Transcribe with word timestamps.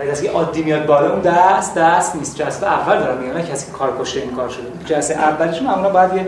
ولی 0.00 0.10
از 0.10 0.24
عادی 0.24 0.62
میاد 0.62 0.86
بالا 0.86 1.10
اون 1.10 1.20
دست 1.20 1.74
دست 1.74 2.16
نیست. 2.16 2.36
جلسه 2.36 2.66
اول 2.66 2.98
دارم 2.98 3.18
میگم 3.18 3.40
کسی 3.40 3.72
کار 3.72 3.96
کشته 4.00 4.20
این 4.20 4.30
کار 4.30 4.48
شده. 4.48 4.62
جلسه 4.86 5.14
اولشون 5.14 5.66
معمولا 5.66 5.90
باید 5.90 6.14
یه 6.14 6.26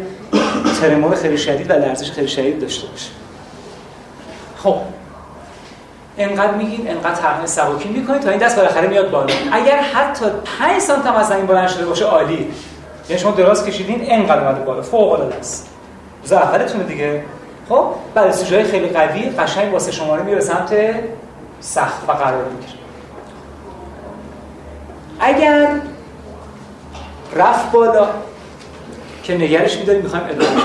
ترمور 0.80 1.14
خیلی 1.14 1.38
شدید 1.38 1.70
و 1.70 1.72
لرزش 1.72 2.10
خیلی 2.10 2.28
شدید 2.28 2.60
داشته 2.60 2.86
باشه. 2.86 3.10
خب. 4.62 4.76
انقدر 6.18 6.54
میگین 6.54 6.90
انقدر 6.90 7.14
تمرین 7.14 7.46
سبکی 7.46 7.88
می‌کنید 7.88 8.22
تا 8.22 8.30
این 8.30 8.38
دست 8.38 8.56
بالاخره 8.56 8.88
میاد 8.88 9.10
بالا. 9.10 9.34
اگر 9.52 9.80
حتی 9.80 10.24
5 10.58 10.80
سانت 10.80 11.06
هم 11.06 11.14
از 11.14 11.28
زمین 11.28 11.46
بلند 11.46 11.68
شده 11.68 11.86
باشه 11.86 12.04
عالی. 12.04 12.52
یعنی 13.08 13.22
شما 13.22 13.30
دراز 13.30 13.64
کشیدین 13.64 14.00
انقدر 14.02 14.40
اومده 14.40 14.64
بالا. 14.64 14.82
فوق 14.82 15.12
العاده 15.12 15.36
است 15.36 15.68
روز 16.22 16.86
دیگه. 16.88 17.24
خب؟ 17.68 17.86
بعد 18.14 18.26
از 18.26 18.44
خیلی 18.44 18.88
قوی 18.88 19.30
قشنگ 19.30 19.72
واسه 19.72 19.92
شماره 19.92 20.22
میره 20.22 20.40
سمت 20.40 20.74
سخت 21.60 22.08
و 22.08 22.12
قرار 22.12 22.44
می‌گیره. 22.44 22.81
اگر 25.22 25.68
رفت 27.36 27.72
بالا 27.72 28.08
که 29.22 29.34
نگرش 29.34 29.76
میداریم 29.78 30.02
می‌خوایم 30.02 30.24
ادامه 30.24 30.62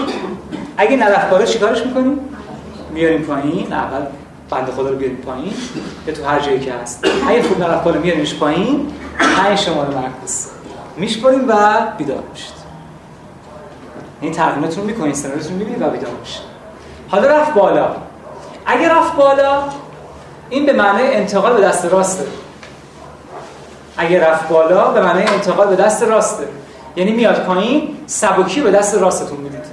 اگه 0.78 0.98
نرفت 0.98 1.30
بالا 1.30 1.46
چیکارش 1.46 1.86
می‌کنیم؟ 1.86 2.20
میاریم 2.94 3.22
پایین 3.22 3.74
اول 3.74 4.02
بنده 4.50 4.72
خدا 4.72 4.90
رو 4.90 4.96
بیاریم 4.96 5.18
پایین 5.18 5.54
یا 6.08 6.14
تو 6.14 6.26
هر 6.26 6.40
جایی 6.40 6.60
که 6.60 6.74
هست. 6.74 7.06
اگه 7.28 7.44
خوب 7.44 7.60
نرفت 7.60 7.84
بالا 7.84 8.00
میاریمش 8.00 8.36
پایین. 8.36 8.94
پنج 9.38 9.60
شماره 9.60 9.96
معکوس 9.96 10.48
میشپاریم 10.98 11.50
و 11.50 11.54
بیدار 11.98 12.24
میشید. 12.32 12.54
این 14.22 14.32
تقریمتون 14.32 14.84
رو 14.84 14.90
می‌کنید 14.90 15.16
سناریتون 15.16 15.54
می‌بینید 15.54 15.82
و 15.82 15.90
بیدار 15.90 16.12
میشید. 16.20 16.42
حالا 17.10 17.28
رفت 17.28 17.54
بالا. 17.54 17.96
اگه 18.66 18.90
رفت 18.90 19.16
بالا 19.16 19.64
این 20.50 20.66
به 20.66 20.74
معنی 20.74 21.04
انتقال 21.04 21.54
به 21.54 21.62
دست 21.62 21.86
راسته 21.86 22.26
اگه 23.98 24.28
رفت 24.30 24.48
بالا 24.48 24.88
به 24.88 25.02
معنی 25.02 25.24
انتقال 25.24 25.68
به 25.68 25.76
دست 25.76 26.04
راسته. 26.04 26.44
یعنی 26.96 27.12
میاد 27.12 27.44
پایین 27.44 27.90
سبکی 28.06 28.62
به 28.62 28.72
دست 28.72 28.96
راستتون 28.96 29.38
می‌دید. 29.38 29.66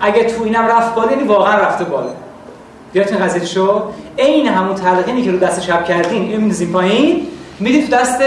اگه 0.00 0.24
تو 0.24 0.44
اینم 0.44 0.66
رفت 0.66 0.94
بالا 0.94 1.10
یعنی 1.10 1.24
واقعا 1.24 1.54
رفته 1.54 1.84
بالا. 1.84 2.10
یادتون 2.94 3.18
قضیه 3.18 3.44
شو 3.44 3.82
عین 4.18 4.48
همون 4.48 4.74
تلقینی 4.74 5.22
که 5.22 5.30
رو 5.30 5.38
دست 5.38 5.60
چپ 5.60 5.84
کردین 5.84 6.22
اینو 6.22 6.40
میندازین 6.40 6.72
پایین 6.72 7.26
می‌دید 7.60 7.90
تو 7.90 7.96
دست 7.96 8.22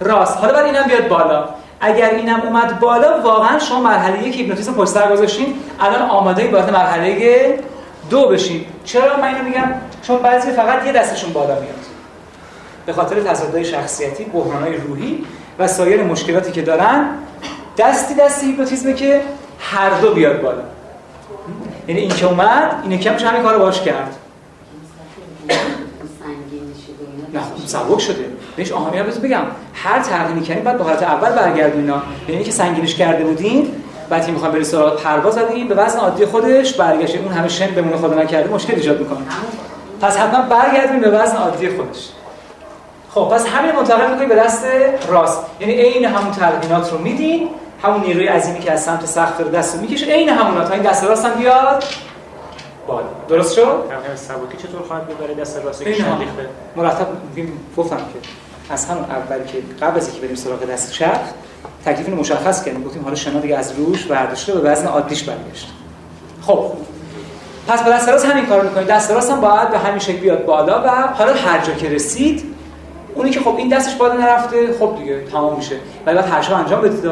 راست. 0.00 0.38
حالا 0.38 0.52
بعد 0.52 0.64
اینم 0.64 0.82
بیاد 0.82 1.08
بالا. 1.08 1.44
اگر 1.80 2.10
اینم 2.10 2.40
اومد 2.40 2.80
بالا 2.80 3.20
واقعا 3.20 3.58
شما 3.58 3.80
مرحله 3.80 4.28
یک 4.28 4.36
هیپنوتیزم 4.36 4.74
پشت 4.74 4.90
سر 4.90 5.12
گذاشتین. 5.12 5.54
الان 5.80 6.10
آماده 6.10 6.50
وارد 6.50 6.72
مرحله 6.72 7.58
دو 8.10 8.26
بشین. 8.28 8.64
چرا 8.84 9.16
من 9.16 9.24
اینو 9.24 9.44
میگم؟ 9.44 9.72
چون 10.02 10.18
بعضی 10.18 10.52
فقط 10.52 10.86
یه 10.86 10.92
دستشون 10.92 11.32
بالا 11.32 11.54
میاد. 11.54 11.89
به 12.86 12.92
خاطر 12.92 13.20
تضادهای 13.20 13.64
شخصیتی 13.64 14.24
بحرانهای 14.24 14.76
روحی 14.76 15.24
و 15.58 15.68
سایر 15.68 16.02
مشکلاتی 16.02 16.52
که 16.52 16.62
دارن 16.62 17.04
دستی 17.78 18.14
دستی 18.14 18.46
هیپنوتیزمه 18.46 18.94
که 18.94 19.20
هر 19.58 19.90
دو 19.90 20.14
بیاد 20.14 20.40
بالا. 20.42 20.62
یعنی 21.88 22.00
این 22.00 22.10
که 22.10 22.26
اومد 22.26 23.00
که 23.00 23.10
همش 23.10 23.24
همین 23.24 23.42
کارو 23.42 23.58
باش 23.58 23.80
کرد. 23.80 24.16
نه 27.34 27.40
سبک 27.66 28.00
شده. 28.00 28.24
بهش 28.56 28.72
آهمیت 28.72 29.04
بهتون 29.04 29.22
بگم. 29.22 29.42
هر 29.74 30.02
تغییری 30.02 30.40
کردین 30.40 30.64
بعد 30.64 30.78
به 30.78 30.84
حالت 30.84 31.02
اول 31.02 31.30
برگردونا 31.30 32.02
یعنی 32.28 32.44
که 32.44 32.50
سنگینش 32.50 32.94
کرده 32.94 33.24
بودین 33.24 33.68
بعد 34.10 34.26
که 34.26 34.32
می‌خوام 34.32 34.52
بری 34.52 34.64
سراغ 34.64 35.02
پرواز 35.02 35.38
به 35.68 35.74
وزن 35.74 35.98
عادی 35.98 36.26
خودش 36.26 36.74
برگشت. 36.74 37.16
اون 37.16 37.32
همه 37.32 37.48
شن 37.48 37.66
بمونه 37.66 37.96
خدا 37.96 38.22
نکرده 38.22 38.54
مشکل 38.54 38.74
ایجاد 38.74 39.00
می‌کنه. 39.00 39.18
پس 40.00 40.16
حتما 40.16 40.42
برگردین 40.42 41.00
به 41.00 41.10
وزن 41.10 41.36
عادی 41.36 41.68
خودش. 41.68 42.08
خب 43.14 43.28
پس 43.32 43.46
همین 43.46 43.72
منتقل 43.72 44.10
می‌کنید 44.10 44.28
به 44.28 44.34
دست 44.34 44.64
راست. 45.08 45.38
یعنی 45.60 45.72
عین 45.72 46.04
همون 46.04 46.32
تلقینات 46.32 46.92
رو 46.92 46.98
میدین 46.98 47.48
همون 47.82 48.00
نیروی 48.00 48.26
عظیمی 48.26 48.60
که 48.60 48.72
از 48.72 48.82
سمت 48.82 49.06
سقف 49.06 49.40
رو 49.40 49.48
دست 49.48 49.74
رو 49.74 49.80
می‌کشه 49.80 50.06
عین 50.06 50.28
همون 50.28 50.64
تا 50.64 50.74
این 50.74 50.82
دست 50.82 51.04
راست 51.04 51.24
هم 51.24 51.34
بیاد 51.34 51.84
بالا. 52.86 53.06
درست 53.28 53.54
شد؟ 53.54 53.84
سبکی 54.14 54.68
چطور 54.68 54.82
خواهد 54.82 55.08
ببره 55.08 55.34
دست 55.34 55.60
راست 55.64 55.82
که 55.84 55.90
ریخته؟ 55.90 56.02
مرتب 56.76 57.06
میگیم 57.28 57.60
گفتم 57.76 57.96
که 57.96 58.02
از 58.70 58.84
همون 58.86 59.04
اول 59.04 59.44
که 59.44 59.58
قبل 59.86 59.96
از 59.96 60.06
اینکه 60.06 60.22
بریم 60.22 60.36
سراغ 60.36 60.64
دست 60.64 60.92
چپ 60.92 61.20
تکلیف 61.84 62.08
رو 62.08 62.16
مشخص 62.16 62.64
کردیم. 62.64 62.84
گفتیم 62.84 63.02
حالا 63.02 63.14
شنا 63.14 63.40
دیگه 63.40 63.56
از 63.56 63.72
روش 63.72 64.04
برداشته 64.04 64.52
به 64.52 64.70
وزن 64.70 64.86
عادیش 64.86 65.22
برگشت. 65.22 65.68
خب. 66.46 66.72
پس 67.68 67.82
با 67.82 67.90
دست 67.90 68.08
راست 68.08 68.26
همین 68.26 68.46
کارو 68.46 68.68
می‌کنید 68.68 68.86
دست 68.86 69.10
راست 69.10 69.30
هم 69.30 69.40
باید 69.40 69.70
به 69.70 69.78
همین 69.78 69.98
شکل 69.98 70.18
بیاد 70.18 70.44
بالا 70.44 70.82
و 70.84 70.88
حالا 70.88 71.32
هر 71.32 71.58
جا 71.58 71.72
که 71.72 71.88
رسید 71.88 72.54
اونی 73.20 73.30
که 73.30 73.40
خب 73.40 73.54
این 73.56 73.68
دستش 73.68 73.94
بالا 73.94 74.14
نرفته 74.14 74.72
خب 74.78 74.96
دیگه 74.98 75.24
تمام 75.32 75.56
میشه. 75.56 75.76
ولی 76.06 76.16
بعد 76.16 76.28
هر 76.28 76.54
انجام 76.54 76.80
بدید 76.80 77.10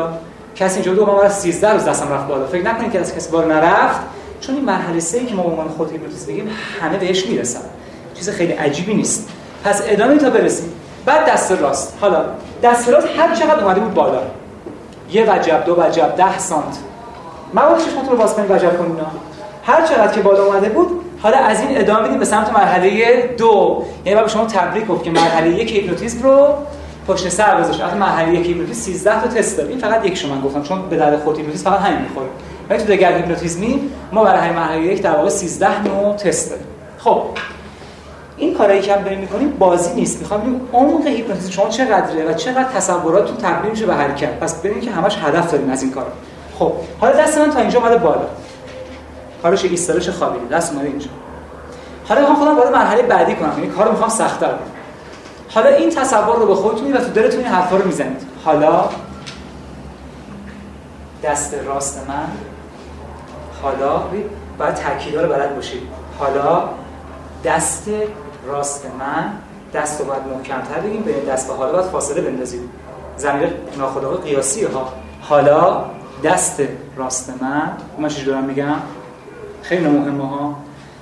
کسی 0.55 0.75
اینجا 0.75 0.95
دو 0.95 1.07
ما 1.07 1.29
13 1.29 1.73
روز 1.73 1.85
دستم 1.85 2.13
رفت 2.13 2.29
بالا. 2.29 2.47
فکر 2.47 2.65
نکنید 2.65 2.93
که 2.93 3.01
از 3.01 3.15
کسی 3.15 3.31
بالا 3.31 3.49
نرفت. 3.49 4.01
چون 4.41 4.55
این 4.55 4.65
مرحله 4.65 5.01
سه 5.01 5.25
که 5.25 5.35
ما 5.35 5.43
به 5.43 5.49
عنوان 5.49 5.69
خود 5.69 5.93
هیپنوتیزم 5.93 6.27
بگیم 6.27 6.51
همه 6.81 6.97
بهش 6.99 7.27
می‌رسن. 7.27 7.61
چیز 8.15 8.31
خیلی 8.31 8.53
عجیبی 8.53 8.95
نیست. 8.95 9.29
پس 9.65 9.83
ادامه 9.87 10.19
تا 10.19 10.31
برسیم. 10.31 10.73
بعد 11.05 11.27
دست 11.27 11.53
راست. 11.53 11.99
حالا 12.01 12.25
دست 12.63 12.89
راست 12.89 13.07
هر 13.17 13.35
چقدر 13.35 13.65
اومده 13.65 13.81
بود 13.81 13.95
بالا. 13.95 14.21
یه 15.13 15.33
وجب 15.33 15.65
دو 15.65 15.83
وجب 15.83 16.17
ده 16.17 16.39
سانت. 16.39 16.79
مواد 17.55 17.79
چشمتون 17.79 18.09
رو 18.11 18.17
باز 18.17 18.35
کنید 18.35 18.51
وجب 18.51 18.79
کنید 18.79 18.97
هر 19.65 19.87
چقدر 19.87 20.13
که 20.13 20.21
بالا 20.21 20.45
اومده 20.45 20.69
بود 20.69 21.05
حالا 21.23 21.37
از 21.37 21.61
این 21.61 21.79
ادامه 21.79 22.09
بدیم 22.09 22.19
به 22.19 22.25
سمت 22.25 22.53
مرحله 22.53 23.23
دو. 23.39 23.85
یعنی 24.05 24.21
به 24.21 24.29
شما 24.29 24.45
تبریک 24.45 24.87
گفت 24.87 25.05
که 25.05 25.11
مرحله 25.11 25.51
یک 25.51 25.73
هیپنوتیزم 25.73 26.23
رو 26.23 26.49
پشت 27.09 27.29
سر 27.29 27.61
گذاشت. 27.61 27.81
وقتی 27.81 27.99
مرحله 27.99 28.35
یک 28.35 28.47
هیپنوتیزم 28.47 28.93
13 28.93 29.21
تا 29.21 29.29
تست 29.29 29.57
داره. 29.57 29.69
این 29.69 29.79
فقط 29.79 30.05
یک 30.05 30.15
شما 30.15 30.41
گفتم 30.41 30.63
چون 30.63 30.89
به 30.89 30.97
درد 30.97 31.19
خود 31.19 31.37
هیپنوتیزم 31.37 31.71
فقط 31.71 31.81
همین 31.81 32.03
می‌خوره. 32.03 32.27
ولی 32.71 32.79
تو 32.79 32.85
دگر 32.85 33.17
هیپنوتیزمی 33.17 33.91
ما 34.13 34.25
برای 34.25 34.51
مرحله 34.51 34.83
یک 34.83 35.03
در 35.03 35.17
واقع 35.17 35.29
13 35.29 35.83
نوع 35.83 36.17
تست 36.17 36.51
داریم. 36.51 36.67
خب 36.99 37.23
این 38.37 38.55
کارایی 38.55 38.81
که 38.81 38.95
هم 38.95 39.03
داریم 39.03 39.19
می‌کنیم 39.19 39.51
بازی 39.51 39.95
نیست. 39.95 40.21
می‌خوام 40.21 40.41
ببینیم 40.41 40.61
عمق 40.73 41.07
هیپنوتیزم 41.07 41.51
شما 41.51 41.69
چقدره 41.69 42.25
و 42.29 42.33
چقدر 42.33 42.69
تصوراتتون 42.75 43.37
تبدیل 43.37 43.71
میشه 43.71 43.87
به 43.87 43.95
حرکت 43.95 44.31
پس 44.41 44.61
ببینید 44.61 44.85
که 44.85 44.91
همش 44.91 45.19
هدف 45.23 45.53
داریم 45.53 45.71
از 45.71 45.83
این 45.83 45.93
کار 45.93 46.07
خب 46.59 46.73
حالا 47.01 47.23
دست 47.23 47.39
من 47.39 47.51
تا 47.51 47.61
اینجا 47.61 47.79
اومده 47.79 47.97
بالا. 47.97 48.27
کارش 49.43 49.65
ایستادش 49.65 50.09
خوابیده. 50.09 50.57
دست 50.57 50.73
اومده 50.73 50.89
اینجا. 50.89 51.09
حالا 52.09 52.21
می‌خوام 52.21 52.39
خودم 52.39 52.57
وارد 52.57 52.73
مرحله 52.73 53.03
بعدی 53.03 53.35
کنم. 53.35 53.53
یعنی 53.59 53.71
کارو 53.71 53.91
می‌خوام 53.91 54.11
سخت‌تر 54.11 54.47
کنم. 54.49 54.59
حالا 55.55 55.69
این 55.69 55.91
تصور 55.91 56.37
رو 56.37 56.47
به 56.47 56.55
خودتون 56.55 56.93
و 56.93 56.99
تو 56.99 57.11
دلتون 57.11 57.41
این 57.41 57.49
حرفا 57.49 57.77
رو 57.77 57.87
می‌زنید. 57.87 58.23
حالا 58.45 58.85
دست 61.25 61.55
راست 61.67 62.05
من. 62.09 62.29
حالا 63.63 64.03
باید 64.59 64.75
تاکیدا 64.75 65.23
رو 65.23 65.33
بلد 65.33 65.55
باشید. 65.55 65.83
حالا 66.19 66.69
دست 67.45 67.89
راست 68.47 68.87
من. 68.99 69.33
دست 69.75 70.01
رو 70.01 70.07
باید 70.07 70.23
محکمتر 70.35 70.81
بگیم. 70.81 71.03
بین 71.03 71.25
دست 71.25 71.51
و 71.51 71.53
حالا 71.53 71.73
باید 71.73 71.85
فاصله 71.85 72.21
بندازید 72.21 72.61
زمیر 73.17 73.49
ناخودآگاه 73.79 74.21
قیاسی 74.21 74.65
ها. 74.65 74.93
حالا 75.21 75.85
دست 76.25 76.63
راست 76.97 77.33
من. 77.43 77.73
من 77.99 78.09
چیز 78.09 78.25
دارم 78.25 78.45
میگم؟ 78.45 78.77
خیلی 79.63 79.89
مهمه 79.89 80.29
ها. 80.29 80.57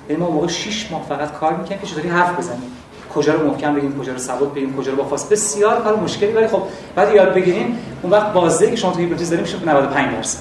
یعنی 0.09 0.21
ما 0.21 0.29
موقع 0.29 0.47
6 0.47 0.91
ماه 0.91 1.05
فقط 1.09 1.31
کار 1.31 1.53
می‌کنیم 1.53 1.79
که 1.79 1.87
چطوری 1.87 2.09
حرف 2.09 2.37
بزنیم. 2.37 2.71
کجا 3.15 3.33
رو 3.33 3.47
محکم 3.47 3.75
بگیم 3.75 3.99
کجا 3.99 4.11
رو 4.13 4.17
ثبات 4.17 4.53
بگیم 4.53 4.77
کجا 4.77 4.91
رو 4.91 4.97
با 4.97 5.03
فاصله. 5.03 5.29
بسیار 5.29 5.81
کار 5.81 5.95
مشکلی 5.95 6.31
ولی 6.31 6.47
خب 6.47 6.63
بعد 6.95 7.15
یاد 7.15 7.33
بگیریم 7.33 7.79
اون 8.01 8.11
وقت 8.11 8.33
بازده 8.33 8.69
که 8.69 8.75
شما 8.75 8.91
تو 8.91 8.99
هیپنوتیزم 8.99 9.29
داریم 9.29 9.45
میشه 9.45 9.65
95 9.65 10.15
درصد. 10.15 10.39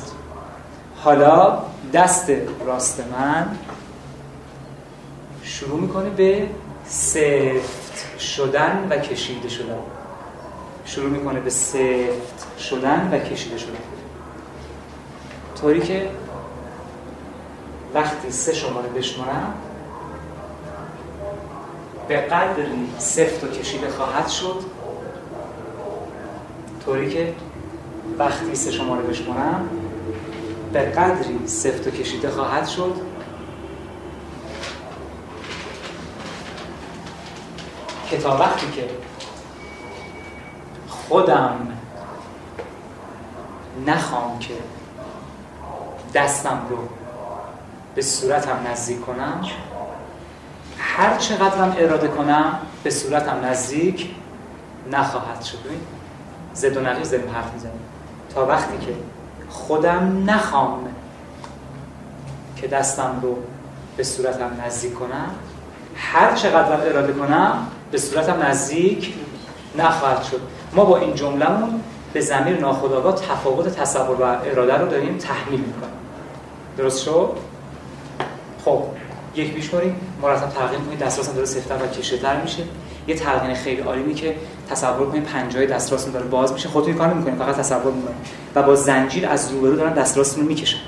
حالا 0.97 1.59
دست 1.93 2.31
راست 2.67 3.05
من 3.13 3.47
شروع 5.43 5.81
می‌کنه 5.81 6.11
به 6.11 6.47
سفت 6.89 8.21
شدن 8.21 8.87
و 8.91 8.99
کشیده 8.99 9.49
شدن. 9.49 9.79
شروع 10.85 11.11
می‌کنه 11.11 11.41
به 11.41 11.51
سفت 11.51 12.59
شدن 12.61 13.09
و 13.13 13.19
کشیده 13.19 13.59
شدن. 13.59 13.73
طوری 15.61 15.81
که 15.81 16.09
وقتی 17.97 18.31
سه 18.31 18.55
شماره 18.55 18.89
بشمارم 18.89 19.55
به 22.09 22.17
قدری 22.17 22.89
سفت 22.99 23.45
و 23.45 23.49
کشیده 23.49 23.91
خواهد 23.91 24.29
شد. 24.29 24.61
طوری 26.85 27.11
که 27.11 27.35
وقتی 28.19 28.55
سه 28.55 28.71
شماره 28.71 29.03
بشمارم 29.03 29.69
به 30.73 30.81
قدری 30.81 31.47
سفت 31.47 31.87
و 31.87 31.91
کشیده 31.91 32.31
خواهد 32.31 32.67
شد. 32.67 32.95
که 38.11 38.19
تا 38.19 38.37
وقتی 38.37 38.67
که 38.73 38.89
خودم 40.89 41.69
نخوام 43.87 44.39
که 44.39 44.55
دستم 46.15 46.61
رو 46.71 46.96
به 47.97 48.03
صورتم 48.03 48.57
نزدیک 48.73 49.01
کنم 49.01 49.41
هر 50.79 51.17
چقدرم 51.17 51.77
اراده 51.79 52.09
کنم 52.09 52.59
به 52.83 52.91
صورتم 52.91 53.41
نزدیک 53.45 54.11
نخواهد 54.93 55.43
شد. 55.43 55.59
زد 56.55 56.77
و 56.77 56.81
نقیض 56.81 57.11
داریم 57.11 57.31
حرف 57.35 57.53
می‌زنیم 57.53 57.81
تا 58.35 58.47
وقتی 58.47 58.87
که 58.87 58.93
خودم 59.49 60.23
نخوام 60.27 60.89
که 62.57 62.69
دستم 62.69 63.21
رو 63.23 63.39
به 63.97 64.05
صورتم 64.05 64.51
نزدیک 64.67 64.95
کنم 64.95 65.31
هر 65.97 66.35
چقدر 66.35 66.89
اراده 66.89 67.13
کنم 67.13 67.67
به 67.91 67.99
صورتم 67.99 68.43
نزدیک 68.43 69.15
نخواهد 69.79 70.23
شد. 70.23 70.41
ما 70.73 70.85
با 70.85 70.97
این 70.97 71.15
جملهمون 71.15 71.81
به 72.13 72.21
زمیر 72.21 72.61
ناخودآگاه 72.61 73.15
تفاوت 73.15 73.69
تصور 73.69 74.21
و 74.21 74.23
اراده 74.23 74.79
رو 74.79 74.89
داریم 74.89 75.19
تحمیل 75.19 75.61
می‌کنیم. 75.61 75.97
درست 76.77 77.03
شد؟ 77.03 77.37
خب 78.67 78.83
یک 79.35 79.71
کنیم 79.71 79.97
مرتب 80.23 80.49
تغییر 80.49 80.81
کنید 80.81 80.99
دستراسم 80.99 81.33
داره 81.33 81.47
سفتر 81.47 81.75
و 81.75 81.87
کشتر 81.87 82.43
میشه. 82.43 82.63
یه 83.09 83.15
تغییر 83.15 83.55
خیلی 83.55 83.81
عالی 83.81 84.15
که 84.15 84.35
تصور 84.71 85.11
کنید 85.11 85.25
پنجه 85.25 85.67
دستراستون 85.67 86.13
داره 86.13 86.27
باز 86.27 86.53
میشه. 86.53 86.69
خودتون 86.69 86.95
کار 86.95 87.15
نمی‌کنید 87.15 87.39
فقط 87.39 87.57
تصور 87.57 87.93
می‌کنید 87.93 88.17
و 88.55 88.63
با 88.63 88.75
زنجیر 88.75 89.29
از 89.29 89.53
روبرو 89.53 89.77
دارن 89.77 89.93
دستراستون 89.93 90.43
رو 90.43 90.49
می‌کشن. 90.49 90.79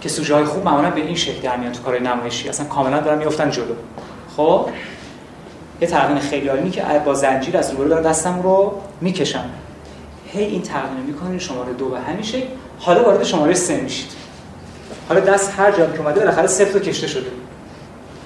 که 0.00 0.08
سوژه 0.08 0.44
خوب 0.44 0.64
معمولا 0.64 0.90
به 0.90 1.00
این 1.00 1.14
شکل 1.14 1.40
در 1.40 1.56
میان 1.56 1.72
تو 1.72 1.82
کار 1.82 1.98
نمایشی. 1.98 2.48
اصلا 2.48 2.66
کاملا 2.66 3.00
دارن 3.00 3.18
میافتن 3.18 3.50
جلو. 3.50 3.74
خب؟ 4.36 4.68
یه 5.80 5.88
تغییر 5.88 6.18
خیلی 6.18 6.48
عالی 6.48 6.70
که 6.70 6.82
با 7.04 7.14
زنجیر 7.14 7.56
از 7.56 7.70
روبرو 7.70 7.88
دارن 7.88 8.02
دستم 8.02 8.42
رو 8.42 8.80
می‌کشن. 9.00 9.44
هی 10.26 10.44
این 10.44 10.62
تغییر 10.62 11.00
می‌کنید 11.06 11.40
شماره 11.40 11.72
دو 11.72 11.88
به 11.88 12.00
همیشه 12.00 12.42
حالا 12.78 13.04
وارد 13.04 13.24
شماره 13.24 13.54
سه 13.54 13.80
میشید. 13.80 14.23
حالا 15.08 15.20
دست 15.20 15.52
هر 15.58 15.70
جا 15.70 15.86
که 15.86 15.98
اومده 15.98 16.20
بالاخره 16.20 16.46
صفر 16.46 16.78
کشته 16.78 17.06
شده. 17.06 17.26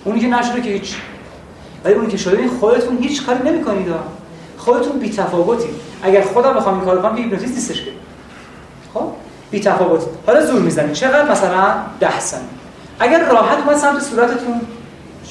اونی 0.04 0.20
که 0.20 0.26
نشده 0.26 0.60
که 0.60 0.70
هیچ. 0.70 0.96
ولی 1.84 1.94
اونی 1.94 2.08
که 2.08 2.16
شده 2.16 2.48
خودتون 2.60 2.98
هیچ 2.98 3.26
کاری 3.26 3.50
نمی‌کنید 3.50 3.86
خودتون 4.56 4.98
بی 4.98 5.10
تفاوتی 5.10 5.68
اگر 6.02 6.22
خودم 6.22 6.54
بخوام 6.54 6.74
این 6.74 6.84
کارو 6.84 7.02
کنم 7.02 7.16
که 7.16 7.22
هیپنوتیزم 7.22 7.54
نیستش 7.54 7.82
که. 7.82 7.90
خب؟ 8.94 9.06
بی 9.50 9.60
تفاوت 9.60 10.02
حالا 10.26 10.46
زور 10.46 10.60
می‌زنید. 10.60 10.92
چقدر 10.92 11.30
مثلا 11.30 11.74
10 12.00 12.20
ثانیه 12.20 12.46
اگر 13.00 13.28
راحت 13.28 13.58
اومد 13.58 13.76
سمت 13.76 14.02
صورتتون 14.02 14.60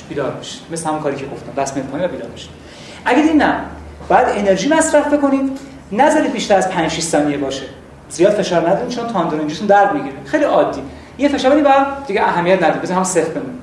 بیدار 0.09 0.31
بشید. 0.31 0.61
مثل 0.71 0.89
همون 0.89 0.99
کاری 0.99 1.15
که 1.15 1.25
گفتم. 1.25 1.61
دست 1.61 1.77
میاد 1.77 2.03
و 2.03 2.07
بیدار 2.07 2.29
بشید. 2.29 2.49
اگه 3.05 3.21
این 3.21 3.41
نه 3.41 3.59
بعد 4.09 4.25
انرژی 4.29 4.69
مصرف 4.69 5.13
بکنید. 5.13 5.59
نذارید 5.91 6.31
بیشتر 6.31 6.55
از 6.55 6.69
5 6.69 6.91
6 6.91 7.01
ثانیه 7.01 7.37
باشه. 7.37 7.63
زیاد 8.09 8.33
فشار 8.33 8.69
ندید 8.69 8.89
چون 8.89 9.07
تاندرنجیتون 9.07 9.67
درد 9.67 9.93
می‌گیره. 9.93 10.15
خیلی 10.25 10.43
عادی. 10.43 10.81
یه 11.17 11.29
فشار 11.29 11.51
بدید 11.51 11.63
بعد 11.63 12.05
دیگه 12.07 12.21
اهمیت 12.21 12.63
ندید 12.63 12.81
بزن 12.81 12.95
هم 12.95 13.03
صفر 13.03 13.29
بمونه. 13.29 13.53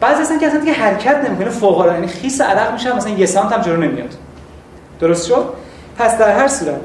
بعضی 0.00 0.22
اصلا 0.22 0.38
که 0.38 0.46
اصلا 0.46 0.60
دیگه 0.60 0.72
حرکت 0.72 1.16
نمی‌کنه 1.16 1.50
فوق 1.50 1.78
العاده 1.78 1.94
یعنی 1.94 2.06
خیس 2.06 2.40
عرق 2.40 2.72
میشه 2.72 2.96
مثلا 2.96 3.12
یه 3.12 3.26
سانت 3.26 3.52
هم 3.52 3.60
جلو 3.60 3.76
نمیاد. 3.76 4.14
درست 5.00 5.26
شد؟ 5.26 5.44
پس 5.98 6.18
در 6.18 6.38
هر 6.38 6.48
صورت 6.48 6.80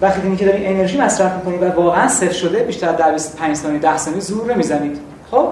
وقتی 0.00 0.20
دیدین 0.20 0.36
که 0.36 0.44
دارین 0.44 0.76
انرژی 0.76 1.00
مصرف 1.00 1.32
می‌کنید 1.36 1.62
و 1.62 1.82
واقعا 1.82 2.08
صفر 2.08 2.32
شده 2.32 2.58
بیشتر 2.58 2.92
در 2.92 3.12
25 3.12 3.56
ثانیه 3.56 3.78
10 3.78 3.96
ثانیه 3.96 4.20
زور 4.20 4.52
نمی‌زنید. 4.54 4.98
خب؟ 5.30 5.48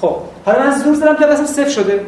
خب. 0.00 0.16
حالا 0.44 0.58
من 0.58 0.78
زور 0.78 0.94
زدم 0.94 1.16
که 1.16 1.26
دستم 1.26 1.46
صفر 1.46 1.68
شده. 1.68 2.06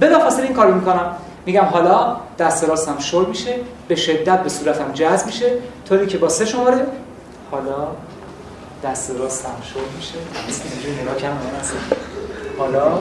بلافاصله 0.00 0.44
این 0.44 0.54
کارو 0.54 0.74
می‌کنم. 0.74 1.10
میگم 1.46 1.64
حالا 1.64 2.16
دست 2.38 2.64
راستم 2.64 2.98
شل 2.98 3.24
میشه 3.24 3.54
به 3.88 3.94
شدت 3.94 4.42
به 4.42 4.48
صورتم 4.48 4.92
جذب 4.92 5.26
میشه. 5.26 5.50
طوری 5.88 6.06
که 6.06 6.18
با 6.18 6.28
سه 6.28 6.44
شماره. 6.44 6.86
حالا 7.50 7.88
دست 8.84 9.10
راستم 9.10 9.56
شل 9.62 9.96
میشه. 9.96 10.14
اینجوری 10.72 11.02
نگاه 11.02 11.16
کنم 11.16 11.38
حالا 12.58 12.98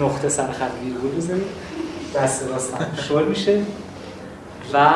نقطه 0.00 0.28
سر 0.28 0.52
خط 0.52 0.70
ویرگول 0.84 1.10
بزنید 1.10 1.46
دست 2.14 2.42
راستم 2.48 2.86
شل 3.08 3.24
میشه. 3.24 3.62
و 4.72 4.90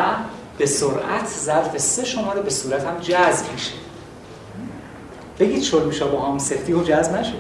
به 0.59 0.67
سرعت 0.67 1.29
ظرف 1.45 1.79
سه 1.79 2.05
شماره 2.05 2.43
به 2.43 2.51
صورت 2.51 2.85
هم 2.85 2.99
جذب 2.99 3.53
میشه. 3.53 3.73
بگید 5.39 5.63
شل 5.63 5.85
میشه 5.85 6.05
با 6.05 6.21
هم 6.21 6.39
سفتی. 6.39 6.73
و 6.73 6.83
جذب 6.83 7.17
نشه 7.17 7.33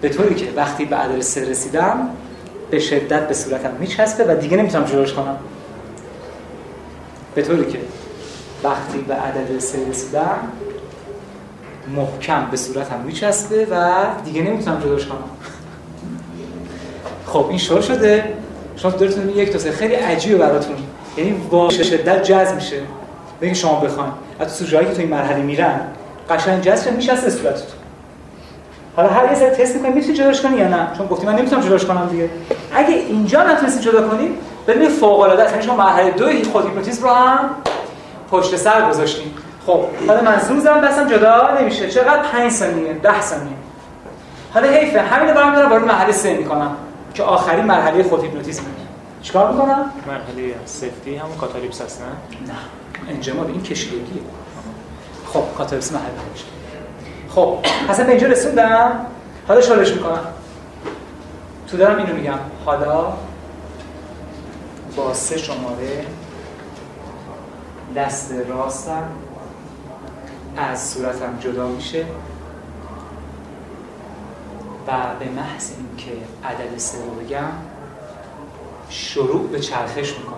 به 0.00 0.08
طوری 0.08 0.34
که 0.34 0.52
وقتی 0.56 0.84
به 0.84 0.96
عدد 0.96 1.20
سه 1.20 1.50
رسیدم 1.50 2.10
به 2.70 2.78
شدت 2.78 3.28
به 3.28 3.34
صورتم 3.34 3.72
میچسبه 3.80 4.24
و 4.24 4.36
دیگه 4.40 4.56
نمی‌تونم 4.56 4.84
جلوش 4.84 5.12
کنم. 5.12 5.36
به 7.34 7.42
طوری 7.42 7.72
که 7.72 7.80
وقتی 8.64 8.98
به 8.98 9.14
عدد 9.14 9.58
سه 9.58 9.88
رسیدم 9.90 10.38
محکم 11.96 12.46
به 12.50 12.56
صورتم 12.56 13.00
میچسبه 13.00 13.66
و 13.70 13.90
دیگه 14.24 14.42
نمی‌تونم 14.42 14.80
جلوش 14.80 15.06
کنم. 15.06 15.18
خب 17.26 17.46
این 17.48 17.58
شل 17.58 17.80
شده. 17.80 18.32
شما 18.76 18.90
دارتون 18.90 19.28
یک 19.28 19.52
تا 19.52 19.58
سه. 19.58 19.70
خیلی 19.70 19.94
عجیبه 19.94 20.38
براتون. 20.38 20.76
یعنی 21.16 21.30
با 21.50 21.70
شدت 21.70 22.22
جذب 22.22 22.54
میشه. 22.54 22.80
بگید 23.40 23.54
شما 23.54 23.80
بخواید 23.80 24.12
از 24.40 24.52
سوژه‌ای 24.52 24.86
که 24.86 24.92
تو 24.92 25.00
این 25.00 25.10
مرحله 25.10 25.42
میرن 25.42 25.80
قشنگ 26.30 26.62
جذب 26.62 26.96
میشه 26.96 27.12
از 27.12 27.20
صورتتون. 27.20 27.66
حالا 28.96 29.08
هر 29.08 29.30
یه 29.30 29.34
سری 29.34 29.50
تست 29.50 29.76
می‌کنید 29.76 29.94
می‌تونید 29.94 30.16
جداش 30.16 30.40
کنی 30.40 30.56
یا 30.56 30.68
نه؟ 30.68 30.88
چون 30.98 31.06
گفتی 31.06 31.26
من 31.26 31.36
نمی‌تونم 31.36 31.62
جداش 31.62 31.84
کنم 31.84 32.08
دیگه. 32.10 32.30
اگه 32.74 32.94
اینجا 32.94 33.42
نتونستید 33.42 33.82
جدا 33.82 34.08
کنید 34.08 34.30
ببینید 34.66 34.88
فوق 34.88 35.20
العاده 35.20 35.62
شما 35.62 35.76
مرحله 35.76 36.10
دو 36.10 36.24
خود 36.52 36.64
هیپنوتیزم 36.64 37.02
رو 37.02 37.10
هم 37.10 37.50
پشت 38.30 38.56
سر 38.56 38.88
گذاشتیم 38.88 39.34
خب 39.66 39.84
حالا 40.08 40.22
من 40.22 40.40
زوم 40.40 40.60
زدم 40.60 40.80
دستم 40.80 41.08
جدا 41.08 41.58
نمیشه. 41.60 41.90
چقدر 41.90 42.22
5 42.22 42.52
ثانیه 42.52 42.92
10 42.92 43.20
ثانیه. 43.20 43.52
حالا 44.54 44.68
حیفه 44.68 45.00
همین 45.00 45.28
رو 45.28 45.34
برام 45.34 45.54
دارم 45.54 45.70
وارد 45.70 45.84
مرحله 45.84 46.12
3 46.12 46.34
می‌کنم 46.34 46.76
که 47.14 47.22
آخرین 47.22 47.64
مرحله 47.64 48.02
خود 48.02 48.24
هیپنوتیزم 48.24 48.62
چیکار 49.22 49.52
می‌کنم؟ 49.52 49.92
مرحله 50.06 50.54
سفتی 50.64 51.16
همون 51.16 51.36
کاتالیپس 51.36 51.82
هست 51.82 52.02
نه؟ 52.02 52.06
نه. 52.52 52.58
انجماد 53.10 53.48
این 53.48 53.62
کشیدگیه 53.62 54.22
خب 55.32 55.42
کاتالیپس 55.58 55.92
مرحله 55.92 56.10
میشه 56.32 56.44
خب 57.28 57.58
اصلا 57.88 58.04
به 58.04 58.10
اینجا 58.10 58.26
رسوندم. 58.26 59.06
حالا 59.48 59.60
شالش 59.60 59.92
می‌کنم. 59.92 60.26
تو 61.68 61.76
دارم 61.76 61.96
اینو 61.98 62.14
میگم. 62.14 62.38
حالا 62.64 63.12
با 64.96 65.14
سه 65.14 65.38
شماره 65.38 66.04
دست 67.96 68.34
راستم. 68.48 69.02
از 70.60 70.88
صورتم 70.88 71.38
جدا 71.40 71.68
میشه 71.68 72.04
و 74.86 74.92
به 75.20 75.30
محض 75.30 75.72
اینکه 75.76 76.12
عدد 76.44 76.78
سه 76.78 76.98
رو 76.98 77.10
بگم 77.10 77.52
شروع 78.88 79.48
به 79.48 79.60
چرخش 79.60 80.18
می‌کنه 80.18 80.36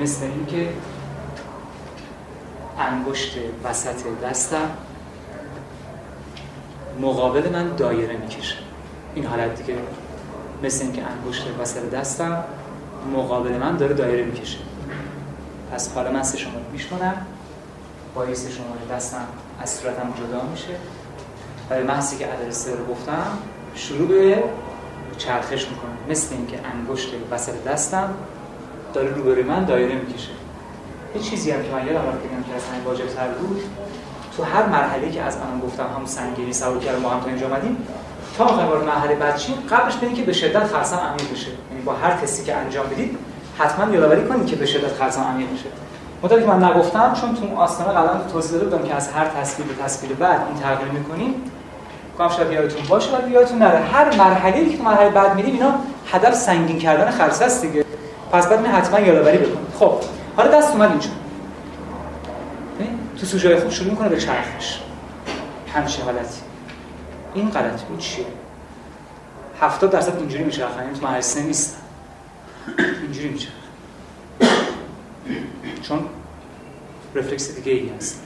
مثل 0.00 0.24
اینکه 0.24 0.68
انگشت 2.78 3.38
وسط 3.64 3.96
دستم 4.22 4.70
مقابل 7.00 7.52
من 7.52 7.76
دایره 7.76 8.16
می‌کشه. 8.16 8.56
این 9.14 9.26
حالت 9.26 9.62
دیگه. 9.62 9.78
مثل 10.62 10.84
اینکه 10.84 11.02
انگشت 11.02 11.46
وسط 11.60 11.90
دستم 11.90 12.44
مقابل 13.12 13.52
من 13.52 13.76
داره 13.76 13.94
دایره 13.94 14.24
می‌کشه. 14.24 14.58
پس 15.72 15.94
حالا 15.94 16.10
من 16.10 16.22
سه 16.22 16.38
پیش 16.72 16.86
کنم. 16.86 17.26
با 18.14 18.34
سه 18.34 18.50
شماره 18.50 18.96
دستم 18.96 19.26
از 19.62 19.70
صورتم 19.70 20.14
جدا 20.16 20.42
میشه. 20.50 20.74
و 21.70 21.74
به 21.74 21.82
محضی 21.82 22.16
که 22.16 22.26
عدد 22.26 22.50
سه 22.50 22.70
رو 22.76 22.86
گفتم 22.86 23.26
شروع 23.74 24.08
به 24.08 24.42
چرخش 25.18 25.68
می‌کنه 25.68 25.90
مثل 26.08 26.34
اینکه 26.34 26.58
انگشت 26.74 27.08
وسط 27.30 27.64
دستم 27.66 28.14
داره 28.94 29.08
روبروی 29.08 29.42
من 29.42 29.64
دایره 29.64 29.94
می‌کشه. 29.94 30.30
یه 31.14 31.20
چیزی 31.20 31.50
هم 31.50 31.62
که 31.62 31.70
من 31.72 31.86
یادم 31.86 32.08
رفت 32.08 32.22
که 32.22 32.56
از 32.56 32.64
همین 32.64 32.84
واجب 32.84 33.06
تر 33.06 33.28
بود 33.28 33.62
تو 34.36 34.42
هر 34.42 34.66
مرحله 34.66 35.10
که 35.10 35.22
از 35.22 35.36
الان 35.36 35.60
گفتم 35.60 35.86
هم 35.96 36.06
سنگینی 36.06 36.52
سوار 36.52 36.78
کردن 36.78 36.98
ما 36.98 37.10
هم 37.10 37.20
تا 37.20 37.26
اینجا 37.26 37.46
اومدیم 37.46 37.76
تا 38.38 38.44
می‌خوایم 38.44 38.68
وارد 38.68 38.84
مرحله 38.84 39.14
بعد 39.14 39.36
چیم 39.36 39.56
قبلش 39.70 39.96
ببینید 39.96 40.16
که 40.16 40.22
به 40.22 40.32
شدت 40.32 40.66
خرسم 40.66 40.96
عمیق 40.96 41.32
بشه. 41.32 41.50
یعنی 41.70 41.82
با 41.84 41.92
هر 41.92 42.10
تستی 42.10 42.44
که 42.44 42.56
انجام 42.56 42.86
بدید 42.86 43.18
حتما 43.58 43.94
یادآوری 43.94 44.28
کنید 44.28 44.46
که 44.46 44.56
به 44.56 44.66
شدت 44.66 44.92
خرسم 44.92 45.20
عمیق 45.22 45.52
بشه. 45.52 45.83
مطابق 46.24 46.42
که 46.42 46.48
من 46.48 46.64
نگفتم 46.64 47.12
چون 47.20 47.34
تو 47.34 47.56
آستانه 47.56 47.90
قدم 47.90 48.20
توضیح 48.32 48.52
داده 48.52 48.64
بودم 48.64 48.88
که 48.88 48.94
از 48.94 49.08
هر 49.08 49.24
تصویر 49.24 49.68
به 49.68 49.82
تصویر 49.82 50.12
بعد 50.12 50.40
این 50.48 50.56
تغییر 50.62 50.92
می‌کنیم 50.92 51.34
گفتم 52.18 52.36
شاید 52.36 52.52
یادتون 52.52 52.86
باشه 52.88 53.16
ولی 53.16 53.32
یادتون 53.32 53.58
نره. 53.58 53.78
هر 53.78 54.16
مرحله 54.16 54.70
که 54.70 54.76
تو 54.76 54.84
مرحله 54.84 55.10
بعد 55.10 55.34
میریم 55.36 55.54
اینا 55.54 55.74
هدف 56.12 56.34
سنگین 56.34 56.78
کردن 56.78 57.10
خرسه 57.10 57.44
است 57.44 57.62
دیگه. 57.62 57.84
پس 58.32 58.48
بعد 58.48 58.66
حتما 58.66 59.00
یادآوری 59.00 59.38
بکنید. 59.38 59.68
خب 59.78 59.92
حالا 60.36 60.58
دست 60.58 60.72
اومد 60.72 60.90
اینجا. 60.90 61.08
تو 63.20 63.26
سوژه 63.26 63.60
خود 63.60 63.70
شروع 63.70 63.90
می‌کنه 63.90 64.08
به 64.08 64.16
چرخش. 64.16 64.80
همچه 65.74 66.02
حالتی 66.02 66.40
این 67.34 67.50
غلط 67.50 67.80
این 67.90 67.98
چیه؟ 67.98 68.26
70 69.60 69.90
درصد 69.90 70.16
اینجوری 70.16 70.44
میشه 70.44 70.62
این 70.62 70.94
تو 70.94 71.06
مرحله 71.06 71.42
نیست. 71.46 71.76
اینجوری 73.02 73.28
میشه 73.28 73.48
چون 75.82 76.04
رفلکس 77.14 77.54
دیگه 77.56 77.72
ای 77.72 77.88
هست. 77.88 78.22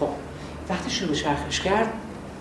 خب 0.00 0.08
وقتی 0.68 0.90
شروع 0.90 1.14
چرخش 1.14 1.60
کرد 1.60 1.92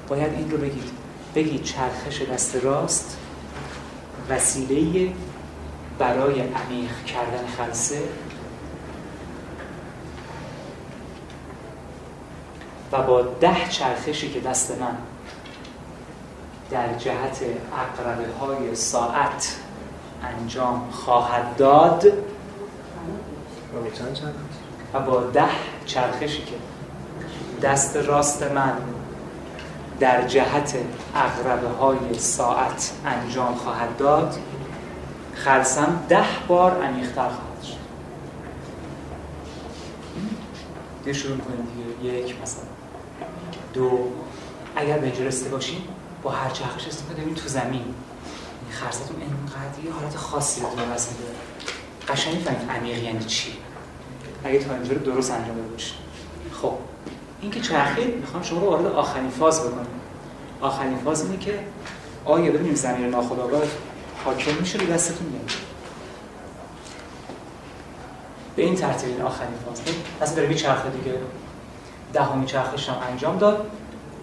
باید 0.08 0.34
این 0.34 0.52
رو 0.52 0.58
بگید. 0.58 0.90
بگید 1.36 1.64
چرخش 1.64 2.22
دست 2.22 2.56
راست 2.56 3.18
وسیله 4.30 5.12
برای 6.00 6.40
عمیق 6.42 7.04
کردن 7.06 7.48
خلصه 7.58 8.00
و 12.92 13.02
با 13.02 13.22
ده 13.22 13.70
چرخشی 13.70 14.30
که 14.30 14.40
دست 14.40 14.72
من 14.72 14.98
در 16.72 16.94
جهت 16.98 17.42
اقربه 17.74 18.34
های 18.40 18.76
ساعت 18.76 19.56
انجام 20.24 20.90
خواهد 20.92 21.56
داد 21.58 22.14
و 24.94 25.00
با 25.00 25.24
ده 25.24 25.50
چرخشی 25.86 26.42
که 26.42 26.56
دست 27.62 27.98
راست 27.98 28.44
من 28.44 28.74
در 30.00 30.28
جهت 30.28 30.76
اقربه 31.16 31.68
های 31.68 32.20
ساعت 32.20 32.92
انجام 33.06 33.56
خواهد 33.56 33.98
داد 33.98 34.36
خلصم 35.36 36.00
ده 36.10 36.26
بار 36.48 36.84
عمیقتر 36.84 37.30
خواهد 37.30 37.64
شد. 37.64 37.76
دیگه 41.04 41.14
شروع 41.18 41.38
کنیم 41.38 41.68
دیگه. 42.02 42.18
یک 42.18 42.36
مثلا. 42.42 42.64
دو. 43.74 44.00
اگر 44.76 44.98
به 44.98 45.26
رسیده 45.26 45.50
باشیم 45.50 45.82
با 46.24 46.32
هر 46.32 46.50
چرخش 46.50 46.88
استفاده 46.88 47.22
کنیم 47.22 47.34
تو 47.34 47.48
زمین. 47.48 47.74
این 47.74 48.72
خرستون 48.72 49.18
انقدر 49.22 49.86
یه 49.86 49.92
حالت 49.92 50.16
خاصی 50.18 50.62
رو 50.62 50.68
واسه 50.68 51.12
میده 51.12 51.34
قشنگ 52.08 52.36
می‌فهمید 52.36 52.72
عمیق 52.72 53.04
یعنی 53.04 53.26
چی. 53.26 53.65
اگه 54.46 54.60
تا 54.60 54.74
اینجا 54.74 54.94
درست 54.94 55.32
انجام 55.32 55.56
داده 55.56 55.68
باشید 55.68 55.96
خب 56.62 56.74
این 57.42 57.52
که 57.52 57.60
چرخید 57.60 58.16
می‌خوام 58.16 58.44
شما 58.44 58.60
رو 58.60 58.66
وارد 58.66 58.86
آخرین 58.86 59.30
فاز 59.30 59.62
بکنم. 59.62 59.86
آخرین 60.62 60.98
فاز 60.98 61.22
اینه 61.22 61.38
که 61.38 61.60
آیا 62.26 62.52
ببینیم 62.52 62.76
زمین 62.76 63.10
ناخودآگاه 63.10 63.62
حاکم 64.26 64.52
میشه 64.60 64.78
به 64.78 64.86
دستتون 64.86 65.28
میاد؟ 65.28 65.52
به 68.56 68.64
این 68.64 68.76
ترتیب 68.76 69.10
این 69.10 69.22
آخرین 69.22 69.54
فاز. 69.66 69.82
پس 70.20 70.36
بریم 70.36 70.54
چرخه 70.54 70.90
دیگه. 70.90 71.18
دهمین 72.14 72.46
چرخش 72.46 72.90
هم 72.90 72.96
انجام 73.12 73.38
داد. 73.38 73.72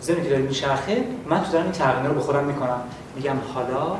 زمین 0.01 0.23
که 0.23 0.31
داره 0.31 0.43
میچرخه 0.43 1.05
من 1.29 1.45
تو 1.45 1.53
دارم 1.53 1.65
این 1.65 1.73
تقنیه 1.73 2.09
رو 2.09 2.15
بخورم 2.15 2.45
می‌کنم. 2.45 2.81
میگم 3.17 3.37
حالا 3.55 3.97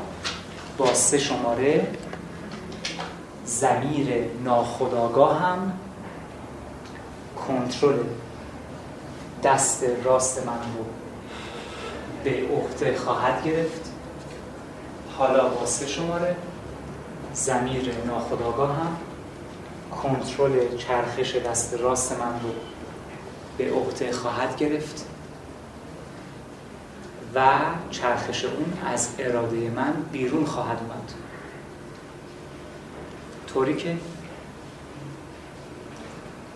با 0.77 0.93
سه 0.93 1.17
شماره 1.17 1.87
زمیر 3.45 4.07
ناخداگاه 4.43 5.39
هم 5.41 5.73
کنترل 7.47 7.99
دست 9.43 9.83
راست 10.03 10.47
من 10.47 10.53
رو 10.53 10.85
به 12.23 12.55
عهده 12.55 12.97
خواهد 12.97 13.43
گرفت. 13.43 13.91
حالا 15.17 15.47
با 15.47 15.65
سه 15.65 15.87
شماره 15.87 16.35
زمیر 17.33 17.91
ناخداگاه 18.07 18.75
هم 18.75 18.97
کنترل 20.01 20.77
چرخش 20.77 21.35
دست 21.35 21.73
راست 21.73 22.11
من 22.11 22.39
رو 22.43 22.49
به 23.57 23.73
عهده 23.73 24.11
خواهد 24.11 24.57
گرفت 24.57 25.05
و 27.35 27.49
چرخش 27.91 28.45
اون 28.45 28.73
از 28.85 29.09
اراده 29.19 29.69
من 29.69 29.93
بیرون 30.11 30.45
خواهد 30.45 30.77
اومد. 30.77 31.13
طوری 33.47 33.75
که 33.75 33.97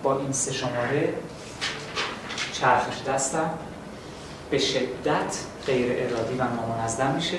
با 0.03 0.19
این 0.19 0.31
سه 0.31 0.53
شماره 0.53 1.13
چرخش 2.51 3.01
دستم 3.07 3.49
به 4.49 4.57
شدت 4.57 5.37
غیر 5.65 5.91
ارادی 5.91 6.37
و 6.37 6.43
نامنظم 6.43 7.11
میشه. 7.15 7.37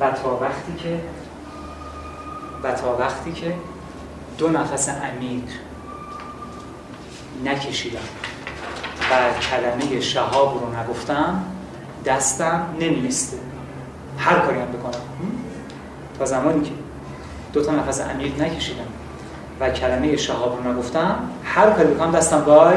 و 0.00 0.10
تا 0.10 0.36
وقتی 0.36 0.74
که 0.78 1.00
و 2.62 2.72
تا 2.72 2.96
وقتی 2.96 3.32
که 3.32 3.54
دو 4.38 4.48
نفس 4.48 4.88
عمیق 4.88 5.44
نکشیدم 7.44 7.98
و 9.10 9.40
کلمه 9.40 10.00
شهاب 10.00 10.60
رو 10.60 10.80
نگفتم 10.80 11.44
دستم 12.04 12.74
نمیسته 12.80 13.36
هر 14.18 14.38
کاری 14.38 14.60
هم 14.60 14.66
بکنم. 14.66 15.00
تا 16.18 16.24
زمانی 16.24 16.62
که 16.62 16.83
دو 17.54 17.62
تا 17.62 17.72
نفس 17.72 18.00
عمیق 18.00 18.42
نکشیدم 18.42 18.84
و 19.60 19.70
کلمه 19.70 20.16
شهاب 20.16 20.58
رو 20.64 20.72
نگفتم 20.72 21.16
هر 21.44 21.70
کاری 21.70 21.94
بکنم 21.94 22.12
دستم 22.12 22.42
وای 22.46 22.76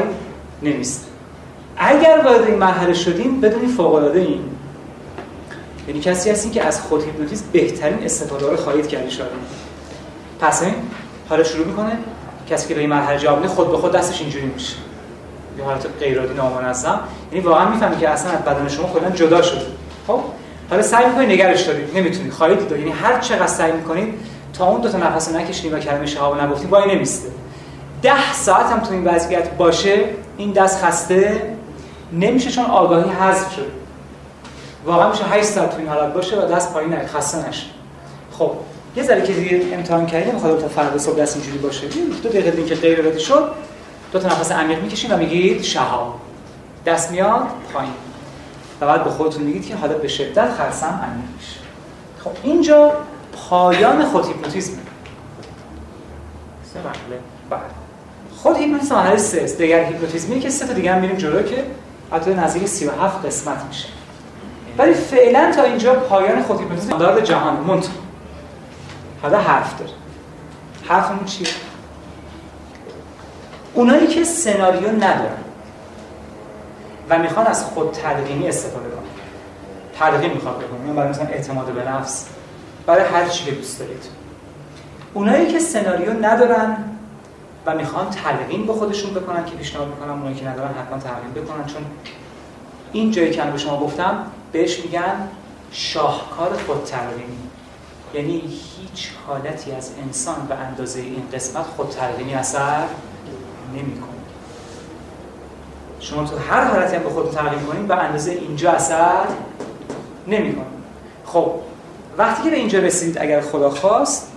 نمیسته 0.62 1.06
اگر 1.76 2.20
وارد 2.24 2.42
این 2.42 2.54
مرحله 2.54 2.94
شدیم 2.94 3.40
بدونید 3.40 3.70
فوق 3.70 3.94
العاده 3.94 4.20
این 4.20 4.40
یعنی 5.88 6.00
کسی 6.00 6.30
هستی 6.30 6.50
که 6.50 6.64
از 6.64 6.80
خود 6.80 7.04
هیپنوتیزم 7.04 7.44
بهترین 7.52 8.04
استفاده 8.04 8.50
رو 8.50 8.56
خواهید 8.56 8.88
کردی 8.88 9.10
شاید 9.10 9.30
پس 10.40 10.62
این 10.62 10.74
حالا 11.28 11.44
شروع 11.44 11.66
می‌کنه. 11.66 11.92
کسی 12.50 12.68
که 12.68 12.74
به 12.74 12.80
این 12.80 12.90
مرحله 12.90 13.18
جواب 13.18 13.46
خود 13.46 13.70
به 13.70 13.76
خود 13.76 13.92
دستش 13.92 14.20
اینجوری 14.20 14.46
میشه. 14.46 14.76
یه 15.58 15.64
حالت 15.64 15.86
غیرعادی 16.00 16.34
نامنظم 16.34 17.00
یعنی 17.32 17.44
واقعا 17.44 17.70
می‌فهمی 17.70 17.96
که 17.96 18.08
اصلا 18.08 18.32
از 18.32 18.38
بدن 18.38 18.68
شما 18.68 18.88
کلا 18.88 19.10
جدا 19.10 19.42
شده 19.42 19.66
خب؟ 20.06 20.20
حالا 20.70 20.82
سعی 20.82 21.06
می‌کنید 21.06 21.30
نگرش 21.30 21.62
دارید 21.62 21.98
نمی‌تونید 21.98 22.32
خواهید 22.32 22.58
دید. 22.58 22.78
یعنی 22.78 22.90
هر 22.90 23.20
چقدر 23.20 23.46
سعی 23.46 23.72
می‌کنید 23.72 24.14
تا 24.52 24.66
اون 24.66 24.80
دو 24.80 24.88
تا 24.88 24.98
نفس 24.98 25.34
نکشید 25.34 25.72
و 25.72 25.78
کلمه 25.78 26.06
شهاب 26.06 26.40
نگفتید 26.40 26.70
وای 26.70 26.94
نمیسته. 26.94 27.28
ده 28.02 28.32
ساعت 28.32 28.66
هم 28.66 28.80
تو 28.80 28.92
این 28.92 29.04
وضعیت 29.04 29.50
باشه 29.50 30.04
این 30.36 30.52
دست 30.52 30.84
خسته 30.84 31.42
نمیشه 32.12 32.50
چون 32.50 32.64
آگاهی 32.64 33.10
حذف 33.10 33.54
شده 33.54 33.66
واقعا 34.86 35.10
میشه 35.10 35.24
8 35.24 35.44
ساعت 35.44 35.70
تو 35.70 35.78
این 35.78 35.88
حالت 35.88 36.14
باشه 36.14 36.36
و 36.36 36.46
دست 36.46 36.72
پایین 36.72 36.90
نره 36.90 37.06
خسته 37.06 37.48
نشه. 37.48 37.66
خب 38.38 38.50
یه 38.96 39.02
ذره 39.02 39.22
که 39.22 39.32
دیگه 39.32 39.62
امتحان 39.72 40.06
کردیم 40.06 40.34
می‌خواد 40.34 40.60
تا 40.60 40.68
فردا 40.68 40.98
صبح 40.98 41.16
دست 41.16 41.36
اینجوری 41.36 41.58
باشه. 41.58 41.86
دو 42.22 42.28
دقیقه 42.28 42.50
دیگه 42.50 42.68
که 42.68 42.74
غیر 42.74 43.00
ارادی 43.00 43.20
شد 43.20 43.50
دو 44.12 44.18
تا 44.18 44.28
نفس 44.28 44.52
عمیق 44.52 44.82
می‌کشیم 44.82 45.12
و 45.12 45.16
میگید 45.16 45.62
شهاب. 45.62 46.14
دست 46.86 47.10
میاد 47.10 47.46
پایین. 47.74 47.92
و 48.80 48.86
بعد 48.86 49.04
به 49.04 49.10
خودتون 49.10 49.42
میگید 49.42 49.66
که 49.66 49.76
حالا 49.76 49.98
به 49.98 50.08
شدت 50.08 50.50
خرسم 50.52 50.86
عمیق 50.86 51.28
میشه. 51.36 51.60
خب 52.24 52.30
اینجا 52.42 52.92
پایان 53.50 54.04
خود 54.04 54.26
هیپنوتیزم. 54.26 54.72
سه 56.72 56.78
مرحله. 56.78 57.20
بله. 57.50 57.60
خود 58.36 58.56
هیپنوتیزم 58.56 58.94
مرحله 58.94 59.16
3 59.16 59.40
است. 59.40 59.58
دیگر 59.58 59.84
هیپنوتیزمی 59.84 60.40
که 60.40 60.50
سه 60.50 60.66
تا 60.66 60.72
دیگه 60.72 60.92
هم 60.92 61.00
میریم 61.00 61.16
جلو 61.16 61.42
که 61.42 61.64
حتی 62.12 62.34
نزدیک 62.34 62.66
37 62.66 63.26
قسمت 63.26 63.64
میشه. 63.68 63.88
ولی 64.78 64.94
فعلا 64.94 65.52
تا 65.56 65.62
اینجا 65.62 65.94
پایان 65.94 66.42
خود 66.42 66.60
هیپنوتیزم 66.60 66.92
استاندارد 66.92 67.24
جهان 67.24 67.56
منتها 67.56 67.92
حالا 69.22 69.38
حرف 69.38 69.78
داره. 69.78 69.92
حرفمون 70.88 71.24
چیه؟ 71.24 71.48
اونایی 73.74 74.06
که 74.06 74.24
سناریو 74.24 74.88
ندارن 74.88 75.44
و 77.10 77.18
می‌خوان 77.18 77.46
از 77.46 77.64
خود 77.64 77.92
تلقینی 77.92 78.48
استفاده 78.48 78.88
کنن. 78.88 79.08
تلقین 79.98 80.32
می‌خواد 80.32 80.58
بکنن. 80.58 80.96
برای 80.96 81.08
مثلا 81.08 81.26
اعتماد 81.26 81.66
به 81.66 81.88
نفس. 81.90 82.26
برای 82.88 83.04
هر 83.04 83.28
چی 83.28 83.44
که 83.44 83.50
دوست 83.50 83.78
دارید. 83.78 84.04
اونایی 85.14 85.52
که 85.52 85.58
سناریو 85.58 86.12
ندارن 86.12 86.76
و 87.66 87.74
می‌خوان 87.74 88.10
تلقین 88.10 88.66
به 88.66 88.72
خودشون 88.72 89.14
بکنن 89.14 89.44
که 89.44 89.56
پیشنهاد 89.56 89.88
می‌کنم 89.88 90.12
اونایی 90.12 90.34
که 90.34 90.48
ندارن 90.48 90.68
حتما 90.68 90.98
تلقین 90.98 91.44
بکنن. 91.44 91.66
چون 91.66 91.82
این 92.92 93.10
جایی 93.10 93.30
که 93.30 93.42
به 93.42 93.58
شما 93.58 93.80
گفتم 93.80 94.22
بهش 94.52 94.80
میگن 94.80 95.28
شاهکار 95.72 96.56
خود 96.66 96.84
تلقینی. 96.84 97.38
یعنی 98.14 98.40
هیچ 98.40 99.08
حالتی 99.26 99.72
از 99.72 99.90
انسان 100.04 100.46
به 100.48 100.54
اندازه 100.54 101.00
این 101.00 101.22
قسمت 101.32 101.64
خود 101.64 101.88
تلقینی 101.88 102.34
اثر 102.34 102.84
نمی‌کنه. 103.74 104.08
شما 106.00 106.24
تو 106.24 106.36
هر 106.38 106.64
حالتی 106.64 106.96
هم 106.96 107.02
به 107.02 107.10
خودتون 107.10 107.34
تلقین 107.34 107.66
کنید 107.66 107.86
به 107.86 107.96
اندازه 107.96 108.32
اینجا 108.32 108.70
اثر 108.70 109.24
نمی‌کنه. 110.26 110.64
خب 111.24 111.52
وقتی 112.18 112.42
که 112.42 112.50
به 112.50 112.56
اینجا 112.56 112.78
رسیدید 112.78 113.18
اگر 113.18 113.40
خدا 113.40 113.70
خواست 113.70 114.32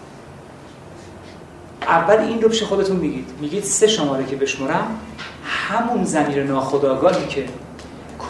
اول 1.81 2.17
این 2.17 2.41
رو 2.41 2.49
پیش 2.49 2.63
خودتون 2.63 2.97
میگید. 2.97 3.29
میگید 3.39 3.63
سه 3.63 3.87
شماره 3.87 4.25
که 4.25 4.35
بشمرم 4.35 4.99
همون 5.43 6.03
زمیر 6.03 6.43
ناخداگاهی 6.43 7.27
که 7.27 7.45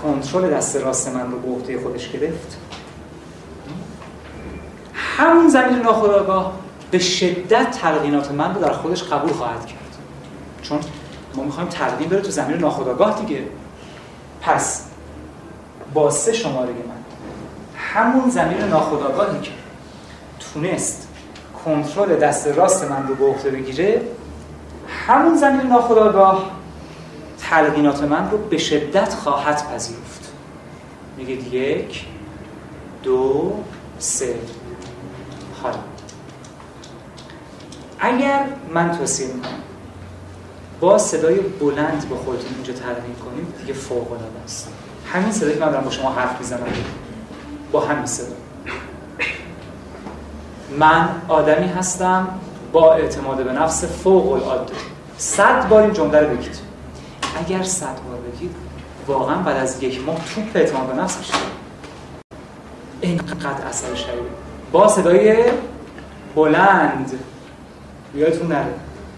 کنترل 0.01 0.49
دست 0.49 0.75
راست 0.75 1.07
من 1.07 1.31
رو 1.31 1.39
به 1.39 1.47
عهده 1.47 1.79
خودش 1.79 2.11
گرفت. 2.11 2.57
همون 4.93 5.49
زمین 5.49 5.79
ناخودآگاه 5.79 6.53
به 6.91 6.99
شدت 6.99 7.71
تلقینات 7.71 8.31
من 8.31 8.55
رو 8.55 8.61
در 8.61 8.73
خودش 8.73 9.03
قبول 9.03 9.31
خواهد 9.31 9.65
کرد. 9.65 9.97
چون 10.61 10.79
ما 11.35 11.43
می‌خوایم 11.43 11.69
تلقین 11.69 12.09
بره 12.09 12.21
تو 12.21 12.31
زمین 12.31 12.57
ناخودآگاه 12.57 13.25
دیگه. 13.25 13.43
پس 14.41 14.85
با 15.93 16.11
سه 16.11 16.33
شماره 16.33 16.69
من 16.69 17.00
همون 17.93 18.29
زمین 18.29 18.57
ناخودآگاهی 18.57 19.39
که 19.41 19.51
تونست 20.39 21.07
کنترل 21.65 22.15
دست 22.15 22.47
راست 22.47 22.91
من 22.91 23.07
رو 23.07 23.15
به 23.15 23.49
بگیره 23.49 24.01
همون 25.07 25.37
زمین 25.37 25.67
ناخودآگاه 25.67 26.51
تلقینات 27.39 28.03
من 28.03 28.31
رو 28.31 28.37
به 28.37 28.57
شدت 28.57 29.13
خواهد 29.13 29.67
پذیرفت. 29.67 30.31
میگید 31.17 31.53
یک 31.53 32.05
دو 33.03 33.53
سه. 33.99 34.35
حالا. 35.63 35.77
اگر 37.99 38.45
من 38.73 38.97
توصیه 38.97 39.27
می‌کنم 39.27 39.51
با 40.79 40.97
صدای 40.97 41.39
بلند 41.39 42.09
با 42.09 42.15
خودتون 42.15 42.51
اینجا 42.55 42.73
ترمیم 42.73 43.15
کنید 43.25 43.57
دیگه 43.57 43.73
فوق 43.73 44.11
العاده 44.11 44.39
است. 44.43 44.69
همین 45.13 45.31
صدایی 45.31 45.53
که 45.53 45.65
من 45.65 45.71
دارم 45.71 45.83
با 45.83 45.89
شما 45.89 46.11
حرف 46.11 46.39
می‌زنم. 46.39 46.67
با 47.71 47.79
همین 47.79 48.05
صدا. 48.05 48.35
من 50.79 51.09
آدمی 51.27 51.67
هستم 51.67 52.27
با 52.71 52.93
اعتماد 52.93 53.43
به 53.43 53.51
نفس 53.51 53.83
فوق 53.85 54.31
العاده. 54.31 54.73
صد 55.17 55.69
بار 55.69 55.81
این 55.81 55.93
جمله 55.93 56.19
رو 56.19 56.35
بگید. 56.37 56.59
اگر 57.39 57.63
صد 57.63 57.85
بار 57.85 58.19
بگید 58.31 58.55
واقعا 59.07 59.35
بعد 59.35 59.57
از 59.57 59.83
یک 59.83 60.05
ماه 60.05 60.17
توپ 60.35 60.55
اعتماد 60.55 60.87
به 60.87 61.01
نفس 61.01 61.17
میشه. 61.17 61.33
اینقدر 63.01 63.67
اثر 63.69 63.95
شدید. 63.95 64.41
با 64.71 64.87
صدای 64.87 65.35
بلند. 66.35 67.19
یادتون 68.15 68.47
نره. 68.47 68.73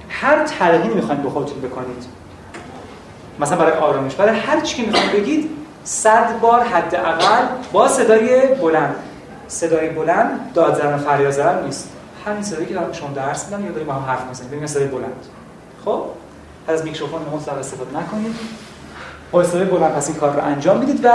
هر 0.10 0.46
تلقینی 0.46 0.94
می‌خواید 0.94 1.24
به 1.24 1.30
خودتون 1.30 1.62
بکنید. 1.62 2.06
مثلا 3.40 3.58
برای 3.58 3.78
آرامش. 3.78 4.16
برای 4.16 4.40
هر 4.40 4.62
چی 4.62 4.76
که 4.76 4.92
می‌خواید 4.92 5.12
بگید 5.12 5.50
صد 5.84 6.40
بار 6.40 6.64
حداقل 6.64 7.46
با 7.72 7.88
صدای 7.88 8.48
بلند. 8.48 8.96
صدای 9.48 9.90
بلند 9.90 10.54
داد 10.54 10.76
زدن 10.76 10.98
فریاد 10.98 11.32
زدن 11.32 11.66
نیست. 11.66 11.90
همین 12.26 12.44
صدایی 12.44 12.66
که 12.66 12.74
شما 12.92 13.10
درس 13.16 13.46
میدم 13.46 13.66
یا 13.66 13.72
داریم 13.72 13.88
با 13.88 13.94
هم 13.94 14.02
حرف 14.02 14.28
می‌زنیم. 14.28 14.52
ببین 14.52 14.68
صدای 14.68 14.88
بلند. 14.88 15.26
خب؟ 15.86 16.04
از 16.68 16.84
میکروفون 16.84 17.22
مطلق 17.22 17.58
استفاده 17.58 17.98
نکنید. 17.98 18.36
با 19.32 19.44
صدای 19.44 19.66
بلند 19.66 19.92
پس 19.92 20.08
این 20.08 20.18
کار 20.18 20.34
رو 20.34 20.44
انجام 20.44 20.78
می‌دید 20.78 21.06
و 21.06 21.10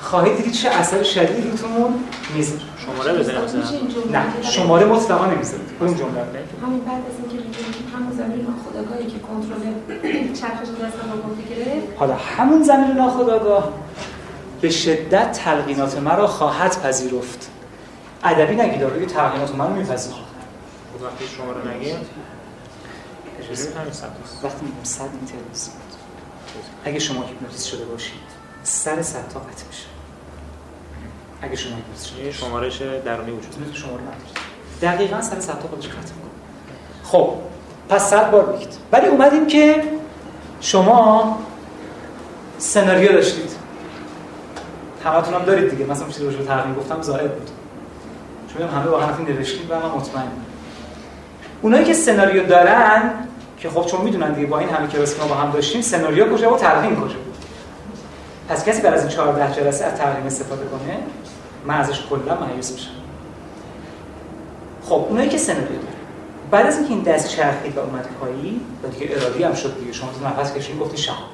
خواهید 0.00 0.36
دید 0.36 0.52
چه 0.52 0.68
اثر 0.68 1.02
شدیدی 1.02 1.50
روتون 1.50 1.94
می‌ذاره. 2.34 2.60
شماره 2.86 3.18
بزنید 3.18 3.38
مثلا. 3.38 3.60
نه 4.12 4.42
شماره 4.42 4.86
مطلقا 4.86 5.26
نمی‌ذارید 5.26 5.66
کدوم 5.80 5.94
جمله. 5.94 6.20
همین 6.66 6.80
بعد 6.80 7.02
از 7.06 7.14
اینکه 7.18 7.46
میگیم 7.48 7.92
همون 7.94 8.12
زمین 8.16 8.46
ناخودآگاهی 8.46 9.06
که 9.06 9.18
کنترل 9.18 10.32
چرخش 10.32 10.68
دست 10.68 10.96
ما 11.04 11.54
گرفت 11.56 11.98
حالا 11.98 12.14
همون 12.14 12.62
زمین 12.62 12.90
ناخودآگاه 12.90 13.72
به 14.60 14.70
شدت 14.70 15.32
تلقینات 15.32 15.98
مرا 15.98 16.26
خواهد 16.26 16.82
پذیرفت. 16.82 17.50
ادبی 18.24 18.54
نگید 18.54 18.82
روی 18.82 19.06
تلقینات 19.06 19.54
من 19.54 19.66
رو 19.66 19.74
میپذیره 19.74 20.16
خب 20.16 21.02
وقتی 21.04 21.24
شما 21.36 21.52
رو 21.52 21.68
نگیم 21.68 21.96
چجوری 23.40 23.74
همین 23.78 23.92
ثبت 23.92 24.10
است 24.24 24.44
وقتی 24.44 24.66
میگم 24.66 24.84
صد 24.84 25.00
تلویزیون 25.02 25.76
اگه 26.84 26.98
شما 26.98 27.22
هیپنوتیز 27.22 27.64
شده 27.64 27.84
باشید 27.84 28.20
سر 28.62 29.02
صد 29.02 29.28
تا 29.28 29.40
قطع 29.40 29.66
میشه. 29.68 29.86
اگه 31.42 31.56
شما 31.56 31.72
شمارش 32.32 32.82
درونی 33.04 33.30
وجود 33.30 33.50
داره. 33.50 33.62
مثل 33.62 33.72
شما 33.72 33.90
رو 33.90 34.00
ندارید 34.00 34.36
دقیقا 34.82 35.22
سر 35.22 35.40
صد 35.40 35.58
تا 35.58 35.68
خودش 35.68 35.88
قطع 35.88 35.96
می‌کنه 35.98 36.30
خب 37.04 37.34
پس 37.88 38.10
صد 38.10 38.30
بار 38.30 38.44
بگید 38.44 38.74
ولی 38.92 39.06
اومدیم 39.06 39.46
که 39.46 39.82
شما 40.60 41.38
سناریو 42.58 43.12
داشتید. 43.12 43.50
همتون 45.04 45.34
هم 45.34 45.42
دارید 45.42 45.70
دیگه. 45.70 45.84
مثلا 45.84 46.08
چیزی 46.08 46.24
رو 46.24 46.44
تقریبا 46.44 46.80
گفتم 46.80 47.02
زائد 47.02 47.34
بود. 47.34 47.50
چون 48.52 48.68
همه 48.68 48.86
با 48.86 49.00
حرفی 49.00 49.22
نوشتیم 49.22 49.66
و 49.70 49.74
من 49.74 49.94
مطمئنم. 49.94 50.32
اونایی 51.62 51.84
که 51.84 51.94
سناریو 51.94 52.46
دارن 52.46 53.10
که 53.58 53.70
خب 53.70 53.86
چون 53.86 54.00
می‌دونن 54.00 54.32
دیگه 54.32 54.46
با 54.46 54.58
این 54.58 54.68
همه 54.68 54.86
کلاس 54.86 55.14
که 55.14 55.22
ما 55.22 55.28
با 55.28 55.34
هم 55.34 55.50
داشتیم 55.50 55.80
سناریو 55.80 56.36
کجا 56.36 56.54
و 56.54 56.58
تلقین 56.58 56.96
کجا 56.96 57.16
پس 58.48 58.64
کسی 58.64 58.82
بعد 58.82 58.94
از 58.94 59.00
این 59.00 59.08
14 59.08 59.54
جلسه 59.54 59.84
از 59.84 59.94
تلقین 59.94 60.26
استفاده 60.26 60.64
کنه؟ 60.64 60.98
من 61.66 61.74
ازش 61.74 62.00
کلا 62.10 62.40
مایوس 62.40 62.72
میشم. 62.72 62.90
خب 64.82 65.06
اونایی 65.08 65.28
که 65.28 65.38
سناریو 65.38 65.68
دارن. 65.68 65.82
بعد 66.50 66.66
از 66.66 66.76
اینکه 66.76 66.94
این 66.94 67.02
دست 67.02 67.28
چرخید 67.28 67.76
و 67.76 67.80
اومد 67.80 68.08
پایی 68.20 68.60
و 68.82 68.88
دیگه 68.88 69.08
ارادی 69.10 69.42
هم 69.42 69.54
شد 69.54 69.78
دیگه. 69.78 69.92
شما 69.92 70.10
تو 70.12 70.26
نفس 70.26 70.54
کشید 70.54 70.78
گفتی 70.78 70.96
شهاب 70.96 71.28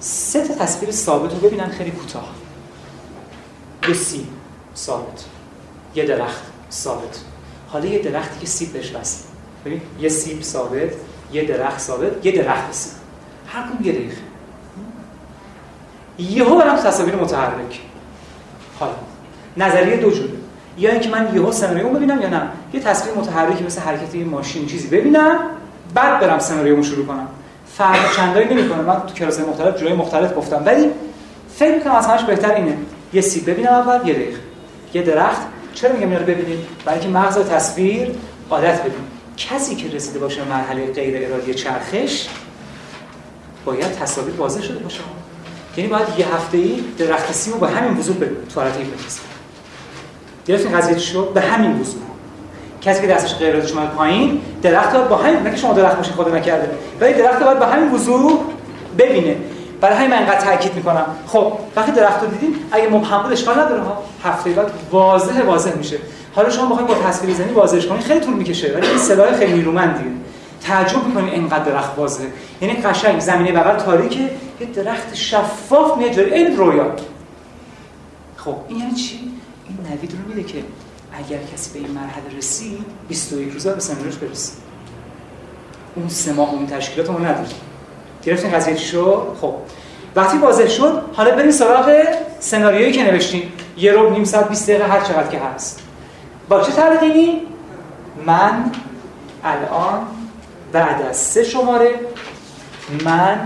سه 0.00 0.48
تا 0.48 0.54
تصویر 0.54 0.90
ثابت 0.90 1.32
رو 1.32 1.38
ببینن 1.38 1.68
خیلی 1.68 1.90
کوتاه. 1.90 2.28
یه 3.88 3.94
سیب 3.94 4.26
ثابت. 4.76 5.24
یه 5.94 6.04
درخت 6.04 6.42
ثابت. 6.70 7.20
حالا 7.68 7.86
یه 7.86 7.98
درختی 7.98 8.40
که 8.40 8.46
سیب 8.46 8.72
بهش 8.72 8.94
وصل. 8.94 9.24
ببین 9.64 9.80
یه 10.00 10.08
سیب 10.08 10.42
ثابت 10.42 10.92
یه 11.32 11.44
درخت 11.44 11.80
ثابت 11.80 12.26
یه 12.26 12.32
درخت 12.32 12.72
سیب. 12.72 12.92
هر 13.48 13.62
کدوم 13.62 13.86
یه 13.86 13.92
دقیقه. 13.92 14.16
یهو 16.18 16.58
برم 16.58 16.76
تصاویر 16.76 17.16
متحرک. 17.16 17.80
حالا 18.78 18.92
نظریه 19.56 19.96
دو 19.96 20.10
جوره. 20.10 20.30
یا 20.78 20.90
اینکه 20.90 21.08
من 21.08 21.34
یهو 21.34 21.52
سناریو 21.52 21.88
ببینم 21.88 22.22
یا 22.22 22.28
نه. 22.28 22.42
یه 22.72 22.80
تصویر 22.80 23.14
متحرکی 23.14 23.64
مثل 23.64 23.80
حرکت 23.80 24.14
یه 24.14 24.24
ماشین 24.24 24.66
چیزی 24.66 24.88
ببینم 24.88 25.38
بعد 25.94 26.20
برم 26.20 26.38
سناریومو 26.38 26.82
شروع 26.82 27.06
کنم. 27.06 27.28
فرق 27.74 28.16
چندانی 28.16 28.54
نمی‌کنه. 28.54 28.82
من 28.82 29.00
تو 29.06 29.14
کلاس 29.14 29.40
مختلف 29.40 29.82
جای 29.82 29.92
مختلف 29.92 30.36
گفتم. 30.36 30.62
ولی 30.66 30.90
فکر 31.54 31.74
می‌کنم 31.74 31.94
از 31.94 32.06
همش 32.06 32.22
بهتر 32.22 32.54
اینه. 32.54 32.76
یه 33.12 33.20
سیب 33.20 33.50
ببینم 33.50 33.72
اول 33.72 34.08
یه 34.08 34.14
دقیقه. 34.14 34.38
یه 34.94 35.02
درخت. 35.02 35.42
چرا 35.74 35.92
میگم 35.92 36.08
اینا 36.08 36.18
رو 36.18 36.26
ببینید 36.26 36.58
برای 36.84 37.00
اینکه 37.00 37.18
مغز 37.18 37.38
تصویر 37.38 38.10
عادت 38.50 38.80
بدیم. 38.80 39.06
کسی 39.36 39.74
که 39.74 39.96
رسیده 39.96 40.18
باشه 40.18 40.44
مرحله 40.44 40.92
غیر 40.92 41.26
ارادی 41.26 41.54
چرخش 41.54 42.26
باید 43.64 43.92
تصاویر 43.92 44.34
واضح 44.34 44.62
شده 44.62 44.78
باشه. 44.78 45.00
یعنی 45.76 45.90
باید 45.90 46.06
یه 46.18 46.34
هفته 46.34 46.58
ای 46.58 46.84
درخت 46.98 47.32
سیب 47.32 47.60
به 47.60 47.68
همین 47.68 47.98
وضوح 47.98 48.16
ببینید 48.16 48.48
تو 48.48 48.60
حالت 48.60 48.76
هیپنوتیزم 48.76 49.20
گرفتین 50.46 50.78
قضیه 50.78 50.98
شد؟ 50.98 51.30
به 51.34 51.40
همین 51.40 51.80
وضوح. 51.80 52.02
کسی 52.82 53.00
که 53.00 53.06
دستش 53.06 53.34
غیر 53.34 53.56
ارادی 53.56 53.72
اومد 53.72 53.90
پایین 53.90 54.40
درخت 54.62 54.94
رو 54.94 55.04
با 55.04 55.16
همین 55.16 55.42
نه 55.42 55.56
شما 55.56 55.72
درخت 55.72 55.96
باشین 55.96 56.12
خدا 56.12 56.34
نکرده. 56.34 56.70
ولی 57.00 57.14
درخت 57.14 57.38
رو 57.38 57.44
باید 57.44 57.58
به 57.58 57.66
همین 57.66 57.92
وضوح 57.92 58.32
ببینه. 58.98 59.36
برای 59.80 59.96
همین 59.96 60.10
من 60.10 60.18
اینقدر 60.18 60.40
تاکید 60.40 60.74
می‌کنم. 60.74 61.06
خب 61.26 61.52
وقتی 61.76 61.92
درخت 61.92 62.22
رو 62.22 62.28
دیدیم 62.28 62.54
اگه 62.72 62.88
مبهم 62.88 63.22
بود 63.22 63.32
اشکال 63.32 63.58
نداره 63.60 63.82
ها. 63.82 64.02
هفته 64.24 64.50
بعد 64.50 64.70
واضح 64.90 65.42
واضح 65.42 65.74
میشه. 65.74 65.98
حالا 66.34 66.50
شما 66.50 66.66
بخواید 66.66 66.88
با 66.88 66.94
تصویر 66.94 67.34
زنی 67.34 67.52
واضحش 67.52 67.86
کنید 67.86 68.02
خیلی 68.02 68.20
طول 68.20 68.34
می‌کشه. 68.34 68.72
ولی 68.74 68.86
این 68.86 68.98
صدای 68.98 69.34
خیلی 69.34 69.52
نیرومندیه. 69.52 70.12
تعجب 70.60 71.06
می‌کنید 71.06 71.32
اینقدر 71.32 71.64
درخت 71.64 71.98
واضحه 71.98 72.32
یعنی 72.60 72.74
قشنگ 72.74 73.20
زمینه 73.20 73.52
بغل 73.52 73.78
تاریکه. 73.78 74.30
یه 74.60 74.66
درخت 74.66 75.14
شفاف 75.14 75.98
میاد 75.98 76.12
جلوی 76.12 76.34
این 76.34 76.56
رویا. 76.56 76.92
خب 78.36 78.54
این 78.68 78.78
یعنی 78.78 78.94
چی؟ 78.94 79.32
این 79.68 79.78
نوید 79.90 80.12
رو 80.12 80.34
میده 80.34 80.52
که 80.52 80.58
اگر 81.12 81.38
کسی 81.54 81.72
به 81.72 81.78
این 81.78 81.90
مرحله 81.90 82.38
رسید 82.38 82.84
21 83.08 83.52
روزه 83.52 83.74
به 83.74 83.80
سناریوش 83.80 84.16
برسه. 84.16 84.52
اون 85.94 86.08
سه 86.08 86.32
ماه 86.32 86.50
اون 86.50 86.66
تشکیلات 86.66 87.08
رو 87.08 87.18
نداره. 87.18 87.48
گرفتین 88.22 88.50
قضیه 88.50 88.74
چی 88.74 88.84
شد؟ 88.84 89.36
خب 89.40 89.54
وقتی 90.16 90.38
واضح 90.38 90.68
شد 90.68 91.02
حالا 91.12 91.30
بریم 91.30 91.50
سراغ 91.50 92.04
سناریویی 92.40 92.92
که 92.92 93.04
نوشتیم. 93.04 93.52
یه 93.76 93.92
رو 93.92 94.10
نیم 94.10 94.24
ساعت 94.24 94.48
20 94.48 94.70
دقیقه 94.70 94.88
هر 94.88 95.00
چقدر 95.00 95.28
که 95.28 95.38
هست. 95.38 95.82
با 96.48 96.60
چه 96.60 96.72
تلقینی 96.72 97.40
من 98.26 98.70
الان 99.44 100.15
بعد 100.76 101.02
از 101.02 101.16
سه 101.16 101.44
شماره 101.44 101.94
من 103.04 103.38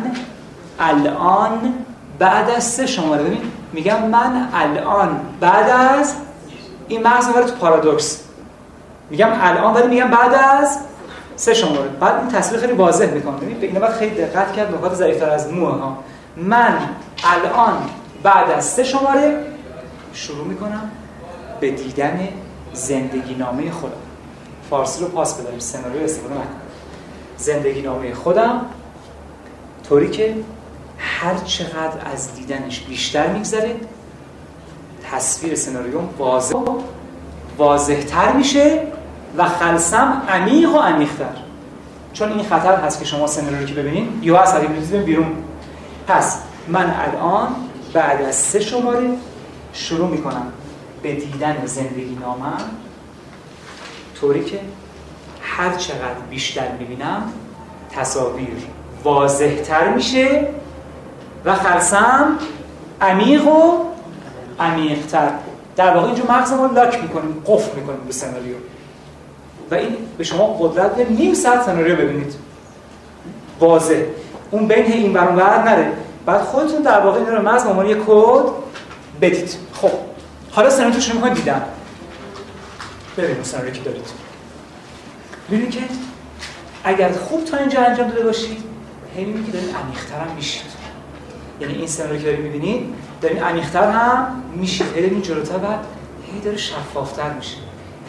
الان 0.78 1.74
بعد 2.18 2.50
از 2.50 2.64
سه 2.64 2.86
شماره. 2.86 3.22
ببین 3.22 3.42
میگم 3.72 4.08
من 4.08 4.48
الان 4.54 5.20
بعد 5.40 5.70
از 5.70 6.14
این 6.88 7.02
مغز 7.02 7.26
می‌بره 7.26 7.44
تو 7.44 7.54
پارادوکس. 7.54 8.20
میگم 9.10 9.28
الان 9.40 9.74
ولی 9.74 9.88
میگم 9.88 10.10
بعد 10.10 10.34
از 10.34 10.78
سه 11.36 11.54
شماره. 11.54 11.88
بعد 12.00 12.14
این 12.18 12.28
تصویر 12.28 12.60
خیلی 12.60 12.72
واضح 12.72 13.06
می‌کنه. 13.10 13.36
ببین 13.36 13.56
اینا 13.60 13.80
باید 13.80 13.92
خیلی 13.92 14.14
دقت 14.14 14.52
کرد 14.52 14.74
نکات 14.74 14.94
ظریف‌تر 14.94 15.30
از 15.30 15.52
موه 15.52 15.70
ها. 15.70 15.98
من 16.36 16.78
الان 17.24 17.74
بعد 18.22 18.50
از 18.50 18.64
سه 18.64 18.84
شماره 18.84 19.44
شروع 20.12 20.46
می‌کنم 20.46 20.90
به 21.60 21.70
دیدن 21.70 22.28
زندگی 22.72 23.34
نامه 23.34 23.70
خودم. 23.70 23.94
فارسی 24.70 25.04
رو 25.04 25.08
پاس 25.08 25.40
بداریم. 25.40 25.58
سناریو 25.58 26.04
استفاده 26.04 26.34
نکنم 26.34 26.69
زندگی 27.40 27.82
نامه 27.82 28.14
خودم 28.14 28.60
طوری 29.88 30.10
که 30.10 30.34
هر 30.98 31.34
چقدر 31.34 32.12
از 32.12 32.34
دیدنش 32.34 32.80
بیشتر 32.80 33.26
میگذره 33.26 33.76
تصویر 35.10 35.54
سناریوم 35.54 36.08
واضح 36.18 36.58
واضحتر 37.58 38.32
میشه 38.32 38.82
و 39.36 39.48
خلصم 39.48 40.22
عمیق 40.28 40.74
و 40.74 40.78
عمیقتر. 40.78 41.36
چون 42.12 42.32
این 42.32 42.44
خطر 42.44 42.76
هست 42.76 42.98
که 42.98 43.04
شما 43.04 43.26
سناریو 43.26 43.66
که 43.66 43.74
ببینید 43.74 44.08
یا 44.22 44.40
از 44.40 44.54
هیپنوتیزم 44.54 45.02
بیرون. 45.02 45.32
پس 46.06 46.38
من 46.68 46.94
الان 46.98 47.48
بعد 47.92 48.22
از 48.22 48.34
سه 48.34 48.60
شماره 48.60 49.10
شروع 49.72 50.08
می‌کنم 50.08 50.46
به 51.02 51.14
دیدن 51.14 51.66
زندگی 51.66 52.18
نامم 52.20 52.60
طوری 54.20 54.44
که 54.44 54.60
هر 55.56 55.76
چقدر 55.76 56.20
بیشتر 56.30 56.72
می‌بینم 56.78 57.32
تصاویر 57.92 58.48
واضحتر 59.04 59.88
میشه 59.88 60.48
و 61.44 61.54
خرسم 61.54 62.38
عمیق 63.00 63.46
و 63.46 63.84
عمیقتر 64.60 65.30
در 65.76 65.94
واقع 65.94 66.06
اینجا 66.06 66.24
مغز 66.28 66.52
ما 66.52 66.66
لاک 66.66 67.02
می‌کنیم 67.02 67.42
قفل 67.46 67.80
می‌کنیم 67.80 68.00
به 68.06 68.12
سناریو. 68.12 68.54
و 69.70 69.74
این 69.74 69.96
به 70.18 70.24
شما 70.24 70.46
قدرت 70.60 70.96
به 70.96 71.04
نیم 71.04 71.34
ساعت 71.34 71.62
سناریو 71.62 71.96
ببینید. 71.96 72.34
واضح. 73.60 74.02
اون 74.50 74.68
بین 74.68 74.84
این 74.84 75.12
برون 75.12 75.36
نره. 75.38 75.92
بعد 76.26 76.40
خودتون 76.40 76.82
در 76.82 77.00
واقع 77.00 77.18
این 77.18 77.28
رو 77.28 77.42
مغز 77.42 77.88
یه 77.88 77.96
کد 78.06 78.44
بدید. 79.20 79.56
خب 79.72 79.90
حالا 80.50 80.70
سناریو 80.70 81.00
شروع 81.00 81.16
می‌کنید 81.16 81.34
دیدن 81.34 81.62
ببینید 83.16 83.44
سناریو 83.44 83.72
که 83.72 83.80
دارید. 83.80 84.29
ببینید 85.50 85.70
که 85.70 85.80
اگر 86.84 87.12
خوب 87.12 87.44
تا 87.44 87.56
اینجا 87.56 87.80
انجام 87.80 88.08
داده 88.08 88.24
باشید 88.24 88.62
می‌بینید 89.16 89.46
که 89.46 89.52
دارید 89.52 89.68
عمیق‌تر 89.84 90.20
هم 90.28 90.36
میشید. 90.36 90.70
یعنی 91.60 91.74
این 91.74 91.86
سناریو 91.86 92.18
که 92.18 92.24
دارید 92.24 92.40
می‌بینید 92.40 92.94
دارید 93.20 93.38
عمیق‌تر 93.38 93.90
هم 93.90 94.42
میشید. 94.54 94.86
هی 94.94 95.02
دارید 95.02 95.22
جلوتر 95.22 95.56
و 95.56 95.66
هی 96.32 96.40
داره 96.40 96.56
شفافتر 96.56 97.30
میشه. 97.32 97.56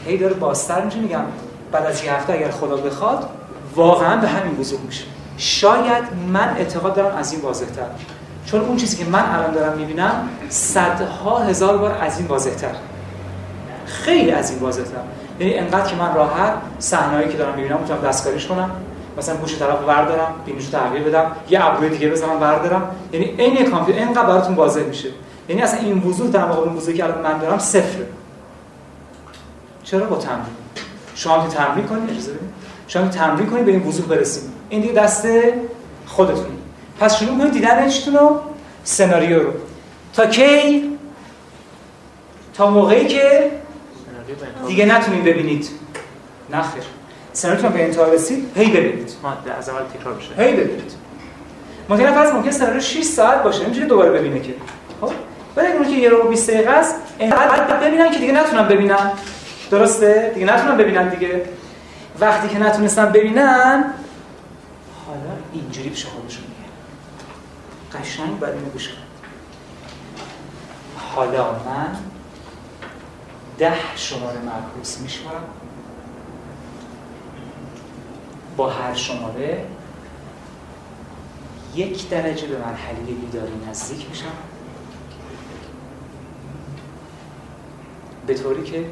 هی 0.06 0.18
داره 0.18 0.34
بازتر 0.34 0.86
میشه. 0.86 1.00
میگم 1.00 1.24
بعد 1.72 1.86
از 1.86 2.04
یه 2.04 2.14
هفته 2.14 2.34
اگر 2.34 2.52
خدا 2.52 2.78
بخواد 2.78 3.30
واقعا 3.76 4.18
به 4.18 4.28
همین 4.28 4.54
بزرگ 4.54 4.80
میشه. 4.86 5.04
شاید 5.38 6.04
من 6.28 6.56
اعتقاد 6.58 6.96
دارم 6.96 7.18
از 7.18 7.34
این 7.34 7.42
واضح‌تر 7.42 7.86
چون 8.46 8.62
اون 8.62 8.78
چیزی 8.78 8.98
که 8.98 9.06
من 9.06 9.36
الان 9.36 9.52
دارم 9.52 9.78
می‌بینم 9.78 10.30
صدها 10.50 11.40
هزار 11.40 11.78
بار 11.78 11.98
از 12.02 12.20
این 12.20 12.28
واضح‌تر. 12.28 12.76
خیلی 13.86 14.32
از 14.32 14.52
این 14.52 14.60
واضح‌تر. 14.60 15.02
یعنی 15.40 15.54
انقدر 15.54 15.90
که 15.90 15.96
من 15.96 16.16
راحت 16.16 16.54
صحنه‌ای 16.80 17.30
که 17.30 17.38
دارم 17.38 17.56
می‌بینم 17.56 17.80
می‌تونم 17.80 18.02
دستکاریش 18.02 18.48
کنم. 18.48 18.72
مثلا 19.18 19.36
گوش 19.36 19.58
طرف 19.58 19.80
بردارم 19.80 20.34
بینیشو 20.46 20.72
تغییر 20.72 21.04
بدم 21.04 21.32
یه 21.50 21.66
ابروی 21.66 21.90
دیگه 21.90 22.10
بزنم 22.10 22.40
بردارم. 22.40 22.96
یعنی 23.14 23.26
عین 23.26 23.72
کامپیوتر 23.72 24.02
اینقدر 24.02 24.26
براتون 24.26 24.56
واضح 24.56 24.84
میشه. 24.84 25.10
یعنی 25.50 25.62
اصلا 25.62 25.80
این 25.80 26.04
وضوح 26.04 26.28
در 26.28 26.46
مقابل 26.46 26.68
اون 26.68 26.78
وضوحی 26.78 26.98
که 26.98 27.04
الان 27.04 27.22
من 27.22 27.38
دارم 27.38 27.60
صفره. 27.60 28.08
چرا 29.84 30.06
با 30.06 30.16
تمرین؟ 30.16 30.46
شما 31.16 31.48
که 31.48 31.56
تمرین 31.56 31.86
کنید 31.86 32.10
اجازه 32.10 32.32
بدید 32.32 32.50
شما 32.88 33.08
تمرین 33.08 33.50
کنید 33.50 33.66
به 33.66 33.72
این 33.72 33.88
وضوح 33.88 34.06
برسید 34.06 34.44
این 34.70 34.82
دیگه 34.82 34.94
دست 34.94 35.28
خودتون 36.08 36.46
پس 37.00 37.20
شروع 37.20 37.38
کنید 37.38 37.54
دیدن 37.54 37.90
چیتون 37.90 38.14
رو 38.14 38.40
سناریو 38.84 39.44
رو. 39.44 39.52
تا 40.14 40.26
کی؟ 40.26 40.98
تا 42.54 42.70
موقعی 42.70 43.08
که 43.08 43.52
دیگه 44.68 44.86
نتونید 44.86 45.24
ببینید. 45.24 45.70
نه 46.50 46.62
خیر 46.62 46.84
سناریو 47.34 47.70
به 47.70 47.84
انتها 47.84 48.04
رسید 48.04 48.52
هی 48.56 48.72
ببینید. 48.72 49.16
از 49.58 49.70
اول 49.70 49.82
تکرار 49.82 50.14
بشه 50.14 50.44
هی 50.44 50.54
ببینید. 50.54 50.92
ممکنه 51.90 52.12
فرض 52.12 52.32
ممکن 52.32 52.52
سناریو 52.52 52.82
6 52.82 53.04
ساعت 53.04 53.44
باشه. 53.44 53.66
نمیشه 53.66 53.86
دوباره 53.86 54.12
ببینه 54.12 54.40
که. 54.40 54.54
خب؟ 55.02 55.12
ولی 55.56 55.68
اگه 55.68 55.86
که 55.86 55.92
یه 55.92 56.10
رو 56.10 56.30
20 56.30 56.50
دقیقه 56.50 56.72
است 56.72 56.96
اینقدر 57.20 57.78
ببینن 57.78 58.12
که 58.12 58.20
دیگه 58.20 58.34
نتونن 58.34 58.68
ببینن. 58.68 59.12
درسته؟ 59.72 60.32
دیگه 60.34 60.54
نتونن 60.54 60.78
ببینن 60.78 61.10
دیگه. 61.10 61.46
وقتی 62.20 62.48
که 62.48 62.60
نتونستن 62.60 63.06
ببینن 63.06 63.84
حالا 65.06 65.32
اینجوری 65.54 65.90
پیش 65.90 66.06
خودشون 66.06 66.44
میگه. 66.44 68.04
قشنگ 68.04 68.40
باید 68.40 68.54
اینو 68.54 68.70
گوش 68.70 68.88
کنید 68.88 69.02
حالا 71.16 71.52
من 71.52 72.11
ده 73.62 73.96
شماره 73.96 74.40
معکوس 74.40 74.98
میشمارم 74.98 75.44
با 78.58 78.70
هر 78.70 78.94
شماره 78.94 79.66
یک 81.76 82.10
درجه 82.10 82.48
به 82.48 82.58
مرحله 82.58 83.00
بیداری 83.00 83.54
نزدیک 83.70 84.10
میشم 84.10 84.32
به 88.28 88.34
طوری 88.34 88.64
که 88.64 88.90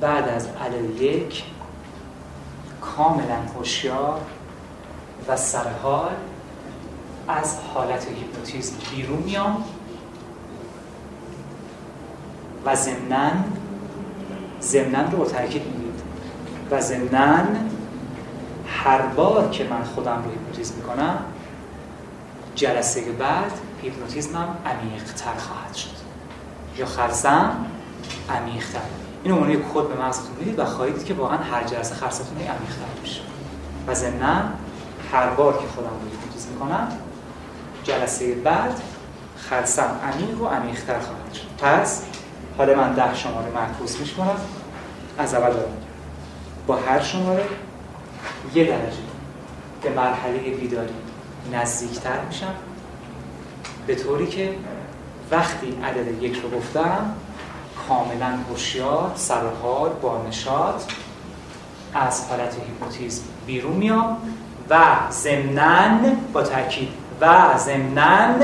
بعد 0.00 0.28
از 0.28 0.46
عدد 0.46 1.00
یک 1.02 1.44
کاملا 2.80 3.36
هوشیار 3.58 4.20
و 5.28 5.36
سرحال 5.36 6.12
از 7.28 7.58
حالت 7.74 8.08
هیپنوتیزم 8.08 8.76
بیرون 8.90 9.22
میام. 9.22 9.64
و 12.64 12.76
زمنن 12.76 13.44
زمنن 14.60 15.10
رو 15.10 15.18
با 15.18 15.24
تاکید 15.24 15.62
و 16.70 16.80
زمنن 16.80 17.70
هر 18.66 19.02
بار 19.02 19.50
که 19.50 19.64
من 19.64 19.84
خودم 19.84 20.22
رو 20.24 20.30
هیپنوتیزم 20.30 20.74
می‌کنم 20.74 21.18
جلسه 22.54 23.00
بعد 23.12 23.52
هیپنوتیزمم 23.82 24.48
عمیق‌تر 24.66 25.34
خواهد 25.38 25.74
شد. 25.74 25.90
یا 26.78 26.86
خلسم 26.86 27.66
عمیق‌تر. 28.30 28.80
این 29.24 29.50
یک 29.50 29.60
کد 29.74 29.88
به 29.88 30.02
مغزتون 30.02 30.36
می‌دید 30.38 30.58
و 30.58 30.64
خواهید 30.64 31.04
که 31.04 31.14
واقعا 31.14 31.38
هر 31.38 31.64
جلسه 31.64 31.94
خلستون 31.94 32.36
عمیق‌تر 32.36 33.00
میشه 33.02 33.20
و 33.86 33.94
ضمن 33.94 34.52
هر 35.12 35.30
بار 35.30 35.52
که 35.52 35.68
خودم 35.74 35.88
رو 35.88 36.10
هیپنوتیزم 36.10 36.50
می‌کنم 36.50 36.88
جلسه 37.84 38.34
بعد 38.34 38.80
خلسم 39.36 40.00
عمیق 40.12 40.40
و 40.40 40.46
عمیق‌تر 40.46 40.98
خواهد 40.98 41.34
شد. 41.34 41.64
پس 41.64 42.02
حالا 42.58 42.74
من 42.74 42.94
ده 42.94 43.14
شماره 43.14 43.50
معکوس 43.54 44.00
میشمارم 44.00 44.40
از 45.18 45.34
اول 45.34 45.52
دارم. 45.52 45.76
با 46.66 46.76
هر 46.76 47.00
شماره 47.02 47.44
یه 48.54 48.64
درجه 48.64 48.96
به 49.82 49.90
مرحله 49.90 50.38
بیداری 50.38 50.94
نزدیکتر 51.52 52.20
میشم. 52.28 52.54
به 53.86 53.94
طوری 53.94 54.26
که 54.26 54.54
وقتی 55.30 55.78
عدد 55.84 56.22
یک 56.22 56.40
رو 56.42 56.50
گفتم 56.50 57.14
کاملا 57.88 58.38
هوشیار 58.50 59.12
سرحال 59.14 59.90
با 60.02 60.22
نشاط 60.28 60.82
از 61.94 62.28
حالت 62.28 62.56
هیپنوتیزم 62.66 63.22
بیرون 63.46 63.72
میام 63.72 64.16
و 64.70 64.80
ضمناً 65.10 65.98
با 66.32 66.42
تاکید 66.42 66.88
و 67.20 67.58
ضمناً 67.58 68.34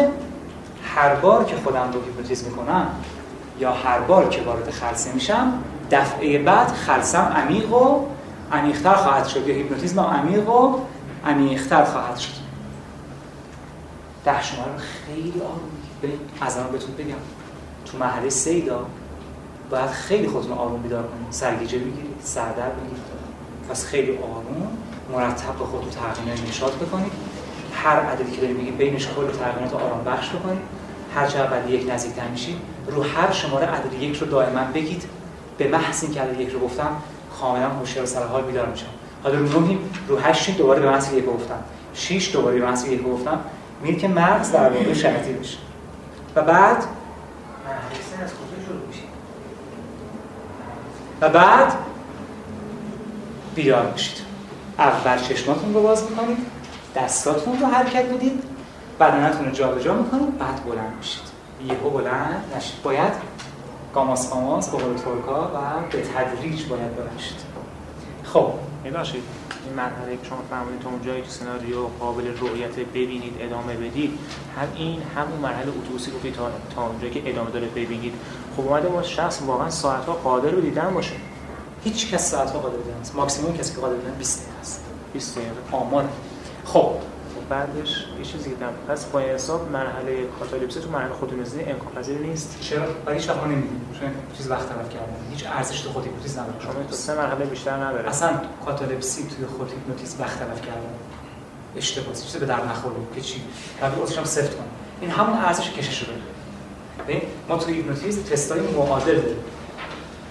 هر 0.94 1.14
بار 1.14 1.44
که 1.44 1.56
خودم 1.56 1.90
رو 1.92 2.02
هیپنوتیزم 2.04 2.50
می‌کنم 2.50 2.86
یا 3.60 3.72
هر 3.72 3.98
بار 4.00 4.28
که 4.28 4.42
وارد 4.42 4.70
خلسه 4.70 5.12
میشم 5.12 5.52
دفعه 5.90 6.38
بعد 6.38 6.68
خلسم 6.68 7.32
عمیق 7.36 7.72
و 7.72 8.06
عمیقتر 8.52 8.94
خواهد 8.94 9.26
شد. 9.26 9.48
یا 9.48 9.54
هیپنوتیزم 9.54 10.00
عمیق 10.00 10.48
و 10.48 10.78
عمیقتر 11.26 11.84
خواهد 11.84 12.16
شد. 12.16 12.32
ده 14.24 14.42
شماره 14.42 14.76
خیلی 14.76 15.40
آروم 15.40 15.70
از 16.40 16.56
الان 16.56 16.72
بهتون 16.72 16.94
بگم. 16.94 17.14
تو 17.84 17.98
محله 17.98 18.30
سیدا 18.30 18.86
باید 19.70 19.90
خیلی 19.90 20.28
خودتون 20.28 20.52
آروم 20.52 20.82
بیدار 20.82 21.02
کنید. 21.02 21.26
سرگیجه 21.30 21.78
بگیرید 21.78 22.20
سردر 22.22 22.70
بگیرید. 22.70 23.02
پس 23.70 23.84
خیلی 23.84 24.18
آروم 24.18 24.68
مرتب 25.12 25.52
به 25.58 25.64
خودتون 25.64 25.90
تغییر 25.90 26.48
نشاط 26.48 26.72
بکنید. 26.72 27.12
هر 27.74 27.96
عددی 27.96 28.32
که 28.32 28.40
دارید 28.40 28.56
میگید 28.56 28.76
بینش 28.76 29.06
کل 29.06 29.26
تغییرات 29.26 29.74
آرام 29.74 30.04
بخش 30.04 30.30
بکنید. 30.30 30.62
هر 31.14 31.26
چقدر 31.26 31.70
یک 31.70 31.90
نزدیکتر 31.90 32.28
میشید 32.28 32.56
رو 32.90 33.02
هر 33.02 33.32
شماره 33.32 33.66
عدد 33.66 34.02
یک 34.02 34.16
رو 34.16 34.26
دائما 34.26 34.64
بگید. 34.74 35.04
به 35.58 35.68
محض 35.68 36.04
اینکه 36.04 36.20
عدد 36.20 36.40
یک 36.40 36.50
رو 36.50 36.60
گفتم 36.60 36.96
کاملا 37.40 37.68
هوشیار 37.68 38.06
سر 38.06 38.26
حال 38.26 38.42
بیدار 38.42 38.66
میشم. 38.66 38.86
حالا 39.22 39.38
رو 39.38 39.60
نهیم 39.60 39.78
رو 40.08 40.18
هشت 40.18 40.56
دوباره 40.56 40.80
به 40.80 40.90
محض 40.90 41.12
یک 41.12 41.26
گفتم. 41.26 41.58
6 41.94 42.32
دوباره 42.32 42.58
به 42.58 42.66
محض 42.66 42.84
یک 42.84 43.02
گفتم. 43.02 43.40
میگه 43.82 43.98
که 43.98 44.08
مغز 44.08 44.52
در 44.52 44.68
واقع 44.68 44.92
شرطی 44.92 45.32
بشه 45.32 45.58
و 46.36 46.42
بعد 46.42 46.84
میشه 48.88 49.02
و 51.20 51.28
بعد 51.28 51.72
بیدار 53.54 53.92
میشید. 53.92 54.16
اول 54.78 55.18
چشماتون 55.18 55.74
رو 55.74 55.82
باز 55.82 56.10
می‌کنید 56.10 56.38
دستاتون 56.96 57.60
رو 57.60 57.66
حرکت 57.66 58.04
می‌دید 58.04 58.42
بدنتون 59.00 59.44
رو 59.46 59.50
جابجا 59.50 59.94
می‌کنید 59.94 60.38
بعد 60.38 60.64
بلند 60.64 60.94
میشید. 60.98 61.29
یهو 61.68 61.90
بلند 61.90 62.44
نشید. 62.56 62.82
باید 62.82 63.12
گاماس 63.94 64.30
گاماس 64.30 64.68
به 64.68 64.78
قول 64.78 64.96
ترکا 64.96 65.50
و 65.54 65.90
به 65.92 66.02
تدریج 66.02 66.66
باید 66.66 66.96
بلند 66.96 67.20
خب 68.24 68.52
می‌باشید 68.84 69.22
این 69.64 69.74
مرحله 69.74 70.16
که 70.16 70.28
شما 70.28 70.38
فرمودید 70.50 70.80
تا 70.80 70.88
اون 70.90 71.02
جایی 71.02 71.22
که 71.22 71.30
سناریو 71.30 71.86
قابل 72.00 72.26
رؤیت 72.40 72.78
ببینید 72.78 73.36
ادامه 73.40 73.74
بدید 73.74 74.18
هم 74.56 74.68
این 74.76 75.02
هم 75.16 75.28
اون 75.32 75.40
مرحله 75.40 75.68
اتوبوسی 75.68 76.10
گفتید 76.10 76.34
تا 76.34 76.50
تا 76.74 76.86
اونجایی 76.86 77.12
که 77.12 77.30
ادامه 77.30 77.50
داره 77.50 77.66
ببینید. 77.66 78.14
خب 78.56 78.60
اومده 78.60 78.88
ما 78.88 79.02
شخص 79.02 79.42
واقعا 79.46 79.70
ساعت 79.70 80.04
ها 80.04 80.12
قادر 80.12 80.50
رو 80.50 80.60
دیدن 80.60 80.94
باشه. 80.94 81.14
هیچ 81.84 82.10
کس 82.10 82.30
ساعت 82.30 82.50
ها 82.50 82.58
قادر 82.58 82.76
دیدن 82.76 83.00
است 83.00 83.16
ماکسیمم 83.16 83.56
کسی 83.56 83.74
که 83.74 83.80
قادر 83.80 83.96
دیدن 83.96 84.14
20 84.18 84.42
دقیقه 84.42 84.60
است. 84.60 84.84
20 85.12 85.38
دقیقه. 85.38 85.52
آمار 85.72 86.08
خب 86.64 86.92
بعدش 87.50 88.06
یه 88.18 88.24
چیزی 88.24 88.48
دیدم 88.48 88.72
پس 88.88 89.04
با 89.04 89.20
حساب 89.20 89.70
مرحله 89.72 90.26
کاتالیپس 90.38 90.74
تو 90.74 90.90
مرحله 90.90 91.12
خودنوزی 91.12 91.60
امکان 91.60 91.92
پذیر 91.96 92.18
نیست. 92.18 92.58
چرا؟ 92.60 92.82
برای 93.04 93.18
هیچ 93.18 93.28
وقت 93.28 93.38
نمی‌دونیم 93.38 93.80
چون 94.00 94.08
چیز 94.36 94.50
وقت 94.50 94.68
تلف 94.68 94.90
کردن. 94.90 95.30
هیچ 95.30 95.46
ارزش 95.46 95.80
تو 95.80 95.90
خود 95.90 96.04
هیپنوتیزم 96.04 96.40
نداره. 96.40 96.60
شما 96.60 96.72
تو 96.72 96.94
سه 96.94 97.14
مرحله 97.14 97.44
بیشتر 97.44 97.76
نداره. 97.76 98.08
اصلا 98.08 98.30
کاتالپسی 98.64 99.22
توی 99.22 99.46
خود 99.46 99.70
هیپنوتیزم 99.70 100.20
وقت 100.20 100.38
تلف 100.38 100.60
کردن. 100.60 100.94
اشتباهی 101.76 102.20
چیز 102.20 102.36
به 102.36 102.46
در 102.46 102.64
نخوره 102.64 102.94
که 103.14 103.20
چی. 103.20 103.42
قبل 103.82 104.02
اصلا 104.02 104.24
سفت 104.24 104.56
کن 104.56 104.64
این 105.00 105.10
همون 105.10 105.38
ارزش 105.38 105.70
کشش 105.70 106.08
رو 106.08 106.14
ما 107.48 107.56
توی 107.56 107.74
هیپنوتیزم 107.74 108.22
تستای 108.22 108.60
معادل 108.60 109.14
داریم. 109.14 109.44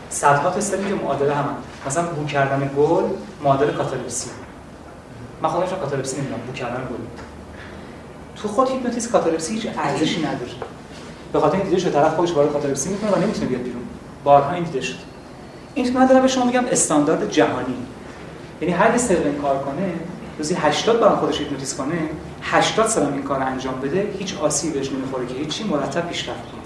صدها 0.10 0.50
تست 0.50 0.72
که 0.72 0.94
معادله 1.04 1.36
هم, 1.36 1.56
مثلا 1.88 2.04
بو 2.04 2.26
کردن 2.26 2.72
گل 2.78 3.04
معادل 3.44 3.72
کاتالپسی 3.72 4.30
من 5.42 5.50
خودم 5.50 5.66
کاتالپسی 5.66 6.18
نمی‌دونم 6.18 6.40
بو 6.48 6.54
کردن 6.54 6.82
گل 6.82 7.22
تو 8.36 8.48
خود 8.48 8.70
هیپنوتیزم 8.70 9.12
کاتالپسی 9.12 9.54
هیچ 9.54 9.68
ارزشی 9.78 10.20
نداره. 10.20 10.52
به 11.34 11.40
خاطر 11.40 11.56
این 11.56 11.66
دیده 11.66 11.80
شده 11.80 11.92
طرف 11.92 12.16
خودش 12.16 12.32
وارد 12.32 12.54
کاتالپسی 12.54 12.90
می‌کنه 12.90 13.12
و 13.12 13.20
نمی‌تونه 13.20 13.48
بیاد 13.48 13.62
بیرون. 13.62 13.82
بارها 14.24 14.52
این 14.52 14.64
دیده 14.64 14.82
شد 14.82 14.96
این 15.74 15.94
من 15.94 16.06
دارم 16.06 16.22
به 16.22 16.28
شما 16.28 16.46
میگم 16.46 16.66
استاندارد 16.66 17.32
جهانی. 17.32 17.76
یعنی 18.62 18.74
هر 18.74 18.92
کس 18.92 19.12
این 19.12 19.42
کار 19.42 19.64
کنه 19.64 19.94
روزی 20.38 20.54
80 20.54 21.00
بار 21.00 21.16
خودش 21.16 21.40
هیپنوتیزم 21.40 21.78
کنه 21.78 22.00
80 22.42 22.88
سال 22.88 23.14
این 23.14 23.24
کار 23.24 23.44
انجام 23.44 23.82
بده 23.82 24.16
هیچ 24.20 24.38
آسیبی 24.38 24.80
بهش 24.80 24.92
نمی‌خوره 24.92 25.26
که 25.26 25.34
هیچی 25.34 25.64
مرتب 25.64 26.08
پیشرفت 26.08 26.42
کنه. 26.42 26.62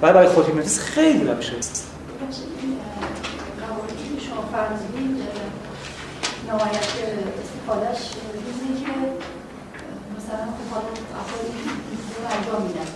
بعد 0.00 0.14
برای 0.14 0.28
خود 0.28 0.46
هیپنوتیزم 0.46 0.82
خیلی 0.82 1.24
روش 1.24 1.50
است. 1.50 1.86
شما 4.28 4.42
فرض 4.52 4.78
نهایت 6.48 6.86
استفادهش 7.66 7.98
روزی 8.34 8.84
که 8.84 8.92
مثلا 10.16 10.44
خب 10.56 10.66
حالا 10.74 10.88
افرادی 11.20 11.58
رو 12.16 12.36
انجام 12.36 12.62
میدن. 12.66 12.88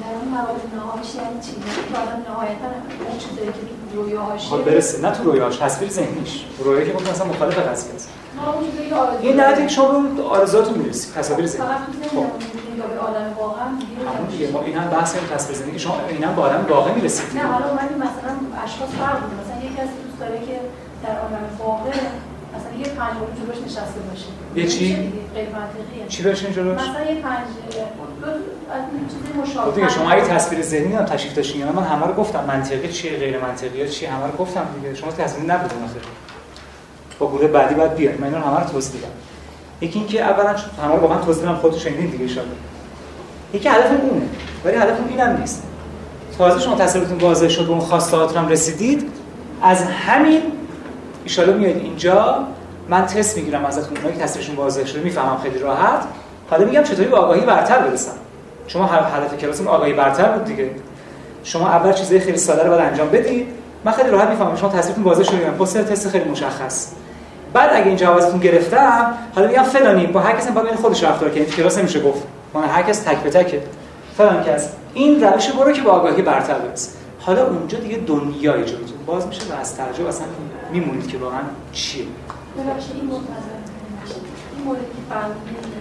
در 0.00 0.14
اون 0.18 0.28
موارد 0.28 0.60
نهایش 0.76 1.14
یعنی 1.14 1.40
چی؟ 1.40 1.52
که 1.92 1.98
آدم 1.98 2.32
نهایتا 2.32 2.68
اون 3.08 3.18
چیزایی 3.18 3.46
که 3.46 3.60
تو 3.92 4.02
رویاهاش 4.02 4.48
خب 4.48 4.64
برسه. 4.64 5.02
نه 5.02 5.10
تو 5.10 5.24
رویاهاش 5.24 5.56
تصویر 5.56 5.90
ذهنیش. 5.90 6.44
رویایی 6.64 6.86
که 6.86 6.92
گفتم 6.92 7.10
مثلا 7.10 7.26
مخالف 7.26 7.58
قضیه 7.58 7.94
است 7.94 8.08
این 9.20 9.40
نه 9.40 9.54
دیگه 9.54 9.68
شما 9.68 10.00
به 10.00 10.22
آرزوهاتون 10.22 10.78
می‌رسید 10.78 11.14
تصاویر 11.14 11.46
ذهنی. 11.46 11.64
خب. 12.10 12.26
به 12.94 13.00
آدم 13.00 13.34
واقعا 13.38 13.66
همون 13.66 14.28
دیگه. 14.30 14.50
ما 14.50 14.62
این 14.62 14.76
هم 14.76 14.90
بحث 14.90 15.14
این 15.14 15.26
تصویر 15.26 15.58
ذهنی. 15.58 15.72
که 15.72 15.78
شما 15.78 16.00
اینا 16.08 16.32
به 16.32 16.42
آدم 16.42 16.66
واقع 16.68 16.94
می‌رسید. 16.94 17.36
نه 17.36 17.42
حالا 17.42 17.68
اومدیم 17.68 17.98
مثلا 17.98 18.32
اشخاص 18.64 18.88
فرق 18.88 19.16
مثلا 19.16 19.70
یکی 19.70 19.80
از 19.80 19.88
دوست 19.88 20.20
داره 20.20 20.38
که 20.38 20.60
در 21.02 21.16
عالم 21.18 21.44
واقع 21.58 21.90
یه 22.78 22.84
پنج 22.84 23.14
رو 23.20 23.26
جلوش 23.44 23.64
نشسته 23.66 24.00
باشه. 24.10 24.26
یه 24.54 24.66
چی؟ 24.66 24.94
غیر 25.34 25.48
منطقیه. 25.48 26.06
چی 26.08 26.22
بشین 26.22 26.52
جلوش؟ 26.52 26.80
مثلا 26.80 27.04
یه 27.10 27.22
پنج 27.22 27.46
مشابه 29.42 29.70
خب 29.70 29.74
دیگه 29.74 29.88
شما 29.88 30.10
اگه 30.10 30.22
تصویر 30.22 30.62
ذهنی 30.62 30.94
هم 30.94 31.04
تشریف 31.04 31.34
داشتین 31.34 31.60
یا 31.60 31.72
من 31.72 31.82
همه 31.82 32.06
رو 32.06 32.12
گفتم 32.12 32.44
منطقی 32.48 32.88
چیه 32.88 33.18
غیر 33.18 33.38
منطقی 33.38 33.88
چیه 33.88 34.10
همه 34.10 34.26
رو 34.26 34.36
گفتم 34.38 34.66
دیگه. 34.74 34.94
شما 34.94 35.12
تصویر 35.12 35.52
نبودین 35.52 35.84
آخه. 35.84 35.94
با 37.18 37.30
گروه 37.30 37.46
بعدی 37.46 37.74
بعد 37.74 37.96
بیاید 37.96 38.20
من 38.20 38.26
اینا 38.26 38.40
همه 38.40 38.60
رو 38.60 38.70
توضیح 38.70 38.92
دیدم 38.92 39.08
یکی 39.80 39.98
اینکه 39.98 40.22
اولا 40.22 40.48
همه 40.82 40.94
رو 40.94 41.00
واقعا 41.00 41.18
توضیح 41.18 41.44
دادم 41.44 41.56
خودتون 41.56 41.80
شنیدین 41.80 42.06
دیگه 42.06 42.24
ان 42.24 42.44
یکی 43.52 43.68
هدف 43.68 43.90
اونه 43.90 44.26
ولی 44.64 44.76
هدف 44.76 44.98
اینم 45.08 45.36
نیست. 45.40 45.62
تازه 46.38 46.60
شما 46.60 46.76
تصویرتون 46.76 47.18
واضح 47.18 47.48
شد 47.48 47.64
به 47.64 47.70
اون 47.70 47.80
خواستهاتون 47.80 48.42
هم 48.42 48.48
رسیدید. 48.48 49.10
از 49.62 49.82
همین 49.82 50.42
ان 51.26 51.56
میاد 51.56 51.76
اینجا. 51.76 52.46
من 52.88 53.06
تست 53.06 53.36
می‌گیرم 53.36 53.64
ازتون 53.64 53.96
اونایی 53.96 54.16
که 54.16 54.22
تصویرشون 54.22 54.56
واضح 54.56 54.84
شده 54.84 55.00
می‌فهمم 55.00 55.38
خیلی 55.42 55.58
راحت. 55.58 56.04
حالا 56.50 56.64
میگم 56.64 56.82
چطوری 56.82 57.08
به 57.08 57.16
آگاهی 57.16 57.40
برتر 57.40 57.78
برسم؟ 57.78 58.12
شما 58.66 58.86
هر 58.86 58.98
هدف 58.98 59.38
کلاسم 59.38 59.68
آگاهی 59.68 59.92
برتر 59.92 60.28
بود 60.28 60.44
دیگه. 60.44 60.70
شما 61.44 61.68
اول 61.68 61.92
چیزای 61.92 62.20
خیلی 62.20 62.38
ساده 62.38 62.62
رو 62.62 62.70
باید 62.70 62.82
انجام 62.82 63.08
بدید 63.08 63.46
من 63.84 63.92
خیلی 63.92 64.10
راحت 64.10 64.28
می‌فهمم 64.28 64.56
شما 64.56 64.68
تصویرتون 64.68 65.04
واضح 65.04 65.22
شده 65.22 65.50
پست 65.50 65.78
تست 65.78 66.08
خیلی 66.08 66.30
مشخص. 66.30 66.88
بعد 67.52 67.70
اگه 67.72 67.86
این 67.86 67.96
جوازتون 67.96 68.40
گرفتم 68.40 69.14
حالا 69.34 69.48
میگم 69.48 69.62
فلانی 69.62 70.06
با 70.06 70.20
هر 70.20 70.36
کسی 70.36 70.50
باید 70.50 70.74
خودش 70.74 71.04
رفتار 71.04 71.30
کنه. 71.30 71.44
کلاس 71.44 71.78
نمیشه 71.78 72.00
گفت. 72.00 72.22
ما 72.54 72.62
هر 72.62 72.82
کس 72.82 72.98
تک 72.98 73.16
به 73.16 73.30
تکه. 73.30 73.62
فلان 74.18 74.44
کس. 74.44 74.68
این 74.94 75.24
روش 75.24 75.50
برو 75.50 75.72
که 75.72 75.82
با 75.82 75.90
آگاهی 75.90 76.22
برتر 76.22 76.54
برسه 76.54 76.90
حالا 77.20 77.46
اونجا 77.46 77.78
دیگه 77.78 77.96
دنیای 77.96 78.64
جلوتون 78.64 78.96
باز 79.06 79.26
میشه 79.26 79.42
و 79.50 79.60
از 79.60 79.76
ترجمه 79.76 80.08
اصلا 80.08 80.26
میمونید 80.72 81.08
که 81.08 81.18
واقعا 81.18 81.40
چیه. 81.72 82.04
ببخشید 82.58 82.96
این 82.96 83.10
این 84.54 84.64
مورد 84.64 84.80
که 84.80 85.00
فرمودید 85.10 85.74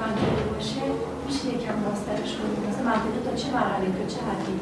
منطقی 0.00 0.42
باشه 0.54 0.80
میشه 1.26 1.46
یکم 1.56 1.76
باسترش 1.86 2.32
کنید 2.38 2.58
مثلا 2.68 2.84
منطقی 2.90 3.20
تا 3.26 3.36
چه 3.36 3.48
مرحله 3.54 3.86
تا 3.98 4.04
چه 4.14 4.20
حدی؟ 4.28 4.54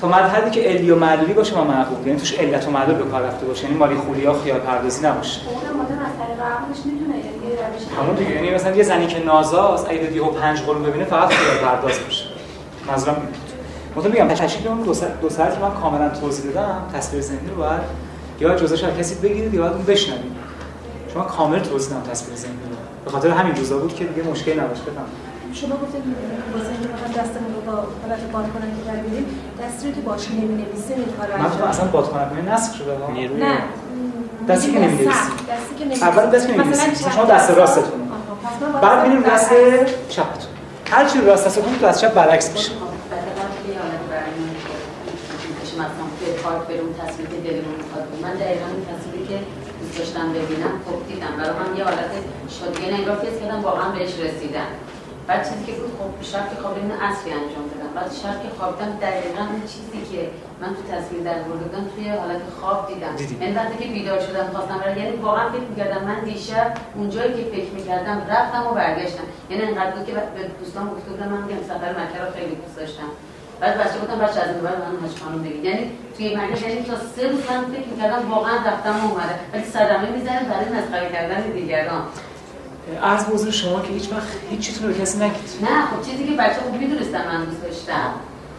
تا 0.00 0.08
مرحله 0.08 0.50
که 0.50 0.60
علی 0.60 0.90
و 0.90 0.96
معلولی 0.96 1.32
باشه 1.32 1.54
ما 1.54 1.64
معقول 1.64 2.06
یعنی 2.06 2.18
توش 2.18 2.34
علت 2.34 2.68
و 2.68 2.70
معلول 2.70 2.94
به 2.94 3.04
کار 3.04 3.22
رفته 3.22 3.46
باشه 3.46 3.64
یعنی 3.64 3.76
مالی 3.76 3.94
خولیا 3.94 4.32
خیال 4.32 4.60
پردازی 4.60 5.06
نباشه. 5.06 5.40
اون 5.48 5.56
آدم 5.56 5.98
از 5.98 6.12
طریق 6.20 6.40
عقلش 6.40 6.80
می‌تونه 6.84 7.16
یعنی 7.16 7.96
همون 8.00 8.14
دیگه 8.14 8.30
یعنی 8.30 8.50
مثلا 8.50 8.76
یه 8.76 8.82
زنی 8.82 9.06
که 9.06 9.24
نازاست 9.24 9.86
اگه 9.90 9.98
دیگه 9.98 10.20
پنج 10.20 10.60
قلم 10.60 10.82
ببینه 10.82 11.04
فقط 11.04 11.28
خیال 11.28 11.56
پرداز 11.56 11.98
میشه. 12.06 12.24
منظورم 12.88 13.28
مثلا 13.96 14.10
میگم 14.10 14.28
تشکیل 14.28 14.68
اون 14.68 14.82
دو 14.82 14.94
ساعت 14.94 15.20
دو 15.20 15.28
ساعت 15.28 15.58
من 15.58 15.70
کاملا 15.70 16.08
توضیح 16.08 16.52
دادم 16.52 16.82
تصویر 16.94 17.22
ذهنی 17.22 17.48
رو 17.48 17.56
باید 17.56 17.82
یا 18.40 18.54
جزش 18.54 18.84
هر 18.84 18.90
کسی 18.90 19.14
بگیرید 19.14 19.54
یا 19.54 19.60
باید 19.60 19.72
اون 19.72 19.84
بشنوید. 19.84 20.45
شما 21.16 21.24
کامل 21.24 21.58
توضیح 21.58 21.90
دادم 21.90 22.10
تصویر 22.10 22.36
ذهنی 22.36 22.54
رو. 22.70 22.76
به 23.04 23.10
خاطر 23.10 23.30
همین 23.30 23.56
روزا 23.56 23.78
بود 23.78 23.94
که 23.94 24.04
دیگه 24.04 24.28
مشکلی 24.28 24.60
نداشت. 24.60 24.82
بفهم. 24.82 25.04
شما 25.52 25.74
گفتید 25.76 26.02
واسه 26.52 26.70
اینکه 26.70 26.88
بخوام 26.88 27.10
دستمون 27.10 27.54
رو 27.54 27.60
با 27.66 27.72
حالت 27.72 28.22
باد 28.32 28.44
کنن 28.52 28.70
که 28.76 28.92
ببینیم 28.92 29.26
دستی 29.62 29.88
رو 29.88 29.94
که 29.94 30.00
باش 30.00 30.30
نمی‌نویسه 30.30 30.94
این 30.94 31.04
کارو 31.18 31.32
انجام 31.34 31.60
من 31.60 31.68
اصلا 31.68 31.86
باد 31.86 32.10
کنن 32.10 32.48
نسخ 32.48 32.74
شده 32.74 32.94
ها. 32.94 33.12
نه. 33.12 33.58
دستی 34.48 34.72
که 34.72 34.78
نمی‌نویسی. 34.78 35.08
دستی 35.08 35.74
که 35.78 35.84
نمی‌نویسی. 35.84 36.04
اول 36.04 36.30
دست 36.30 36.50
نمی‌نویسی. 36.50 37.10
شما 37.14 37.24
دست 37.24 37.50
راستتون. 37.50 38.08
بعد 38.82 39.08
می‌ریم 39.08 39.22
دست 39.22 39.50
چپتون 40.08 40.50
هر 40.90 41.04
چی 41.04 41.20
راست 41.20 41.46
دستتون 41.46 41.78
تو 41.80 41.86
از 41.86 42.00
چپ 42.00 42.14
برعکس 42.14 42.52
میشه. 42.52 42.72
می‌خواد. 42.72 42.92
من 48.22 48.34
دقیقا 48.34 48.66
این 48.66 48.86
تصویری 48.90 49.26
که 49.28 49.38
دوست 49.80 49.98
داشتم 49.98 50.32
ببینم 50.32 50.74
خب 50.86 50.98
دیدم. 51.08 51.32
برای 51.38 51.56
من 51.60 51.76
یه 51.78 51.84
حالت 51.84 52.10
شادی 52.56 53.02
نگاه 53.02 53.16
فیس 53.22 53.40
کردم 53.40 53.60
واقعا 53.68 53.88
بهش 53.90 54.12
رسیدم. 54.26 54.70
بعد 55.26 55.42
چیزی 55.48 55.64
که 55.66 55.72
بود 55.78 55.92
خب 55.98 56.12
شرط 56.32 56.50
خوابیدن 56.62 56.90
اصلی 56.90 57.30
انجام 57.32 57.64
دادم. 57.70 57.92
بعد 57.96 58.10
شرط 58.22 58.38
که 58.42 58.48
خوابیدم 58.58 58.90
دقیقا 59.06 59.42
اون 59.52 59.62
چیزی 59.72 60.00
که 60.10 60.20
من 60.60 60.70
تو 60.76 60.82
تصویر 60.92 61.22
در 61.28 61.38
بردم 61.48 61.84
توی 61.92 62.08
حالت 62.08 62.42
خواب 62.60 62.80
دیدم. 62.88 63.14
یعنی 63.40 63.54
وقتی 63.58 63.76
که 63.84 63.88
بیدار 63.96 64.20
شدم 64.26 64.46
خواستم 64.54 64.78
برای 64.78 64.98
یعنی 65.02 65.16
واقعا 65.16 65.46
فکر 65.54 65.68
می‌کردم 65.70 66.02
من 66.04 66.20
دیشب 66.30 66.68
اونجایی 66.96 67.32
که 67.38 67.44
فکر 67.54 67.70
می‌کردم 67.78 68.18
رفتم 68.34 68.66
و 68.66 68.70
برگشتم. 68.80 69.26
یعنی 69.50 69.62
انقدر 69.62 69.90
بود 69.90 70.06
که 70.06 70.12
به 70.12 70.42
دوستان 70.60 70.84
گفته 70.92 71.10
بودم 71.10 71.28
من 71.32 71.42
میگم 71.42 71.62
سفر 71.70 71.90
مکه 71.98 72.18
رو 72.24 72.28
خیلی 72.36 72.54
دوست 72.62 72.76
داشتم. 72.76 73.10
بعد 73.60 73.78
بچه 73.80 73.98
گفتم 74.02 74.18
بچه 74.18 74.40
از 74.40 74.48
این 74.48 74.60
بعد 74.60 74.78
من 74.78 75.00
حاج 75.00 75.18
خانم 75.24 75.42
بگید 75.42 75.64
یعنی 75.64 75.90
توی 76.16 76.36
مرکز 76.36 76.62
یعنی 76.62 76.82
تا 76.82 76.94
سه 77.16 77.22
روز 77.28 77.40
من 77.50 77.64
فکر 77.74 77.88
می‌کردم 77.92 78.30
واقعا 78.30 78.56
رفتم 78.56 78.96
اومده 79.10 79.34
ولی 79.52 79.64
صدمه 79.64 80.10
می‌زنه 80.16 80.40
برای 80.50 80.68
مسخره 80.78 81.12
کردن 81.12 81.40
دیگران. 81.50 82.02
از 83.02 83.26
بزرگ 83.26 83.50
شما 83.50 83.80
که 83.80 83.92
هیچ 83.92 84.12
وقت 84.12 84.28
هیچ 84.50 84.60
چیزی 84.60 84.86
رو 84.86 84.92
کسی 84.92 85.18
نگید. 85.18 85.50
نه 85.62 85.86
خب 85.86 86.10
چیزی 86.10 86.24
که 86.24 86.32
بچه 86.32 86.60
خوب 86.64 86.74
می‌دونستم 86.80 87.18
من 87.18 87.44
دوست 87.44 87.62
داشتم. 87.62 88.10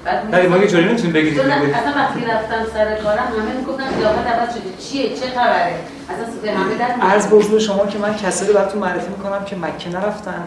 بعد 0.06 0.34
ولی 0.34 0.48
ما 0.48 0.58
یه 0.58 0.68
جوری 0.68 0.86
نمی‌تونیم 0.86 1.14
بگید 1.14 1.40
اصلا 1.40 1.94
وقتی 1.96 2.26
رفتم 2.26 2.66
سر 2.74 2.96
کارم 2.96 3.28
همه 3.40 3.54
می‌گفتن 3.60 3.88
قیافت 4.00 4.28
عوض 4.28 4.54
شده 4.54 4.78
چیه 4.80 5.10
چه 5.10 5.26
خبره؟ 5.26 5.76
اصلا 6.10 6.26
به 6.42 6.52
همه 6.52 6.78
در 6.78 6.86
عرض 6.86 7.28
بزرگ 7.28 7.60
شما 7.60 7.88
که 7.88 8.00
من 8.00 8.16
کسایی 8.16 8.54
براتون 8.54 8.82
معرفی 8.82 9.10
می‌کنم 9.10 9.46
که 9.46 9.56
مکه 9.56 9.90
نرفتن. 9.90 10.44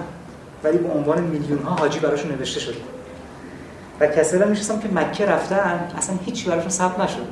ولی 0.65 0.79
به 0.79 0.89
عنوان 0.89 1.21
میلیون 1.21 1.63
ها 1.63 1.75
حاجی 1.75 1.99
براشون 1.99 2.31
نوشته 2.31 2.61
شده. 2.61 2.77
و 4.01 4.07
کسایی 4.07 4.43
هم 4.43 4.49
میشستم 4.49 4.81
که 4.81 4.89
مکه 4.89 5.27
رفتن. 5.27 5.91
اصلا 5.99 6.17
هیچی 6.25 6.49
براشون 6.49 6.69
ثبت 6.69 6.99
نشد. 6.99 7.27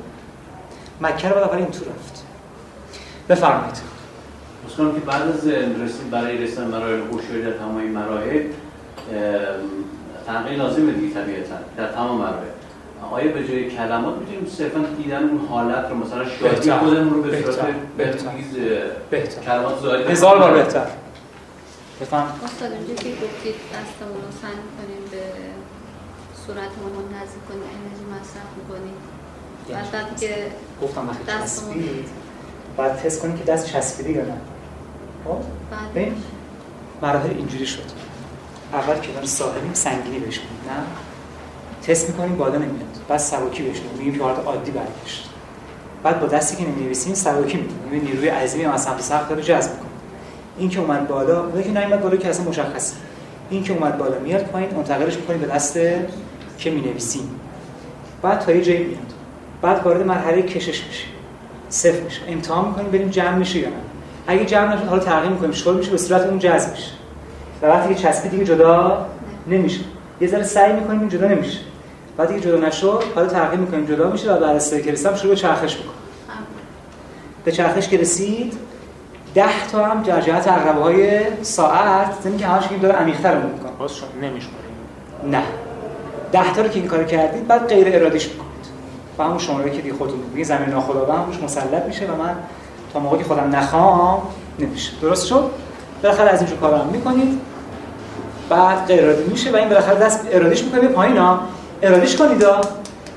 مکه 1.01 1.29
رو 1.29 1.37
اول 1.37 1.57
اینطور 1.57 1.87
رفت. 1.87 2.23
بفرمایید. 3.29 3.77
مثلا 4.67 4.91
که 4.91 4.99
بعد 4.99 5.21
از 5.21 5.47
رسید 5.47 6.09
برای 6.11 6.37
رسیدن 6.37 6.67
مراحل 6.67 6.99
هوشیاری 7.11 7.43
در 7.43 7.51
تمام 7.51 7.77
این 7.77 7.91
مراحل 7.91 8.43
تنقیه 10.27 10.57
لازمه 10.57 10.91
دیگه 10.91 11.13
طبیعتا 11.13 11.55
در 11.77 11.87
تمام 11.87 12.17
مراحل 12.17 12.45
آیا 13.11 13.31
به 13.31 13.47
جای 13.47 13.69
کلمات 13.69 14.15
می‌تونیم 14.17 14.47
صرفا 14.57 14.79
دیدن 15.03 15.29
اون 15.29 15.47
حالت 15.49 15.89
رو 15.89 15.95
مثلا 15.95 16.25
شادی 16.25 16.71
خودمون 16.71 17.13
رو 17.13 17.21
به 17.21 17.41
صورت 17.41 17.57
بهتر 19.09 19.41
کلمات 19.41 19.79
زایی 19.79 20.03
هزار 20.03 20.39
بار 20.39 20.53
بهتر. 20.53 20.85
بفهم 22.01 22.27
استاد 22.45 22.71
اونجا 22.71 22.93
که 22.93 23.09
گفتید 23.09 23.55
دستمون 23.73 24.21
رو 24.25 24.31
سنگ 24.41 24.51
کنیم. 24.77 25.08
به 26.49 26.55
صورتمون 26.55 26.93
رو 26.93 27.01
نزدیک 27.01 27.45
کنیم 27.49 27.63
انرژی 27.63 28.05
مصرف 28.05 28.49
می‌کنیم 28.57 28.93
یعنی 29.69 29.81
بعد 29.81 29.91
بعد 29.91 30.19
که 30.19 30.51
گفتم 30.81 31.09
وقتی 31.09 31.43
چسبید 31.45 32.09
بعد 32.77 32.97
تست 32.97 33.21
کنید 33.21 33.37
که 33.37 33.43
دست 33.43 33.65
چسبیده 33.65 34.11
یا 34.11 34.25
نه. 34.25 34.37
خب؟ 35.25 35.41
مراحل 37.01 37.29
اینجوری 37.29 37.65
شد. 37.65 37.83
اول 38.73 38.95
کنار 38.95 39.25
ساحلیم 39.25 39.73
سنگینی 39.73 40.19
بهش 40.19 40.39
نه؟ 40.39 40.83
تست 41.87 42.09
می‌کنیم 42.09 42.37
بالا 42.37 42.55
نمیاد. 42.55 42.99
بعد 43.07 43.19
سبکی 43.19 43.63
بهش 43.63 43.77
میگیم. 43.97 44.17
که 44.17 44.23
حالت 44.23 44.39
عادی 44.39 44.71
برگشت. 44.71 45.29
بعد 46.03 46.19
با 46.19 46.27
دستی 46.27 46.57
که 46.57 46.69
نمی‌نویسیم 46.69 47.13
سبکی 47.13 47.57
می‌کنیم 47.57 48.01
نیروی 48.01 48.27
عظیمی 48.27 48.65
از 48.65 48.83
سمت 48.83 49.01
سخت 49.01 49.31
رو 49.31 49.41
جذب 49.41 49.71
می‌کنه. 49.71 49.89
این 50.57 50.69
که 50.69 50.79
اومد 50.79 51.07
بالا 51.07 51.43
اون 51.43 51.63
که 51.63 51.69
نیومد 51.69 52.01
بالا 52.01 52.17
که 52.17 52.29
اصلا 52.29 52.45
مشخصه. 52.45 52.95
این 53.49 53.63
که 53.63 53.73
اومد 53.73 53.97
بالا 53.97 54.19
میاد 54.19 54.43
پایین 54.43 54.75
منتقلش 54.75 55.15
می‌کنیم 55.15 55.39
به 55.39 55.47
دست 55.47 55.77
که 56.59 56.71
می‌نویسیم. 56.71 57.39
بعد 58.21 58.39
تا 58.39 58.51
یه 58.51 58.61
جایی 58.61 58.83
میاد. 58.83 59.13
بعد 59.61 59.85
وارد 59.85 60.05
مرحله 60.05 60.41
کشش 60.41 60.83
میشه. 60.85 61.05
صفر 61.69 61.99
میشه. 61.99 62.21
امتحان 62.27 62.67
می‌کنیم 62.67 62.87
ببینیم 62.87 63.09
جمع 63.09 63.35
میشه 63.35 63.59
یا 63.59 63.69
نه. 63.69 63.75
اگه 64.27 64.45
جمع 64.45 64.75
نشد 64.75 64.87
حالا 64.87 65.03
تغییر 65.03 65.31
می‌کنیم. 65.31 65.51
شغل 65.51 65.77
میشه؟ 65.77 65.91
به 65.91 65.97
صورت 65.97 66.21
اون 66.21 66.39
جذب 66.39 66.71
میشه. 66.71 66.91
و 67.61 67.65
وقتی 67.65 67.93
که 67.93 68.01
چسبی 68.01 68.29
دیگه 68.29 68.45
جدا 68.45 69.05
نمیشه. 69.47 69.79
یه 70.21 70.27
ذره 70.27 70.43
سعی 70.43 70.73
می‌کنیم 70.73 70.99
این 70.99 71.09
جدا 71.09 71.27
نمیشه. 71.27 71.59
بعد 72.17 72.27
دیگه 72.27 72.39
جدا 72.39 72.67
نشد 72.67 73.03
حالا 73.15 73.27
تغییر 73.27 73.59
می‌کنیم. 73.59 73.85
جدا 73.85 74.09
میشه 74.09 74.33
و 74.33 74.39
بعد 74.39 74.55
از 74.55 74.73
که 74.73 74.91
رسیدم 74.91 75.15
شروع 75.15 75.29
به 75.29 75.35
چرخش 75.35 75.77
می‌کنه 75.77 75.93
به 77.45 77.51
چرخش 77.51 77.87
که 77.87 77.97
رسید 77.97 78.53
10 79.33 79.67
تا 79.71 79.85
هم 79.85 80.03
در 80.03 80.21
جهت 80.21 80.47
عقربه 80.47 80.81
های 80.81 81.19
ساعت. 81.41 82.13
زمین 82.23 82.37
که 82.37 82.47
همش 82.47 82.63
داره 82.81 82.95
عمیق‌تر 82.95 83.37
می‌کنه. 83.37 83.71
باز 83.79 83.91
نمیشماریم. 84.21 84.69
نه. 85.31 85.43
10 86.31 86.53
تا 86.53 86.61
رو 86.61 86.67
که 86.67 86.79
این 86.79 86.87
کارو 86.87 87.03
کردید 87.03 87.47
بعد 87.47 87.67
غیر 87.67 87.95
ارادیش 87.95 88.27
می‌کنید. 88.29 88.49
با 89.17 89.23
همون 89.23 89.37
شماره 89.37 89.71
که 89.71 89.81
دیگه 89.81 89.95
خودتون 89.95 90.19
میگید 90.29 90.45
زمین 90.45 90.69
ناخودآگاه 90.69 91.25
روش 91.25 91.43
مسلط 91.43 91.85
میشه 91.87 92.05
و 92.05 92.15
من 92.15 92.35
تا 92.93 92.99
موقعی 92.99 93.19
که 93.19 93.25
خودم 93.25 93.55
نخوام 93.55 94.21
نمیشه. 94.59 94.91
درست 95.01 95.27
شد؟ 95.27 95.51
بالاخره 96.03 96.29
از 96.29 96.39
اینجور 96.41 96.59
کارا 96.59 96.77
هم 96.77 96.87
می‌کنید. 96.87 97.39
بعد 98.49 98.85
غیر 98.85 99.03
ارادی 99.03 99.23
میشه 99.23 99.51
و 99.51 99.55
این 99.55 99.69
بالاخره 99.69 99.99
دست 99.99 100.27
ارادیش 100.31 100.63
می‌کنه 100.63 100.81
به 100.81 100.87
پایینا 100.87 101.39
ارادیش 101.81 102.15
کنید 102.15 102.45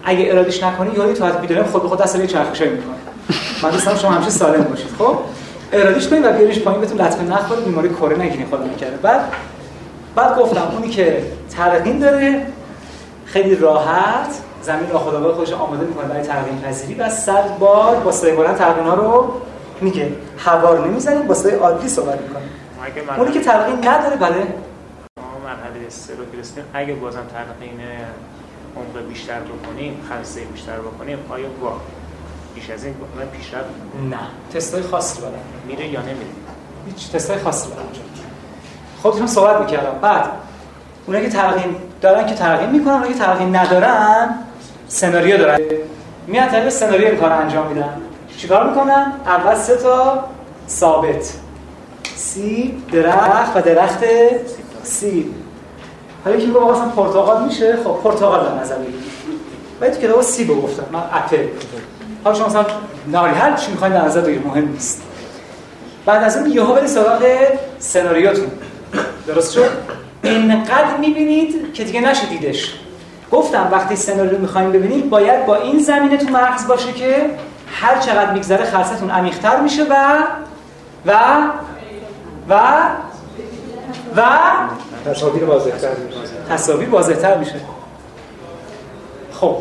اگه 0.05 0.31
ارادیش 0.31 0.62
نکنی 0.62 0.90
یادی 0.94 1.12
تو 1.12 1.27
بیدارم 1.40 1.64
خود 1.64 1.83
به 1.83 1.88
خود 1.88 1.98
دست 1.98 2.27
چرخشای 2.27 2.68
می‌کنه. 2.68 2.94
من 3.62 3.70
دوستم 3.70 3.96
شما 3.96 4.11
همیشه 4.11 4.31
سالم 4.31 4.62
باشید 4.62 4.90
خب؟ 4.98 5.18
ارادیش 5.72 6.09
کنید 6.09 6.25
و 6.25 6.33
بیاریش 6.33 6.59
پایین 6.59 6.81
بهتون 6.81 7.01
لطمه 7.01 7.22
نخوره 7.22 7.61
بیماری 7.61 7.88
کره 7.88 8.18
نگیرین 8.18 8.46
خدا 8.46 8.64
نکرده 8.64 8.96
بعد 8.96 9.20
بعد 10.14 10.38
گفتم 10.38 10.72
اونی 10.72 10.88
که 10.88 11.22
ترقیم 11.57 11.98
داره 11.98 12.46
خیلی 13.33 13.55
راحت 13.55 14.38
زمین 14.62 14.90
را 14.90 14.99
خداوند 14.99 15.35
خودش 15.35 15.53
آماده 15.53 15.87
می‌کنه 15.87 16.07
برای 16.07 16.23
ترقیم 16.23 16.61
پذیری 16.61 16.95
و 16.95 17.11
صد 17.11 17.59
بار 17.59 17.97
با 17.97 18.12
صدای 18.12 18.33
بلند 18.33 18.57
ترقیم 18.57 18.85
ها 18.85 18.95
رو 18.95 19.35
میگه. 19.81 20.12
هوا 20.38 20.75
رو 20.75 20.85
نمی‌زنیم 20.85 21.27
با 21.27 21.35
صدای 21.35 21.55
عادی 21.55 21.88
صحبت 21.88 22.21
می‌کنه. 22.21 22.42
اونی 23.18 23.33
که 23.33 23.40
ترقیم 23.40 23.79
نداره 23.79 24.16
بله. 24.16 24.47
مرحله 25.45 25.88
سه 25.88 26.12
رو 26.14 26.40
رسیدیم 26.40 26.64
اگه 26.75 26.95
بازم 26.95 27.23
ترقیم 27.33 27.81
عمق 28.77 29.09
بیشتر 29.09 29.40
بکنیم 29.40 30.01
خلصه 30.09 30.40
بیشتر 30.40 30.79
بکنیم 30.79 31.18
آیا 31.31 31.49
با 31.61 31.73
بیش 32.55 32.71
از 32.71 32.85
این 32.85 32.95
من 33.16 33.27
پیشرفت 33.27 33.68
نه. 34.11 34.18
تستای 34.55 34.83
خاصی 34.83 35.21
رو 35.21 35.29
میره 35.66 35.88
یا 35.88 36.01
نمیره؟ 36.01 36.31
هیچ 36.87 37.11
تستای 37.12 37.38
خاصی 37.38 37.68
رو 37.71 37.77
انجام 37.77 38.05
خودشون 39.03 39.27
صحبت 39.27 39.61
می‌کردم. 39.61 39.99
بعد 40.03 40.31
اونایی 41.07 41.27
که 41.27 41.33
ترقیم 41.33 41.77
دارن 42.01 42.27
که 42.27 42.35
ترقیم 42.35 42.69
می‌کنن 42.69 42.93
اونایی 42.95 43.12
که 43.12 43.19
ترقیم 43.19 43.57
ندارن 43.57 44.35
سناریو 44.88 45.37
دارن. 45.37 45.59
میان 46.27 46.49
طریق 46.49 46.69
سناریو 46.69 47.09
این 47.09 47.17
کار 47.17 47.33
انجام 47.33 47.67
میدن. 47.67 48.01
چیکار 48.37 48.69
می‌کنن؟ 48.69 49.12
اول 49.27 49.55
سه 49.55 49.77
تا 49.77 50.25
ثابت. 50.69 51.33
سیب 52.17 52.91
درخت 52.91 53.57
و 53.57 53.61
درخت 53.61 54.05
سیب 54.83 55.35
حالا 56.25 56.37
که 56.37 56.47
میگه 56.47 56.61
مثلا 56.61 56.88
پرتقال 56.88 57.45
میشه؟ 57.45 57.77
خب 57.77 57.99
پرتقال 58.05 58.49
در 58.49 58.55
نظر 58.62 58.75
بگیرید 58.75 59.03
ولی 59.81 59.91
تو 59.91 60.01
کتاب 60.01 60.23
سیب 60.23 60.62
گفتم. 60.62 60.85
من 60.93 61.03
اپل. 61.12 61.47
حالا 62.25 62.37
شما 62.37 62.47
مثلا 62.47 62.65
ناری 63.07 63.35
هر 63.35 63.57
چی 63.57 63.71
می‌خواین 63.71 63.95
در 63.95 64.05
نظر 64.05 64.21
بگیرید؟ 64.21 64.47
مهم 64.47 64.69
نیست. 64.69 65.03
بعد 66.07 66.25
از 66.25 66.37
اون 66.37 66.51
یهو 66.51 66.75
برید 66.75 66.87
سراغ 66.87 67.23
سناریوتون. 67.79 68.51
درست 69.27 69.53
شد؟ 69.53 69.71
اینقدر 70.22 70.96
می‌بینید 71.00 71.72
که 71.72 71.85
دیگه 71.85 72.00
نشدیدش 72.00 72.74
گفتم 73.30 73.68
وقتی 73.72 73.96
سناریو 73.96 74.38
می‌خوایم 74.38 74.72
ببینید 74.72 75.11
باید 75.11 75.46
با 75.46 75.56
این 75.56 75.78
زمینه 75.78 76.16
تو 76.16 76.28
مغز 76.28 76.66
باشه 76.66 76.92
که 76.92 77.30
هر 77.66 77.98
چقدر 77.98 78.32
میگذره 78.32 78.64
خلصتون 78.64 79.11
عمیق‌تر 79.11 79.61
میشه 79.61 79.85
و 79.85 80.24
و 81.06 81.12
و 82.48 82.61
و 84.16 84.22
تصاویر 85.06 85.44
واضح‌تر 85.44 85.88
میشه. 86.06 86.18
تصاویر 86.50 86.90
واضح‌تر 86.90 87.38
میشه. 87.38 87.61
خب. 89.32 89.56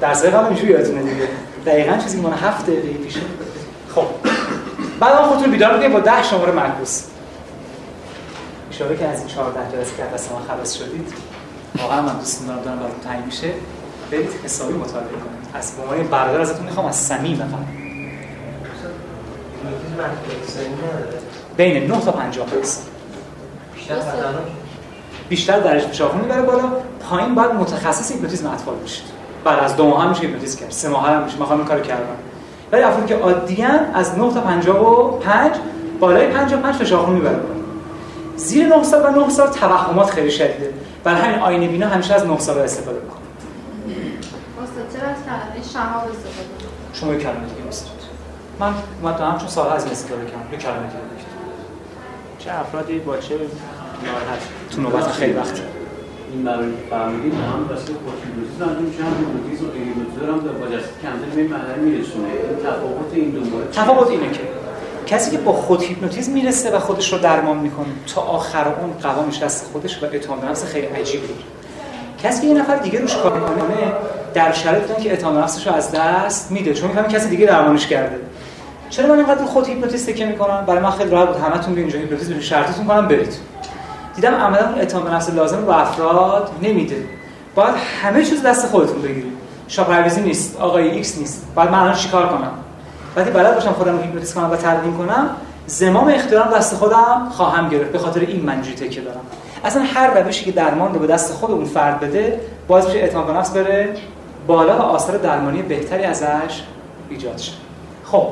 درس 0.00 0.24
قبل 0.24 0.46
اینجوری 0.46 0.72
یادتونه 0.72 1.02
دیگه. 1.02 1.28
دقیقاً 1.66 1.96
چیزی 1.96 2.20
مون 2.20 2.32
هفت 2.32 2.66
دقیقه 2.66 2.88
پیشه. 2.88 3.20
خب. 3.94 4.04
بعد 5.00 5.16
اون 5.16 5.28
خودتون 5.28 5.50
بیدار 5.50 5.74
بودید 5.74 5.92
با 5.92 6.00
10 6.00 6.22
شماره 6.22 6.52
معکوس. 6.52 7.02
اشاره 8.76 8.96
که 8.96 9.08
از 9.08 9.18
این 9.18 9.28
14 9.28 9.60
جلسه 9.72 9.96
که 9.96 10.02
دست 10.14 10.32
ما 10.32 10.40
خلاص 10.48 10.74
شدید. 10.74 11.12
واقعا 11.82 12.02
من 12.02 12.12
دوست 12.12 12.46
دارم 12.46 12.60
دارم 12.60 12.78
براتون 12.78 13.00
تعیین 13.04 13.24
میشه. 13.24 13.50
برید 14.10 14.30
حسابی 14.44 14.72
مطالعه 14.72 15.08
کنید. 15.08 15.48
از 15.54 15.72
به 15.76 15.82
عنوان 15.82 16.06
برادر 16.06 16.40
ازتون 16.40 16.66
می‌خوام 16.66 16.86
از 16.86 16.96
صمیم 16.96 17.36
بخوام 17.36 17.66
بین 21.56 21.86
9 21.86 22.00
تا 22.00 22.12
50 22.12 22.46
هست. 22.62 22.88
بیشتر 25.28 25.60
درش 25.60 25.82
فشار 25.82 26.12
می‌بره 26.12 26.42
بالا. 26.42 26.68
پایین 27.10 27.34
باید 27.34 27.50
متخصص 27.52 28.12
هیپنوتیزم 28.12 28.50
اطفال 28.50 28.74
بشید 28.84 29.04
بعد 29.44 29.58
از 29.58 29.76
دو 29.76 29.86
ماه 29.86 30.08
میشه 30.08 30.20
هیپنوتیزم 30.20 30.60
کرد. 30.60 30.70
سه 30.70 30.88
ماه 30.88 31.08
هم 31.08 31.22
میشه. 31.22 31.38
می‌خوام 31.38 31.58
این 31.58 31.68
کارو 31.68 31.80
کردم. 31.80 32.16
ولی 32.72 32.82
افرادی 32.82 33.06
که 33.06 33.14
عادیان 33.14 33.80
از 33.94 34.18
9 34.18 34.34
تا 34.34 34.40
55 34.40 35.52
بالای 36.00 36.26
55 36.26 36.74
فشار 36.74 37.06
می‌بره 37.06 37.36
بالا. 37.36 37.55
زیر 38.36 38.66
9 38.66 38.82
سال 38.82 39.14
و 39.14 39.24
9 39.24 39.30
سال 39.30 39.48
توهمات 39.50 40.10
خیلی 40.10 40.30
شدیده 40.30 40.72
برای 41.04 41.20
همین 41.20 41.38
آینه 41.38 41.68
بینا 41.68 41.88
همیشه 41.88 42.14
از 42.14 42.26
9 42.26 42.38
سال 42.38 42.58
استفاده 42.58 42.98
می‌کنه. 42.98 43.20
استاد 44.62 45.00
چرا 45.00 45.08
از 45.08 45.16
کلمه 45.26 45.64
شهاب 45.72 46.02
استفاده 46.10 46.48
شما 46.92 47.14
یک 47.14 47.22
کلمه 47.22 47.46
دیگه 47.56 47.68
استاد 47.68 47.92
من 48.60 48.74
اومدم 49.02 49.38
چون 49.38 49.48
سال 49.48 49.72
از 49.72 49.82
این 49.84 49.92
استفاده 49.92 50.24
کردم. 50.24 50.54
یک 50.54 50.58
کلمه 50.58 50.86
دیگه 50.86 51.26
چه 52.38 52.60
افرادی 52.60 52.98
با 52.98 53.16
چه 53.16 53.34
ناراحت؟ 53.34 54.42
تو 54.70 54.80
نوبت 54.82 55.06
خیلی 55.06 55.32
وقت 55.32 55.60
این 56.32 56.44
برای 56.44 56.72
فهمیدین 56.90 57.32
هم 57.32 57.68
واسه 57.68 57.92
پورتوگیزی 57.92 58.62
انجام 58.62 58.84
میشه 58.84 59.02
هم 59.04 59.14
هیپنوتیزم 59.18 59.66
و 59.66 59.72
هیپنوتیزم 59.72 60.26
هم 60.32 60.38
با 60.60 60.66
جست 60.76 60.90
کمتر 61.02 61.34
به 61.34 61.40
این 61.40 61.50
مرحله 61.50 61.76
میرسونه. 61.76 62.28
این 62.28 62.56
تفاوت 62.66 63.10
این 63.12 63.30
دو 63.30 63.40
مورد 63.50 63.70
تفاوت 63.70 64.08
اینه 64.10 64.30
که 64.30 64.40
کسی 65.06 65.30
که 65.30 65.38
با 65.38 65.52
خود 65.52 65.82
هیپنوتیزم 65.82 66.32
می‌رسه 66.32 66.76
و 66.76 66.78
خودش 66.78 67.12
رو 67.12 67.18
درمان 67.18 67.56
می‌کنه. 67.56 67.86
تا 68.14 68.20
آخر 68.20 68.68
اون 68.68 68.92
قوامش 69.02 69.38
دست 69.38 69.66
خودش 69.72 70.02
و 70.02 70.06
اعتماد 70.06 70.40
به 70.40 70.48
نفس 70.48 70.64
خیلی 70.64 70.86
عجیبه 70.86 71.26
کسی 72.22 72.40
که 72.40 72.46
یه 72.46 72.54
نفر 72.54 72.76
دیگه 72.76 73.00
روش 73.00 73.16
کار 73.16 73.38
می‌کنه 73.38 73.92
در 74.34 74.52
شرایطی 74.52 75.02
که 75.02 75.10
اعتماد 75.10 75.42
نفسش 75.42 75.66
رو 75.66 75.72
از 75.72 75.92
دست 75.92 76.52
میده 76.52 76.74
چون 76.74 76.88
می‌فهمه 76.88 77.08
کسی 77.08 77.28
دیگه 77.28 77.46
درمانش 77.46 77.86
کرده. 77.86 78.16
چرا 78.90 79.06
من 79.06 79.16
اینقدر 79.16 79.44
خود 79.44 79.66
هیپنوتیزم 79.66 80.12
که 80.12 80.26
می‌کنم؟ 80.26 80.64
برای 80.66 80.80
من 80.80 80.90
خیلی 80.90 81.10
راحت 81.10 81.28
بود 81.28 81.36
همتون 81.36 81.74
به 81.74 81.80
اینجا 81.80 81.98
هیپنوتیزم 81.98 82.40
شرطیتون 82.40 82.86
کنم 82.86 83.08
برید. 83.08 83.34
دیدم 84.16 84.34
عملا 84.34 84.68
اون 84.68 84.78
اعتماد 84.78 85.04
به 85.04 85.10
نفس 85.10 85.30
لازم 85.30 85.66
رو 85.66 85.70
افراد 85.70 86.50
نمیده. 86.62 87.04
باید 87.54 87.74
همه 88.02 88.24
چیز 88.24 88.42
دست 88.42 88.66
خودتون 88.66 89.02
بگیرید. 89.02 89.32
شاپرویزی 89.68 90.20
نیست 90.20 90.60
آقای 90.60 90.90
ایکس 90.90 91.18
نیست. 91.18 91.46
بعد 91.54 91.70
من 91.70 91.78
الان 91.78 91.94
چیکار 91.94 92.28
کنم؟ 92.28 92.52
وقتی 93.16 93.30
بلد 93.30 93.54
باشم 93.54 93.72
خودم 93.72 93.92
رو 93.92 94.02
هیپنوتیزم 94.02 94.40
کنم 94.40 94.50
و 94.50 94.56
تلقین 94.56 94.96
کنم 94.98 95.30
زمام 95.66 96.08
اختیارم 96.08 96.50
دست 96.50 96.74
خودم 96.74 97.28
خواهم 97.30 97.68
گرفت 97.68 97.92
به 97.92 97.98
خاطر 97.98 98.20
این 98.20 98.42
منجی 98.42 98.74
تکیه 98.74 99.02
دارم. 99.02 99.20
اصلا 99.64 99.82
هر 99.82 100.20
روشی 100.20 100.44
که 100.44 100.52
درمان 100.52 100.94
رو 100.94 101.00
به 101.00 101.06
دست 101.06 101.32
خود 101.32 101.50
اون 101.50 101.64
فرد 101.64 102.00
بده 102.00 102.40
باعث 102.68 102.86
میشه 102.86 102.98
اعتماد 102.98 103.26
به 103.26 103.32
نفس 103.32 103.50
بره 103.50 103.94
بالا 104.46 104.78
و 104.78 104.82
آثار 104.82 105.16
درمانی 105.16 105.62
بهتری 105.62 106.04
ازش 106.04 106.62
ایجاد 107.10 107.38
شه. 107.38 107.52
خب. 108.04 108.26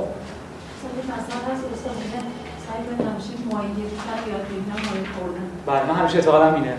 بله 5.66 5.86
من 5.88 5.94
همیشه 5.94 6.16
اعتقادم 6.16 6.54
اینه. 6.54 6.74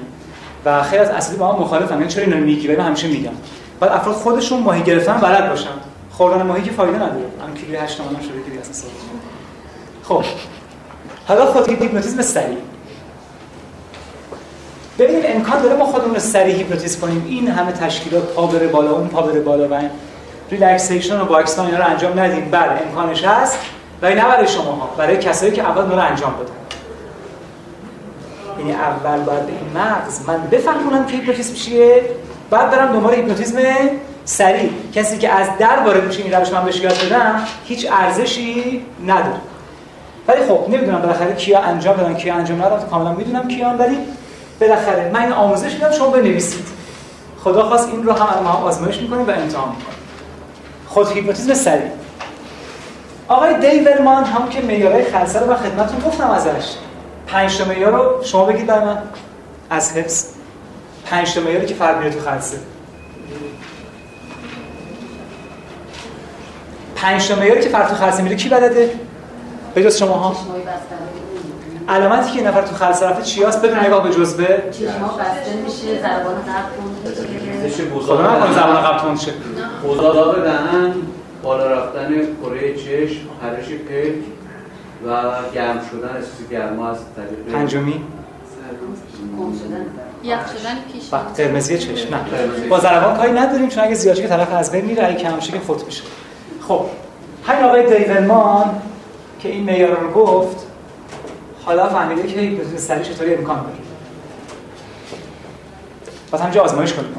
و 0.65 0.83
خیلی 0.83 1.01
از 1.01 1.09
اصلی 1.09 1.37
با 1.37 1.51
هم 1.51 1.61
مخالفم 1.61 1.99
یعنی 1.99 2.07
چرا 2.07 2.23
اینو 2.23 2.37
میگی؟ 2.37 2.67
ولی 2.67 2.77
من 2.77 2.85
همیشه 2.85 3.07
میگم. 3.07 3.31
بعد 3.79 3.91
افراد 3.91 4.15
خودشون 4.15 4.63
ماهی 4.63 4.83
گرفتن 4.83 5.17
بلد 5.17 5.49
باشن. 5.49 5.69
خوردن 6.17 6.41
ماهی 6.41 6.63
که 6.63 6.71
فایده 6.71 6.95
نداره. 6.95 7.25
هم 7.47 7.53
کیلو 7.53 7.79
8 7.79 7.97
تومن 7.97 8.21
شده 8.21 8.53
که 8.53 8.59
اساس 8.61 8.83
خب. 10.03 10.23
حالا 11.27 11.45
خود 11.45 11.69
هیپنوتیزم 11.69 12.21
سریع. 12.21 12.57
ببینیم 14.99 15.21
امکان 15.25 15.61
داره 15.61 15.75
ما 15.75 15.85
خودمون 15.85 16.13
رو 16.13 16.19
سریع 16.19 16.55
هیپنوتیزم 16.55 17.01
کنیم. 17.01 17.25
این 17.27 17.47
همه 17.47 17.71
تشکیلات 17.71 18.23
پا 18.23 18.47
بره 18.47 18.67
بالا 18.67 18.91
اون 18.91 19.07
پا 19.07 19.21
بره 19.21 19.39
بالا 19.39 19.67
و 19.67 19.81
relaxation 20.51 21.21
و 21.21 21.25
باکسان 21.25 21.65
اینا 21.65 21.77
رو 21.77 21.85
انجام 21.85 22.19
ندیم. 22.19 22.51
بله 22.51 22.81
امکانش 22.87 23.23
هست. 23.23 23.57
ولی 24.01 24.15
نه 24.15 24.23
برای 24.23 24.47
شماها 24.47 24.89
برای 24.97 25.17
کسایی 25.17 25.51
که 25.51 25.61
اول 25.61 25.91
رو 25.91 25.99
انجام 25.99 26.33
بدن. 26.33 26.51
یعنی 28.59 28.71
اول 28.71 29.19
باید 29.19 29.43
این 29.47 29.83
مغز. 29.83 30.27
من 30.27 30.47
بفهمونم 30.51 31.05
که 31.05 31.17
هیپنوتیزم 31.17 31.53
چیه 31.53 32.09
بعد 32.49 32.71
برم 32.71 32.93
دنبال 32.93 33.13
هیپنوتیزم 33.13 33.57
سریع. 34.25 34.69
کسی 34.93 35.17
که 35.17 35.29
از 35.29 35.47
در 35.59 35.79
وارد 35.79 36.03
میشه 36.03 36.23
این 36.23 36.33
روش 36.33 36.49
من 36.49 36.65
بهش 36.65 36.79
یاد 36.79 37.05
بدم 37.05 37.43
هیچ 37.65 37.87
ارزشی 37.91 38.81
نداره. 39.05 39.39
ولی 40.27 40.45
خب 40.45 40.65
نمی‌دونم 40.69 41.01
بالاخره 41.01 41.35
کیا 41.35 41.59
انجام 41.59 41.97
دادن 41.97 42.13
کیا 42.13 42.35
انجام 42.35 42.61
ندادن 42.61 42.87
کاملا 42.87 43.11
می‌دونم 43.11 43.47
کیان 43.47 43.77
ولی 43.77 43.97
بالاخره 44.61 45.11
من 45.13 45.21
این 45.21 45.31
آموزش 45.31 45.73
میدم 45.73 45.91
شما 45.91 46.09
بنویسید. 46.09 46.65
خدا 47.43 47.63
خواست 47.63 47.89
این 47.89 48.03
رو 48.03 48.13
هم 48.13 48.43
ما 48.43 48.49
آزمایش 48.49 48.97
می‌کنیم 48.97 49.27
و 49.27 49.31
امتحان 49.31 49.69
می‌کنیم. 49.69 49.97
خود 50.87 51.11
هیپنوتیزم 51.11 51.53
سریع. 51.53 51.89
آقای 53.27 53.59
دیولمان 53.59 54.23
هم 54.23 54.49
که 54.49 54.61
معیارهای 54.61 55.03
خلسه 55.03 55.39
رو 55.39 55.47
من 55.47 55.55
خدمتتون 55.55 55.99
گفتم 55.99 56.29
ازش. 56.29 56.73
پنج 57.27 57.57
تا 57.57 57.65
معیار 57.65 57.91
رو 57.91 58.23
شما 58.23 58.45
بگید 58.45 58.65
برای 58.65 58.85
من. 58.85 58.97
از 59.69 59.91
حفظ. 59.91 60.25
پنج 61.05 61.33
تا 61.33 61.41
معیاری 61.41 61.65
که 61.65 61.73
فرق 61.73 61.97
میره 61.97 62.11
تو 62.11 62.19
خلسه 62.19 62.57
پنج 67.05 67.27
تا 67.27 67.35
معیاری 67.35 67.61
که 67.61 67.69
فرق 67.69 67.89
تو 67.89 67.95
خلسه 67.95 68.23
میره 68.23 68.35
کی 68.35 68.49
بلده؟ 68.49 68.89
بجز 69.75 69.97
شما 69.97 70.13
ها. 70.13 70.35
علامتی 71.89 72.31
که 72.31 72.41
یه 72.41 72.47
نفر 72.47 72.61
تو 72.61 72.75
خلسه 72.75 73.05
رفته 73.05 73.23
چی 73.23 73.43
هست 73.43 73.61
بدون 73.61 73.79
نگاه 73.79 74.03
به 74.03 74.09
جزبه. 74.09 74.63
چشما 74.71 75.07
بسته 75.07 75.53
میشه 75.65 75.99
خدا 76.01 76.31
نکنه 77.71 77.95
بزرگ 77.95 78.53
زبان 78.53 78.81
قبل 78.81 78.99
تند 78.99 79.19
شه. 79.19 79.31
بزرگ 79.87 80.43
دهن 80.43 80.93
بالا 81.43 81.67
رفتن 81.67 82.07
کره 82.43 82.75
چشم 82.75 83.21
پرش 83.41 83.65
پلک 83.65 84.23
و 85.05 85.31
گرم 85.53 85.81
شدن 85.91 86.15
احساس 86.15 86.49
گرما 86.51 86.89
از 86.89 86.97
طریق 87.15 87.55
پنجمی. 87.55 88.01
یخ 90.23 90.39
شدن 90.39 90.77
پیش 90.93 91.13
وقت 91.13 91.39
قرمزی 91.39 91.77
چشم 91.77 92.15
نه. 92.15 92.21
با 92.69 92.79
ضربان 92.79 93.17
کاری 93.17 93.31
نداریم 93.31 93.69
چون 93.69 93.83
اگه 93.83 93.93
زیاد 93.95 94.15
که 94.15 94.27
طرف 94.27 94.53
از 94.53 94.71
بین 94.71 94.85
میره 94.85 95.07
اگه 95.07 95.15
کم 95.15 95.39
شه 95.39 95.51
که 95.51 95.59
فوت 95.59 95.85
میشه. 95.85 96.03
خب 96.67 96.85
همین 97.45 97.63
آقای 97.63 97.97
دیولمان 97.97 98.81
که 99.39 99.49
این 99.49 99.63
معیار 99.63 99.99
رو 99.99 100.11
گفت 100.11 100.67
حالا 101.65 101.89
فهمیده 101.89 102.27
که 102.27 102.39
هیپنوتیزم 102.39 102.77
سریع 102.77 103.03
چطوری 103.03 103.35
امکان 103.35 103.61
داره. 103.61 103.75
باز 106.31 106.41
همینجا 106.41 106.63
آزمایش 106.63 106.93
کنیم. 106.93 107.15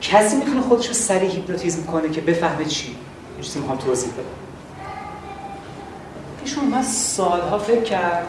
کسی 0.00 0.36
می‌تونه 0.36 0.60
خودش 0.60 0.86
رو 0.86 0.94
سریع 0.94 1.30
هیپنوتیزم 1.30 1.86
کنه 1.86 2.10
که 2.10 2.20
بفهمه 2.20 2.64
چی؟ 2.64 2.86
این 2.86 3.44
چیزی 3.44 3.58
می‌خوام 3.58 3.78
توضیح 3.78 4.12
بدم. 4.12 4.22
ایشون 6.44 6.64
من 6.64 6.82
سالها 6.82 7.58
فکر 7.58 7.82
کرد 7.82 8.26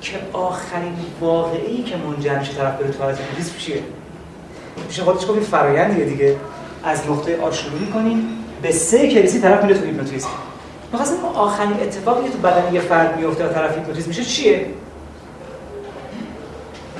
که 0.00 0.16
آخرین 0.32 0.94
واقعی 1.20 1.82
که 1.82 1.96
منجر 1.96 2.38
میشه 2.38 2.52
طرف 2.52 2.74
بره 2.74 2.90
تو 2.90 3.02
حالت 3.02 3.20
هیپنوتیزم 3.20 3.58
چیه؟ 3.58 3.82
میشه 4.86 5.02
خودش 5.02 5.26
گفت 5.26 5.40
فرایندیه 5.40 6.04
دیگه. 6.04 6.36
از 6.84 7.10
نقطه 7.10 7.40
آ 7.42 7.50
شروع 7.50 7.78
می‌کنیم. 7.80 8.28
به 8.62 8.72
سه 8.72 9.08
کلیسی 9.08 9.40
طرف 9.40 9.64
میره 9.64 9.78
تو 9.78 9.84
هیپنوتیزم. 9.84 10.28
می‌خواستم 10.92 11.24
آخرین 11.34 11.72
اتفاقی 11.82 12.24
که 12.24 12.30
تو 12.30 12.38
بدن 12.38 12.74
یه 12.74 12.80
فرد 12.80 13.20
میفته 13.20 13.44
و 13.44 13.52
طرف 13.52 13.76
هیپنوتیزم 13.76 14.08
میشه 14.08 14.24
چیه؟ 14.24 14.66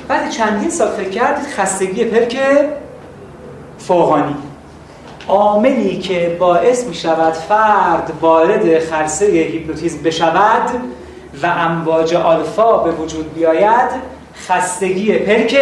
بعد 0.07 0.29
چندین 0.29 0.69
سال 0.69 0.91
فکر 0.91 1.09
کردید 1.09 1.47
خستگی 1.47 2.05
پلک 2.05 2.37
فوقانی. 3.77 4.35
عاملی 5.27 5.99
که 5.99 6.37
باعث 6.39 6.83
می 6.87 6.95
شود 6.95 7.33
فرد 7.33 8.11
وارد 8.21 8.79
خلسه 8.79 9.25
هیپنوتیزم 9.25 10.03
بشود 10.03 10.69
و 11.43 11.45
امواج 11.45 12.15
آلفا 12.15 12.77
به 12.77 12.91
وجود 12.91 13.33
بیاید 13.33 13.89
خستگی 14.47 15.13
پلک 15.13 15.57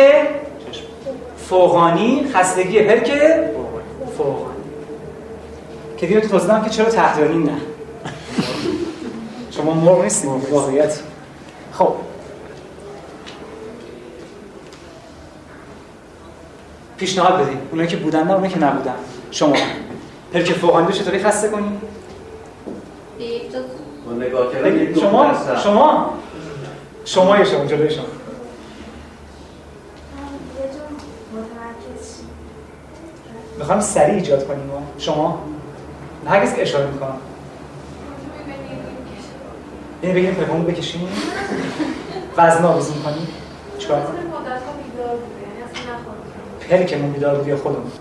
فوقانی 1.50 2.26
خستگی 2.34 2.82
پلک 2.82 3.12
فوقانی 4.20 4.60
که 5.98 6.22
تو 6.22 6.28
توضیح 6.28 6.64
که 6.64 6.70
چرا 6.70 6.90
تحتانی 6.90 7.44
نه؟ 7.44 7.58
شما 9.52 9.74
مرغ 9.74 10.02
نیستید 10.02 10.30
واقعیت. 10.52 11.00
خب. 11.72 11.96
پیشنهاد 16.98 17.42
بدید 17.42 17.58
اونایی 17.72 17.90
که 17.90 17.98
بودن 17.98 18.24
نه 18.24 18.34
اونایی 18.34 18.54
که 18.54 18.60
نبودن. 18.60 18.96
شما. 19.32 19.56
پلک 20.34 20.54
فوقانی 20.54 20.88
رو 20.88 20.92
چطوری 20.94 21.20
خسته 21.20 21.50
کنیم. 21.50 21.82
شما. 25.00 25.34
شما؟ 25.64 26.14
شما 27.06 27.44
شما 27.44 27.66
جلوی 27.66 27.90
شما 27.90 28.06
یه 30.60 30.66
جور 30.74 30.88
متمرکز 31.34 32.18
شی. 32.18 32.24
می‌خوام 33.60 33.80
سریع 33.80 34.16
ایجاد 34.16 34.48
کنیم 34.48 34.66
ما. 34.66 34.82
شما 34.98 35.44
نه 36.26 36.30
هرگز 36.30 36.54
که 36.54 36.62
اشاره 36.62 36.88
می‌کنم. 36.88 37.18
یعنی 40.04 40.16
بگیم 40.16 40.34
پلکمون 40.34 40.66
بکشیم. 40.66 41.08
وزن 42.38 42.66
آویزون 42.66 43.02
کنیم. 43.04 43.28
چیکار 43.80 44.02
کنیم؟ 44.02 44.20
پلکمون 46.70 47.12
بیدار 47.12 47.36
بود 47.36 47.48
یا 47.48 47.58
خودمون؟ 47.58 47.92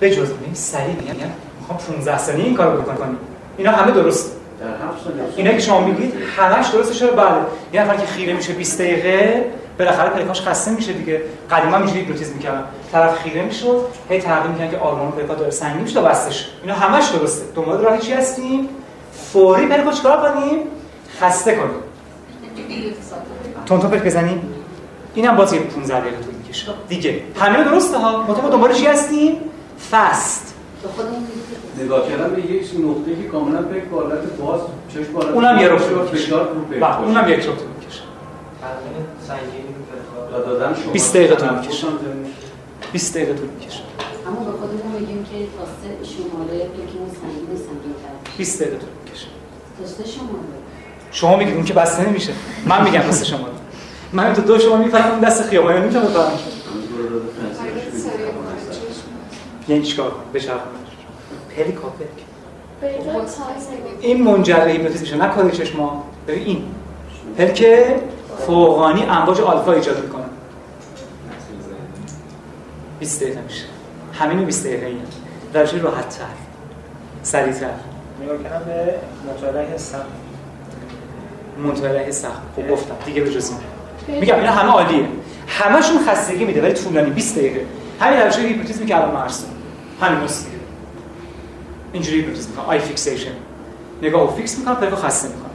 به 0.00 0.10
جز 0.10 0.30
این 0.44 0.54
سریع 0.54 0.94
میگم 0.94 1.14
می‌خوام 1.60 1.78
15 1.78 2.18
ثانیه 2.18 2.44
این 2.44 2.54
کارو 2.54 2.82
بکنیم 2.82 3.18
اینا 3.56 3.72
همه 3.72 3.92
درست. 3.92 4.32
در 4.60 4.66
اینا 5.36 5.52
که 5.52 5.58
شما 5.58 5.80
میگید 5.80 6.14
همش 6.36 6.68
درسته 6.68 6.94
چرا؟ 6.94 7.12
بله. 7.12 7.36
یه 7.72 7.82
نفر 7.82 7.96
که 7.96 8.06
خیره 8.06 8.32
میشه 8.32 8.52
20 8.52 8.80
دقیقه 8.80 9.44
بالاخره 9.78 10.10
پلکاش 10.10 10.40
خسته 10.40 10.70
میشه 10.70 10.92
دیگه. 10.92 11.22
قدیما 11.50 11.76
اینجوری 11.76 11.98
هیپنوتیزم 11.98 12.34
می‌کردن. 12.34 12.64
طرف 12.92 13.18
خیره 13.18 13.42
می‌شد 13.42 13.84
هی 14.08 14.20
تلقین 14.20 14.50
می‌کنن 14.50 14.70
که 14.70 14.78
آرام 14.78 15.12
پلکا 15.12 15.34
داره 15.34 15.50
سنگین 15.50 15.80
میشه 15.80 16.00
بستش. 16.00 16.48
اینا 16.62 16.74
همش 16.74 17.08
درسته. 17.08 17.44
دنبال 17.54 17.80
راه 17.80 17.98
چی 17.98 18.12
هستیم؟ 18.12 18.68
فوری 19.32 19.66
پلکو 19.66 19.92
چیکار 19.92 20.32
کنیم. 20.32 20.58
خسته 21.20 21.56
کنیم. 21.56 21.70
تون 23.66 23.80
پلک 23.80 24.02
بزنیم 24.02 24.54
اینم 25.14 25.36
باز 25.36 25.52
یه 25.52 25.60
15 25.60 26.00
دقیقه 26.00 26.16
طول 26.16 26.34
می‌کشه. 26.34 26.72
دیگه. 26.88 27.22
همه 27.40 27.64
درسته 27.64 27.98
ها؟ 27.98 28.22
ما 28.22 28.48
دنبال 28.48 28.72
چی 28.72 28.86
هستیم؟ 28.86 29.36
فست. 29.90 30.54
نگاه 31.84 32.08
کردن 32.08 32.34
به 32.34 32.40
یک 32.40 32.70
نقطه 32.84 33.22
که 33.22 33.28
کاملا 33.28 33.62
به 33.62 33.82
حالت 33.92 34.18
باز 34.40 34.60
چشم 34.94 35.12
بالا 35.12 35.32
اونم 35.32 35.58
یه 35.58 35.68
رو 35.68 35.78
بله 36.80 37.00
اونم 37.00 37.28
یک 37.28 37.44
رو 37.44 37.52
می‌کشه. 37.52 38.02
20 40.92 41.14
دقیقه 41.16 41.34
طول 41.36 41.48
می‌کشه. 41.48 41.70
تنفس 41.70 41.84
هم 41.84 41.90
زمین. 41.90 42.32
20 42.92 43.16
دقیقه 43.16 43.34
طول 43.34 43.48
می‌کشه. 43.48 43.80
اما 44.26 44.40
به 44.40 44.58
خودمون 44.58 44.92
میگیم 45.00 45.24
که 45.24 45.46
تاسته 45.58 45.88
شماره 46.14 46.58
پلکمون 46.58 47.10
سنگین 47.20 47.56
سنگین 47.56 47.94
کرد 48.02 48.36
20 48.38 48.62
دقیقه 48.62 48.76
طول 48.76 48.88
می‌کشه. 49.04 49.26
تاسته 49.80 50.04
شماره. 50.06 50.32
شما 51.12 51.36
میگید 51.36 51.54
اون 51.54 51.64
که 51.64 51.74
بسته 51.74 52.08
نمیشه. 52.08 52.32
من 52.66 52.84
میگم 52.84 53.00
دست 53.00 53.24
شما. 53.24 53.46
من 54.12 54.32
تو 54.32 54.42
دو 54.42 54.58
شما 54.58 54.76
می‌فهمم 54.76 55.10
اون 55.10 55.20
دست 55.20 55.42
خیابانی 55.42 55.80
نمی‌تونم 55.80 56.04
بفهمم. 56.04 56.38
یعنی 59.68 59.82
چیکار 59.82 60.12
به 60.32 60.40
جور 60.40 60.54
تایز 63.14 63.68
نگاه 63.68 63.92
این 64.00 64.22
منجر 64.22 64.64
به 64.78 64.88
میشه. 65.00 65.16
نه 65.16 65.28
کاری 65.28 65.56
چشما. 65.56 66.04
ببین 66.28 66.46
این. 66.46 66.64
پلک 67.38 67.64
فوقانی 68.46 69.02
امواج 69.02 69.40
آلفا 69.40 69.72
ایجاد 69.72 70.04
می‌کنه. 70.04 70.24
20 72.98 73.22
دقیقه 73.22 73.40
میشه 73.40 73.64
همین 74.12 74.44
20 74.44 74.66
دقیقه 74.66 74.86
این 74.86 75.02
در 75.52 75.66
چه 75.66 75.78
راحت 75.78 76.08
تر 76.08 76.24
سریع 77.22 77.52
تر 77.52 77.66
نگاه 78.22 78.42
کردم 78.42 78.64
به 78.66 78.94
مطالعه 79.32 79.76
سخت. 79.76 80.02
منتهی 81.58 82.12
سخت. 82.12 82.42
خب 82.56 82.68
گفتم. 82.70 82.94
دیگه 83.06 83.20
به 83.20 83.30
جز 83.30 83.50
این. 84.08 84.20
میگم 84.20 84.34
اینا 84.34 84.52
همه 84.52 84.72
عالیه. 84.72 85.04
همشون 85.48 85.98
خستگی 86.08 86.44
میده 86.44 86.62
ولی 86.62 86.72
طولانی. 86.72 87.10
20 87.10 87.38
دقیقه. 87.38 87.66
همین 88.00 88.20
روش 88.20 88.38
هیپنوتیزمی 88.38 88.86
که 88.86 88.96
الان 88.96 89.14
مرسوم 89.14 89.48
همین 90.00 90.18
دیگه. 90.18 90.34
اینجوری 91.92 92.16
هیپنوتیزم 92.16 92.50
می‌کنم 92.50 92.66
eye 92.66 92.78
fixation 92.78 93.30
نگاهو 94.02 94.36
فیکس 94.36 94.58
می‌کنم 94.58 94.76
پلکو 94.76 94.96
خسته 94.96 95.28
می‌کنم 95.28 95.50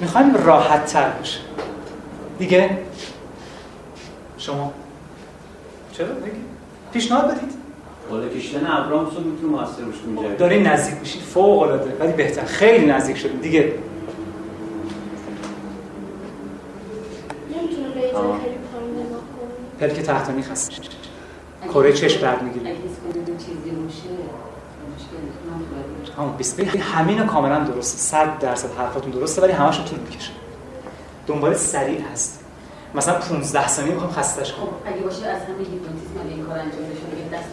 می‌خوایم 0.00 0.34
راحت 0.34 0.86
تر 0.86 1.08
بشه. 1.08 1.38
دیگه؟ 2.38 2.78
شما. 4.38 4.72
چرا 5.92 6.06
بگید 6.06 6.42
پیشنهاد 6.92 7.30
بدید. 7.30 7.52
بالا 8.10 8.28
کشیدن 8.28 8.66
ابروهامون 8.66 9.14
رو 9.14 9.20
می‌تونه 9.20 9.52
موثر 9.52 9.82
باشه 9.82 9.98
این 10.06 10.16
جریان. 10.16 10.36
دارین 10.36 10.66
نزدیک 10.66 11.00
میشید 11.00 11.22
فوق 11.22 11.62
العاده 11.62 11.96
ولی 12.00 12.12
بهتر. 12.12 12.44
خیلی 12.44 12.86
نزدیک 12.86 13.16
شدیم. 13.16 13.40
دیگه. 13.40 13.72
پلک 19.80 20.00
تحتانی 20.00 20.42
خسته 20.42 20.74
کره 21.74 21.92
چشم 21.92 22.40
20 26.38 26.60
دقیقه 26.60 26.78
همین 26.78 27.26
کاملا 27.26 27.58
درسته. 27.64 27.98
100 27.98 28.38
درصد 28.38 28.68
حرفاتون 28.78 29.10
درسته 29.10 29.42
ولی 29.42 29.52
همش 29.52 29.80
طول 29.80 29.98
می‌کشه. 29.98 30.30
دنبال 31.26 31.54
سریع 31.54 32.00
هست. 32.12 32.40
مثلا 32.94 33.18
15 33.18 33.68
ثانیه 33.68 33.92
می‌خوام 33.92 34.12
خستش 34.12 34.52
کنم. 34.52 34.66
خب 34.66 34.72
اگه 34.86 35.00
باشه 35.00 35.26
از 35.26 35.42
همه 35.42 35.58
هیپنوتیزم 35.58 36.28
این 36.28 36.44
کار 36.46 36.58
انجام 36.58 36.80
بشه 36.80 37.00
بگه 37.00 37.38
دست 37.38 37.48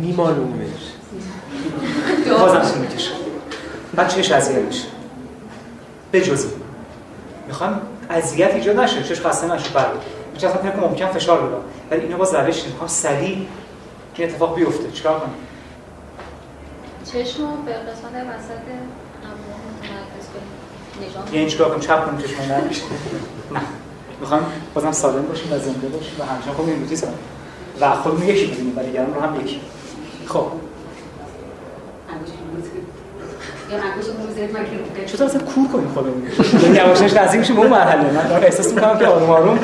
میمالومش. 0.00 0.68
بازم 2.40 2.78
می‌کشه. 2.78 3.10
بعد 3.94 4.08
چش 4.08 4.32
اذیت 4.32 4.58
میشه. 4.58 4.84
به 6.12 6.20
جز 6.20 6.44
این. 6.44 6.52
می‌خوام 7.46 7.80
اذیت 8.10 8.54
ایجاد 8.54 8.80
نشه. 8.80 9.02
چش 9.02 9.20
خسته 9.20 9.54
نشه. 9.54 9.70
بله. 9.74 9.86
میشه 10.34 10.48
اصلا 10.48 10.62
پلک 10.62 10.76
ممکن 10.78 11.06
فشار 11.06 11.40
بدم. 11.46 11.62
ولی 11.90 12.00
اینا 12.00 12.16
باز 12.16 12.34
روش 12.34 12.64
ها 12.80 12.86
سریع 12.86 13.46
این 14.16 14.28
اتفاق 14.28 14.56
بیفته. 14.56 14.90
چیکار 14.90 15.20
کنیم 15.20 15.34
چشم 17.04 17.42
رو 17.42 17.48
به 17.66 17.72
قسمت 17.72 18.14
وسط 18.14 18.66
همون 19.24 19.60
متمرکز 19.78 20.26
کنیم 20.32 20.52
نشان 20.89 20.89
یعنی 21.32 21.50
چیکار 21.50 21.68
کنیم 21.68 21.80
چپ 21.80 22.06
کنیم 22.06 22.20
چشم 22.20 22.52
نمیشه 22.52 22.82
می‌خوام 24.20 24.46
بازم 24.74 24.92
سالم 24.92 25.22
باشیم 25.22 25.52
و 25.52 25.58
زنده 25.58 25.88
باشیم 25.88 26.14
و 26.18 26.22
همچنان 26.24 26.54
خود 26.56 26.68
نوتیس 26.68 27.04
کنیم 27.04 27.14
و 27.80 27.94
خودمون 27.94 28.28
یکی 28.28 28.46
بودیم 28.46 28.72
و 28.76 28.82
دیگران 28.82 29.14
رو 29.14 29.20
هم 29.20 29.40
یکی. 29.40 29.60
خب. 30.26 30.46
رو 33.70 35.06
چطور 35.06 35.26
اصلا 35.26 35.40
کور 35.40 35.68
کنیم 35.68 35.88
خودمون؟ 35.94 36.22
یواش 36.74 37.00
یواش 37.00 37.12
نزدیک 37.12 37.40
میشیم 37.40 37.56
به 37.56 37.62
اون 37.62 37.70
مرحله. 37.70 38.12
من 38.12 38.28
دارم 38.28 38.42
احساس 38.42 38.72
می‌کنم 38.72 38.98
که 38.98 39.06
آروم 39.06 39.30
آروم. 39.30 39.58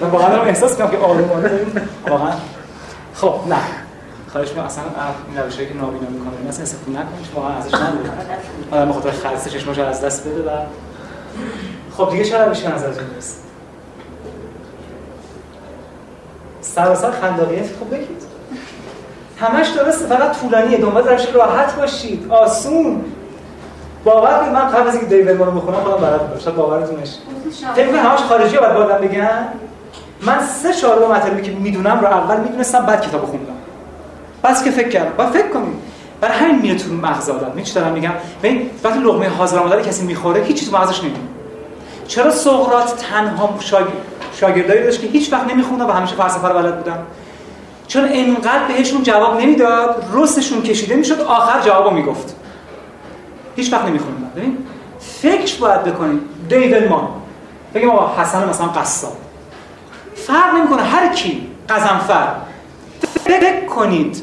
من 0.00 0.10
واقعا 0.10 0.28
دارم 0.28 0.48
احساس 0.48 0.70
می‌کنم 0.70 0.90
که 0.90 0.96
آروم 0.96 1.30
آروم. 1.30 1.88
واقعا. 2.08 2.32
خب 3.14 3.34
نه. 3.48 3.83
خواهش 4.34 4.48
می‌کنم. 4.48 4.64
اصلا 4.64 4.84
این 5.28 5.42
روشی 5.42 5.66
که 5.66 5.74
نابینا 5.74 6.08
می‌کنه 6.10 6.32
این 6.38 6.48
اصلا 6.48 6.62
استفاده 6.62 6.90
نکنید 6.90 7.26
واقعا 7.34 7.56
ازش 7.56 7.74
ندارید 7.74 8.10
آدم 8.70 8.92
خاطر 8.92 9.10
خلص 9.10 9.48
چشمش 9.48 9.78
از 9.78 10.00
دست 10.00 10.28
بده 10.28 10.42
و 10.42 10.50
خب 11.96 12.10
دیگه 12.10 12.24
چه 12.24 12.44
روشی 12.44 12.66
نظرتون 12.68 13.04
می‌رسه 13.04 13.36
سراسر 16.60 17.10
خلاقیت 17.10 17.66
خب 17.66 17.94
بگید. 17.94 18.22
همش 19.40 19.68
درسته 19.68 20.06
فقط 20.06 20.40
طولانیه. 20.40 20.78
دنبال 20.78 21.08
روش 21.08 21.34
راحت 21.34 21.76
باشید. 21.76 22.26
آسون. 22.30 23.04
باور 24.04 24.38
کنید 24.38 24.52
من 24.52 24.68
قبل 24.68 24.88
از 24.88 24.94
اینکه 24.94 25.16
دیوید 25.16 25.42
رو 25.42 25.50
بخونم 25.50 25.80
خودم 25.80 26.06
بلد 26.06 26.28
بودم. 26.28 26.40
شاید 26.40 26.56
باورتون 26.56 27.00
نشه. 27.00 27.18
فکر 27.74 27.86
کنید 27.86 28.00
همش 28.00 28.20
خارجی 28.20 28.56
باید 28.56 28.74
بادم 28.74 28.98
بگن. 28.98 29.48
من 30.22 30.46
سه 30.46 30.72
شارو 30.72 31.12
مطلبی 31.12 31.42
که 31.42 31.52
می‌دونم 31.52 32.00
رو 32.00 32.06
اول 32.06 32.40
می‌دونستم 32.40 32.86
بعد 32.86 33.00
کتاب 33.00 33.24
خوندم. 33.24 33.43
بس 34.44 34.64
که 34.64 34.70
فکر 34.70 34.88
کردم. 34.88 35.16
با 35.16 35.26
فکر 35.26 35.48
کنید 35.48 35.74
برای 36.20 36.38
همین 36.38 36.58
میره 36.60 36.78
تو 36.78 36.92
مغز 36.92 37.30
آدم. 37.30 37.52
می 37.54 37.62
دارم 37.62 37.92
میگم. 37.92 38.12
ببین 38.42 38.70
وقتی 38.84 38.98
لقمه 38.98 39.28
حاضر 39.28 39.58
آماده 39.58 39.82
کسی 39.82 40.06
می‌خوره 40.06 40.42
هیچی 40.42 40.66
تو 40.66 40.78
مغزش 40.78 41.00
نمیاد. 41.00 41.18
چرا 42.08 42.30
سقراط 42.30 42.94
تنها 42.94 43.54
شاگرد 43.60 43.92
شاگردایی 44.40 44.82
داشت 44.82 45.00
که 45.00 45.06
هیچ 45.06 45.32
وقت 45.32 45.52
نمیخوندن 45.52 45.84
و 45.84 45.92
همیشه 45.92 46.14
فلسفه 46.14 46.48
رو 46.48 46.54
بلد 46.54 46.76
بودن؟ 46.76 46.98
چون 47.86 48.08
انقدر 48.12 48.64
بهشون 48.68 49.02
جواب 49.02 49.40
نمی‌داد 49.40 50.04
رستشون 50.12 50.62
کشیده 50.62 50.96
می‌شد 50.96 51.20
آخر 51.20 51.60
جوابو 51.60 51.90
می‌گفت. 51.90 52.36
هیچ 53.56 53.72
وقت 53.72 53.84
نمیخوندن. 53.84 54.30
ببین 54.36 54.58
فکر 55.00 55.60
باید 55.60 55.82
بکنید 55.84 56.20
مان 56.90 57.08
بگیم 57.74 57.90
آقا 57.90 58.22
حسن 58.22 58.48
مثلا 58.48 58.66
قصاب. 58.66 59.16
فرق 60.14 60.54
نمی‌کنه. 60.54 60.82
هر 60.82 61.08
کی 61.08 61.46
قزنفر. 61.68 62.28
فکر 63.24 63.66
کنید. 63.66 64.22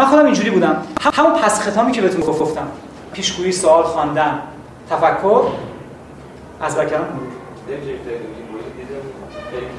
من 0.00 0.06
خودم 0.06 0.24
اینجوری 0.24 0.50
بودم. 0.50 0.76
همون 1.00 1.32
پس 1.32 1.68
ختامی 1.68 1.92
که 1.92 2.00
بهتون 2.00 2.20
گفتم. 2.20 2.68
پیشگویی 3.12 3.52
سوال 3.52 3.82
خواندن. 3.82 4.42
تفکر 4.90 5.42
از 6.60 6.76
بکرم 6.76 7.00
مرور 7.00 7.30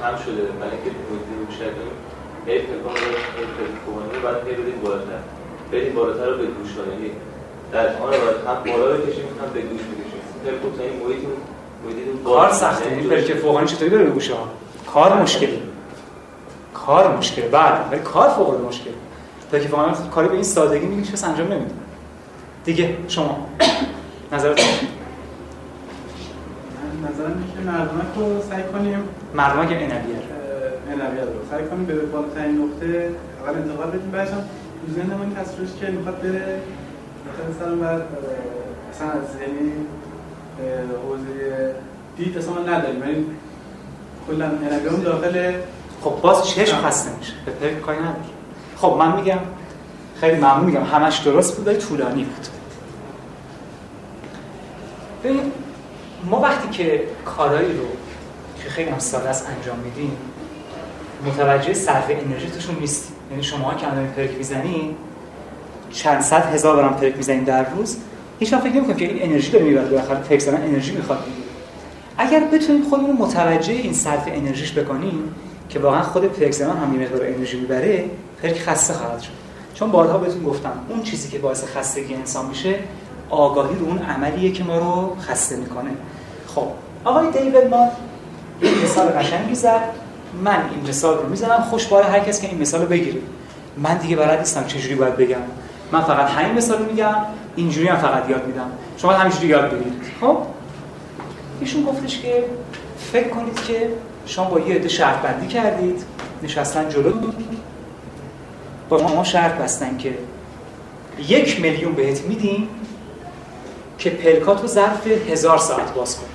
هم 0.04 0.18
شده. 0.26 0.42
ولی 0.62 0.78
که 0.84 0.90
محیط 1.10 1.28
رو 1.40 1.56
شده 1.58 1.66
هی 2.46 2.60
پلکان 2.60 2.94
رو 4.14 4.22
بعد 4.24 4.48
هی 4.48 4.54
بدید 4.54 4.84
بالاتر. 4.84 5.22
بالاتر 5.96 6.26
رو 6.26 6.38
به 6.38 6.46
گوش 6.46 6.70
کنید 6.74 7.14
در 7.72 7.88
آن 7.88 8.10
باید 8.10 8.22
هم 8.48 8.78
بالا 8.78 8.98
بکشیم 8.98 9.26
هم 9.26 9.54
به 9.54 9.62
گوش 9.62 9.82
بکشیم. 9.82 10.22
پلکو 10.46 10.78
تا 10.78 10.84
این 10.84 11.04
محیط 11.04 11.18
محیط 11.86 12.24
کار 12.24 12.52
سخته. 12.52 12.90
این 12.90 13.10
پلک 13.10 13.34
فوقانی 13.34 13.68
چطوری 13.68 13.90
بره 13.90 14.04
به 14.04 14.10
گوشه 14.10 14.34
ها؟ 14.34 14.48
کار 14.94 15.22
مشکلی 15.22 15.62
کار 16.74 17.18
مشکل. 17.18 17.42
بعد 17.42 17.88
ولی 17.92 18.02
کار 18.02 18.30
فوق 18.30 18.50
العاده 18.50 18.68
مشکل. 18.68 18.92
پلک 19.52 19.68
فوقانی 19.68 19.94
کاری 20.12 20.28
به 20.28 20.34
این 20.34 20.44
سادگی 20.44 20.86
میگه 20.86 21.12
چه 21.12 21.28
انجام 21.28 21.48
نمیده 21.48 21.74
دیگه 22.66 22.98
شما 23.08 23.48
نظرتون 24.34 24.66
نظرم 27.10 27.32
اینه 27.32 27.54
که 27.54 27.72
مردمک 27.72 28.16
رو 28.16 28.42
سعی 28.50 28.64
کنیم 28.64 29.04
مردمک 29.36 29.68
انویه 29.68 30.22
انویه 30.92 31.22
رو 31.22 31.32
سعی 31.52 31.66
کنیم 31.68 31.86
به 31.86 31.96
بالاترین 31.96 32.58
نقطه 32.62 33.10
اول 33.48 33.58
انتقال 33.58 33.88
بدیم. 33.88 34.12
بعدش 34.12 34.32
هم 34.32 34.38
تو 34.88 34.94
ذهن 34.94 35.14
ما 35.18 35.24
این 35.24 35.36
تصویرش 35.36 35.70
که 35.80 35.88
می‌خواد 35.88 36.22
بره 36.22 36.60
مثلا 37.50 37.76
بعد 37.76 38.02
مثلا 38.92 39.08
از 39.08 39.28
یعنی 39.42 39.72
حوزه 41.08 41.76
دید 42.18 42.38
اصلا 42.38 42.78
نداریم. 42.78 43.00
یعنی 43.00 43.26
کلا 44.28 44.46
انویه 44.46 44.92
هم 44.92 45.02
داخل 45.02 45.54
خب 46.04 46.22
باز 46.22 46.48
چشم 46.48 46.78
خسته 46.78 47.18
میشه. 47.18 47.34
به 47.62 47.76
کاری 47.76 48.00
نداره 48.00 48.41
خب 48.82 48.96
من 49.00 49.16
میگم 49.16 49.40
خیلی 50.20 50.38
ممنون 50.38 50.66
میگم 50.66 50.84
همش 50.84 51.18
درست 51.18 51.58
بود 51.58 51.74
طولانی 51.74 52.24
بود. 52.24 52.48
ببین 55.24 55.52
ما 56.30 56.40
وقتی 56.40 56.70
که 56.70 57.04
کارایی 57.26 57.78
رو 57.78 57.86
که 58.64 58.70
خیلی 58.70 58.90
هم 58.90 59.00
ساده 59.00 59.30
است 59.30 59.50
انجام 59.58 59.80
میدیم 59.80 60.12
متوجه 61.26 61.74
صرف 61.74 62.06
انرژی 62.10 62.50
توشون 62.50 62.76
نیستیم. 62.80 63.16
یعنی 63.32 63.44
شما 63.44 63.74
که 63.74 63.92
الان 63.92 64.08
پرک 64.08 64.38
می‌زنین 64.38 64.96
چند 65.92 66.22
صد 66.22 66.54
هزار 66.54 66.76
بارم 66.76 66.94
پرک 66.94 67.18
می‌زنین 67.18 67.44
در 67.44 67.70
روز 67.70 67.98
هیچ 68.40 68.56
فکر 68.56 68.74
نمی‌کنید 68.74 68.98
که 68.98 69.06
این 69.06 69.24
انرژی 69.24 69.52
داره 69.52 69.66
می‌بره 69.66 69.90
بالاخره 69.90 70.20
پرک 70.20 70.40
زدن 70.40 70.64
انرژی 70.64 70.92
می‌خواد 70.92 71.24
اگر 72.18 72.40
بتونیم 72.40 72.84
خودمون 72.90 73.16
متوجه 73.16 73.74
این 73.74 73.94
صرف 73.94 74.24
انرژیش 74.28 74.74
بکنیم 74.74 75.36
که 75.72 75.80
واقعا 75.80 76.02
خود 76.02 76.26
پرک 76.26 76.52
زدن 76.52 76.78
هم 76.78 77.02
یه 77.02 77.08
مقدار 77.08 77.28
انرژی 77.28 77.60
می‌بره 77.60 78.06
پرک 78.44 78.60
خسته 78.60 78.94
خواهد 78.94 79.20
شد. 79.20 79.32
چون 79.74 79.92
بارها 79.92 80.18
بهتون 80.18 80.44
گفتم 80.44 80.72
اون 80.90 81.04
چیزی 81.04 81.30
که 81.30 81.38
باعث 81.38 81.64
خستگی 81.78 82.14
انسان 82.14 82.46
میشه 82.46 82.76
آگاهی 83.30 83.76
رو 83.76 83.86
اون 83.86 84.00
عملیه 84.00 84.52
که 84.52 84.64
ما 84.64 84.78
رو 84.78 85.16
خسته 85.22 85.56
می‌کنه. 85.56 85.92
خب 86.48 86.68
آقای 87.06 87.32
دیوید 87.32 87.70
ما 87.70 87.88
این 88.62 88.74
مثال 88.84 89.08
قشنگی 89.08 89.56
زد 89.56 89.82
من 90.44 90.62
این 90.72 90.90
مثال 90.90 91.18
رو 91.18 91.30
می‌زنم. 91.30 91.62
خوشبال 91.70 92.04
هر 92.04 92.20
کس 92.20 92.42
که 92.42 92.48
این 92.48 92.62
مثال 92.62 92.82
رو 92.82 92.88
بگیره. 92.88 93.22
من 93.78 93.98
دیگه 93.98 94.16
بلد 94.16 94.40
نیستم 94.40 94.64
چجوری 94.64 94.96
باید 94.96 95.18
بگم. 95.18 95.38
من 95.92 96.02
فقط 96.02 96.30
همین 96.30 96.58
مثال 96.58 96.80
رو 96.80 96.86
میگم. 96.86 97.16
اینجوری 97.56 97.88
هم 97.88 97.98
فقط 97.98 98.30
یاد 98.30 98.48
میدم. 98.48 98.72
شما 98.98 99.12
همینجوری 99.12 99.48
یاد 99.48 99.66
بگیرید. 99.66 99.94
خب 100.22 100.38
ایشون 101.60 101.84
گفتش 101.84 102.20
که 102.20 102.44
فکر 103.12 103.30
کنید 103.30 103.56
که 103.68 103.90
شما 104.26 104.46
با 104.46 104.60
یه 104.60 104.76
عده 104.76 104.90
شرط 104.90 105.18
بندی 105.18 105.48
کردید. 105.48 106.04
نشستن 106.44 106.90
جلو. 106.90 107.14
با 108.90 108.98
شما 108.98 109.24
شرط 109.24 109.54
بستن 109.54 109.98
که 109.98 110.14
یک 111.28 111.62
میلیون 111.62 111.94
بهت 111.94 112.22
میدیم 112.22 112.68
که 113.98 114.10
پلکاتو 114.10 114.68
ظرف 114.68 115.08
هزار 115.08 115.58
ساعت 115.58 115.94
باز 115.94 116.18
کن 116.18 116.26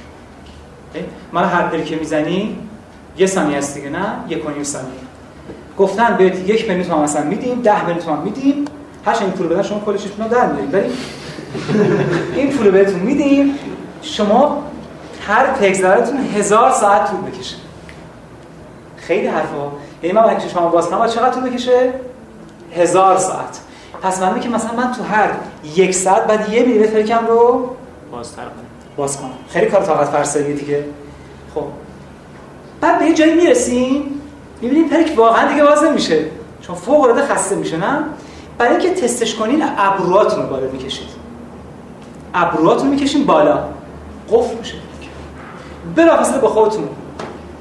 من 1.32 1.44
هر 1.44 1.68
پلکه 1.68 1.96
می‌زنی 1.96 2.58
یه 3.18 3.26
ثانیه 3.26 3.58
است 3.58 3.74
دیگه 3.74 3.90
نه؟ 3.90 4.06
یک 4.28 4.46
و 4.46 4.50
نیم 4.50 4.64
ثانیه. 4.64 4.90
گفتن 5.78 6.16
بهت 6.16 6.48
یک 6.48 6.68
میلیون 6.68 6.86
تومان 6.86 7.04
مثلا 7.04 7.24
میدیم 7.24 7.62
ده 7.62 7.86
میلیون 7.86 8.04
تومان 8.04 8.22
میدیم. 8.22 8.64
هر 9.06 9.16
این 9.20 9.30
پول 9.30 9.46
بدن 9.46 9.62
شما 9.62 9.80
کلش 9.80 10.00
رو 10.18 10.28
در 10.28 10.52
میارید. 10.52 10.74
ولی 10.74 10.90
این 12.36 12.50
پول 12.50 12.70
بهتون 12.70 13.00
میدیم. 13.00 13.54
شما 14.02 14.62
هر 15.26 15.46
پک 15.46 15.72
زدنتون 15.72 16.16
هزار 16.16 16.72
ساعت 16.72 17.10
طول 17.10 17.20
بکشه. 17.20 17.56
خیلی 19.06 19.26
حرفا 19.26 19.70
یعنی 20.02 20.16
من 20.16 20.24
وقتی 20.24 20.48
شما 20.48 20.68
باز 20.68 20.90
کنم 20.90 21.06
چقدر 21.06 21.30
طول 21.30 21.50
بکشه؟ 21.50 21.92
هزار 22.76 23.18
ساعت. 23.18 23.60
پس 24.02 24.22
من 24.22 24.40
که 24.40 24.48
مثلا 24.48 24.72
من 24.72 24.92
تو 24.92 25.02
هر 25.02 25.30
یک 25.76 25.94
ساعت 25.94 26.26
بعد 26.26 26.52
یه 26.52 26.62
میلیون 26.62 26.86
پلکم 26.86 27.26
رو 27.26 27.70
بازتر 28.12 28.42
کنم. 28.42 28.52
باز 28.96 29.20
کنم. 29.20 29.30
خیلی 29.48 29.66
کار 29.66 29.82
طاقت 29.82 30.08
فرساییه 30.08 30.56
دیگه. 30.56 30.84
خب. 31.54 31.64
بعد 32.80 32.98
به 32.98 33.04
یه 33.04 33.14
جایی 33.14 33.34
می‌رسیم 33.34 34.20
می‌بینیم 34.60 34.88
پلک 34.88 35.12
واقعا 35.16 35.48
دیگه 35.48 35.64
باز 35.64 35.84
نمیشه. 35.84 36.24
چون 36.60 36.76
فوق 36.76 37.00
العاده 37.00 37.26
خسته 37.26 37.54
میشه 37.56 37.76
نه؟ 37.76 38.04
برای 38.58 38.76
اینکه 38.76 39.00
تستش 39.00 39.34
کنین 39.34 39.64
ابروهاتون 39.78 40.42
رو 40.42 40.48
بالا 40.48 40.70
می‌کشید. 40.72 41.08
ابروهاتون 42.34 42.88
می‌کشین 42.88 43.26
بالا. 43.26 43.58
قفل 44.30 44.58
میشه. 44.58 44.74
بلافاصله 45.96 46.38
با 46.38 46.48
خودتون. 46.48 46.88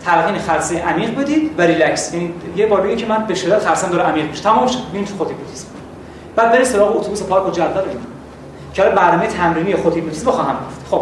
تلقین 0.06 0.38
خلسه 0.40 0.82
عمیق 0.82 1.20
بدید 1.20 1.52
و 1.58 1.62
ریلکس. 1.62 2.14
یعنی 2.14 2.34
یه 2.56 2.68
بار 2.68 2.96
که 2.96 3.06
من 3.06 3.26
به 3.26 3.36
شدت 3.36 3.60
خلسم 3.60 3.90
داره 3.90 4.04
عمیق 4.04 4.30
میشه. 4.30 4.44
تمام 4.44 4.68
شد. 4.68 4.80
ببین 4.90 5.06
خود 5.06 5.28
هیپنوتیزم 5.28 5.68
بعد 6.36 6.52
برید 6.52 6.64
سراغ 6.64 6.98
اتوبوس 6.98 7.24
پارک 7.24 7.44
و 7.44 7.62
رو 7.62 7.72
که 8.74 8.82
برنامه 8.82 9.28
تمرینی 9.28 9.76
خود 9.76 9.96
هیپنوتیزم 9.96 10.28
بخواهم 10.28 10.56
گفت. 10.56 10.90
خب 10.92 11.02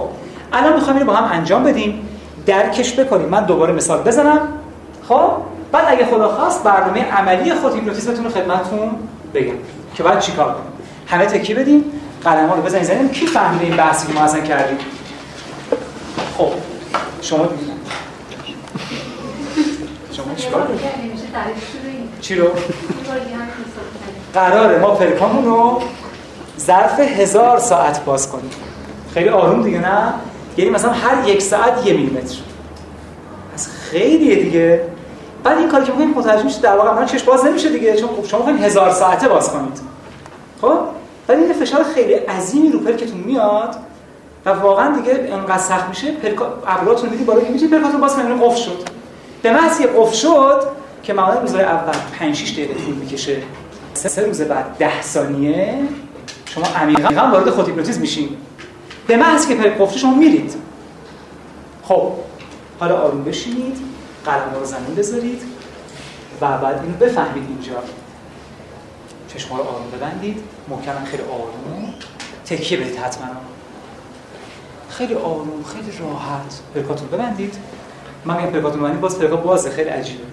الان 0.53 0.73
می‌خوام 0.73 0.95
اینو 0.95 1.07
با 1.07 1.13
هم 1.13 1.31
انجام 1.37 1.63
بدیم. 1.63 2.09
درکش 2.45 2.99
بکنیم. 2.99 3.29
من 3.29 3.45
دوباره 3.45 3.73
مثال 3.73 4.01
بزنم. 4.01 4.39
خب؟ 5.09 5.31
بعد 5.71 5.85
اگه 5.87 6.05
خدا 6.05 6.29
خواست 6.29 6.63
برنامه 6.63 7.11
عملی 7.11 7.53
خود 7.53 7.73
هیپنوتیزمتون 7.73 8.23
رو 8.25 8.31
خدمتتون 8.31 8.89
بگم. 9.33 9.53
که 9.95 10.03
بعد 10.03 10.19
چیکار 10.19 10.45
کنیم؟ 10.45 10.65
همه 11.07 11.25
تکی 11.25 11.53
بدیم. 11.53 11.83
قلم‌ها 12.23 12.55
رو 12.55 12.61
بزنید 12.61 12.83
زنیم. 12.83 13.09
کی 13.09 13.27
فهمیده 13.27 13.65
این 13.65 13.75
بحثی 13.75 14.07
که 14.07 14.13
ما 14.13 14.21
اصلا 14.21 14.39
کردیم؟ 14.39 14.77
خب 16.37 16.49
شما 17.21 17.49
شما 20.13 20.35
چیکار 20.35 20.67
چی 22.21 22.35
رو. 22.35 22.47
قراره 24.33 24.79
ما 24.79 24.95
پلکامون 24.95 25.45
رو 25.45 25.81
ظرف 26.59 26.99
هزار 26.99 27.59
ساعت 27.59 28.05
باز 28.05 28.29
کنیم. 28.29 28.51
خیلی 29.13 29.29
آروم 29.29 29.63
دیگه 29.63 29.79
نه؟ 29.79 30.13
یعنی 30.57 30.71
مثلا 30.71 30.91
هر 30.91 31.27
یک 31.27 31.41
ساعت 31.41 31.87
یه 31.87 31.93
میلیمتر. 31.93 32.35
از 33.53 33.67
خیلیه 33.67 34.35
دیگه. 34.35 34.81
بعد 35.43 35.57
این 35.57 35.69
کاری 35.69 35.85
که 35.85 35.91
می‌کنید 35.91 36.17
متوجه 36.17 36.43
میشید 36.43 36.61
در 36.61 36.77
واقع 36.77 36.89
عملا 36.89 37.05
چش 37.05 37.23
باز 37.23 37.45
نمیشه 37.45 37.69
دیگه. 37.69 37.95
چون 37.95 38.09
خب 38.09 38.25
شما 38.25 38.39
می‌خواید 38.39 38.63
هزار 38.63 38.91
ساعته 38.91 39.27
باز 39.27 39.49
کنید. 39.49 39.81
خب؟ 40.61 40.79
ولی 41.27 41.43
این 41.43 41.53
فشار 41.53 41.83
خیلی 41.83 42.13
عظیمی 42.13 42.69
رو 42.69 42.79
پلکتون 42.79 43.17
میاد 43.17 43.75
و 44.45 44.49
واقعا 44.49 44.95
دیگه 44.95 45.29
انقدر 45.31 45.57
سخت 45.57 45.89
میشه 45.89 46.11
پلکا 46.11 46.45
ابراتون 46.67 47.09
میدی 47.09 47.23
بالا 47.23 47.41
که 47.41 47.49
می‌تونید 47.49 47.73
پلکاتون 47.73 48.01
باز 48.01 48.15
کنید. 48.15 48.43
قفل 48.43 48.61
شد. 48.61 49.02
به 49.43 49.53
محض 49.53 49.79
که 49.79 49.87
قفل 49.87 50.15
شد 50.15 50.67
که 51.03 51.13
معمولا 51.13 51.39
روزهای 51.39 51.63
اول 51.63 51.93
5 52.19 52.35
6 52.35 52.51
دقیقه 52.51 52.73
طول 52.73 52.93
می‌کشه. 52.93 53.37
سه 53.93 54.25
روز 54.25 54.41
بعد 54.41 54.77
10 54.77 55.01
ثانیه 55.01 55.79
شما 56.45 56.65
عمیقا 56.65 57.27
وارد 57.31 57.49
خود 57.49 57.67
هیپنوتیزم 57.67 58.01
میشین. 58.01 58.29
به 59.07 59.17
محض 59.17 59.47
که 59.47 59.55
پلک 59.55 59.77
قفل 59.79 59.97
شما 59.97 60.13
میرید. 60.15 60.53
خب 61.83 62.11
حالا 62.79 62.97
آروم 62.97 63.23
بشینید 63.23 63.77
قلم 64.25 64.53
رو 64.59 64.65
زمین 64.65 64.95
بذارید 64.97 65.41
و 66.41 66.57
بعد 66.57 66.79
اینو 66.83 66.97
بفهمید 66.97 67.43
اینجا. 67.49 67.83
چشما 69.33 69.57
رو 69.57 69.63
آروم 69.63 69.91
ببندید. 69.97 70.43
محکم 70.69 71.03
خیلی 71.05 71.23
آروم. 71.23 71.93
تکیه 72.45 72.77
بدید 72.77 72.97
حتما. 72.97 73.27
خیلی 74.89 75.13
آروم 75.13 75.63
خیلی 75.73 75.97
راحت. 75.99 76.59
پلکاتون 76.75 77.07
ببندید. 77.07 77.55
من 78.25 78.37
میگم 78.37 78.49
پلکاتون 78.49 78.79
ببندید 78.79 79.01
باز 79.01 79.19
پلکا 79.19 79.35
بازه 79.35 79.69
خیلی 79.69 79.89
عجیبه. 79.89 80.23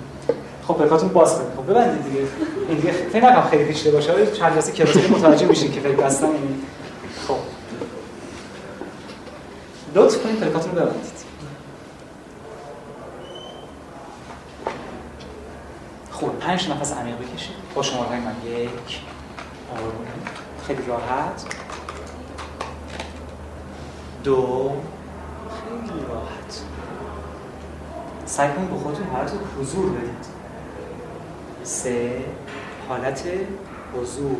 خب 0.66 0.74
پلکاتون 0.74 1.08
باز 1.08 1.34
کنید. 1.34 1.48
خب 1.56 1.70
ببندید 1.70 2.04
دیگه. 2.04 2.26
این 2.68 2.76
دیگه 2.76 2.92
فکر 2.92 3.30
نکنم 3.30 3.48
خیلی 3.50 3.64
پیچیده 3.64 3.90
باشه. 3.90 4.12
ولی 4.12 4.26
چند 4.26 4.54
جلسه 4.54 4.72
کلاسی 4.72 5.08
متوجه 5.08 5.46
میشین 5.46 5.72
که 5.72 5.80
خیلی 5.80 5.96
بستن 5.96 6.26
این 6.26 6.62
خب. 7.28 7.34
لطف 9.94 10.22
کنید 10.22 10.40
پلکاتون 10.40 10.70
رو 10.70 10.80
ببندید. 10.80 11.20
خوب 16.10 16.38
پنج 16.38 16.70
نفس 16.70 16.92
عمیق 16.92 17.14
بکشید. 17.14 17.54
با 17.74 17.82
شماره 17.82 18.08
های 18.08 18.18
من 18.20 18.34
یک. 18.46 19.00
خیلی 20.66 20.82
راحت. 20.86 21.44
دو. 24.24 24.72
خیلی 25.50 26.00
راحت. 26.08 26.60
سعی 28.30 28.52
کنید 28.52 28.70
به 28.70 28.76
خودتون 28.76 29.06
حالت 29.06 29.32
حضور 29.60 29.90
بدید. 29.90 30.26
سه 31.62 32.24
حالت 32.88 33.24
حضور. 33.94 34.36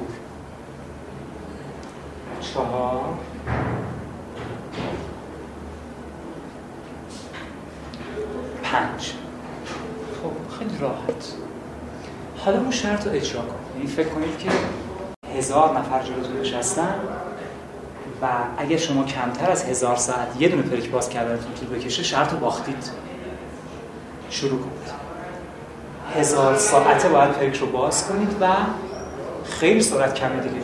چهار. 2.40 3.04
پنج. 8.62 9.14
خب 10.22 10.58
خیلی 10.58 10.78
راحت. 10.78 11.32
حالا 12.36 12.58
اون 12.58 12.70
شرط 12.70 13.06
رو 13.06 13.12
اجرا 13.12 13.40
کن. 13.40 13.54
یعنی 13.76 13.86
فکر 13.86 14.08
کنید 14.08 14.38
که 14.38 14.50
هزار 15.38 15.78
نفر 15.78 16.02
جلوتون 16.02 16.40
نشستن 16.40 16.94
و 18.22 18.26
اگر 18.58 18.76
شما 18.76 19.04
کمتر 19.04 19.50
از 19.50 19.64
هزار 19.64 19.96
ساعت 19.96 20.40
یه 20.40 20.48
دونه 20.48 20.62
پرک 20.62 20.90
باز 20.90 21.08
کردنتون 21.08 21.54
طول 21.54 21.78
بکشه 21.78 22.02
شرط 22.02 22.32
رو 22.32 22.38
باختید. 22.38 23.09
شروع 24.30 24.60
کنید. 24.60 25.00
هزار 26.14 26.56
ساعته 26.56 27.08
باید 27.08 27.30
پرک 27.32 27.56
رو 27.56 27.66
باز 27.66 28.06
کنید 28.08 28.36
و 28.40 28.46
خیلی 29.44 29.80
سرعت 29.80 30.14
کمه 30.14 30.40
دیگه. 30.40 30.62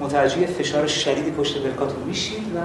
متوجه 0.00 0.46
فشار 0.46 0.86
شدیدی 0.86 1.30
پشت 1.30 1.62
پلکاتون 1.62 2.02
میشید 2.02 2.56
و 2.56 2.58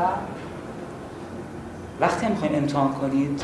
وقتی 1.99 2.26
هم 2.26 2.32
می‌خواین 2.32 2.55
امتحان 2.55 2.93
کنید 2.93 3.43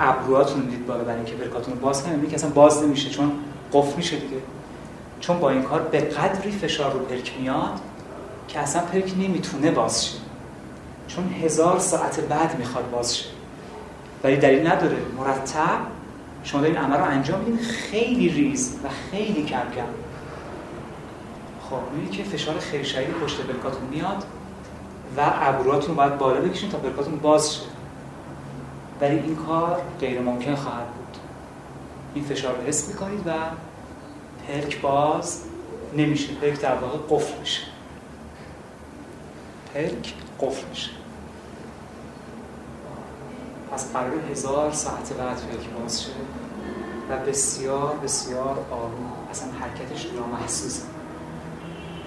ابروهاتون 0.00 0.62
رو 0.62 0.68
دید 0.68 0.86
بالا 0.86 1.04
برای 1.04 1.16
اینکه 1.16 1.34
پلکاتون 1.34 1.74
رو 1.74 1.80
باز 1.80 2.02
کنید. 2.02 2.28
که 2.28 2.34
اصلا 2.34 2.50
باز 2.50 2.82
نمیشه 2.82 3.10
چون 3.10 3.32
قفل 3.72 3.96
میشه 3.96 4.16
دیگه. 4.16 4.36
چون 5.20 5.38
با 5.38 5.50
این 5.50 5.62
کار 5.62 5.80
به 5.80 6.00
قدری 6.00 6.50
فشار 6.50 6.92
رو 6.92 6.98
پلک 6.98 7.32
میاد 7.40 7.80
که 8.48 8.60
اصلا 8.60 8.82
پلک 8.82 9.12
نمی‌تونه 9.18 9.70
باز 9.70 10.06
شه. 10.06 10.18
چون 11.08 11.34
هزار 11.42 11.78
ساعت 11.78 12.20
بعد 12.20 12.58
می‌خواد 12.58 12.90
باز 12.90 13.16
شه. 13.16 13.24
ولی 14.24 14.36
دلیل 14.36 14.66
نداره. 14.66 14.96
مرتب 15.18 15.95
شما 16.46 16.60
دارین 16.60 16.76
عمل 16.76 16.96
رو 16.96 17.04
انجام 17.04 17.40
میدین. 17.40 17.58
خیلی 17.58 18.28
ریز 18.28 18.78
و 18.84 18.88
خیلی 19.10 19.44
کم 19.44 19.70
کم 19.76 19.86
خب 21.70 21.76
می‌بینید 21.92 22.10
که 22.10 22.24
فشار 22.24 22.58
خیلی 22.58 22.84
شدیدی 22.84 23.12
پشت 23.12 23.40
پلکاتون 23.40 23.88
میاد 23.90 24.24
و 25.16 25.20
ابروهاتون 25.20 25.88
رو 25.88 25.94
باید 25.94 26.18
بالا 26.18 26.40
بکشین 26.40 26.70
تا 26.70 26.78
پلکاتون 26.78 27.16
باز 27.16 27.54
شه. 27.54 27.60
ولی 29.00 29.18
این 29.18 29.36
کار 29.36 29.80
غیر 30.00 30.20
ممکن 30.20 30.54
خواهد 30.54 30.86
بود. 30.86 31.16
این 32.14 32.24
فشار 32.24 32.56
رو 32.56 32.62
حس 32.62 32.88
می‌کنید 32.88 33.26
و 33.26 33.32
پلک 34.48 34.80
باز 34.80 35.42
نمیشه. 35.96 36.34
پلک 36.34 36.60
در 36.60 36.74
واقع 36.74 36.98
قفل 37.10 37.40
میشه. 37.40 37.62
پلک 39.74 40.14
قفل 40.40 40.68
میشه. 40.68 40.90
پس 43.76 43.92
قرار 43.92 44.12
هزار 44.30 44.72
ساعت 44.72 45.12
بعد 45.12 45.36
پلک 45.36 45.68
باز 45.68 46.02
شه 46.02 46.10
و 47.10 47.18
بسیار 47.18 47.96
بسیار 48.04 48.58
آروم. 48.70 49.12
اصلا 49.30 49.48
حرکتش 49.60 50.06
نامحسوسه. 50.16 50.82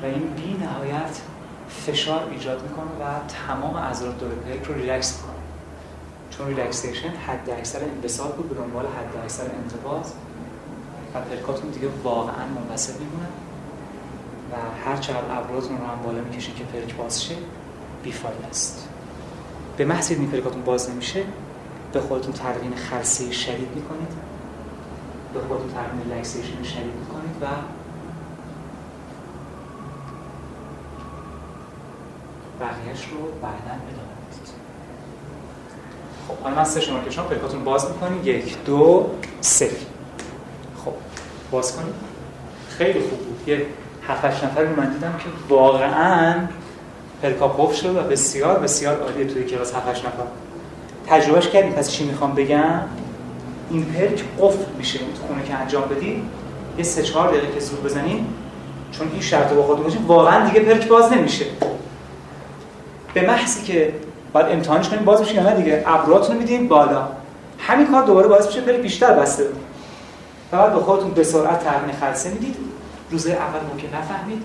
و 0.03 0.05
این 0.05 0.27
بی 0.27 0.57
نهایت 0.63 1.21
فشار 1.69 2.29
ایجاد 2.31 2.63
می‌کنه 2.63 2.85
و 2.85 3.27
تمام 3.47 3.75
اعضای 3.75 4.09
دور 4.19 4.29
پلک 4.29 4.63
رو 4.65 4.73
ریلکس 4.73 5.15
می‌کنه. 5.15 5.43
چون 6.29 6.47
relaxation 6.47 7.09
حد 7.09 7.49
اکثر 7.49 7.79
انبساط 7.83 8.33
بود 8.33 8.49
به 8.49 8.55
دنبال 8.55 8.85
حد 8.85 9.23
اکثر 9.23 9.43
انقباض 9.43 10.11
و 11.15 11.21
پلکاتون 11.21 11.69
دیگه 11.69 11.87
واقعا 12.03 12.47
منبسط 12.47 12.99
میمونن 12.99 13.29
و 14.51 14.55
هر 14.89 14.97
چقدر 14.97 15.37
ابروهاتون 15.37 15.77
رو 15.77 15.85
هم 15.85 16.01
بالا 16.03 16.21
می‌کشین 16.21 16.55
که 16.55 16.63
پلک 16.63 16.95
باز 16.95 17.23
شه 17.23 17.35
بیفایده 18.03 18.45
است. 18.45 18.87
به 19.77 19.85
محض 19.85 20.11
این 20.11 20.31
پلکاتون 20.31 20.61
باز 20.61 20.89
نمیشه 20.89 21.23
به 21.93 21.99
خودتون 22.01 22.33
تلقین 22.33 22.75
خلسه 22.75 23.31
شدید 23.31 23.69
می‌کنید. 23.75 24.29
به 25.33 25.39
خودتون 25.39 25.67
تلقین 25.73 26.11
relaxation 26.11 26.63
شدید 26.63 26.95
می‌کنید 26.99 27.35
و 27.41 27.45
بقیهش 32.59 33.07
رو 33.11 33.17
بعدا 33.17 33.73
ادامه 33.73 34.15
بدید 34.29 34.49
خب 36.27 36.43
حالا 36.43 36.55
من 36.55 36.63
سه 36.63 36.81
شما 36.81 37.03
که 37.03 37.11
شما 37.11 37.25
پلکاتون 37.25 37.63
باز 37.63 37.91
می‌کنید 37.91 38.27
یک 38.27 38.63
دو 38.63 39.09
سه. 39.41 39.71
خب 40.85 40.93
باز 41.51 41.75
کنید 41.75 41.93
خیلی 42.69 42.99
خوب 42.99 43.19
بود. 43.19 43.47
یه 43.47 43.65
هفتش 44.07 44.43
نفر 44.43 44.61
رو 44.61 44.81
من 44.81 44.93
دیدم 44.93 45.11
که 45.17 45.53
واقعا 45.53 46.47
پلکا 47.21 47.47
قفل 47.47 47.75
شد 47.75 47.95
و 47.95 47.99
بسیار 47.99 48.59
بسیار 48.59 49.01
عالیه 49.01 49.33
توی 49.33 49.43
کلاس 49.43 49.73
هفتش 49.75 49.99
نفر. 49.99 50.23
تجربهش 51.09 51.47
کردیم 51.47 51.71
پس 51.71 51.91
چی 51.91 52.03
می‌خوام 52.03 52.35
بگم؟ 52.35 52.81
این 53.69 53.85
پلک 53.85 54.23
قفل 54.39 54.71
میشه 54.77 54.99
خونه 55.27 55.43
که 55.43 55.55
انجام 55.55 55.83
بدید 55.83 56.23
یه 56.77 56.83
سه 56.83 57.03
چهار 57.03 57.27
دقیقه 57.27 57.53
که 57.53 57.59
زور 57.59 57.79
بزنین 57.79 58.25
چون 58.91 59.09
این 59.11 59.21
شرط 59.21 59.53
با 59.53 59.61
باشین 59.61 60.05
واقعا 60.05 60.49
دیگه 60.49 60.59
پلک 60.59 60.87
باز 60.87 61.13
نمیشه. 61.13 61.45
به 63.13 63.27
محضی 63.27 63.63
که 63.63 63.93
باید 64.33 64.47
امتحانش 64.47 64.89
کنیم 64.89 65.05
باز 65.05 65.19
میشه 65.19 65.35
یا 65.35 65.43
نه 65.43 65.55
دیگه؟ 65.55 65.83
ابروهاتون 65.85 66.47
رو 66.47 66.67
بالا. 66.67 67.07
همین 67.59 67.87
کار 67.87 68.03
دوباره 68.03 68.27
باعث 68.27 68.47
میشه 68.47 68.61
پلک 68.61 68.79
بیشتر 68.79 69.13
بسته. 69.13 69.43
و 70.51 70.57
بعد 70.57 70.73
به 70.73 70.79
خودتون 70.79 71.11
به 71.11 71.23
سرعت 71.23 71.63
تمرین 71.63 71.95
خلسه 71.95 72.29
می‌دید. 72.29 72.55
روز 73.11 73.27
اول 73.27 73.59
ممکن 73.71 73.97
نفهمید. 73.97 74.43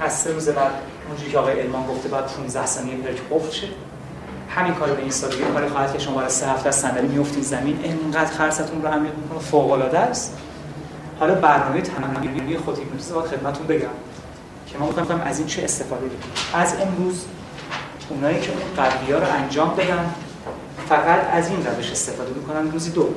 از 0.00 0.12
سه 0.12 0.32
روز 0.32 0.48
بعد 0.48 0.72
اونجوری 1.08 1.30
که 1.30 1.38
آقای 1.38 1.60
علمان 1.60 1.86
گفته 1.86 2.08
بعد 2.08 2.26
15 2.26 2.66
ثانیه 2.66 2.96
پلک 2.96 3.20
قفل 3.30 3.50
شه. 3.50 3.66
همین 4.48 4.74
کار 4.74 4.88
به 4.88 5.02
این 5.02 5.10
سادگی 5.10 5.42
کاری 5.42 5.68
خواهد 5.68 5.92
که 5.92 5.98
شما 5.98 6.16
برای 6.16 6.30
سه 6.30 6.46
هفته 6.46 6.68
از 6.68 6.76
صندلی 6.76 7.08
میافتید 7.08 7.42
زمین 7.44 7.80
انقدر 7.84 8.30
خرستون 8.30 8.82
رو 8.82 8.88
عمیق 8.88 9.12
می‌کنه 9.14 9.38
فوق 9.38 9.70
العاده 9.70 9.98
است. 9.98 10.36
حالا 11.20 11.34
برنامه 11.34 11.80
تمرینی 11.80 12.56
خود 12.56 12.78
هیپنوتیزم 12.78 13.14
باید 13.14 13.26
خدمتتون 13.26 13.66
بگم 13.66 13.88
که 14.66 14.78
ما 14.78 14.86
می‌خوایم 14.86 15.20
از 15.20 15.38
این 15.38 15.46
چه 15.46 15.64
استفاده 15.64 16.00
کنیم 16.00 16.20
از 16.54 16.74
امروز 16.80 17.24
اونایی 18.08 18.40
که 18.40 18.50
اون 18.50 18.84
قبلی 18.84 19.12
ها 19.12 19.18
رو 19.18 19.26
انجام 19.42 19.74
دادن 19.76 20.14
فقط 20.88 21.20
از 21.32 21.48
این 21.48 21.66
روش 21.66 21.90
استفاده 21.90 22.30
می‌کنن 22.30 22.70
روزی 22.72 22.90
دو. 22.90 23.08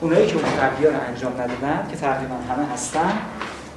اونایی 0.00 0.26
که 0.26 0.34
اون 0.34 0.44
قبلی 0.44 0.86
ها 0.86 0.92
رو 0.92 0.98
انجام 1.08 1.32
ندادن 1.32 1.88
که 1.90 1.96
تقریبا 1.96 2.34
همه 2.34 2.72
هستن 2.72 3.12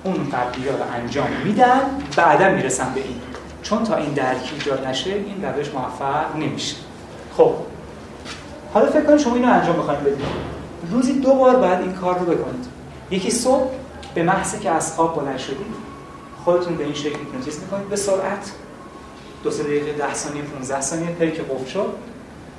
اون 0.04 0.30
قبلی 0.30 0.70
ها 0.70 0.76
رو 0.76 0.84
انجام 0.94 1.28
میدن 1.44 1.82
بعدا 2.16 2.50
می‌رسن 2.50 2.94
به 2.94 3.02
این. 3.02 3.22
چون 3.64 3.84
تا 3.84 3.96
این 3.96 4.14
درک 4.14 4.52
ایجاد 4.54 4.88
نشه 4.88 5.10
این 5.10 5.46
روش 5.46 5.70
موفق 5.74 6.36
نمیشه. 6.36 6.76
خب. 7.38 7.54
حالا 8.74 8.92
فکر 8.92 9.06
کنید 9.06 9.20
شما 9.20 9.36
اینو 9.36 9.54
انجام 9.54 9.78
بخواید 9.78 10.00
بدید. 10.00 10.26
روزی 10.92 11.20
دو 11.20 11.34
بار 11.34 11.56
باید 11.56 11.80
این 11.80 11.94
کار 11.94 12.20
رو 12.20 12.26
بکنید. 12.26 12.66
یکی 13.12 13.32
صبح 13.32 13.72
به 14.14 14.24
محض 14.24 14.60
که 14.60 14.72
از 14.72 14.94
خواب 14.94 15.16
بلند 15.16 15.38
شدید 15.38 15.76
خودتون 16.46 16.76
به 16.76 16.84
این 16.84 16.94
شکل 16.94 17.20
هیپنوتیزم 17.20 17.62
می‌کنید 17.62 17.90
به 17.90 17.96
سرعت. 17.96 18.52
دو 19.44 19.52
سه 19.52 19.64
دقیقه 19.64 19.92
10 19.92 20.14
ثانیه 20.14 20.42
15 20.42 20.82
ثانیه 20.82 21.16
که 21.16 21.42
قفل 21.42 21.66
شد 21.66 21.94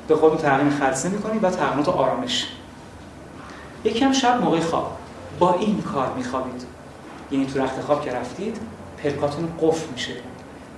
به 0.09 0.17
خودتون 0.17 0.39
تقلیم 0.39 0.71
خلصه 0.71 1.09
می‌کنید 1.09 1.45
و 1.45 1.51
تقلیمات 1.51 1.89
آرامش. 1.89 2.47
یکی 3.85 4.05
هم 4.05 4.13
شب 4.13 4.41
موقع 4.45 4.61
خواب. 4.61 4.97
با 5.39 5.55
این 5.55 5.83
کار 5.83 6.13
میخوابید. 6.17 6.63
یعنی 7.31 7.47
تو 7.47 7.61
رخت 7.61 7.81
خواب 7.81 8.05
که 8.05 8.13
رفتید 8.13 8.57
پلکاتون 9.03 9.49
قفل 9.61 9.93
میشه. 9.93 10.13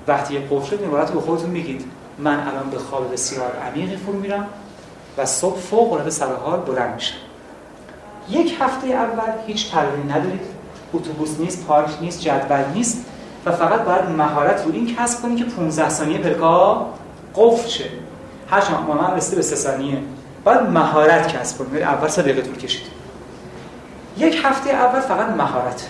وقتی 0.09 0.39
قفل 0.39 0.71
شد 0.71 0.85
عبارت 0.85 1.13
به 1.13 1.21
خودتون 1.21 1.51
میگید 1.51 1.85
من 2.19 2.49
الان 2.49 2.71
به 2.71 2.79
خواب 2.79 3.13
بسیار 3.13 3.53
عمیقی 3.57 3.97
فرو 3.97 4.13
میرم 4.13 4.47
و 5.19 5.27
صبح 5.27 5.59
فوق 5.59 5.93
العاده 5.93 6.11
سر 6.11 6.35
حال 6.35 6.61
بلند 6.61 6.95
میشم. 6.95 7.17
یک 8.29 8.57
هفته 8.61 8.87
اول 8.87 9.33
هیچ 9.47 9.73
تمرینی 9.73 10.13
ندارید. 10.13 10.41
اتوبوس 10.95 11.41
نیست 11.41 11.67
پارک 11.67 11.91
نیست 12.01 12.21
جدول 12.21 12.65
نیست 12.75 13.05
و 13.47 13.53
فقط 13.53 13.81
باید 13.81 14.05
مهارت 14.05 14.65
رو 14.67 14.73
این 14.73 14.97
کسب 14.97 15.23
کنید 15.23 15.39
که 15.39 15.45
15 15.45 15.89
ثانیه 15.89 16.19
پلکا 16.19 16.87
قفل 17.37 17.69
شه. 17.69 17.85
هر 18.51 18.61
شما 18.61 18.95
من 18.95 19.17
رسیده 19.17 19.37
به 19.37 19.43
3 19.43 19.57
ثانیه. 19.57 19.99
باید 20.45 20.61
مهارت 20.61 21.37
کسب 21.37 21.59
کنید. 21.59 21.83
اول 21.83 22.09
سه 22.09 22.23
دقیقه 22.23 22.43
طول 22.43 22.57
کشید. 22.57 22.87
یک 24.19 24.41
هفته 24.45 24.71
اول 24.71 25.01
فقط 25.01 25.29
مهارت. 25.29 25.89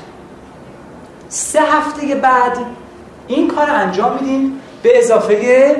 سه 1.28 1.60
هفته 1.60 2.14
بعد 2.14 2.58
این 3.30 3.48
کار 3.48 3.70
انجام 3.70 4.18
میدین 4.20 4.52
به 4.82 4.98
اضافه 4.98 5.76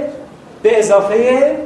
به 0.62 0.78
اضافه 0.78 1.56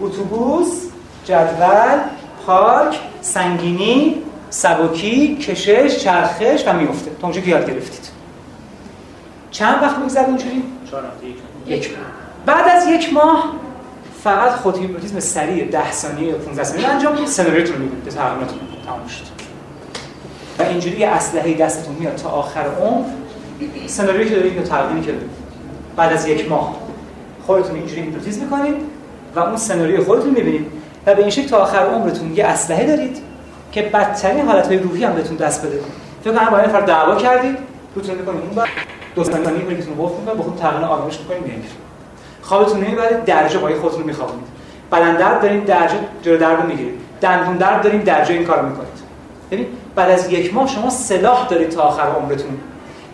اتوبوس 0.00 0.82
جدول 1.24 1.98
پارک 2.46 2.98
سنگینی 3.20 4.22
سبکی 4.50 5.36
کشش 5.36 5.98
چرخش 5.98 6.64
و 6.66 6.72
میفته. 6.72 7.10
تا 7.10 7.26
اونجا 7.26 7.40
که 7.40 7.48
یاد 7.48 7.70
گرفتید. 7.70 8.08
چند 9.50 9.82
وقت 9.82 9.98
میگذره 9.98 10.24
چهار 10.90 11.04
هفته 11.04 11.26
یک 11.26 11.36
یک 11.66 11.90
بعد 12.46 12.68
از 12.68 12.88
یک 12.88 13.12
ماه 13.12 13.52
فقط 14.24 14.52
خود 14.52 14.78
هیپنوتیزم 14.78 15.20
سریع 15.20 15.64
10 15.64 15.92
ثانیه 15.92 16.28
یا 16.28 16.38
15 16.38 16.64
ثانیه 16.64 16.88
انجام 16.88 17.12
بدید 17.12 17.26
سناریوتون 17.26 17.76
می‌دید 17.76 18.04
به 18.04 18.10
تقریباتون 18.10 18.58
تمام 18.86 19.06
شد 19.06 19.24
و 20.58 20.62
اینجوری 20.62 20.96
یه 20.96 21.08
اسلحه 21.08 21.54
دستتون 21.54 21.94
میاد 21.94 22.14
تا 22.14 22.28
آخر 22.28 22.64
عمر 22.80 23.04
سناریویی 23.86 24.28
که 24.28 24.34
دارید 24.34 24.56
یا 24.56 24.62
تقدیمی 24.62 25.00
که 25.00 25.12
دارید 25.12 25.30
بعد 25.96 26.12
از 26.12 26.28
یک 26.28 26.50
ماه 26.50 26.76
خودتون 27.46 27.76
اینجوری 27.76 28.00
هیپنوتیزم 28.00 28.44
می‌کنید 28.44 28.74
و 29.36 29.40
اون 29.40 29.56
سناریو 29.56 30.04
خودتون 30.04 30.30
می‌بینید 30.30 30.66
و 31.06 31.14
به 31.14 31.20
این 31.20 31.30
شکل 31.30 31.48
تا 31.48 31.56
آخر 31.56 31.78
عمرتون 31.78 32.36
یه 32.36 32.44
اسلحه 32.44 32.86
دارید 32.86 33.18
که 33.72 33.82
بدترین 33.82 34.48
حالتهای 34.48 34.78
روحی 34.78 35.04
هم 35.04 35.12
بهتون 35.12 35.36
دست 35.36 35.66
بده. 35.66 35.80
فکر 36.24 36.34
کنم 36.34 36.50
با 36.50 36.58
این 36.58 36.66
نفر 36.66 36.80
دعوا 36.80 37.16
کردید 37.16 37.56
روتون 37.94 38.14
می‌کنید. 38.14 38.40
اون 38.40 38.50
بعد 38.50 38.68
دو 39.14 39.24
ثانیه 39.24 39.64
بریکتون 39.64 39.94
قفل 39.94 40.20
می‌کنید 40.20 40.36
با 40.36 40.44
خود 40.44 40.56
تقریبا 40.56 40.86
آرامش 40.86 41.18
می‌کنید 41.18 41.42
میایید 41.42 41.64
خوابتون 42.42 42.80
نمی‌برید 42.80 43.24
درجه 43.24 43.58
با 43.58 43.68
خودتون 43.80 44.00
رو 44.00 44.06
میخوابونید. 44.06 44.46
بدن 44.92 45.16
درد 45.16 45.42
دارین 45.42 45.60
درجه 45.60 45.94
جلو 46.22 46.36
درد 46.36 46.66
می‌گیرید. 46.66 46.94
دندون 47.20 47.56
درد 47.56 47.82
دارین 47.82 48.00
درجه 48.00 48.34
این 48.34 48.44
کارو 48.44 48.68
می‌کنید. 48.68 48.88
ببین 49.50 49.66
بعد 49.94 50.10
از 50.10 50.32
یک 50.32 50.54
ماه 50.54 50.68
شما 50.68 50.90
سلاح 50.90 51.48
دارید 51.48 51.68
تا 51.68 51.82
آخر 51.82 52.02
عمرتون. 52.02 52.58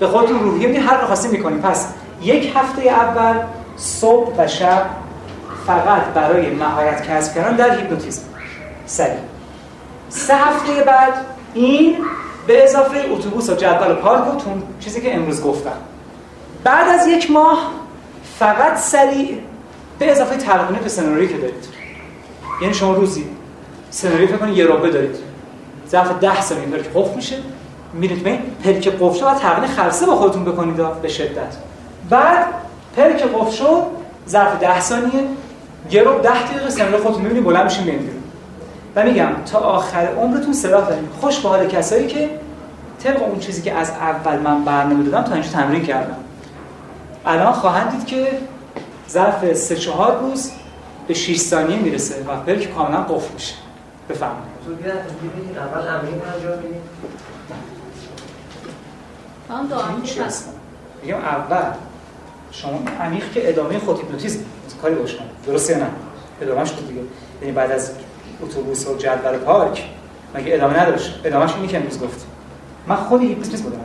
به 0.00 0.06
خودتون 0.06 0.40
روحیه 0.40 0.68
می‌دید 0.68 0.82
هر 0.82 1.04
خواستی 1.04 1.28
می‌کنید 1.28 1.60
پس 1.60 1.88
یک 2.22 2.52
هفته 2.56 2.82
اول 2.82 3.34
صبح 3.76 4.32
و 4.38 4.46
شب 4.46 4.86
فقط 5.66 6.02
برای 6.02 6.50
مهارت 6.50 7.08
کسب 7.08 7.34
کردن 7.34 7.56
در 7.56 7.78
هیپنوتیزم. 7.78 8.22
سریع. 8.86 9.18
سه 10.08 10.34
هفته 10.34 10.84
بعد 10.86 11.12
این 11.54 11.96
به 12.46 12.64
اضافه 12.64 13.04
اتوبوس 13.10 13.50
و 13.50 13.54
جدول 13.54 13.92
و 13.92 13.94
پارک 13.94 14.24
تون 14.24 14.62
چیزی 14.80 15.00
که 15.00 15.14
امروز 15.14 15.42
گفتم. 15.42 15.76
بعد 16.64 16.88
از 16.88 17.06
یک 17.06 17.30
ماه 17.30 17.70
فقط 18.38 18.76
سریع 18.76 19.38
به 19.98 20.10
اضافه 20.10 20.36
تقدیم 20.36 20.78
به 20.82 20.88
سناریویی 20.88 21.28
که 21.28 21.38
دارید. 21.38 21.68
یعنی 22.62 22.74
شما 22.74 22.94
روزی 22.94 23.24
سناریو 23.90 24.26
فکر 24.26 24.36
کنید 24.36 24.56
یه 24.56 24.64
رابطه 24.64 24.90
دارید. 24.90 25.16
ظرف 25.88 26.18
10 26.20 26.40
ثانیه 26.40 26.66
داره 26.66 26.82
که 26.82 27.16
میشه. 27.16 27.36
میرید 27.92 28.22
به 28.22 28.38
پلک 28.64 28.88
قفل 28.88 29.18
شد 29.18 29.26
و 29.26 29.34
تقدیم 29.34 29.68
خلصه 29.68 30.06
با 30.06 30.16
خودتون 30.16 30.44
بکنید 30.44 30.76
به 31.02 31.08
شدت. 31.08 31.56
بعد 32.10 32.46
پلک 32.96 33.22
قفل 33.22 33.50
شد 33.50 33.82
ظرف 34.28 34.60
10 34.60 34.80
ثانیه 34.80 35.24
یه 35.90 36.02
رو 36.02 36.18
10 36.18 36.42
دقیقه 36.42 36.70
سناریو 36.70 36.98
خودتون 36.98 37.22
می‌بینید 37.22 37.44
بلند 37.44 37.64
میشین 37.64 37.84
میرید 37.84 38.10
و 38.96 39.04
میگم 39.04 39.28
تا 39.52 39.58
آخر 39.58 40.06
عمرتون 40.06 40.52
سلاح 40.52 40.88
داریم 40.88 41.08
خوش 41.20 41.38
به 41.38 41.48
حال 41.48 41.66
کسایی 41.66 42.06
که 42.06 42.30
طبق 43.04 43.22
اون 43.22 43.38
چیزی 43.38 43.62
که 43.62 43.72
از 43.72 43.90
اول 43.90 44.38
من 44.38 44.64
برنامه 44.64 45.04
دادم 45.04 45.22
تا 45.22 45.34
اینجا 45.34 45.50
تمرین 45.50 45.84
کردم. 45.84 46.16
الان 47.26 47.52
خواهند 47.52 47.90
دید 47.90 48.06
که 48.06 48.28
ظرف 49.10 49.52
3 49.52 49.76
4 49.76 50.20
روز 50.20 50.50
به 51.08 51.14
6 51.14 51.36
ثانیه 51.38 51.78
می‌رسه 51.78 52.14
و 52.28 52.36
پلک 52.46 52.74
کاملا 52.74 53.02
قفل 53.02 53.34
میشه. 53.34 53.54
ببینید 54.08 55.58
اول 55.58 55.88
هم 59.50 60.24
هستم 60.26 60.50
میگم 61.02 61.16
اول 61.16 61.72
شما 62.52 62.82
عمیق 63.00 63.32
که 63.32 63.48
ادامه 63.48 63.78
خود 63.78 63.98
هیپنوتیزم 63.98 64.40
کاری 64.82 64.94
باش 64.94 65.16
درسته 65.46 65.76
نه؟ 65.78 65.86
ادامه 66.42 66.64
شد 66.64 66.76
دیگه. 66.88 67.00
یعنی 67.40 67.52
بعد 67.52 67.72
از 67.72 67.90
اتوبوس 68.42 68.86
و 68.88 68.96
جدول 68.96 69.38
پارک 69.38 69.84
مگه 70.34 70.54
ادامه 70.54 70.80
نداشت؟ 70.80 71.20
ادامهش 71.24 71.54
اینی 71.54 71.68
که 71.68 71.76
امروز 71.76 72.00
گفت. 72.00 72.26
من 72.86 72.96
خود 72.96 73.20
هیپنوتیزم 73.20 73.64
بودم 73.64 73.78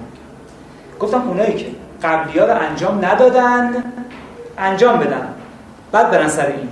گفتم 1.00 1.28
اونایی 1.28 1.56
که 1.56 1.66
قبلی‌ها 2.04 2.46
رو 2.46 2.60
انجام 2.60 3.06
ندادن 3.06 3.84
انجام 4.58 5.00
بدن. 5.00 5.28
بعد 5.92 6.12
برن 6.12 6.28
سر 6.28 6.46
این. 6.46 6.70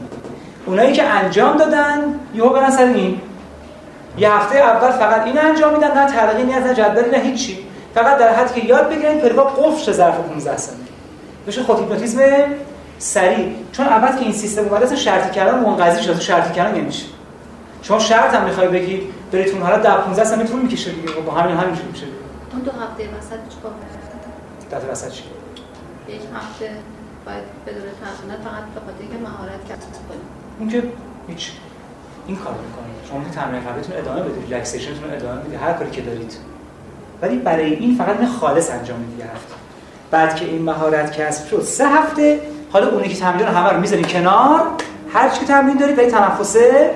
اونایی 0.65 0.93
که 0.93 1.03
انجام 1.03 1.57
دادن 1.57 2.19
یهو 2.33 2.49
برن 2.49 2.69
سر 2.69 2.85
این. 2.85 3.21
یه 4.17 4.33
هفته 4.33 4.57
اول 4.57 4.91
فقط 4.91 5.25
این 5.25 5.39
انجام 5.39 5.73
میدن 5.73 5.97
نه 5.97 6.11
تلقی 6.11 6.43
نه 6.43 6.53
از 6.53 6.75
جدولی 6.75 7.09
نه 7.09 7.17
هیچی. 7.17 7.62
فقط 7.95 8.17
در 8.17 8.35
حدی 8.35 8.61
که 8.61 8.67
یاد 8.67 8.89
بگیرید 8.89 9.21
پلکا 9.21 9.43
قفل 9.43 9.83
شه 9.83 9.91
ظرف 9.91 10.17
15 10.17 10.57
ثانیه 10.57 10.83
بشه 11.47 11.63
خود 11.63 11.79
هیپنوتیزم 11.79 12.19
سریع. 12.97 13.55
چون 13.71 13.85
اول 13.85 14.17
که 14.17 14.23
این 14.23 14.33
سیستم 14.33 14.61
اومده 14.61 14.85
اصلا 14.85 14.97
شرطی 14.97 15.31
کردن 15.31 15.59
منقضی 15.59 16.03
شده 16.03 16.19
شرطی 16.19 16.53
کردن 16.53 16.81
نمیشه 16.81 17.05
شما 17.81 17.99
شرط 17.99 18.33
هم 18.33 18.43
می‌خوای 18.43 18.67
بگی 18.67 19.01
برید 19.31 19.53
اون 19.53 19.61
حالا 19.61 19.77
در 19.77 19.97
15 19.97 20.23
ثانیه 20.23 20.45
طول 20.45 20.61
می‌کشه 20.61 20.91
دیگه. 20.91 21.13
با 21.13 21.31
همین 21.31 21.57
همینجوری 21.57 21.87
میشه 21.87 22.05
اون 22.51 22.61
دو 22.61 22.71
هفته 22.71 23.03
وسط 23.17 23.55
چیکار 23.55 23.71
در 24.71 24.91
وسط 24.91 25.11
چی؟ 25.11 25.23
یک 26.07 26.21
هفته 26.35 26.69
باید 27.25 27.43
بدون 27.65 27.81
تمرینات 27.81 28.39
فقط 28.43 28.63
به 28.73 28.79
خاطر 28.79 29.01
اینکه 29.01 29.17
مهارت 29.17 29.65
کسب 29.69 30.07
کنیم 30.09 30.21
اون 30.59 30.69
که 30.69 30.83
هیچ. 31.27 31.51
این 32.27 32.37
کار 32.37 32.53
می‌کنید 32.53 32.95
شما 33.09 33.43
تمرین 33.43 33.61
قبلیتون 33.63 33.97
ادامه 33.97 34.21
بدید 34.21 34.53
relaxation 34.53 34.99
تون 34.99 35.13
ادامه 35.13 35.41
بدید 35.41 35.59
هر 35.61 35.73
کاری 35.73 35.91
که 35.91 36.01
دارید. 36.01 36.37
ولی 37.23 37.35
برای 37.35 37.73
این 37.73 37.95
فقط 37.95 38.21
نه 38.21 38.27
خالص 38.27 38.71
انجام 38.71 38.99
می‌دید 38.99 39.19
یه 39.19 39.25
هفته. 39.25 39.53
بعد 40.11 40.35
که 40.35 40.45
این 40.45 40.61
مهارت 40.61 41.21
کسب 41.21 41.47
شد 41.47 41.61
سه 41.61 41.87
هفته. 41.87 42.39
حالا 42.71 42.89
اونی 42.89 43.07
که 43.07 43.15
تمرین 43.15 43.47
همه 43.47 43.69
رو 43.69 43.79
می‌ذارین 43.79 44.05
کنار 44.05 44.61
هر 45.13 45.29
چی 45.29 45.45
تمرین 45.45 45.77
دارید 45.77 45.97
ولی 45.97 46.07
تنفسه 46.07 46.91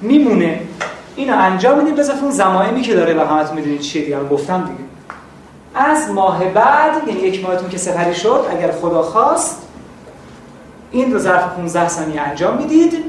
میمونه. 0.00 0.60
اینو 1.16 1.36
انجام 1.38 1.78
می‌دید 1.78 1.96
به 1.96 2.02
اون 2.22 2.30
زمایمی 2.30 2.82
که 2.82 2.94
داره 2.94 3.14
و 3.14 3.26
همتون 3.26 3.56
می‌دونید 3.56 3.80
چیه 3.80 4.04
دیگه 4.04 4.24
گفتم 4.24 4.60
دیگه. 4.60 4.84
از 5.74 6.10
ماه 6.10 6.44
بعد 6.44 7.08
یعنی 7.08 7.20
یک 7.20 7.44
ماهتون 7.44 7.68
که 7.68 7.78
سپری 7.78 8.14
شد 8.14 8.46
اگر 8.50 8.72
خدا 8.72 9.02
خواست 9.02 9.62
این 10.90 11.12
رو 11.12 11.18
ظرف 11.18 11.44
15 11.56 11.88
ثانیه 11.88 12.20
انجام 12.20 12.56
می‌دید 12.56 13.04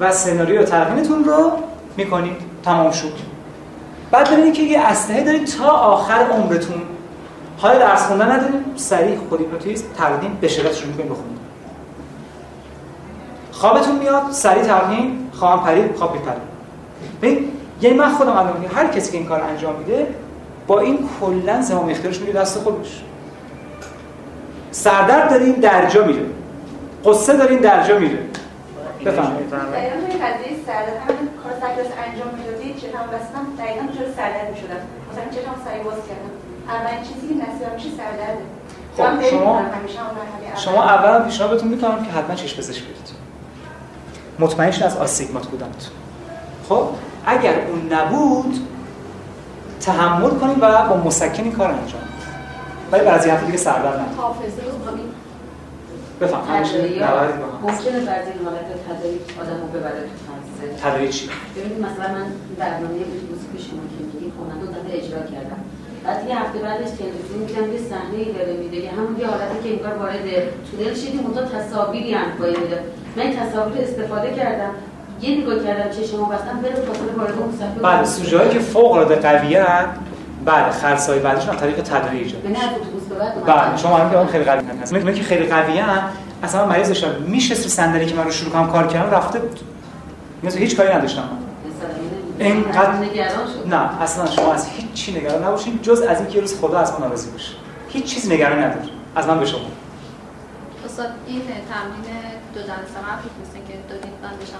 و 0.00 0.12
سناریو 0.12 0.62
تلقینتون 0.62 1.24
رو 1.24 1.52
می‌کنید. 1.96 2.36
تمام 2.64 2.90
شد. 2.90 3.33
بعد 4.14 4.30
ببینید 4.30 4.54
که 4.54 4.62
یه 4.62 4.80
اسلحه 4.80 5.24
دارید 5.24 5.44
تا 5.46 5.68
آخر 5.68 6.14
عمرتون. 6.14 6.82
حال 7.58 7.78
درس 7.78 8.06
خوندن 8.06 8.32
نداریم 8.32 8.64
سریع 8.76 9.18
خود 9.28 9.40
هیپنوتیزم 9.40 9.84
تقدیم 9.98 10.38
به 10.40 10.48
شدت 10.48 10.72
شروع 10.72 10.90
می‌کنید 10.90 11.10
بخونید 11.10 11.38
خوابتون 13.52 13.96
میاد 13.96 14.22
سریع 14.30 14.62
تقدیم 14.62 15.30
خوابم 15.32 15.62
پرید 15.64 15.96
خواب 15.96 16.14
میپرید 16.14 16.42
ببین 17.22 17.52
یعنی 17.80 17.96
من 17.96 18.08
خودم 18.08 18.30
الان 18.30 18.64
هر 18.74 18.86
کسی 18.86 19.12
که 19.12 19.18
این 19.18 19.26
کار 19.26 19.40
انجام 19.40 19.76
میده 19.76 20.06
با 20.66 20.80
این 20.80 21.08
کلا 21.20 21.62
زمام 21.62 21.88
اختیارش 21.88 22.20
میره 22.20 22.32
دست 22.32 22.58
خودش. 22.58 23.02
سردرد 24.70 25.30
دارین 25.30 25.52
درجا 25.52 26.04
میره. 26.04 26.26
قصه 27.04 27.36
دارین 27.36 27.58
درجا 27.58 27.98
میره. 27.98 28.18
بفرمایید. 29.04 29.54
سردرد 31.64 31.86
سردرد 31.86 32.08
انجام 32.08 32.30
می‌دادی 32.38 32.74
چه 32.80 32.86
هم 32.98 33.06
بستم 33.14 33.44
دقیقاً 33.58 33.84
چرا 33.96 34.08
سردرد 34.16 34.50
می‌شدم. 34.50 34.82
مثلا 35.10 35.24
چه 35.34 35.48
هم 35.48 35.58
سعی 35.64 35.80
باز 35.82 36.00
کردم. 36.08 36.32
اولین 36.68 37.02
چیزی 37.08 37.28
که 37.28 37.34
نصیبم 37.34 37.74
میشه 37.74 37.88
سردرده. 38.00 38.44
خب 38.96 39.30
شما 39.30 39.62
شما 40.56 40.84
اول 40.84 41.24
پیشنهادتون 41.24 41.68
می‌کنم 41.68 42.04
که 42.04 42.10
حتما 42.12 42.34
چشم 42.34 42.56
پزشک 42.56 42.82
برید 42.82 43.08
مطمئن 44.38 44.70
شید 44.70 44.82
از 44.82 44.96
آستیگمات 44.96 45.46
بودنت. 45.46 45.88
خب 46.68 46.88
اگر 47.26 47.54
اون 47.68 47.92
نبود 47.92 48.68
تحمل 49.80 50.30
کنیم 50.30 50.58
و 50.60 50.88
با 50.88 50.96
مسکن 50.96 51.42
این 51.42 51.52
کار 51.52 51.70
انجام 51.70 52.00
بدیم. 52.00 53.08
ولی 53.08 53.26
یه 53.26 53.34
هفته 53.34 53.46
دیگه 53.46 53.58
سردر 53.58 53.88
ندیم 53.88 54.20
حافظه 54.20 54.62
رو 54.62 54.90
همین 54.90 55.08
بفهم. 56.20 56.40
ممکنه 57.62 58.00
بعضی 58.00 58.30
این 58.30 58.44
حالت 58.44 58.68
تدریج 58.88 59.20
آدم 59.40 59.60
رو 59.60 59.68
ببره. 59.80 60.00
تو 60.00 60.23
تدریج 60.82 61.12
چی؟ 61.18 61.24
ببینید 61.56 61.78
مثلا 61.88 62.08
من 62.16 62.26
برنامه 62.58 62.98
اتوبوسی 63.12 63.46
که 63.52 63.58
شما 63.66 63.82
که 63.92 64.00
میگی 64.08 64.32
خواننده 64.36 64.64
اون 64.66 64.74
دفعه 64.76 64.92
اجرا 65.00 65.22
کردم. 65.32 65.60
بعد 66.04 66.18
یه 66.28 66.34
هفته 66.42 66.58
بعدش 66.66 66.90
تلویزیون 66.98 67.40
میگم 67.46 67.66
یه 67.74 67.80
صحنه 67.90 68.18
ای 68.18 68.32
داره 68.38 68.52
میده 68.62 68.76
یه 68.76 68.90
همون 68.98 69.14
یه 69.20 69.26
حالتی 69.32 69.56
که 69.64 69.68
انگار 69.74 69.94
وارد 70.02 70.26
تونل 70.66 70.94
شدیم 71.02 71.20
اونجا 71.26 71.42
تصاویری 71.56 72.12
هم 72.12 72.28
پای 72.38 72.50
میده. 72.62 72.78
من 73.16 73.22
این 73.22 73.36
تصاویر 73.40 73.82
استفاده 73.82 74.28
کردم 74.40 74.72
یه 75.20 75.30
نگاه 75.40 75.64
کردم 75.64 75.90
چشمو 75.90 76.26
بستم 76.26 76.60
بره 76.62 76.74
فاصله 76.74 77.12
وارد 77.18 77.38
اون 77.38 77.52
صفحه 77.52 77.82
بله 77.82 78.04
سوژه 78.04 78.38
هایی 78.38 78.50
که 78.50 78.58
فوق 78.58 78.92
العاده 78.92 79.16
قویه 79.16 79.66
بله 80.44 80.70
خرسای 80.70 81.18
بعدشون 81.18 81.50
از 81.54 81.60
طریق 81.60 81.82
تدریج 81.82 82.34
اتوبوس 82.34 83.02
به 83.08 83.14
بعد. 83.14 83.44
بله 83.44 83.76
شما 83.76 83.96
هم 83.96 84.10
که 84.10 84.18
اون 84.18 84.26
خیلی 84.26 84.44
قوی 84.44 84.60
هست 84.82 84.94
که 84.94 85.22
خیلی 85.22 85.46
قویه 85.46 85.82
هم 85.82 86.02
اصلا 86.42 86.66
مریض 86.66 86.88
داشتم. 86.88 87.08
میشه 87.26 87.54
صندلی 87.54 88.06
که 88.06 88.14
من 88.14 88.24
رو 88.24 88.30
شروع 88.30 88.52
کنم 88.52 88.66
کار 88.66 88.86
کردم 88.86 89.10
رفته 89.10 89.40
مثلا 90.44 90.60
هیچ 90.60 90.76
کاری 90.76 90.94
نداشتم. 90.94 91.22
من. 91.22 92.46
اینقدر 92.46 92.92
نگران 92.92 93.46
شد 93.46 93.74
نه 93.74 94.02
اصلا 94.02 94.26
شما 94.26 94.52
از 94.52 94.68
هیچ 94.68 94.92
چی 94.92 95.12
نگران 95.12 95.44
نباشین 95.44 95.78
جز 95.82 96.00
از 96.00 96.18
اینکه 96.20 96.34
یه 96.34 96.40
روز 96.40 96.60
خدا 96.60 96.78
از 96.78 96.92
من 96.92 96.98
ناراضی 97.00 97.30
باشه. 97.30 97.52
هیچ 97.88 98.04
چیز 98.04 98.32
نگران 98.32 98.58
ندار. 98.58 98.82
از 99.16 99.26
من 99.26 99.40
به 99.40 99.46
شما. 99.46 99.60
استاد 100.84 101.06
این 101.26 101.40
تمرین 101.40 102.20
دو 102.54 102.60
جلسه 102.60 103.00
مثل 103.42 103.58
که 103.68 103.74
دادید 103.88 104.12
من 104.22 104.30
داشتم 104.40 104.58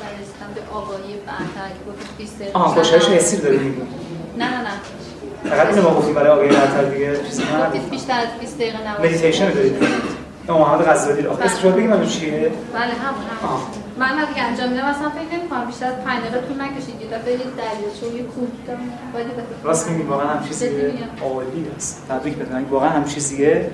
برای 0.00 0.14
رسیدن 0.22 0.50
به 0.54 0.74
آگاهی 0.74 1.14
برتر 1.26 1.68
که 1.68 1.90
گفتید 1.90 2.16
20 2.18 2.38
دقیقه 2.38 2.58
آها 2.58 2.74
گوشه‌اش 2.74 3.08
حسی 3.08 3.36
رو 3.36 3.42
داری 3.42 3.58
میگی؟ 3.58 3.82
نه 4.38 4.44
نه 4.44 4.60
نه. 4.60 4.70
فقط 5.50 5.66
اینو 5.66 5.82
ما 5.82 5.94
گفتیم 5.96 6.14
برای 6.14 6.30
آگاهی 6.30 6.48
برتر 6.48 6.84
دیگه 6.84 7.16
چیزی 7.26 7.42
نه 7.42 7.90
بیشتر 7.90 8.20
از 8.20 8.28
20 8.40 8.58
دقیقه 8.58 8.88
نباشه. 8.88 9.08
مدیتیشن 9.08 9.46
رو 9.48 9.54
دارید. 9.54 9.76
نه 10.50 10.58
محمد 10.58 10.82
غزالی 10.88 11.22
رو. 11.22 11.30
آخه 11.30 11.44
اسمش 11.44 11.64
رو 11.64 11.70
بگیم 11.70 12.06
چیه؟ 12.06 12.52
بله 12.74 12.82
همون 12.82 13.24
همون. 13.42 13.52
آه. 13.52 13.66
من 13.98 14.22
وقتی 14.22 14.40
انجام 14.40 14.68
میدم 14.70 14.84
اصلا 14.84 15.08
فکر 15.10 15.38
نمی‌کنم 15.38 15.64
بیشتر 15.66 15.86
از 15.86 16.04
5 16.04 16.20
دقیقه 16.20 16.40
طول 16.46 16.60
نکشید 16.60 17.00
یه 17.00 17.06
دفعه 17.06 17.36
برید 17.36 17.56
دریاچه 17.60 18.06
و 18.06 18.16
یه 18.16 18.22
کوه 18.22 18.48
بخیر. 19.14 19.44
راست 19.64 19.90
میگی 19.90 20.02
واقعا 20.02 20.28
هم 20.28 20.48
چیزیه. 20.48 20.92
عالی 21.22 21.66
است 21.76 22.06
تبریک 22.08 22.34
بدونم 22.36 22.64
واقعا 22.70 22.88
هم 22.88 23.04
چیزیه. 23.04 23.70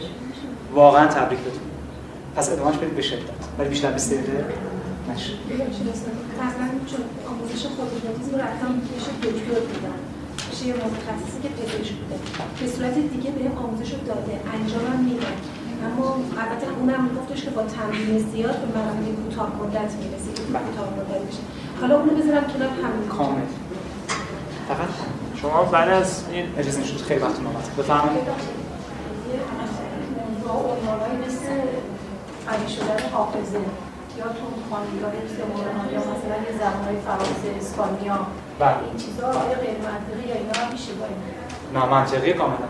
واقعا 0.75 1.07
تبریک 1.07 1.41
بدونم 1.41 1.71
پس 2.37 2.53
ادامهش 2.53 2.77
بدید 2.77 2.97
به 2.97 3.03
شدت. 3.03 3.21
ولی 3.59 3.69
بیشتر 3.69 3.91
20 3.91 4.13
دقیقه 4.13 4.45
نشه. 5.15 5.33
مثلا 6.39 6.67
چون 6.91 7.01
آموزش 7.31 7.63
رو 8.33 8.39
رفتم 8.39 8.81
پیش 8.95 9.05
دکتر 9.23 9.61
بودم. 9.61 9.99
پیش 10.51 10.63
یه 10.63 10.75
متخصصی 10.75 11.39
که 11.43 11.49
پزشک 11.49 11.93
بوده. 11.93 12.17
به 12.61 12.67
صورت 12.67 12.95
دیگه 12.95 13.31
بهم 13.31 13.59
آموزش 13.59 13.91
رو 13.93 13.99
داده. 14.07 14.41
انجامم 14.55 15.05
میدن 15.05 15.37
اما 15.85 16.17
البته 16.43 16.67
اونم 16.81 17.05
میگفتش 17.05 17.45
که 17.45 17.51
با 17.51 17.63
تمرین 17.63 18.19
زیاد 18.33 18.57
به 18.61 18.79
مراحل 18.79 19.15
کوتاه 19.25 19.51
مدت 19.63 19.93
می‌رسی 19.95 20.33
که 20.35 20.43
کوتاه 20.43 20.89
مدت 20.97 21.29
بشه 21.29 21.43
حالا 21.81 21.95
اونو 22.01 22.13
بذارم 22.13 22.45
کنار 22.53 22.69
همین 22.69 23.09
کامل. 23.09 23.41
فقط 24.69 24.89
شما 25.41 25.63
بعد 25.63 25.89
از 25.89 26.25
این 26.33 26.47
اجازه 26.59 26.81
نشد 26.81 27.01
خیلی 27.01 27.21
وقت 27.21 27.37
اومد 27.37 27.77
بفرمایید. 27.79 28.29
مثل 31.27 31.49
قوی 32.47 32.69
شدن 32.69 33.09
حافظه. 33.13 33.59
یا 34.19 34.25
تندخوانی‌های 34.25 35.19
سمورنا 35.37 35.93
یا 35.93 36.01
مثلا 36.01 36.37
یه 36.47 36.53
زبانهای 36.59 36.97
فرانسه 37.07 37.49
اسپانیا. 37.61 38.19
بله. 38.59 38.75
این 38.89 38.97
چیزا 38.97 39.27
آیا 39.27 39.59
غیر 39.59 39.79
منطقی 39.89 40.29
یا 40.29 40.35
اینا 40.35 40.53
هم 40.61 40.73
میشه 40.73 40.93
با 40.93 41.07
این؟ 41.07 41.17
نامنطقی 41.75 42.33
کاملا. 42.33 42.69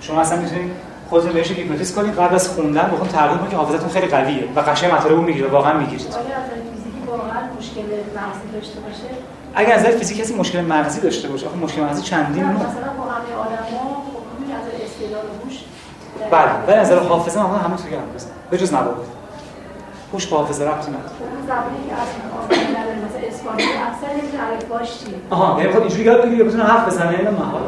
شما 0.00 0.20
اصلا 0.20 0.40
می‌تونید 0.40 0.70
خودتون 1.10 1.32
بهش 1.32 1.50
هیپنوتیزم 1.50 2.02
کنید 2.02 2.14
قبل 2.14 2.34
از 2.34 2.48
خوندن 2.48 2.90
بخون 2.92 3.08
تقریبا 3.08 3.46
که 3.46 3.56
حافظتون 3.56 3.88
خیلی 3.88 4.06
قویه 4.06 4.44
و 4.56 4.60
قشنگ 4.60 4.92
مطالب 4.92 5.16
رو 5.16 5.22
می‌گیره 5.22 5.48
واقعا 5.48 5.78
می‌گیرید 5.78 6.06
واقعا 7.06 7.40
مشکل 7.58 7.82
مغزی 8.16 8.48
داشته 8.52 8.80
باشه؟ 8.80 9.14
اگر 9.54 9.72
از 9.72 9.80
نظر 9.80 9.90
فیزیک 9.90 10.20
کسی 10.20 10.34
مشکل 10.34 10.60
مغزی 10.60 11.00
داشته 11.00 11.28
باشه 11.28 11.46
آخه 11.46 11.56
مشکل 11.56 11.82
مغزی 11.82 12.02
چندین 12.02 12.44
نه 12.44 12.52
مثلا 12.52 12.64
با 12.98 13.04
همه 13.04 13.34
آدما 13.40 13.78
خب 13.78 14.18
استعداد 14.84 15.24
هوش. 15.44 15.56
بله 16.66 16.76
از 16.76 16.92
نظر 16.92 16.98
حافظه 16.98 17.40
معمولا 17.40 17.58
همه 17.58 17.76
توی 17.76 17.94
هم 17.94 18.02
بزن 18.14 18.28
به 18.50 18.58
جز 18.58 18.74
نبود 18.74 18.96
هوش 20.12 20.26
با 20.26 20.36
حافظه 20.36 20.64
ربطی 20.64 20.90
نداره. 20.90 21.04
اون 21.04 21.46
زبانی 21.46 21.88
که 21.88 21.94
از 21.94 22.08
مثلا 23.06 23.28
اسپانیا 23.28 23.66
اکثر 23.66 24.22
نمی‌دونه 24.22 24.42
الفباش 24.52 24.98
چیه 24.98 25.14
آها 25.30 25.60
یعنی 25.60 25.72
خود 25.72 25.82
اینجوری 25.82 26.04
یاد 26.04 26.22
بگیری 26.26 26.42
بتونه 26.42 26.64
حرف 26.64 26.86
بزنه 26.86 27.18
اینو 27.18 27.30
محال 27.30 27.62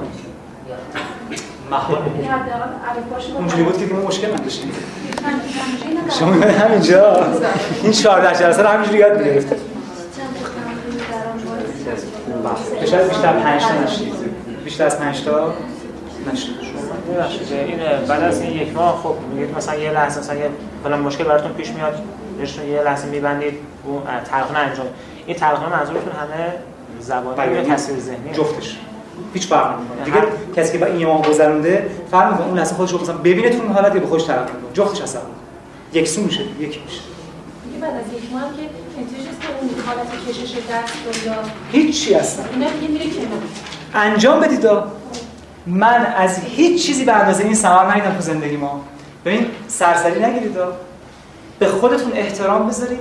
محال 1.70 1.98
اونجوری 3.36 3.62
بود 3.62 3.78
که 3.78 3.94
ما 3.94 4.00
مشکل 4.00 4.34
نداشتیم. 4.34 4.72
شما 6.18 6.32
شما 6.32 6.50
همینجا؟ 6.50 7.26
این 7.82 7.92
14 7.92 8.38
جلسه 8.38 8.62
رو 8.62 8.68
همینجوری 8.68 8.98
یاد 8.98 9.18
می‌گرفتید 9.18 9.60
شاید 12.90 13.08
بیشتر 13.08 13.32
5 13.32 13.62
تا 13.62 13.84
نشید. 13.84 14.14
بیشتر 14.64 14.86
از 14.86 14.98
5 14.98 15.24
تا 15.24 15.54
نشید. 16.32 16.54
این 17.50 17.78
بعد 18.08 18.22
از 18.22 18.40
این 18.40 18.52
یک 18.52 18.74
ماه 18.74 19.00
خب 19.02 19.14
میگید 19.34 19.56
مثلا 19.56 19.74
یه 19.74 19.90
لحظه 19.90 20.20
مثلا 20.20 20.36
یه 20.36 20.50
فلان 20.84 21.00
مشکل 21.00 21.24
براتون 21.24 21.52
پیش 21.52 21.70
میاد 21.70 22.02
بهشون 22.38 22.68
یه 22.68 22.82
لحظه 22.82 23.08
میبندید 23.08 23.54
اون 23.84 24.02
تلقین 24.30 24.56
انجام. 24.56 24.86
این 25.26 25.36
تلقین 25.36 25.68
منظورتون 25.68 26.12
همه 26.12 26.52
زبانی 27.00 27.54
یا 27.54 27.62
تصویر 27.62 27.98
ذهنی؟ 27.98 28.32
جفتش. 28.32 28.76
هیچ 29.34 29.46
فرق 29.46 29.78
نمی‌کنه. 29.78 30.04
دیگه 30.04 30.22
کسی 30.56 30.72
که 30.72 30.78
با 30.78 30.86
این 30.86 31.00
یه 31.00 31.06
ماه 31.06 31.22
گذرونده 31.28 31.90
فرق 32.10 32.30
می‌کنه. 32.32 32.46
اون 32.46 32.58
لحظه 32.58 32.74
خودش 32.74 32.92
رو 32.92 33.00
مثلا 33.00 33.16
ببینه 33.16 33.50
تو 33.50 33.62
اون 33.62 33.72
حالت 33.72 33.92
به 33.92 34.06
خودش 34.06 34.22
تلقین 34.22 34.44
کنه 34.46 34.72
جفتش 34.74 35.00
اصلا 35.00 35.20
یکسون 35.92 36.24
میشه 36.24 36.40
یکی 36.40 36.80
میشه. 36.86 37.00
بعد 37.80 37.90
از 37.94 38.22
یک 38.22 38.32
ماه 38.32 38.42
که 38.42 38.62
که 39.40 39.48
اون 39.60 39.70
حالت 39.86 40.28
کشش 40.28 40.52
دست 40.52 40.92
رو 41.24 41.26
یا 41.26 41.34
هیچی 41.72 42.14
اصلا. 42.14 42.44
انجام 43.94 44.40
بدید. 44.40 44.66
من 45.66 46.06
از 46.16 46.38
هیچ 46.44 46.86
چیزی 46.86 47.04
به 47.04 47.12
اندازه 47.12 47.44
این 47.44 47.54
ثمر 47.54 47.90
ندیدم 47.90 48.14
تو 48.14 48.20
زندگی 48.20 48.56
ما. 48.56 48.80
ببین 49.24 49.46
سرسری 49.68 50.22
نگیرید. 50.24 50.54
به 51.58 51.68
خودتون 51.68 52.12
احترام 52.14 52.68
بذارید. 52.68 53.00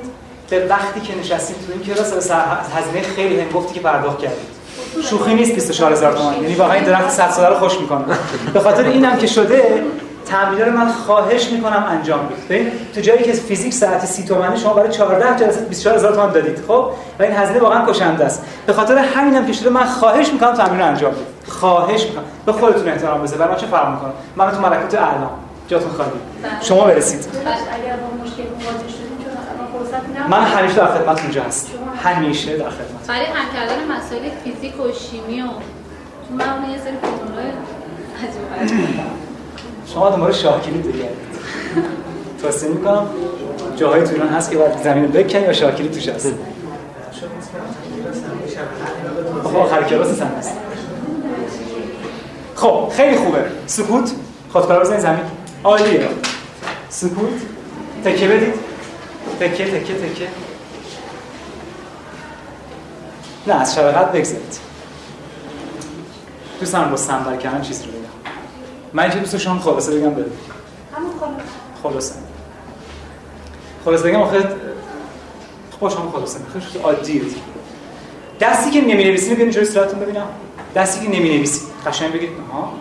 به 0.49 0.67
وقتی 0.67 0.99
که 0.99 1.19
نشستید 1.19 1.55
تو 1.67 1.73
این 1.73 1.81
کلاس 1.81 2.13
به 2.13 2.19
سر- 2.21 2.57
هزینه 2.75 3.01
خیلی 3.01 3.39
هم 3.39 3.49
گفتی 3.49 3.73
که 3.73 3.79
پرداخت 3.79 4.19
کردید. 4.19 4.58
شوخی 5.03 5.33
نیست 5.33 5.55
24000 5.55 6.13
تومان. 6.13 6.33
یعنی 6.33 6.55
واقعا 6.55 6.73
این 6.73 6.83
درخت 6.83 7.09
100 7.09 7.29
ساله 7.29 7.49
رو 7.49 7.55
خوش 7.55 7.79
می‌کنه. 7.79 8.05
به 8.53 8.59
خاطر 8.59 8.83
اینم 8.83 9.17
که 9.17 9.27
شده 9.27 9.83
تمرین 10.25 10.65
رو 10.65 10.71
من 10.71 10.91
خواهش 10.91 11.49
می‌کنم 11.49 11.85
انجام 11.89 12.19
بدید. 12.25 12.47
ببین 12.49 12.71
تو 12.95 13.01
جایی 13.01 13.23
که 13.23 13.31
فیزیک 13.31 13.73
ساعت 13.73 14.05
30 14.05 14.23
تومنه 14.23 14.55
شما 14.55 14.73
برای 14.73 14.89
14 14.89 15.45
جلسه 15.45 15.65
24000 15.65 16.11
تومان 16.11 16.31
دادید 16.31 16.63
خب؟ 16.67 16.91
و 17.19 17.23
این 17.23 17.31
هزینه 17.31 17.59
واقعا 17.59 17.85
کشنده 17.85 18.25
است. 18.25 18.43
به 18.65 18.73
خاطر 18.73 18.97
همینم 18.97 19.45
که 19.45 19.53
شده 19.53 19.69
من 19.69 19.85
خواهش 19.85 20.33
می‌کنم 20.33 20.53
تمرین 20.53 20.79
رو 20.79 20.85
انجام 20.85 21.11
بدید. 21.11 21.25
خواهش 21.47 22.03
می‌کنم. 22.03 22.23
به 22.45 22.51
خودتون 22.51 22.87
احترام 22.87 23.21
بذارید. 23.21 23.39
برای 23.39 23.53
من 23.53 23.59
چه 23.59 23.67
فرق 23.67 23.89
می‌کنه؟ 23.91 24.11
من 24.35 24.51
تو 24.51 24.61
ملکوت 24.61 24.93
اعلام. 24.93 25.29
جاتون 25.67 25.91
خالی. 25.91 26.09
شما 26.61 26.83
برسید. 26.83 27.19
اگر 27.19 27.95
با 27.95 28.23
مشکل 28.23 28.43
مواجه 28.43 28.89
شدیم 28.89 29.17
چون 29.23 29.31
الان 29.51 29.67
فرصتی 29.73 30.19
نبود 30.19 30.31
من 30.31 30.43
همیشه 30.43 30.75
در 30.75 30.85
خدمت 30.85 31.21
اونجا 31.21 31.43
هست 31.43 31.69
همیشه 32.03 32.57
در 32.57 32.69
خدمت. 32.69 33.07
برای 33.07 33.25
حل 33.25 33.53
کردن 33.53 33.75
مسائل 33.91 34.29
فیزیک 34.43 34.79
و 34.79 34.91
شیمی 34.91 35.41
و 35.41 35.45
اون 35.45 36.69
یه 36.71 36.77
سری 36.77 36.93
فرمولای 37.01 37.51
عجیب 38.61 38.79
شما 39.93 40.09
دنبال 40.09 40.31
شاکری 40.31 40.77
بگردید 40.77 41.29
توصیه 42.41 42.69
می‌کنم 42.69 43.07
جاهای 43.75 44.03
تو 44.03 44.13
ایران 44.13 44.29
هست 44.29 44.51
که 44.51 44.57
باید 44.57 44.77
زمین 44.83 45.07
بکنی 45.07 45.41
یا 45.41 45.53
شاکری 45.53 45.89
توش 45.89 46.09
هست؟ 46.09 46.33
خب 49.43 49.57
آخر 49.57 49.83
کلاس 49.83 50.21
هم 50.21 50.27
هست. 50.27 50.57
خب 52.55 52.89
خیلی 52.91 53.17
خوبه. 53.17 53.45
سکوت؟ 53.65 54.11
خودکار 54.53 54.79
بزنید 54.79 54.99
زمین. 54.99 55.19
عالیه. 55.63 56.07
سکوت؟ 56.89 57.41
تکه 58.05 58.27
بدید. 58.27 58.53
تکه 59.39 59.65
تکه 59.65 59.93
تکه 59.93 60.27
نه 63.47 63.53
از 63.53 63.75
شبقت 63.75 64.11
بگذارید. 64.11 64.59
دوست 66.59 66.73
دارم 66.73 66.91
با 66.91 66.97
سنبر 66.97 67.37
کردن 67.37 67.61
چیز 67.61 67.81
رو 67.81 67.91
بگم. 67.91 67.99
من 68.93 69.03
اینکه 69.03 69.19
دوست 69.19 69.37
شما 69.37 69.59
خلاصه 69.59 69.99
بگم 69.99 70.13
بده 70.13 70.31
همون 70.95 71.11
خلاص 71.19 71.33
خلاصه. 71.83 72.13
خلاصه 73.85 74.03
بگم 74.03 74.21
آخه 74.21 74.41
خب 75.71 75.79
با 75.79 75.89
شما 75.89 76.11
خلاصه 76.11 76.39
خیلی 76.53 76.83
عادیه. 76.83 77.21
دستی 78.39 78.71
که 78.71 78.81
نمی 78.81 79.03
نویسی 79.03 79.33
ببینید 79.33 79.53
جلوی 79.53 79.65
صورتتون 79.65 79.99
ببینم. 79.99 80.27
دستی 80.75 81.05
که 81.05 81.19
نمی 81.19 81.29
نویسی 81.29 81.61
قشنگ 81.85 82.13
بگید. 82.13 82.29
ها 82.53 82.73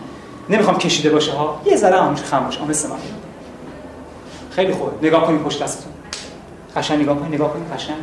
نمی‌خوام 0.49 0.79
کشیده 0.79 1.11
باشه 1.11 1.33
ها 1.33 1.63
یه 1.65 1.77
ذره 1.77 2.01
همونش 2.01 2.23
خم 2.23 2.45
باشه. 2.45 2.65
مثل 2.65 2.89
من. 2.89 2.97
خیلی 4.51 4.73
خوبه. 4.73 5.07
نگاه 5.07 5.27
کنید 5.27 5.43
پشت 5.43 5.63
دستتون. 5.63 5.93
قشنگ 6.77 7.03
نگاه 7.03 7.19
کنید 7.19 7.35
نگاه 7.35 7.53
کنید 7.53 7.73
قشنگ. 7.73 7.97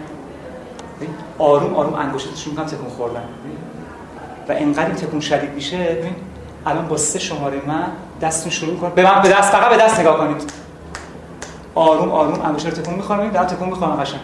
آروم 1.39 1.73
آروم 1.73 1.93
انگشتت 1.93 2.37
شروع 2.37 2.53
می‌کنم 2.53 2.65
تکون 2.65 2.89
خوردن. 2.89 3.23
و 4.49 4.51
اینقدر 4.51 4.85
این 4.85 4.95
تکون 4.95 5.19
شدید 5.19 5.53
میشه 5.53 5.77
ببین 5.77 6.15
الان 6.65 6.87
با 6.87 6.97
سه 6.97 7.19
شماره 7.19 7.61
من 7.67 7.87
دستتون 8.21 8.51
شروع 8.51 8.73
می‌کنم. 8.73 8.89
به 8.89 9.03
من 9.03 9.21
به 9.21 9.29
دست 9.29 9.51
فقط 9.51 9.69
به 9.69 9.77
دست 9.77 9.99
نگاه 9.99 10.17
کنید. 10.17 10.51
آروم 11.75 12.11
آروم 12.11 12.41
انگشت 12.41 12.65
رو 12.65 12.71
تکون 12.71 12.93
می‌خوام 12.93 13.19
ببین 13.19 13.31
دارم 13.31 13.45
تکون 13.45 13.69
می‌خوام 13.69 13.95
قشنگ. 13.95 14.21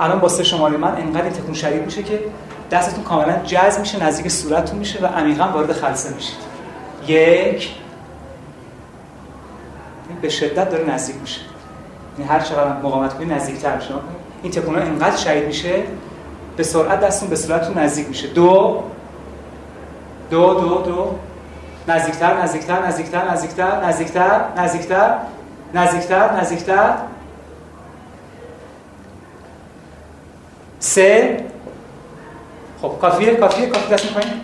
الان 0.00 0.18
با 0.18 0.28
سه 0.28 0.44
شماره 0.44 0.76
من 0.76 0.96
اینقدر 0.96 1.22
این 1.22 1.32
تکون 1.32 1.54
شدید 1.54 1.84
میشه 1.84 2.02
که 2.02 2.20
دستتون 2.70 3.04
کاملا 3.04 3.38
جذب 3.44 3.80
میشه 3.80 4.04
نزدیک 4.04 4.28
صورتتون 4.28 4.78
میشه 4.78 5.02
و 5.02 5.06
عمیقا 5.06 5.44
وارد 5.44 5.72
خلسه 5.72 6.14
میشید. 6.14 6.36
یک. 7.08 7.70
به 10.22 10.28
شدت 10.28 10.70
داره 10.70 10.84
نزدیک 10.84 11.16
میشه. 11.20 11.40
یعنی 12.18 12.30
هر 12.30 12.40
چقدر 12.40 12.72
مقاومت 12.72 13.14
کنید 13.14 13.32
نزدیکتر 13.32 13.76
میشه. 13.76 13.88
این 14.42 14.52
تکون 14.52 14.78
اینقدر 14.78 15.16
شدید 15.16 15.46
میشه 15.46 15.82
به 16.56 16.62
سرعت 16.62 17.00
دستتون 17.00 17.28
به 17.28 17.36
صورتتون 17.36 17.78
نزدیک 17.78 18.08
میشه. 18.08 18.26
دو. 18.28 18.82
دو 20.30 20.54
دو 20.54 20.82
دو. 20.82 21.14
نزدیکتر 21.88 22.42
نزدیکتر 22.42 22.86
نزدیکتر 22.86 23.30
نزدیکتر 23.30 23.80
نزدیکتر 23.80 24.40
نزدیکتر 24.56 25.14
نزدیکتر 25.74 26.32
نزدیکتر. 26.40 26.94
سه. 30.78 31.44
خب 32.82 32.92
کافیه 33.00 33.34
کافیه 33.34 33.66
کافی 33.66 33.94
دست 33.94 34.04
می‌کنیم 34.04 34.42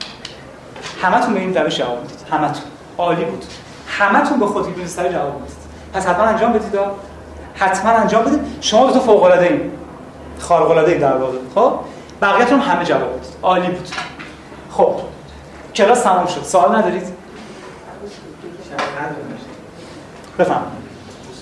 همتون 1.02 1.34
به 1.34 1.40
این 1.40 1.54
روش 1.54 1.78
جواب 1.78 2.00
می‌دید. 2.00 2.18
همتون. 2.30 2.64
عالی 2.98 3.24
بود. 3.24 3.44
همتون 3.86 4.40
به 4.40 4.46
خود 4.46 4.72
بدون 4.72 4.86
سر 4.86 5.12
جواب 5.12 5.34
می‌دید. 5.40 5.56
پس 5.92 6.06
حتما 6.06 6.24
انجام 6.24 6.52
بدید 6.52 6.80
حتما 7.54 7.90
انجام 7.90 8.24
بدید. 8.24 8.40
شما 8.60 8.86
دو 8.86 8.92
تا 8.92 9.00
فوق 9.00 9.22
العاده 9.22 9.46
ایم 9.46 9.72
خارق 10.38 10.98
در 10.98 11.16
واقع. 11.16 11.38
خب؟ 11.54 11.72
بقیه‌تون 12.22 12.60
هم 12.60 12.74
همه 12.74 12.84
جواب 12.84 13.18
بدید. 13.18 13.30
عالی 13.42 13.68
بود. 13.68 13.88
خب 14.70 15.00
کلاس 15.74 16.02
تمام 16.02 16.26
شد. 16.26 16.42
سوال 16.42 16.76
ندارید؟ 16.76 17.02
بفهم 20.38 20.62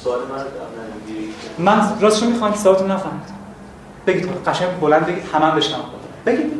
سوال 0.04 0.18
من 1.58 1.78
من 1.78 2.00
راستش 2.00 2.22
می‌خوام 2.22 2.54
سوالتون 2.54 2.90
نفهمید. 2.90 3.38
بگید 4.06 4.48
قشنگ 4.48 4.80
بلند 4.80 5.06
بگید. 5.06 5.24
همه 5.32 5.46
هم 5.46 5.56
بشنم 5.56 5.80
بگید. 6.26 6.52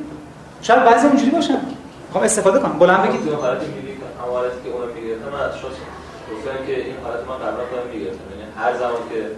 شاید 0.63 0.85
بعضی 0.85 1.07
اینجوری 1.07 1.31
باشن. 1.31 1.61
می‌خوام 2.07 2.25
استفاده 2.25 2.59
کنم. 2.59 2.79
بلند 2.79 3.03
بگید. 3.03 3.33
حالتی 3.33 3.67
میگی 3.67 3.89
حالتی 4.33 4.57
که 4.65 4.71
اونم 4.71 4.89
میگه 4.95 5.15
من 5.33 5.41
از 5.41 5.55
شخص 5.55 5.79
گفتم 6.33 6.67
که 6.67 6.77
این 6.85 6.95
حالت 7.05 7.21
من 7.29 7.37
قبلا 7.37 7.65
خودم 7.71 7.87
می‌گرفتم. 7.93 8.25
یعنی 8.31 8.53
هر 8.59 8.79
زمان 8.79 9.03
که 9.11 9.31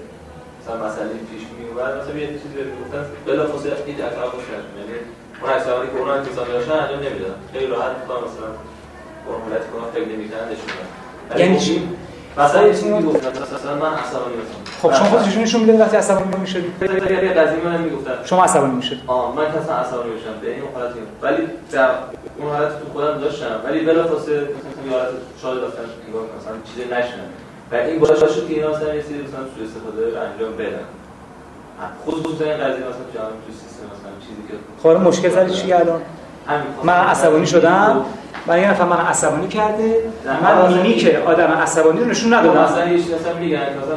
مثلا 0.70 0.86
مسئله 0.86 1.08
پیش 1.30 1.42
می 1.58 1.64
اومد. 1.68 1.92
مثلا 2.00 2.14
یه 2.20 2.26
چیزی 2.26 2.56
رو 2.66 2.70
گفتن 2.80 3.02
بلا 3.26 3.46
فاصله 3.46 3.72
این 3.86 3.96
اطراف 4.04 4.32
کردم 4.48 4.72
یعنی 4.78 4.94
اون 5.40 5.50
عکسانی 5.52 5.86
که 5.90 5.98
اونا 5.98 6.14
انتظار 6.14 6.46
داشتن 6.46 6.72
انجام 6.72 7.00
نمی‌دادن 7.06 7.38
خیلی 7.52 7.66
راحت 7.66 7.92
می‌تونم 7.98 8.20
مثلا 8.28 8.50
اون 9.26 9.40
حالت 9.44 9.64
کنم 9.70 9.86
فکر 9.94 10.08
نمی‌کردن 10.12 10.46
نشون 10.52 11.40
یعنی 11.40 11.58
چی؟ 11.58 11.88
مثلا 12.38 12.66
یه 12.66 12.74
چیزی 12.74 12.92
می‌گفتن 12.92 13.28
مثلا 13.56 13.74
من 13.74 13.92
عصبانی 13.94 14.34
میشم 14.40 14.60
خب 14.82 14.94
شما 14.94 15.08
خودت 15.08 15.24
چجوری 15.24 15.42
نشون 15.42 15.60
می‌دید 15.60 15.80
وقتی 15.80 15.96
عصبانی 15.96 16.36
میشید؟ 16.40 16.64
یه 16.82 17.32
قضیه 17.38 17.64
من 17.64 17.80
می‌گفتن 17.80 18.14
شما 18.24 18.44
عصبانی 18.44 18.74
میشید. 18.74 19.00
آه 19.06 19.36
من 19.36 19.44
اصلا 19.44 19.74
عصبانی 19.76 20.10
میشم 20.10 20.34
به 20.42 20.50
این 20.50 20.62
حالت 20.74 20.92
ولی 21.22 21.46
در 21.72 21.90
اون 22.38 22.50
حالت 22.50 22.68
تو 22.68 22.84
خودم 22.92 23.18
داشتم. 23.20 23.60
ولی 23.64 23.80
بلافاصله 23.80 24.40
مثلا 24.40 24.84
یه 24.86 24.92
حالت 24.92 25.08
شاد 25.42 25.60
داشتم 25.60 25.82
نگاه 26.08 26.22
مثلا 26.22 26.54
چیزی 26.64 26.84
نشنم 26.84 27.28
و 27.72 27.74
این 27.74 27.98
باعث 27.98 28.18
شد 28.18 28.48
که 28.48 28.54
اینا 28.54 28.70
مثلا 28.70 28.94
یه 28.94 29.02
سری 29.02 29.14
مثلا 29.14 29.44
سوء 29.56 29.64
استفاده 29.64 30.10
رو 30.10 30.32
انجام 30.32 30.56
بدن. 30.56 30.84
خصوصا 32.06 32.44
این 32.44 32.54
قضیه 32.54 32.86
مثلا 32.90 33.06
جهان 33.14 33.32
تو 33.46 33.52
سیستم 33.52 33.84
مثلا 33.84 34.12
چیزی 34.20 34.42
که 34.48 34.54
خب 34.82 34.88
مشکل 34.88 35.28
سر 35.28 35.48
چی 35.48 35.72
الان؟ 35.72 36.00
من 36.82 36.94
عصبانی 36.94 37.46
شدم. 37.46 38.04
و 38.48 38.58
یه 38.58 38.70
نفر 38.70 38.84
من 38.84 38.96
عصبانی 38.96 39.48
کرده. 39.48 39.96
من 40.42 40.72
مینی 40.72 40.94
که 40.94 41.18
آدم 41.18 41.46
عصبانی 41.46 42.00
رو 42.00 42.06
نشون 42.06 42.34
ندادم. 42.34 42.62
مثلا 42.62 42.88
یه 42.88 42.98
چیزی 42.98 43.14
مثلا 43.14 43.34
میگن 43.34 43.58
مثلا 43.58 43.96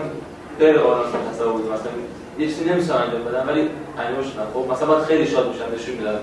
غیر 0.59 0.77
قانون 0.77 1.05
عصبانی 1.33 1.63
مثلا 1.63 1.91
یه 2.39 2.47
چیزی 2.47 2.65
نمیشه 2.65 2.95
انجام 2.95 3.23
بدم 3.23 3.47
ولی 3.47 3.69
انجام 4.07 4.23
شدن 4.23 4.43
خب 4.53 4.71
مثلا 4.71 4.87
باید 4.87 5.03
خیلی 5.03 5.27
شاد 5.27 5.49
بشم 5.49 5.63
نشون 5.75 5.95
میدم. 5.95 6.19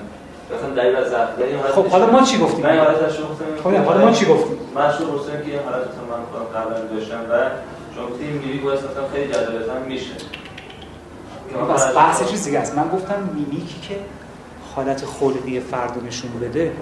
مثلا 0.57 0.75
دلیل 0.75 0.97
از 0.97 1.09
ضعف 1.11 1.29
خب 1.75 1.87
حالا 1.87 2.07
ما 2.11 2.23
چی 2.23 2.39
گفتیم؟ 2.39 2.67
من 2.67 2.79
حالت 2.79 3.03
از 3.03 3.15
شما 3.17 3.27
گفتم 3.27 3.45
خب 3.65 3.85
حالا 3.85 4.05
ما 4.05 4.13
چی 4.13 4.27
گفتیم؟ 4.27 4.59
من 4.75 4.89
گفتم 4.89 5.33
که 5.33 5.51
این 5.51 5.61
حالت 5.65 5.87
من 6.11 6.23
خودم 6.31 6.45
قبلا 6.61 6.97
داشتم 6.97 7.21
و 7.31 7.35
شما 7.95 8.07
گفتید 8.07 8.33
میبی 8.33 8.59
باعث 8.59 8.79
مثلا 8.79 9.09
خیلی 9.13 9.33
جذابیت 9.33 9.71
میشه. 9.89 10.15
بس 11.75 11.97
بحث 11.97 12.31
چیز 12.31 12.45
دیگه 12.45 12.59
است. 12.59 12.79
من 12.79 12.89
گفتم 12.89 13.15
میمیکی 13.35 13.81
که 13.89 13.95
حالت 14.75 15.05
خلقی 15.05 15.61
فرد 15.61 15.93
نشون 16.07 16.31
بده. 16.41 16.73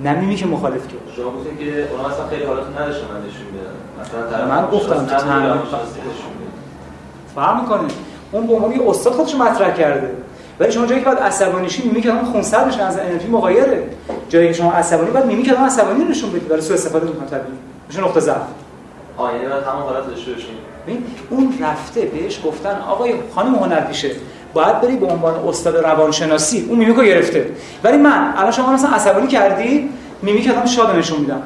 نه 0.00 0.12
میمی 0.20 0.34
که 0.34 0.46
مخالف 0.46 0.88
که 0.88 0.94
شما 1.16 1.30
گفتید 1.30 1.58
که 1.58 1.88
اونا 1.90 2.08
اصلا 2.08 2.26
خیلی 2.26 2.44
حالت 2.44 2.66
نداشتن 2.80 3.06
من 3.14 3.20
نشون 3.20 3.46
بدن. 3.52 3.76
مثلا 4.00 4.46
من 4.46 4.70
گفتم 4.70 5.06
تو 5.06 5.16
تمرین 5.16 5.60
فهم 7.34 7.60
می‌کنه 7.60 7.88
اون 8.32 8.46
به 8.46 8.52
عنوان 8.52 8.80
استاد 8.88 9.12
خودش 9.12 9.34
مطرح 9.34 9.74
کرده. 9.74 10.10
ولی 10.60 10.72
شما 10.72 10.86
جایی 10.86 11.00
که 11.00 11.06
بعد 11.06 11.18
عصبانی 11.18 11.70
شی 11.70 11.82
میمی 11.82 12.00
که 12.00 12.10
اون 12.10 12.24
خونسر 12.24 12.64
بشه 12.64 12.82
از 12.82 12.98
انرژی 12.98 13.28
مغایره. 13.28 13.82
جایی 14.28 14.48
که 14.48 14.52
شما 14.52 14.72
عصبانی 14.72 15.10
بعد 15.10 15.26
میمی 15.26 15.42
که 15.42 15.54
عصبانی 15.54 16.04
نشون 16.04 16.30
بدید 16.30 16.48
برای 16.48 16.62
سوء 16.62 16.74
استفاده 16.74 17.06
می‌کنه 17.06 17.26
طبیعی. 17.26 17.58
میشه 17.88 18.00
نقطه 18.00 18.20
ضعف. 18.20 18.36
آ 19.16 19.32
یعنی 19.32 19.46
بعد 19.46 19.62
همون 19.62 19.82
حالت 19.82 20.06
داشته 20.06 20.32
باشین 20.32 20.56
اون 21.30 21.54
رفته 21.60 22.00
بهش 22.00 22.40
گفتن 22.44 22.78
آقای 22.88 23.14
خانم 23.34 23.54
هنرپیشه 23.54 24.10
باید 24.54 24.80
بری 24.80 24.96
به 24.96 25.06
عنوان 25.06 25.34
استاد 25.48 25.76
روانشناسی. 25.76 26.66
اون 26.68 26.78
میمیکو 26.78 27.02
گرفته. 27.02 27.46
ولی 27.84 27.96
من 27.96 28.34
الان 28.36 28.50
شما 28.50 28.72
مثلا 28.72 28.90
عصبانی 28.90 29.26
کردی 29.26 29.88
میمیک 30.22 30.50
آدم 30.50 30.66
شاد 30.66 30.96
نشون 30.96 31.20
میدم. 31.20 31.42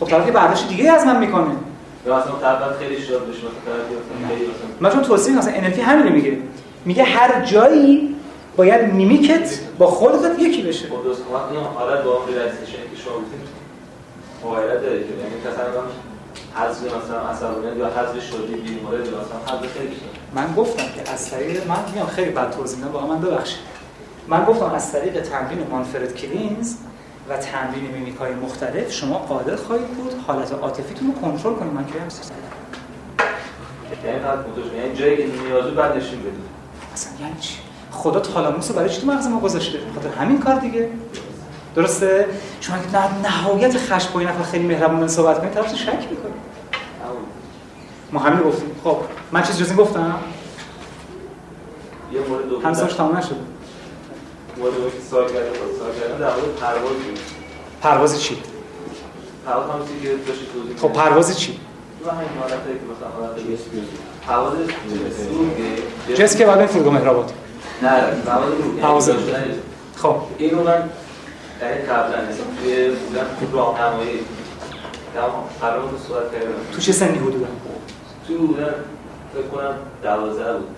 خب 0.00 0.06
طرف 0.06 0.26
یه 0.26 0.32
برداشت 0.32 0.68
دیگه 0.68 0.92
از 0.92 1.06
من 1.06 1.18
می‌کنه. 1.20 1.50
یا 2.06 2.16
اصلا 2.16 2.32
خیلی 2.78 3.02
شاد 3.02 3.28
بشه 3.28 3.38
من 4.80 4.90
چون 4.90 5.02
توصیه 5.02 5.38
مثلا 5.38 5.52
NLP 5.52 5.78
همینو 5.78 6.10
میگه. 6.10 6.38
میگه 6.84 7.04
هر 7.04 7.44
جایی 7.44 8.14
باید 8.58 8.92
میمیکت 8.92 9.58
با 9.78 9.86
خودت 9.86 10.38
یکی 10.38 10.62
بشه. 10.62 10.88
خب 10.88 11.02
دوست 11.04 11.22
این 11.50 11.60
حالت 11.60 12.04
با 12.04 12.16
اون 12.16 12.28
relaxation 12.28 12.82
که 12.90 13.02
شما 13.04 13.14
گفتید 13.14 13.40
مغایرت 14.44 14.82
داره 14.82 14.98
که 14.98 15.08
یعنی 15.08 15.34
مثلا 15.40 15.82
حذف 16.54 16.82
مثلا 16.82 17.20
عصبانیت 17.20 17.76
یا 17.76 17.86
حذف 17.86 18.28
شدی 18.30 18.54
بیماری 18.54 18.98
مثلا 18.98 19.56
حذف 19.56 19.78
خیلی 19.78 19.96
من 20.34 20.54
گفتم 20.56 20.82
که 20.82 21.12
از 21.12 21.30
طریق 21.30 21.68
من 21.68 21.76
میگم 21.94 22.06
خیلی 22.06 22.30
بد 22.30 22.50
توضیح 22.50 22.78
میدم 22.78 22.92
واقعا 22.92 23.08
من 23.08 23.20
ببخشید. 23.20 23.58
من 24.28 24.44
گفتم 24.44 24.72
از 24.74 24.92
طریق 24.92 25.22
تمرین 25.22 25.66
مانفرد 25.70 26.14
کلینز 26.14 26.74
و 27.28 27.36
تمرین 27.36 27.90
میمیک 27.90 28.16
های 28.16 28.34
مختلف 28.34 28.92
شما 28.92 29.18
قادر 29.18 29.56
خواهید 29.56 29.88
بود 29.88 30.14
حالت 30.26 30.52
عاطفیتون 30.52 31.08
رو 31.08 31.20
کنترل 31.20 31.54
کنید. 31.54 31.72
من 31.72 31.86
که 31.86 31.92
یعنی 34.04 34.20
یعنی 34.76 34.96
جایی 34.96 35.16
که 35.16 35.26
نیازو 35.42 35.70
بعد 35.70 35.96
نشون 35.96 36.20
بدید. 36.20 36.48
اصلا 36.94 37.12
یعنی 37.20 37.40
چی؟ 37.40 37.67
خدا 37.98 38.20
تالاموس 38.20 38.70
برای 38.70 38.90
چی 38.90 39.00
تو 39.00 39.06
مغز 39.06 39.26
ما 39.26 39.40
گذاشته؟ 39.40 39.78
خاطر 39.94 40.08
همین 40.08 40.40
کار 40.40 40.54
دیگه. 40.54 40.88
درسته؟ 41.74 42.26
شما 42.60 42.76
اگه 42.76 43.20
نهایت 43.22 43.78
خشم 43.78 44.12
با 44.14 44.20
نفر 44.20 44.42
خیلی 44.42 44.66
مهربون 44.66 45.08
صحبت 45.08 45.38
کنید 45.38 45.52
طرف 45.52 45.74
شک 45.74 45.88
می‌کنه. 45.88 46.32
ما 48.12 48.20
همین 48.20 48.40
گفتیم. 48.40 48.70
خب 48.84 48.96
من 49.32 49.42
چیز 49.42 49.58
جزئی 49.58 49.76
گفتم. 49.76 50.14
یه 52.12 52.20
مورد 52.28 52.48
دوم 52.48 52.64
همساش 52.64 52.94
تمام 52.94 53.16
نشد 53.16 53.36
مورد 54.58 54.74
که 54.74 55.00
سوال 55.10 55.24
کردم 55.24 55.52
سوال 55.78 55.92
کردم 56.00 56.18
در 56.18 56.30
مورد 56.30 56.54
پرواز 56.60 56.92
پرواز 57.82 58.22
چی؟ 58.22 58.36
پرواز 59.46 59.70
هم 59.70 59.78
که 60.02 60.08
داشتی 60.08 60.46
توضیح 60.52 60.76
خب 60.76 60.92
پرواز 60.92 61.38
چی؟ 61.38 61.60
و 62.06 62.10
همین 62.10 62.28
حالتی 62.40 62.54
که 62.54 62.84
مثلا 62.96 63.08
حالت 63.20 63.36
پرواز 64.26 64.52
جس 66.14 66.36
که 66.36 66.46
بعد 66.46 66.66
فرودگاه 66.66 66.94
مهرآباد 66.94 67.32
نه 67.82 68.00
پرواز 68.82 69.10
خب. 69.96 70.16
اینو 70.38 70.62
من 70.62 70.90
در 71.60 71.74
قبلا 71.74 72.18
توی 72.62 72.88
بودن 72.88 73.26
راهنمایی. 73.52 74.20
قرار 75.60 75.82
صحبت 76.08 76.32
کردم 76.32 76.54
تو 76.72 76.80
چه 76.80 76.92
سنی 76.92 77.18
حدودا؟ 77.18 77.46
توی 78.26 78.36
بودن 78.36 78.74
فکر 79.34 79.42
کنم 79.52 79.74
12 80.02 80.52
بود. 80.52 80.68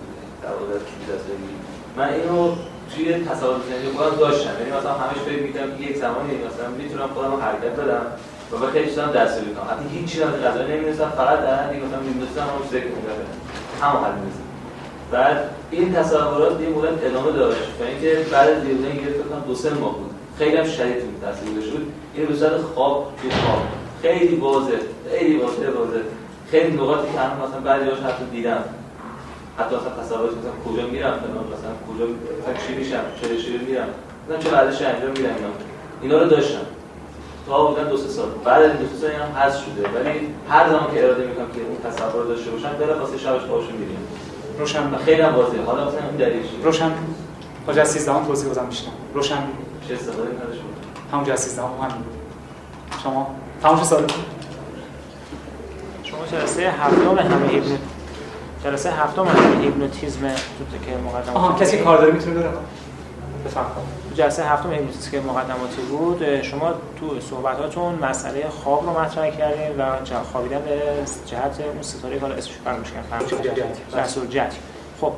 12 0.41 0.79
13 1.05 1.17
سالگی 1.27 1.53
من 1.97 2.09
اینو 2.13 2.55
توی 2.95 3.13
تصادف 3.13 3.61
زندگی 3.69 3.97
خودم 3.97 4.15
داشتم. 4.15 4.53
یعنی 4.59 4.71
مثلا 4.77 4.93
همش 4.93 5.17
فکر 5.25 5.41
می‌کردم 5.43 5.77
که 5.77 5.83
یک 5.83 5.97
زمانی 5.97 6.33
مثلا 6.47 6.69
می‌تونم 6.77 7.07
خودم 7.15 7.35
حرکت 7.35 7.75
بدم 7.81 8.05
و 8.51 8.57
به 8.57 8.67
خیلی 8.67 8.89
چیزام 8.89 9.11
دست 9.11 9.41
بکنم 9.41 9.67
حتی 9.71 9.97
هیچ 9.97 10.05
چیزی 10.11 10.23
از 10.23 10.33
غذا 10.33 10.61
نمی‌رسم 10.61 11.09
فقط 11.17 11.39
در 11.39 11.55
حدی 11.63 11.77
مثلا 11.85 11.99
می‌دونستم 11.99 12.47
اون 12.53 12.67
ذکر 12.73 12.91
می‌کردم. 12.97 13.31
همون 13.81 14.03
حل 14.03 14.15
می‌رسم 14.21 14.40
بعد 15.11 15.49
این 15.71 15.93
تصورات 15.93 16.61
یه 16.61 16.69
مدت 16.69 17.05
ادامه 17.05 17.31
داشت. 17.31 17.59
و 17.79 17.83
اینکه 17.83 18.25
بعد 18.31 18.49
از 18.49 18.65
یه 18.65 18.73
مدت 18.73 19.13
فکر 19.13 19.47
دو 19.47 19.55
سه 19.55 19.73
ماه 19.73 19.93
بود. 19.93 20.11
خیلی 20.37 20.57
هم 20.57 20.63
شدید 20.63 21.03
بود 21.03 21.21
تاثیر 21.21 21.71
شد 21.71 21.85
این 22.15 22.25
به 22.25 22.57
خواب 22.75 23.13
تو 23.21 23.29
خواب. 23.29 23.61
خیلی 24.01 24.35
واضح 24.35 24.77
خیلی 25.11 25.37
واضح 25.37 25.69
واضح. 25.79 25.99
خیلی 26.51 26.77
نقاطی 26.77 27.11
که 27.13 27.19
هم 27.19 27.47
مثلا 27.47 27.59
بعضی 27.59 27.89
هاش 27.89 27.99
حتی 27.99 28.25
دیدم. 28.31 28.63
حتی 29.57 29.75
مثلا 29.75 30.03
تصور 30.03 30.19
مثلا 30.19 30.55
کجا 30.65 30.87
میرم 30.87 31.13
مثلا 31.13 31.73
کجا 31.87 32.05
مثلا 32.05 32.67
چی 32.67 32.73
میشم 32.75 33.03
چه 33.21 33.37
شیر 33.37 33.61
میرم 33.61 33.87
مثلا 34.25 34.37
چه 34.43 34.49
ورزشی 34.49 34.85
انجام 34.85 35.09
میدم 35.09 35.35
اینا. 35.35 35.51
اینا 36.01 36.17
رو 36.23 36.29
داشتم. 36.29 36.65
تا 37.47 37.65
بودن 37.65 37.89
دو 37.89 37.97
سه 37.97 38.09
سال. 38.09 38.27
بعد 38.45 38.61
از 38.63 38.71
دو 38.71 38.85
سه 38.87 38.95
سال 39.01 39.11
هم 39.11 39.31
حذف 39.41 39.65
شده. 39.65 39.99
ولی 39.99 40.27
هر 40.49 40.69
زمان 40.69 40.93
که 40.93 41.03
اراده 41.03 41.25
می‌کنم 41.25 41.51
که 41.55 41.61
اون 41.61 41.91
تصور 41.91 42.25
داشته 42.25 42.51
باشم 42.51 42.73
دلم 42.79 42.99
واسه 42.99 43.17
شبش 43.17 43.41
باشون 43.41 43.73
میریم 43.73 44.00
روشن 44.61 44.97
خیلی 45.05 45.21
هم 45.21 45.35
واضحه. 45.35 45.63
حالا 45.65 45.87
مثلا 45.87 45.99
این 46.07 46.17
دلیل 46.17 46.41
چیه؟ 46.41 46.63
روشن. 46.63 46.91
حاج 47.67 47.79
از 47.79 47.91
13 47.91 48.13
هم 48.13 48.25
توضیح 48.25 48.51
بدم 48.51 48.65
میشنم 48.65 48.91
روشن. 49.13 49.43
چه 49.87 49.93
استفاده 49.93 50.29
نداشت 50.43 50.61
همون 51.11 51.31
از 51.31 51.39
13 51.39 51.61
هم 51.61 51.69
همین 51.81 52.03
شما؟ 53.03 53.35
تمام 53.61 53.83
سال 53.83 54.07
شما 56.03 56.19
جلسه 56.31 56.71
هفتم 56.71 57.17
همه 57.17 57.47
هیپنوت 57.47 57.79
جلسه 58.63 58.91
هفتم 58.91 59.25
همه 59.25 59.63
هیپنوتیزم 59.63 60.27
تو 60.27 60.85
که 60.85 60.97
مقدمات 60.97 61.35
آها 61.35 61.59
کسی 61.59 61.77
کار 61.77 61.97
داره 61.97 62.11
می‌تونه 62.11 62.35
بره. 62.35 62.49
بفهم 63.45 63.65
جلسه 64.15 64.43
هفتم 64.43 64.71
هیپنوتیزم 64.71 65.11
که 65.11 65.19
مقدماتی 65.19 65.81
بود 65.89 66.41
شما 66.41 66.73
تو 66.99 67.19
صحبتاتون 67.19 67.95
مسئله 67.95 68.49
خواب 68.49 68.85
رو 68.85 68.99
مطرح 68.99 69.29
کردین 69.29 69.77
و 69.77 69.83
خوابیدن 70.31 70.59
به 70.59 70.81
جهت 71.25 71.61
اون 71.73 71.81
ستاره 71.81 72.15
که 72.15 72.21
حالا 72.21 72.35
اسمش 72.35 72.53
فراموش 72.65 72.87
کردم 72.91 73.25
خب 75.01 75.13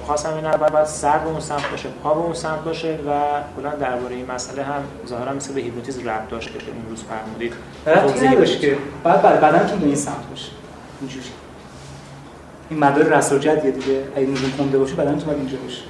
می‌خواستم 0.00 0.34
این 0.34 0.46
اول 0.46 0.68
باید 0.68 0.86
سر 0.86 1.18
به 1.18 1.28
اون 1.28 1.40
سمت 1.40 1.70
باشه 1.70 1.88
پا 2.02 2.14
به 2.14 2.20
اون 2.20 2.34
سمت 2.34 2.64
باشه 2.64 2.98
و 3.08 3.20
کلا 3.56 3.70
درباره 3.70 4.14
این 4.14 4.30
مسئله 4.30 4.62
هم 4.62 4.82
ظاهرا 5.06 5.32
مثل 5.32 5.54
به 5.54 5.60
هیپنوتیزم 5.60 6.08
ربط 6.08 6.28
داشت 6.28 6.52
که 6.52 6.54
اون 6.54 6.86
روز 6.90 7.02
فرمودید. 7.02 7.52
ربطی 7.86 8.12
توضیح 8.12 8.34
بدید. 8.34 8.60
که. 8.60 8.78
بعد 9.04 9.22
بعد 9.22 9.40
بدنتون 9.40 9.78
به 9.78 9.86
این 9.86 9.94
سمت 9.94 10.30
باشه. 10.30 10.50
اینجوری. 11.00 11.26
این 12.70 12.78
مدار 12.78 13.04
رسول 13.04 13.38
جدیه 13.38 13.70
دیگه. 13.70 14.02
اگه 14.16 14.26
نزول 14.26 14.50
کنده 14.50 14.78
باشه 14.78 14.94
بدنتون 14.94 15.24
باید 15.24 15.38
اینجا 15.38 15.56
باشه. 15.56 15.82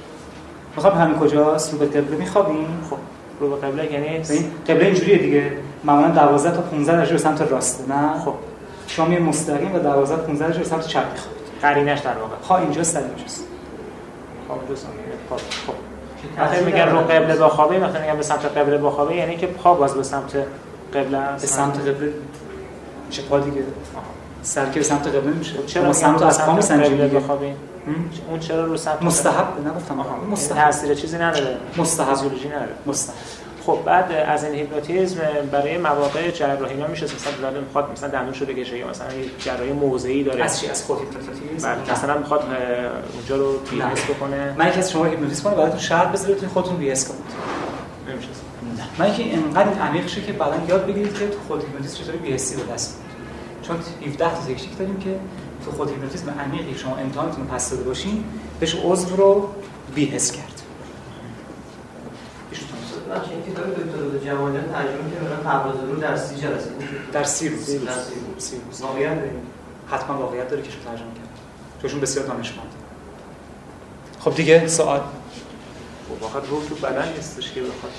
می‌خوام 0.75 0.93
همین 0.93 1.19
کجاست؟ 1.19 1.73
رو 1.73 1.79
به 1.79 1.85
قبله 1.85 2.17
میخوابیم 2.17 2.67
خب 2.89 2.97
رو 3.39 3.49
به 3.49 3.67
قبله 3.67 3.93
یعنی 3.93 4.07
این 4.07 4.23
قبله 4.69 4.85
اینجوریه 4.85 5.17
دیگه. 5.17 5.51
معمولا 5.83 6.07
12 6.07 6.51
تا 6.51 6.61
15 6.61 6.97
درجه 6.97 7.11
به 7.11 7.17
سمت 7.17 7.41
راسته 7.41 7.93
نه؟ 7.93 8.19
خب. 8.19 8.33
شما 8.87 9.05
میه 9.05 9.19
مستقیم 9.19 9.75
و 9.75 9.79
12 9.79 10.15
تا 10.15 10.21
15 10.21 10.47
درجه 10.47 10.59
به 10.59 10.65
سمت 10.65 10.87
چپ 10.87 11.11
میخوابید 11.11 11.45
قرینش 11.61 11.99
در 11.99 12.17
واقع. 12.17 12.35
ها 12.49 12.57
اینجا 12.57 12.83
سر 12.83 12.99
اینجاست. 12.99 13.43
خواب 14.47 14.67
جو 14.69 14.75
سمت 14.75 14.91
پا 15.29 15.37
خب 15.37 15.73
وقتی 16.37 16.65
میگن 16.65 16.89
رو 16.89 16.99
قبله 16.99 17.35
با 17.35 17.49
خوابه 17.49 17.79
وقتی 17.79 17.99
میگن 17.99 18.17
به 18.17 18.23
سمت 18.23 18.45
قبله 18.45 18.77
با 18.77 18.91
خوابه 18.91 19.15
یعنی 19.15 19.37
که 19.37 19.47
پا 19.47 19.73
باز 19.73 19.93
به 19.93 20.03
سمت 20.03 20.37
قبله 20.93 21.17
است. 21.17 21.45
به 21.45 21.47
سمت 21.47 21.79
قبله 21.79 22.13
چه 23.09 23.21
پا 23.21 23.39
دیگه؟ 23.39 23.61
سر 24.45 24.69
که 24.69 24.79
به 24.79 24.85
سمت 24.85 25.07
قبله 25.07 25.31
میشه. 25.31 25.53
چرا 25.67 25.93
سمت 25.93 26.21
از 26.21 26.45
پا 26.45 26.53
بخوابین 26.53 27.55
اون 28.29 28.39
چرا 28.39 28.65
رو 28.65 28.77
سمت 28.77 29.01
مستحب 29.01 29.67
نگفتم. 29.67 29.99
آها. 29.99 30.19
این 30.21 30.29
مستحب. 30.29 30.65
تاثیر 30.65 30.95
چیزی 30.95 31.17
نداره. 31.17 31.57
مستحب. 31.77 32.09
فیزیولوژی 32.09 32.47
نداره. 32.47 32.71
مستحب. 32.85 33.15
خب 33.65 33.79
بعد 33.85 34.11
از 34.11 34.43
این 34.43 34.53
هیپنوتیزم 34.53 35.19
برای 35.51 35.77
مواقع 35.77 36.31
جراحی 36.31 36.73
اینا 36.73 36.87
میشه 36.87 37.05
مثلا 37.05 37.33
داده 37.41 37.59
می‌خواد 37.59 37.91
مثلا 37.91 38.09
دندونش 38.09 38.41
رو 38.41 38.47
بکشه 38.47 38.77
یا 38.77 38.87
مثلا 38.87 39.13
یه 39.13 39.25
جراحی 39.39 39.71
موضعی 39.71 40.23
داره. 40.23 40.43
از 40.43 40.59
چی؟ 40.59 40.67
از 40.67 40.83
خود 40.83 40.97
هیپنوتیزم؟ 40.99 41.67
بله. 41.67 41.91
مثلا 41.91 42.17
می‌خواد 42.17 42.43
اونجا 43.13 43.35
رو 43.35 43.57
بی‌حس 43.71 44.03
بکنه. 44.03 44.55
من 44.57 44.67
یکی 44.67 44.79
از 44.79 44.91
شما 44.91 45.05
هیپنوتیزم 45.05 45.43
کنه 45.43 45.55
براتون 45.55 45.79
شرط 45.79 46.07
بذاره 46.07 46.33
بتونید 46.33 46.53
خودتون 46.53 46.75
بی‌حس 46.75 47.07
کنید. 47.07 47.21
نمیشه 48.09 48.27
من 48.99 49.05
اینکه 49.05 49.23
اینقدر 49.23 49.69
این 49.69 49.79
عمیق 49.79 50.07
شه 50.07 50.21
که 50.21 50.33
بعدا 50.33 50.55
یاد 50.67 50.85
بگیرید 50.85 51.13
که 51.13 51.27
تو 51.27 51.37
خود 51.47 51.61
هیپنوتیزم 51.61 51.97
چطوری 51.97 52.17
بی‌حسی 52.17 52.55
به 52.55 52.73
دست 52.73 53.01
چون 53.67 53.77
17 54.07 54.17
تا 54.17 54.41
تکنیک 54.41 54.77
داریم 54.77 54.97
که 54.97 55.19
تو 55.65 55.71
خود 55.71 55.89
هیپنوتیزم 55.89 56.29
عمیقی 56.39 56.77
شما 56.77 56.95
امتحانتون 56.95 57.47
رو 57.47 57.53
پس 57.53 57.69
داده 57.69 57.83
باشین 57.83 58.23
بهش 58.59 58.75
عضو 58.83 59.15
رو 59.15 59.49
بی‌حس 59.95 60.31
کرد. 60.31 60.61
دکتر 63.15 63.61
رضا 63.63 64.25
جوانیان 64.25 64.63
ترجمه 64.63 65.11
که 65.11 65.15
برای 65.25 65.43
پرواز 65.43 65.75
رو 65.89 65.95
در 65.95 66.17
سی 66.17 66.35
جلسه. 66.35 66.69
در 67.13 67.23
سی 67.23 67.49
روز. 67.49 67.85
در 67.85 67.91
سی 68.37 68.55
روز. 68.65 68.81
واقعیت 68.81 69.17
حتما 69.87 70.17
واقعیت 70.17 70.49
داره 70.49 70.61
که 70.61 70.71
شو 70.71 70.77
ترجمه 70.79 70.97
کرد. 70.97 71.91
چون 71.91 71.99
بسیار 71.99 72.25
دانشمند. 72.25 72.67
خب 74.19 74.35
دیگه 74.35 74.67
سوال. 74.67 74.99
خب 74.99 76.23
واقعا 76.23 76.41
روح 76.49 76.65
تو 76.69 76.75
بدن 76.75 77.13
نیستش 77.15 77.51
که 77.51 77.61
بخواد. 77.61 77.91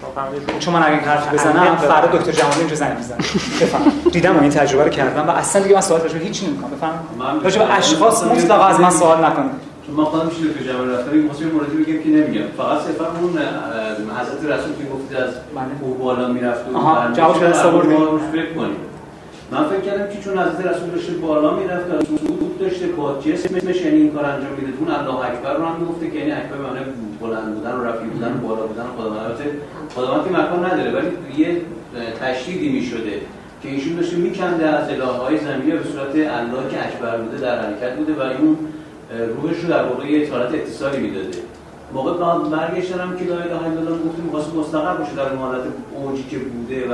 شما 0.00 0.58
چون 0.58 0.74
من 0.74 0.82
اگه 0.82 0.94
این 0.94 1.04
حرف 1.04 1.34
بزنم. 1.34 1.76
فردا 1.76 2.18
دکتر 2.18 2.32
جمالی 2.32 2.58
اینجا 2.58 2.74
زنگ 2.74 2.98
می‌زنه 2.98 3.18
بفهم 3.60 3.92
دیدم 4.14 4.40
این 4.40 4.50
تجربه 4.50 4.84
رو 4.84 4.90
کردم 4.90 5.28
و 5.28 5.30
اصلا 5.30 5.62
دیگه 5.62 5.74
من 5.74 5.80
سوال 5.80 6.00
راجع 6.00 6.18
به 6.18 6.24
هیچ 6.24 6.44
نمی‌کنم 6.44 6.70
بفهم؟ 6.70 6.98
من 7.18 7.40
راجع 7.40 7.58
به 7.58 7.74
اشخاص 7.74 8.24
مطلقا 8.24 8.64
از 8.64 8.80
من 8.80 8.90
سوال 8.90 9.24
نکنید. 9.24 9.50
چون 9.86 9.94
من 9.94 10.04
خودم 10.04 10.26
میشه 10.26 10.40
دکتر 10.40 10.72
جمال 10.72 10.90
رفتاری 10.90 11.20
واسه 11.20 11.44
موردی 11.44 11.76
بگم 11.76 12.02
که 12.02 12.08
نمیگم. 12.08 12.48
فقط 12.56 12.78
صرفا 12.80 13.04
اون 13.20 13.30
حضرت 14.20 14.40
رسول 14.52 14.72
که 14.78 14.84
گفتید 14.94 15.16
از 15.16 15.30
او 15.80 15.94
بالا 15.94 16.28
می‌رفت 16.28 16.64
و 16.74 16.78
آوردی. 16.78 17.94
ما 17.94 18.04
روش 18.04 18.22
فکر 18.32 18.52
کنیم 18.52 18.76
من 19.50 19.64
فکر 19.68 19.80
کردم 19.80 20.06
که 20.12 20.20
چون 20.24 20.38
حضرت 20.38 20.66
رسول 20.66 20.90
داشته 20.90 21.12
بالا 21.12 21.54
می‌رفت 21.54 21.86
و 21.90 22.04
صعود 22.04 22.58
داشته 22.58 22.86
با 22.86 23.14
جسمش 23.24 23.76
یعنی 23.76 23.96
این 23.96 24.12
کار 24.12 24.24
انجام 24.24 24.50
میده 24.58 24.72
اون 24.80 24.90
الله 24.98 25.26
اکبر 25.30 25.54
رو 25.54 25.64
هم 25.64 25.76
می‌گفته 25.80 26.10
که 26.10 26.16
یعنی 26.18 26.32
اکبر 26.32 26.56
معنی 26.56 26.84
بلند 27.20 27.54
بودن 27.54 27.72
و 27.72 27.84
رفیع 27.84 28.08
بودن 28.08 28.32
و 28.32 28.48
بالا 28.48 28.66
بودن 28.66 28.84
خداوند. 28.98 29.38
خداوند 29.94 30.24
که 30.24 30.30
مکان 30.30 30.64
نداره 30.64 30.90
ولی 30.96 31.08
یه 31.42 31.60
تشدیدی 32.20 32.68
می‌شده. 32.68 33.14
که 33.64 33.70
ایشون 33.70 33.96
داشته 33.96 34.16
میکنده 34.16 34.66
از 34.66 34.90
الههای 34.90 35.38
زمینی 35.38 35.72
به 35.72 35.84
صورت 35.84 36.14
الله 36.14 36.70
که 36.70 36.86
اکبر 36.86 37.18
بوده 37.18 37.38
در 37.38 37.60
حرکت 37.60 37.96
بوده 37.96 38.14
و 38.14 38.20
اون 38.20 38.56
روحش 39.36 39.56
رو 39.62 39.68
در 39.68 39.84
واقع 39.84 40.06
یه 40.06 40.30
حالت 40.30 40.54
اتصالی 40.54 40.98
می‌داده. 40.98 41.38
موقع 41.94 42.12
بعد 42.12 42.50
برگشتم 42.50 43.16
که 43.18 43.24
لا 43.24 43.36
اله 43.36 43.56
الا 43.56 43.80
الله 43.80 43.98
گفتیم 44.08 44.30
واسه 44.32 44.52
مستقر 44.52 44.96
باشه 44.96 45.14
در 45.16 45.36
حالت 45.36 45.62
اوجی 45.94 46.24
که 46.30 46.38
بوده 46.38 46.88
و 46.88 46.92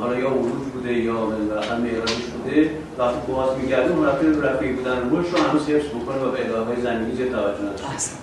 حالا 0.00 0.16
یا 0.18 0.28
عروج 0.28 0.64
بوده 0.74 0.92
یا 0.92 1.14
بالاخره 1.14 1.78
معراجش 1.78 2.24
بوده. 2.24 2.70
وقتی 2.98 3.32
باز 3.32 3.58
میگرده 3.58 3.92
اون 3.92 4.06
رفته 4.06 4.40
رفیع 4.40 4.72
بودن. 4.72 5.10
روحش 5.10 5.26
رو 5.32 5.38
هنوز 5.38 5.68
حفظ 5.68 5.88
بکنه 5.88 6.16
و 6.16 6.30
به 6.30 6.44
الههای 6.44 6.82
زمینی 6.82 7.16
زیاد 7.16 7.28
توجه 7.28 7.84
احسن 7.92 8.16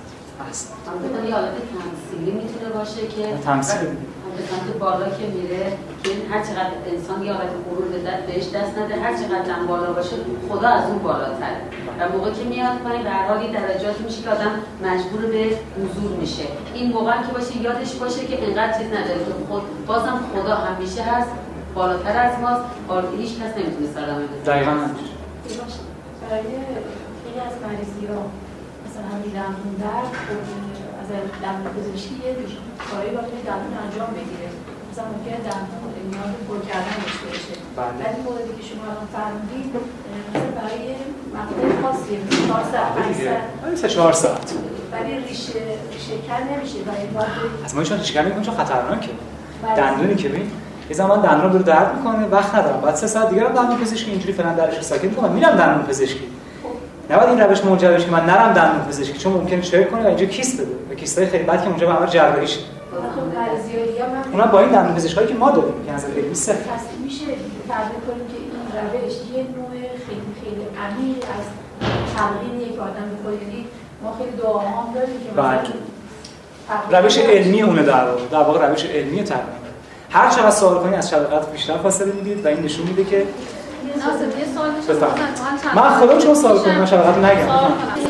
من 1.13 1.27
یه 1.27 1.35
حالت 1.35 1.51
تمثیلی 1.51 2.31
می‌تونه 2.31 2.69
باشه 2.75 3.01
که 3.07 3.43
تمثیل. 3.45 3.79
به 4.37 4.43
سمت 4.49 4.77
بالا 4.79 5.05
که 5.05 5.25
میره. 5.35 5.77
که 6.03 6.09
هر 6.31 6.41
چقدر 6.43 6.71
انسان 6.91 7.23
یه 7.23 7.33
حالت 7.33 7.49
غرور 7.69 7.87
به 7.87 7.99
دست 7.99 8.23
بهش 8.27 8.43
دست 8.43 8.77
نده 8.77 8.95
هر 9.03 9.13
چقدر 9.13 9.51
هم 9.53 9.67
بالا 9.67 9.93
باشه 9.93 10.15
خدا 10.49 10.67
از 10.67 10.89
اون 10.89 10.99
بالاتره. 10.99 11.61
و 11.99 12.09
موقع 12.09 12.31
که 12.31 12.43
میاد 12.43 12.77
پایین 12.77 13.03
به 13.03 13.09
هر 13.09 13.27
حال 13.27 13.43
یه 13.43 13.51
درجاتی 13.51 14.03
میشه 14.03 14.21
که 14.21 14.29
آدم 14.29 14.51
مجبور 14.83 15.21
به 15.21 15.57
حضور 15.79 16.11
میشه. 16.19 16.43
این 16.73 16.93
موقع 16.93 17.11
که 17.11 17.33
باشه 17.33 17.57
یادش 17.57 17.93
باشه 17.93 18.25
که 18.27 18.47
انقدر 18.47 18.77
چیز 18.77 18.87
نداره. 18.87 19.19
که 19.25 19.33
خود 19.49 19.85
بازم 19.85 20.19
خدا 20.33 20.55
همیشه 20.55 21.01
هست 21.01 21.29
بالاتر 21.75 22.17
از 22.17 22.39
ماست. 22.39 22.63
آره 22.87 23.09
هیچ 23.17 23.29
کس 23.29 23.57
نمی‌تونه 23.57 23.87
سلامه 23.93 24.23
بزنه 24.25 24.43
دقیقاً. 24.45 24.71
برای 26.29 26.43
خیلی 27.23 27.39
از 27.47 27.55
مریضی 27.63 28.05
ها 28.11 28.21
مثلا 28.85 29.05
همین 29.13 29.31
دندون 29.37 29.73
درد 29.83 30.11
از 31.01 31.07
دندون 31.43 31.73
پزشکی 31.73 32.15
یه 32.15 32.35
کاری 32.91 33.09
باید 33.15 33.45
دندون 33.47 33.73
انجام 33.85 34.09
بگیره. 34.17 34.49
مثلا 34.91 35.05
ممکنه 35.13 35.37
دندون 35.47 35.83
نیاز 36.11 36.31
پر 36.47 36.59
کردن 36.69 36.95
داشته 37.03 37.25
باشه. 37.31 37.53
بله. 37.77 37.93
ولی 38.01 38.19
موردی 38.25 38.53
که 38.59 38.63
شما 38.69 38.83
الان 38.91 39.07
فرمودید 39.15 39.67
مثلا 40.27 40.51
برای 40.59 40.83
مقطع 41.35 42.13
مثل 42.23 42.47
چهار 42.47 42.63
ساعت 42.71 42.91
پنج 42.95 43.15
ساعت. 43.25 43.65
آره، 43.65 43.75
سه 43.75 43.87
چهار 43.95 44.13
ساعت. 44.13 44.53
ولی 44.93 45.13
ریشه 45.27 45.59
ریشه 45.93 46.15
کن 46.27 46.41
نمیشه 46.53 46.77
برای 46.87 47.05
باید 47.15 47.65
از 47.65 47.75
ما 47.75 47.83
چون 47.83 47.97
ریشگری 47.97 48.25
می‌کنم 48.25 48.43
چون 48.43 48.55
خطرناکه. 48.55 49.09
بله. 49.63 49.75
دندونی 49.75 50.15
که 50.15 50.29
ببین 50.29 50.51
یه 50.89 50.95
زمان 50.95 51.21
دندون 51.21 51.51
داره 51.51 51.63
درد 51.63 51.95
می‌کنه 51.97 52.27
وقت 52.27 52.55
ندارم. 52.55 52.81
بعد 52.81 52.95
سه 52.95 53.07
ساعت 53.07 53.29
دیگه 53.29 53.41
هم 53.41 53.53
دندون 53.53 53.77
پزشکی 53.77 54.11
اینجوری 54.11 54.33
فعلا 54.33 54.53
درش 54.53 54.77
رو 54.77 54.83
ساکت 54.83 55.03
می‌کنم 55.03 55.31
میرم 55.31 55.55
دندون 55.55 55.85
پزشکی. 55.85 56.23
نباید 57.09 57.29
این 57.29 57.39
روش 57.39 57.65
منجر 57.65 57.91
بشه 57.91 58.05
که 58.05 58.11
من 58.11 58.25
نرم 58.25 58.53
دندون 58.53 58.85
پزشکی 58.85 59.17
چون 59.17 59.33
ممکنه 59.33 59.61
چک 59.61 59.91
کنه 59.91 60.03
و 60.03 60.07
اینجا 60.07 60.25
کیست 60.25 60.61
بده. 60.61 60.75
و 60.91 60.93
کیستای 60.95 61.25
خیلی 61.25 61.43
بد 61.43 61.63
که 61.63 61.69
اونجا 61.69 61.87
به 61.87 61.93
عمل 61.93 62.07
جراحی 62.07 62.47
شه 62.47 62.59
خب 62.91 63.37
مریضی 63.37 63.79
ها 63.79 63.85
دیگه 63.85 64.05
من 64.13 64.20
اونا 64.31 64.45
با 64.45 64.59
این 64.59 64.69
دندون 64.69 64.95
پزشکایی 64.95 65.27
که 65.27 65.33
ما 65.33 65.51
داریم 65.51 65.85
که 65.85 65.91
از 65.91 66.05
علمی 66.05 66.35
صفر 66.35 66.53
پس 66.53 66.81
میشه 67.03 67.25
فرض 67.67 67.87
کنیم 68.07 68.27
که 68.27 68.37
این 68.37 68.51
روش 69.01 69.13
یه 69.13 69.43
نوع 69.43 69.71
خیلی 70.07 70.21
خیلی 70.43 70.61
عمیق 70.85 71.17
از 71.17 71.45
تمرین 72.15 72.61
یک 72.61 72.79
آدم 72.79 73.07
می‌کنه. 73.11 73.33
یعنی 73.33 73.67
ما 74.03 74.17
خیلی 74.17 74.31
دعاها 74.37 74.81
هم 74.81 74.93
داریم 74.93 75.15
که 75.19 75.41
بله. 75.41 75.59
مثلا 76.87 76.99
روش 76.99 77.17
علمی 77.17 77.61
اونه 77.61 77.83
در 77.83 78.05
واقع. 78.05 78.25
در 78.31 78.43
واقع 78.43 78.67
روش 78.67 78.85
علمی 78.85 79.23
تمرین 79.23 79.45
هر 80.09 80.29
چقدر 80.29 80.51
سوال 80.51 80.83
کنی 80.83 80.95
از 80.95 81.09
شبکت 81.09 81.51
بیشتر 81.51 81.77
فاصله 81.77 82.11
می‌دید 82.11 82.45
و 82.45 82.47
این 82.47 82.59
نشون 82.59 82.87
میده 82.87 83.03
که 83.03 83.27
بفهم. 84.89 85.15
چند 85.63 85.75
من 85.75 85.89
خودم 85.99 86.19
شما 86.19 86.35
سوال 86.35 86.59
کنم 86.59 86.77
من 86.77 86.85
شبکت 86.85 87.17
نگم. 87.17 87.47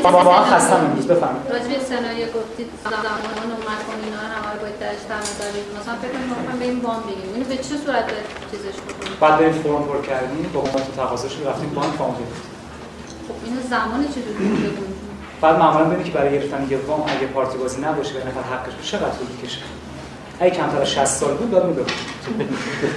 با 0.04 0.12
واقعا 0.12 0.44
خستم 0.44 0.76
امروز 0.76 1.08
بفهم 1.08 1.36
راجع 1.50 1.68
به 1.68 1.80
سناریو 1.92 2.28
گفتید 2.38 2.70
زمان 2.84 3.50
و 3.54 3.58
مکان 3.70 4.00
اینا 4.06 4.22
رو 4.54 4.60
باید 4.62 4.80
درش 4.80 5.04
تعمل 5.10 5.34
دارید 5.42 5.66
مثلا 5.78 5.96
فکر 6.02 6.12
کنید 6.12 6.30
ما 6.50 6.60
به 6.60 6.66
این 6.66 6.80
وام 6.86 7.02
بگیم 7.10 7.30
اینو 7.34 7.46
به 7.52 7.58
چه 7.58 7.76
صورت 7.84 8.06
چیزش 8.52 8.76
بکنیم؟ 8.82 9.18
بعد 9.22 9.38
بریم 9.38 9.54
فرم 9.64 9.84
پر 9.90 10.02
کردیم 10.10 10.50
با 10.54 10.62
تو 10.62 10.92
تقاضاش 11.02 11.34
رفتیم 11.50 11.70
بانک 11.78 11.94
فام 12.00 12.12
گرفتیم 12.20 12.52
خب 13.28 13.38
اینو 13.46 13.60
زمان 13.74 14.02
چجوری 14.14 14.38
بعد 15.42 15.56
معمولا 15.60 15.86
ببینید 15.86 16.06
که 16.06 16.12
برای 16.12 16.32
گرفتن 16.36 16.68
یه 16.70 16.78
وام 16.88 17.02
اگه 17.02 17.28
پارتی 17.34 17.58
بازی 17.58 17.82
نباشه 17.82 18.14
و 18.14 18.18
نفر 18.28 18.44
حقش 18.54 18.74
چقدر 18.92 19.16
طول 19.18 19.28
می‌کشه؟ 19.34 19.62
اگه 20.42 20.52
کمتر 20.52 20.82
از 20.82 20.90
60 20.92 21.06
سال 21.06 21.34
بود 21.34 21.52
داد 21.52 21.66
می‌داد 21.66 21.92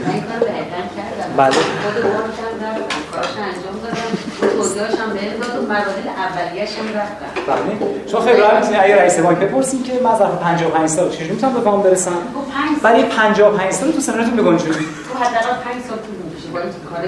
من 0.06 0.20
کار 0.20 0.48
کردم. 0.96 1.36
بله. 1.36 1.50
خود 1.50 2.02
بانکم 2.02 2.52
رفتم 2.64 3.00
کارش 3.12 3.26
انجام 3.26 3.76
دادم. 3.82 4.56
توضیحاش 4.56 4.90
هم 4.90 5.10
بهم 5.12 5.36
داد 5.40 5.64
و 5.64 5.66
مراحل 5.66 6.08
اولیه‌اش 6.24 6.68
هم 6.78 6.88
رفتم. 7.00 7.30
بله. 7.46 8.06
چون 8.10 8.20
خیلی 8.22 8.40
راحت 8.40 8.54
می‌تونید 8.54 8.80
اگه 8.80 8.96
رئیس 8.96 9.18
بانک 9.18 9.38
بپرسین 9.38 9.82
که 9.82 9.92
من 10.04 10.18
ظرف 10.18 10.38
55 10.42 10.88
سال 10.88 11.10
چجوری 11.10 11.30
می‌تونم 11.30 11.52
به 11.52 11.60
وام 11.60 11.82
برسم؟ 11.82 12.10
خب 12.10 12.16
پنج 12.52 12.80
برای 12.82 13.02
55 13.02 13.72
سال 13.72 13.92
تو 13.92 14.00
سنتون 14.00 14.36
بگنجونید 14.36 14.76
تو 14.76 15.18
حداقل 15.18 15.54
پنج 15.64 15.82
سال 15.88 15.98
طول 15.98 16.16
می‌کشه 16.24 16.48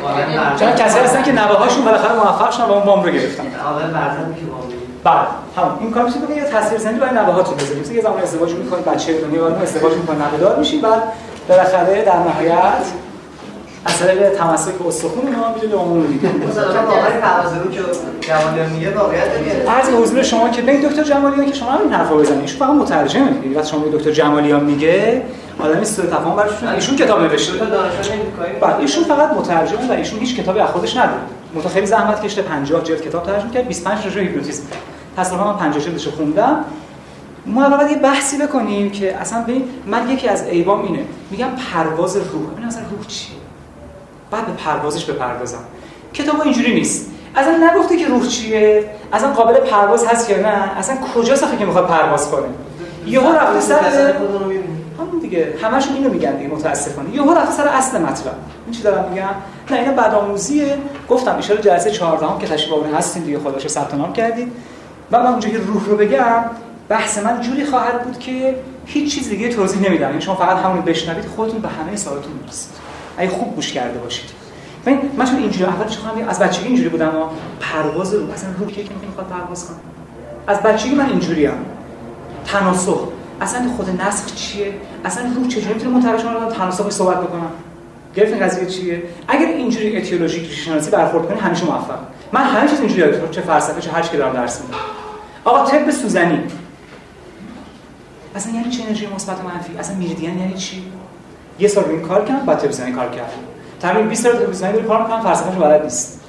آره،. 0.06 0.58
چون 0.58 0.72
کسی 0.72 0.98
هستن 0.98 1.22
که 1.22 1.32
نوه‌هاشون 1.32 1.84
بالاخره 1.84 2.14
موفق 2.14 2.50
شدن 2.50 2.64
و 2.64 2.72
اون 2.72 2.82
وام 2.82 3.02
رو 3.02 3.10
گرفتن. 3.10 3.44
آقای 3.66 3.84
برزن 3.84 4.34
که 4.34 4.46
بله 5.06 5.26
همون 5.56 5.78
این 5.80 5.90
کار 5.90 6.04
میشه 6.04 6.16
که 6.28 6.34
یه 6.34 6.44
تصویر 6.44 6.80
زنی 6.80 6.98
برای 6.98 7.14
نوه‌هاتون 7.14 7.56
بذارید 7.56 7.92
یه 7.92 8.02
زمان 8.02 8.22
ازدواج 8.22 8.52
می‌کنید 8.52 8.84
بچه 8.84 9.20
دنیا 9.20 9.42
وارد 9.42 9.62
ازدواج 9.62 9.92
می‌کنید 9.92 10.22
نوه‌دار 10.22 10.58
میشین 10.58 10.80
بعد 10.80 11.02
بالاخره 11.48 12.04
در 12.04 12.18
نهایت 12.18 12.84
از 13.84 13.98
طریق 13.98 14.28
تمسک 14.28 14.86
استخون 14.86 15.26
اونا 15.26 15.48
می‌تونید 15.48 15.70
به 15.70 15.78
عموم 15.78 16.06
دیگه. 16.06 16.28
عرض 19.68 19.88
به 19.90 19.96
حضور 19.96 20.22
شما 20.22 20.48
که 20.48 20.62
ببین 20.62 20.80
دکتر 20.80 21.02
جمالیان 21.02 21.46
که 21.46 21.54
شما 21.54 21.70
همین 21.70 21.92
حرفا 21.92 22.14
بزنید 22.14 22.40
ایشون 22.40 22.58
فقط 22.58 22.70
مترجمه 22.70 23.30
دیگه 23.30 23.58
وقتی 23.58 23.70
شما 23.70 23.84
دکتر 23.92 24.10
جمالیان 24.10 24.64
میگه 24.64 25.22
آدمی 25.60 25.84
سوء 25.84 26.06
تفاهم 26.06 26.36
براشون 26.36 26.68
ایشون 26.68 26.96
کتاب 26.96 27.22
نوشته. 27.22 27.52
بعد 28.60 28.80
ایشون 28.80 29.04
فقط 29.04 29.32
مترجمه 29.32 29.88
و 29.88 29.92
ایشون 29.92 30.18
هیچ 30.20 30.36
کتابی 30.36 30.60
از 30.60 30.68
خودش 30.68 30.96
نداره. 30.96 31.20
خیلی 31.72 31.86
زحمت 31.86 32.22
کشته 32.24 32.42
50 32.42 32.82
جلد 32.82 33.00
کتاب 33.00 33.22
ترجمه 33.22 33.50
کرد 33.50 33.68
25 33.68 34.02
تا 34.02 34.20
هیپنوتیزم. 34.20 34.62
تصادفا 35.16 35.52
من 35.52 35.58
50 35.58 35.84
جلدش 35.84 36.06
رو 36.06 36.12
خوندم. 36.12 36.64
ما 37.46 37.64
اول 37.64 37.76
باید 37.76 37.90
یه 37.90 37.96
بحثی 37.96 38.38
بکنیم 38.38 38.90
که 38.90 39.16
اصلا 39.16 39.42
ببین 39.42 39.64
من 39.86 40.10
یکی 40.10 40.28
از 40.28 40.46
ایبام 40.46 40.82
اینه. 40.82 41.04
میگم 41.30 41.48
پرواز 41.72 42.16
روح. 42.16 42.50
ببین 42.52 42.64
اصلا 42.64 42.82
روح 42.90 43.06
چیه؟ 43.06 43.36
بعد 44.30 44.46
به 44.46 44.52
پروازش 44.52 45.04
بپردازم. 45.04 45.58
کتاب 46.12 46.40
اینجوری 46.40 46.74
نیست. 46.74 47.10
اصلا 47.36 47.70
نگفته 47.70 47.96
که 47.96 48.08
روح 48.08 48.26
چیه؟ 48.26 48.90
اصلا 49.12 49.32
قابل 49.32 49.60
پرواز 49.60 50.06
هست 50.06 50.30
یا 50.30 50.40
نه؟ 50.40 50.78
اصلا 50.78 50.96
کجاست 51.14 51.44
آخه 51.44 51.56
که 51.56 51.64
می‌خواد 51.64 51.86
پرواز 51.86 52.30
کنه؟ 52.30 52.46
یهو 53.06 53.32
رفته 53.32 53.60
سر. 53.60 54.12
همون 54.98 55.18
دیگه. 55.22 55.54
همشون 55.62 55.96
اینو 55.96 56.10
میگن 56.10 56.36
دیگه 56.36 56.54
متاسفانه. 56.54 57.14
یهو 57.14 57.34
رفته 57.34 57.52
سر 57.52 57.68
اصل 57.68 58.02
مطلب. 58.02 58.34
این 58.66 58.74
چی 58.74 58.82
دارم 58.82 59.10
میگم؟ 59.10 59.28
نه 59.70 59.76
اینا 59.78 59.92
بدآموزیه. 59.92 60.78
گفتم 61.08 61.34
ان 61.34 61.40
جلسه 61.40 61.90
14 61.90 62.26
هم 62.26 62.38
که 62.38 62.46
تشریف 62.46 62.72
آورده 62.72 62.96
هستین 62.96 63.22
دیگه. 63.22 63.38
خداشو 63.38 63.68
ثبت 63.68 63.94
نام 63.94 64.12
کردید. 64.12 64.52
و 65.12 65.20
من 65.22 65.26
اونجا 65.26 65.48
که 65.48 65.58
روح 65.58 65.84
رو 65.86 65.96
بگم 65.96 66.44
بحث 66.88 67.18
من 67.18 67.40
جوری 67.40 67.64
خواهد 67.64 68.02
بود 68.04 68.18
که 68.18 68.54
هیچ 68.86 69.14
چیز 69.14 69.28
دیگه 69.28 69.48
توضیح 69.48 69.88
نمیدم. 69.88 70.08
یعنی 70.08 70.20
شما 70.20 70.34
فقط 70.34 70.56
همون 70.56 70.76
رو 70.76 70.82
بشنوید 70.82 71.24
خودتون 71.24 71.60
به 71.60 71.68
همه 71.68 71.96
سوالاتون 71.96 72.32
می‌رسید. 72.42 72.70
اگه 73.18 73.30
خوب 73.30 73.54
گوش 73.54 73.72
کرده 73.72 73.98
باشید. 73.98 74.30
ببین 74.86 74.98
من 75.16 75.24
چون 75.24 75.36
اینجوری 75.36 75.64
اولش 75.64 75.98
خواهم 75.98 76.28
از 76.28 76.38
بچگی 76.38 76.66
اینجوری 76.66 76.88
بودم 76.88 77.08
و 77.08 77.24
پرواز 77.60 78.14
روح 78.14 78.30
اصلا 78.30 78.50
روح 78.58 78.70
که 78.70 78.82
می‌خواد 79.06 79.26
پرواز 79.26 79.66
کنه. 79.66 79.76
از 80.46 80.62
بچگی 80.62 80.94
من 80.94 81.08
اینجوریم 81.08 81.52
تناسخ. 82.46 83.08
اصلا 83.40 83.60
خود 83.76 84.02
نسخ 84.02 84.34
چیه؟ 84.34 84.72
اصلا 85.04 85.24
روح 85.36 85.48
چجوری 85.48 85.74
می‌تونه 85.74 85.94
منتقل 85.94 86.18
شما 86.18 86.50
تناسخش 86.50 86.92
صحبت 86.92 87.20
بکنم؟ 87.20 87.50
گرفتین 88.14 88.38
قضیه 88.38 88.66
چیه؟ 88.66 89.02
اگر 89.28 89.46
اینجوری 89.46 89.96
اتیولوژیک 89.96 90.48
ریشه 90.48 90.62
شناسی 90.62 90.90
برخورد 90.90 91.28
کنی 91.28 91.40
همیشه 91.40 91.64
موفق. 91.64 91.98
من 92.32 92.42
همه 92.42 92.68
چیز 92.68 92.80
اینجوری 92.80 93.00
یاد 93.00 93.30
چه 93.30 93.40
فلسفه 93.40 93.80
چه 93.80 93.90
هر 93.90 94.02
چی 94.02 94.16
دارم 94.16 94.32
درس 94.32 94.60
میدم. 94.60 94.76
آقا 95.46 95.64
طب 95.64 95.90
سوزنی؟ 95.90 96.44
اصلا 98.34 98.52
یعنی 98.52 98.70
چه 98.70 98.82
انرژی 98.82 99.06
مثبت 99.06 99.40
و 99.40 99.42
منفی؟ 99.42 99.78
اصلا 99.78 99.96
میریدین 99.96 100.38
یعنی 100.38 100.54
چی؟ 100.54 100.84
یه 101.58 101.68
سال 101.68 101.84
این 101.84 102.02
کار 102.02 102.24
کردم 102.24 102.46
بعد 102.46 102.58
سوزنی 102.58 102.92
کار 102.92 103.08
کردم. 103.08 103.28
تمرین 103.80 104.08
20 104.08 104.22
سال 104.22 104.46
سوزنی 104.46 104.72
داره 104.72 104.84
کار 104.84 105.02
می‌کنم 105.02 105.20
فلسفه‌اش 105.20 105.54
بلد 105.54 105.82
نیست. 105.82 106.20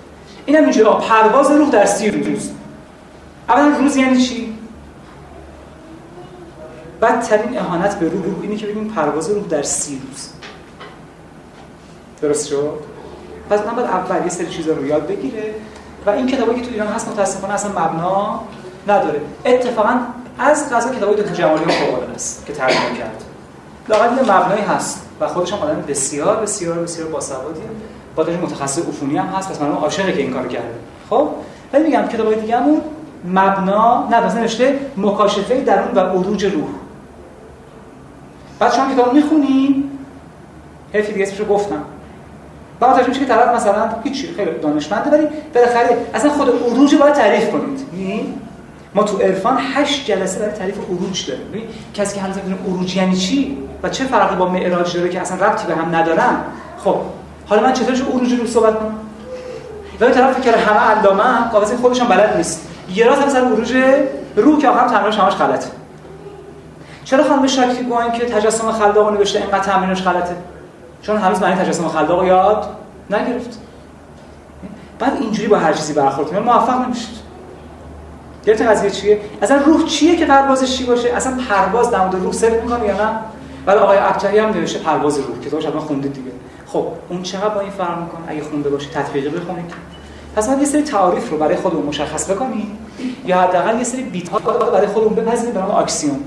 اینم 0.45 0.64
اینجوری 0.64 0.89
پرواز 0.89 1.52
روح 1.52 1.69
در 1.69 1.85
30 1.85 2.11
روز. 2.11 2.52
اولا 3.49 3.77
روز 3.77 3.95
یعنی 3.98 4.22
چی؟ 4.22 4.57
بدترین 7.02 7.57
اهانت 7.57 7.99
به 7.99 8.10
روح 8.10 8.23
روح 8.23 8.41
اینه 8.41 8.56
که 8.56 8.68
بگیم 8.68 8.89
پرواز 8.89 9.30
روح 9.30 9.44
در 9.48 9.61
سی 9.61 10.02
روز. 10.07 10.30
درست 12.22 12.48
شد؟ 12.48 12.80
پس 13.49 13.60
من 13.60 13.76
باید 13.76 13.88
اول 13.88 14.23
یه 14.23 14.30
سری 14.30 14.48
چیزا 14.48 14.73
رو 14.73 14.85
یاد 14.85 15.07
بگیره. 15.07 15.56
و 16.06 16.10
این 16.10 16.27
کتابی 16.27 16.61
که 16.61 16.68
تو 16.68 16.73
ایران 16.73 16.88
هست 16.88 17.07
متاسفانه 17.07 17.53
اصلا 17.53 17.72
مبنا 17.72 18.41
نداره. 18.88 19.22
اتفاقا 19.45 19.99
از 20.39 20.73
قضا 20.73 20.89
کتابی 20.89 21.22
دکتر 21.22 21.34
جمالی 21.34 21.64
فوق 21.64 22.15
است 22.15 22.45
که 22.45 22.53
ترجمه 22.53 22.97
کرد 22.97 23.23
لااقل 23.89 24.15
یه 24.15 24.22
مبنایی 24.22 24.61
هست 24.61 25.05
و 25.19 25.27
خودش 25.27 25.53
هم 25.53 25.59
آدم 25.59 25.84
بسیار 25.88 26.35
بسیار 26.35 26.77
بسیار 26.77 27.07
باسوادیه 27.07 27.64
با 28.15 28.23
متخصص 28.23 28.80
عفونی 28.80 29.18
هم 29.18 29.26
هست. 29.26 29.51
پس 29.51 29.61
من 29.61 29.72
عاشقه 29.72 30.11
که 30.14 30.22
این 30.22 30.34
کارو 30.34 30.47
کرده. 30.47 30.73
خب 31.09 31.30
ولی 31.73 31.84
میگم 31.84 32.07
کتابای 32.07 32.35
دیگه‌مون 32.35 32.81
مبنا 33.26 34.07
نه 34.11 34.26
مثلا 34.26 34.41
نوشته 34.41 34.80
مکاشفه 34.97 35.61
درون 35.61 35.95
و 35.95 35.99
عروج 35.99 36.45
روح. 36.45 36.69
بعد 38.59 38.73
شما 38.73 38.93
کتاب 38.93 39.14
می‌خونی 39.14 39.84
حرفی 40.93 41.14
دیگه 41.14 41.26
اسمشو 41.26 41.45
گفتم. 41.45 41.84
بعد 42.80 42.91
متوجه 42.91 43.07
میشه 43.07 43.19
که 43.19 43.26
طرف 43.26 43.55
مثلا 43.55 43.89
هیچ 44.03 44.27
خیلی 44.35 44.51
دانشمنده 44.51 45.09
ولی 45.09 45.27
بالاخره 45.53 45.97
اصلا 46.14 46.31
خود 46.31 46.49
عروج 46.49 46.95
باید 46.95 47.14
تعریف 47.14 47.51
کنید. 47.51 47.80
یعنی 47.93 48.34
ما 48.98 49.03
تو 49.03 49.18
عرفان 49.18 49.57
8 49.76 50.06
جلسه 50.06 50.40
برای 50.40 50.52
تعریف 50.52 50.78
عروج 50.90 51.28
داریم. 51.28 51.48
ببین 51.48 51.64
کسی 51.94 52.15
که 52.15 52.22
هنوز 52.22 52.38
نمی‌دونه 52.38 52.57
عروج 52.68 52.95
یعنی 52.95 53.15
چی 53.15 53.57
و 53.84 53.90
چه 53.90 54.03
فرقی 54.03 54.36
با 54.36 54.49
معراج 54.49 54.98
داره 54.98 55.10
که 55.10 55.22
اصلا 55.22 55.48
ربطی 55.48 55.68
به 55.68 55.76
هم 55.76 55.95
ندارن 55.95 56.38
خب 56.84 56.95
حالا 57.48 57.61
من 57.61 57.74
چطورش 57.74 58.02
عروج 58.02 58.34
رو 58.34 58.48
صحبت 58.48 58.80
کنم؟ 58.80 58.95
و 59.99 60.10
طرف 60.10 60.40
فکر 60.40 60.57
همه 60.57 60.80
علامه 60.80 61.49
قاضی 61.52 61.76
خودش 61.76 62.02
هم 62.02 62.07
بلد 62.07 62.38
نیست. 62.38 62.68
یه 62.95 63.06
راست 63.06 63.22
هم 63.22 63.30
سر 63.30 63.41
عروج 63.41 63.74
روح 64.36 64.61
که 64.61 64.69
آخرام 64.69 64.88
تمرینش 64.88 65.19
همش 65.19 65.34
غلطه. 65.34 65.69
چرا 67.06 67.24
خانم 67.24 67.48
شاکی 67.48 67.84
گوین 67.84 68.11
که 68.11 68.26
تجسم 68.26 68.72
خلاق 68.72 69.14
نوشته 69.14 69.40
اینقدر 69.40 69.60
تمرینش 69.60 70.03
غلطه؟ 70.03 70.36
چون 71.02 71.18
هنوز 71.18 71.41
معنی 71.41 71.56
تجسم 71.56 71.88
خلاق 71.88 72.24
یاد 72.24 72.68
نگرفت. 73.10 73.60
بعد 74.99 75.14
اینجوری 75.22 75.48
با 75.48 75.57
هر 75.57 75.74
چیزی 75.74 75.94
برخورد 75.94 76.30
کنه 76.30 76.40
موفق 76.40 76.86
نمیشید. 76.86 77.26
گرفتین 78.48 78.69
قضیه 78.69 78.90
چیه؟ 78.90 79.19
اصلا 79.41 79.57
روح 79.65 79.86
چیه 79.86 80.15
که 80.15 80.26
پروازش 80.26 80.78
چی 80.78 80.84
باشه؟ 80.86 81.10
اصلا 81.10 81.38
پرواز 81.49 81.91
در 81.91 82.10
روح 82.10 82.34
صرف 82.34 82.64
می‌کنه 82.64 82.86
یا 82.86 82.94
نه؟ 82.94 83.19
ولی 83.68 83.78
آقای 83.78 83.98
ابتری 83.98 84.40
هم 84.40 84.49
نوشته 84.49 84.80
پرواز 84.80 85.18
روح 85.18 85.40
کتابش 85.40 85.65
حتما 85.65 85.82
خوندید 85.82 86.14
دیگه. 86.14 86.32
خب 86.68 86.88
اون 87.10 87.24
چقدر 87.24 87.49
با 87.49 87.60
این 87.60 87.72
فرق 87.72 87.99
می‌کنه؟ 87.99 88.22
اگه 88.28 88.44
خونده 88.44 88.69
باشه 88.69 88.90
تطبیقی 88.90 89.30
بخونید 89.30 89.74
پس 90.36 90.49
ما 90.49 90.60
یه 90.60 90.65
سری 90.65 90.82
تعاریف 90.82 91.30
رو 91.30 91.38
برای 91.38 91.56
خودمون 91.56 91.86
مشخص 91.86 92.32
بکنیم 92.32 92.78
یا 93.26 93.41
حداقل 93.41 93.78
یه 93.78 93.84
سری 93.84 94.03
بیت 94.03 94.30
ها 94.30 94.40
برای 94.40 94.88
خودمون 94.88 95.14
بپذیریم 95.14 95.53
به 95.53 95.60
نام 95.60 95.72
اکسیوم 95.72 96.19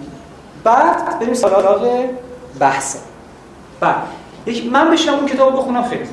بعد 0.64 1.20
بریم 1.20 1.34
سراغ 1.34 2.04
بحث. 2.58 2.96
بعد 3.80 3.96
یک 4.46 4.72
من 4.72 4.90
بشم 4.90 5.14
اون 5.14 5.26
کتابو 5.26 5.56
بخونم 5.56 5.82
خیلی 5.82 6.04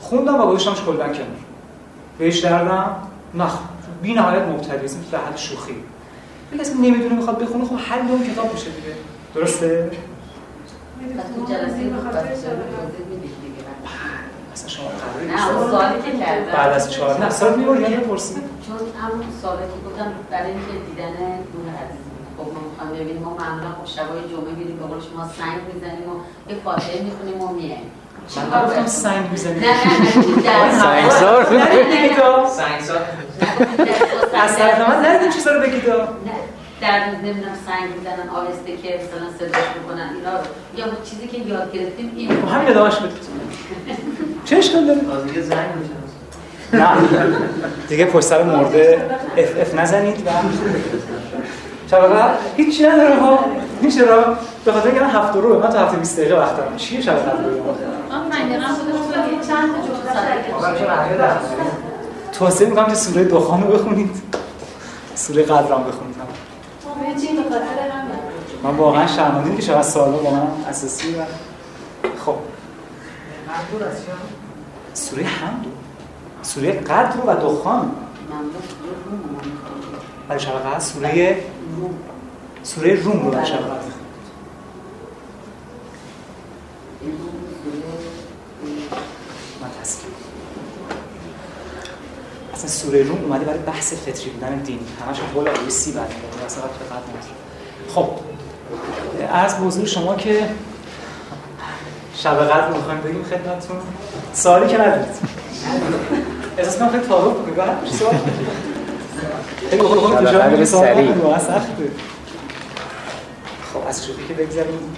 خوندم 0.00 0.40
و 0.40 0.46
گذاشتمش 0.46 0.82
کلا 0.86 1.06
کنار. 1.06 1.26
بهش 2.18 2.38
دردم 2.38 2.96
نه 3.34 3.46
بی 4.06 4.14
نهایت 4.14 4.42
مبتدی 4.42 4.84
اسم 4.84 4.98
به 5.10 5.18
حد 5.18 5.36
شوخی. 5.36 5.74
اگه 6.52 6.60
اصلا 6.60 6.74
نمی‌دونه 6.74 7.14
می‌خواد 7.14 7.38
بخونه 7.38 7.64
خب 7.64 7.74
حل 7.74 8.08
اون 8.08 8.32
کتاب 8.32 8.52
میشه 8.52 8.70
دیگه. 8.70 8.94
درسته؟ 9.34 9.90
اصلا 14.52 14.68
شما 14.68 14.88
قراره 15.78 16.02
که 16.02 16.18
کردم. 16.18 16.52
بعد 16.52 16.72
از 16.72 16.92
چهار 16.92 17.24
نه 17.24 17.30
سال 17.30 17.58
می‌برد 17.58 17.80
یعنی 17.80 17.96
پرسید 17.96 18.36
چون 18.36 18.42
همون 19.02 19.24
سوالی 19.42 19.62
که 19.62 19.90
گفتم 19.90 20.12
برای 20.30 20.50
اینکه 20.50 20.72
دیدن 20.90 21.12
دور 21.52 21.66
عزیز. 21.82 22.06
خب 22.38 22.46
ما 22.54 22.60
می‌خوام 22.70 22.88
ببینیم 22.94 23.22
ما 23.22 23.36
معمولا 23.40 23.68
خب 23.68 23.86
شبای 23.86 24.20
جمعه 24.30 24.54
میریم 24.58 24.76
به 24.76 24.86
قول 24.86 25.00
شما 25.00 25.24
سنگ 25.38 25.60
می‌زنیم 25.74 26.08
و 26.10 26.14
یه 26.50 26.56
فاتحه 26.64 27.02
می‌خونیم 27.02 27.40
و 27.40 27.52
میایم. 27.52 27.90
من 28.36 28.64
گفتم 28.66 28.86
سنگ 28.86 29.30
می‌زنیم. 29.30 29.58
نه 29.58 29.68
نه 29.68 30.66
نه 30.66 30.80
سنگسار 30.84 31.52
نرید 31.52 31.86
اصلا 34.44 34.88
من 34.88 35.00
نرید 35.02 35.22
این 35.22 35.30
چیزا 35.30 35.50
رو 35.50 35.60
بگید. 35.60 35.88
نه. 35.88 35.96
در 36.80 37.06
روز 37.06 37.14
نمی‌دونم 37.14 37.54
سنگ 37.66 37.96
می‌زنن 37.98 38.28
آهسته 38.28 38.76
که 38.82 38.88
مثلا 38.94 39.28
صداش 39.38 39.64
می‌کنن 39.80 40.10
اینا 40.16 40.30
رو. 40.30 40.44
یا 40.76 40.84
چیزی 41.04 41.26
که 41.28 41.38
یاد 41.38 41.72
گرفتیم 41.72 42.12
این 42.16 42.28
خب 42.28 42.48
همین 42.48 42.68
ادامهش 42.68 42.96
بدید 42.96 43.12
چه 44.44 44.56
اشکال 44.56 44.86
داره؟ 44.86 45.00
دیگه 45.26 45.42
زنگ 45.42 45.68
میشه 45.80 45.92
نه. 46.72 46.88
دیگه 47.88 48.04
پشت 48.04 48.24
سر 48.24 48.42
مرده. 48.42 49.06
اف 49.36 49.60
اف 49.60 49.74
نزنید. 49.74 50.26
و 50.26 50.30
شب 51.90 52.00
هیچی 52.56 52.86
نداره 52.86 53.14
ها. 53.20 53.38
هیچ 53.82 53.98
را 53.98 54.36
به 54.64 54.72
خاطر 54.72 54.86
اینکه 54.86 55.00
من 55.00 55.10
هفت 55.10 55.36
رو 55.36 55.58
من 55.58 55.70
تا 55.70 55.78
هفته 55.78 55.96
20 55.96 56.20
دقیقه 56.20 56.38
وقت 56.38 56.56
دارم 56.56 56.76
چیه 56.76 57.00
شب 57.00 57.12
قدر 57.12 57.32
من 58.10 58.28
پنجره 58.30 58.66
خودم 58.66 59.40
چند 59.48 59.72
تا 59.72 59.78
جمله 59.86 60.12
توصیه 62.38 62.68
می‌کنم 62.68 62.86
که 62.86 62.94
سوره 62.94 63.24
دخان 63.24 63.62
رو 63.62 63.72
بخونید. 63.72 64.22
سوره 65.14 65.42
بخونید 65.82 66.16
به 67.36 67.42
خاطر 67.42 67.88
همین 67.90 68.16
من 68.62 68.76
واقعا 68.76 69.06
شرمنده 69.06 69.56
که 69.56 69.62
چقدر 69.62 69.82
سوالا 69.82 70.16
با 70.16 70.30
من 70.30 70.46
اساسی 70.68 71.14
و 71.14 71.22
خب؟ 72.26 72.34
سوره 74.94 75.24
حمد. 75.24 75.66
سوره 76.42 76.72
قدر 76.72 77.20
و 77.26 77.34
دخان. 77.34 77.90
برای 80.28 80.40
شب 80.40 80.52
قدر 80.52 80.78
سوره 80.78 81.42
سوره 82.62 82.94
روم 82.94 83.24
رو 83.24 83.30
برای 83.30 83.46
شب 83.46 83.56
قدر 83.56 83.96
من 89.62 89.68
تسکیم 89.82 90.10
اصلا 92.56 92.70
سوره 92.70 93.02
روم 93.02 93.24
اومده 93.24 93.44
برای 93.44 93.58
بحث 93.58 93.92
فطری 93.92 94.30
بودن 94.30 94.54
دین. 94.56 94.78
همش 95.06 95.16
قول 95.34 95.48
آیه 95.48 95.68
سی 95.68 95.92
بعد 95.92 96.12
اصلا 96.46 96.62
فقط 96.62 97.02
خب 97.94 98.08
از 99.32 99.60
موضوع 99.60 99.86
شما 99.86 100.14
که 100.14 100.48
شب 102.14 102.34
قدر 102.34 102.68
می‌خوایم 102.68 103.00
بگیم 103.00 103.22
خدمتتون. 103.22 103.76
سوالی 104.32 104.66
که 104.66 104.78
ندارید. 104.78 105.06
احساس 106.58 106.78
کنم 106.78 106.88
خیلی 106.88 107.04
سوال. 107.04 107.34
که 109.70 110.32
جایی 110.32 110.66
سوال 110.66 110.94
کنیم 110.94 111.20
واقعا 111.20 111.38
سخته 111.38 111.90
خب 113.72 113.88
از 113.88 114.06
شوخی 114.06 114.26
که 114.28 114.34
بگذاریم 114.34 114.96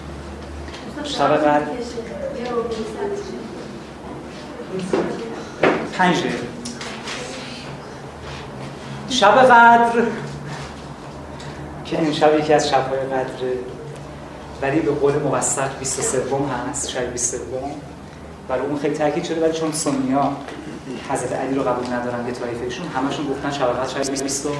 شب 1.04 1.36
قدر. 1.36 1.62
پنج 5.98 6.16
دقیقه. 6.18 6.57
شب 9.10 9.32
قدر. 9.32 10.02
که 11.84 11.98
امشب 11.98 12.38
یکی 12.38 12.54
از 12.54 12.68
شب‌های 12.68 12.98
قدره 12.98 13.52
ولی 14.62 14.80
به 14.80 14.90
قول 14.90 15.14
موثق 15.14 15.78
23 15.78 16.18
هست 16.70 16.90
شب 16.90 17.12
23 17.12 17.38
برای 18.48 18.66
اون 18.66 18.78
خیلی 18.78 18.94
تاکید 18.94 19.24
شده 19.24 19.40
ولی 19.40 19.52
چون 19.52 19.72
سنیا 19.72 20.32
حضرت 21.10 21.32
علی 21.32 21.54
رو 21.54 21.62
قبول 21.62 21.86
ندارن 21.86 22.24
به 22.24 22.32
طایفهشون 22.32 22.86
همشون 22.86 23.26
گفتن 23.26 23.50
شب 23.50 23.66
قدر 23.66 24.04
شب 24.04 24.10
27 24.10 24.52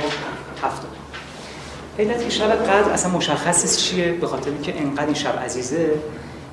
علت 1.98 2.24
که 2.24 2.30
شب 2.30 2.50
قدر 2.50 2.90
اصلا 2.92 3.12
مشخص 3.12 3.76
چیه 3.76 4.12
به 4.12 4.26
خاطر 4.26 4.50
اینکه 4.50 4.80
انقدر 4.80 5.04
این 5.04 5.14
شب 5.14 5.38
عزیزه 5.38 5.90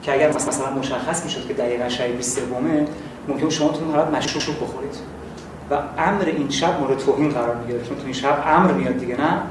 که 0.04 0.14
اگر 0.14 0.34
مثلا 0.34 0.72
مشخص 0.72 1.24
می‌شد 1.24 1.48
که 1.48 1.54
دقیقا 1.54 1.90
شب 1.90 2.08
23 2.08 2.42
ممکن 3.28 3.50
شما 3.50 3.70
تو 3.70 3.84
اون 3.84 3.96
حالت 3.96 4.08
مشروب 4.08 4.56
بخورید. 4.56 5.15
و 5.72 5.78
امر 5.98 6.26
این 6.26 6.50
شب 6.50 6.80
مورد 6.80 6.98
توهین 6.98 7.30
قرار 7.30 7.56
می‌گیره 7.56 7.80
چون 7.84 7.98
تو 7.98 8.04
این 8.04 8.14
شب 8.14 8.44
امر 8.48 8.72
میاد 8.72 8.98
دیگه 8.98 9.22
نه؟ 9.22 9.42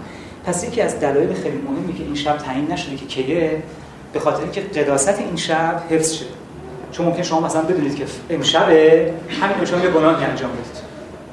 پس 0.44 0.64
یکی 0.64 0.80
از 0.80 1.00
دلایل 1.00 1.34
خیلی 1.34 1.58
مهمی 1.58 1.94
که 1.94 2.02
این 2.02 2.14
شب 2.14 2.36
تعیین 2.36 2.72
نشده 2.72 2.96
که 2.96 3.06
کیه 3.06 3.62
به 4.12 4.20
خاطر 4.20 4.42
اینکه 4.42 4.60
قداست 4.60 5.18
این 5.18 5.36
شب 5.36 5.82
حفظ 5.90 6.12
شه 6.12 6.24
چون 6.92 7.06
ممکن 7.06 7.22
شما 7.22 7.40
مثلا 7.40 7.62
بدونید 7.62 7.96
که 7.96 8.04
امشب 8.30 8.68
همین 8.70 9.58
امشب 9.58 9.84
یه 9.84 9.90
گناهی 9.90 10.24
انجام 10.24 10.50
بدید. 10.50 10.84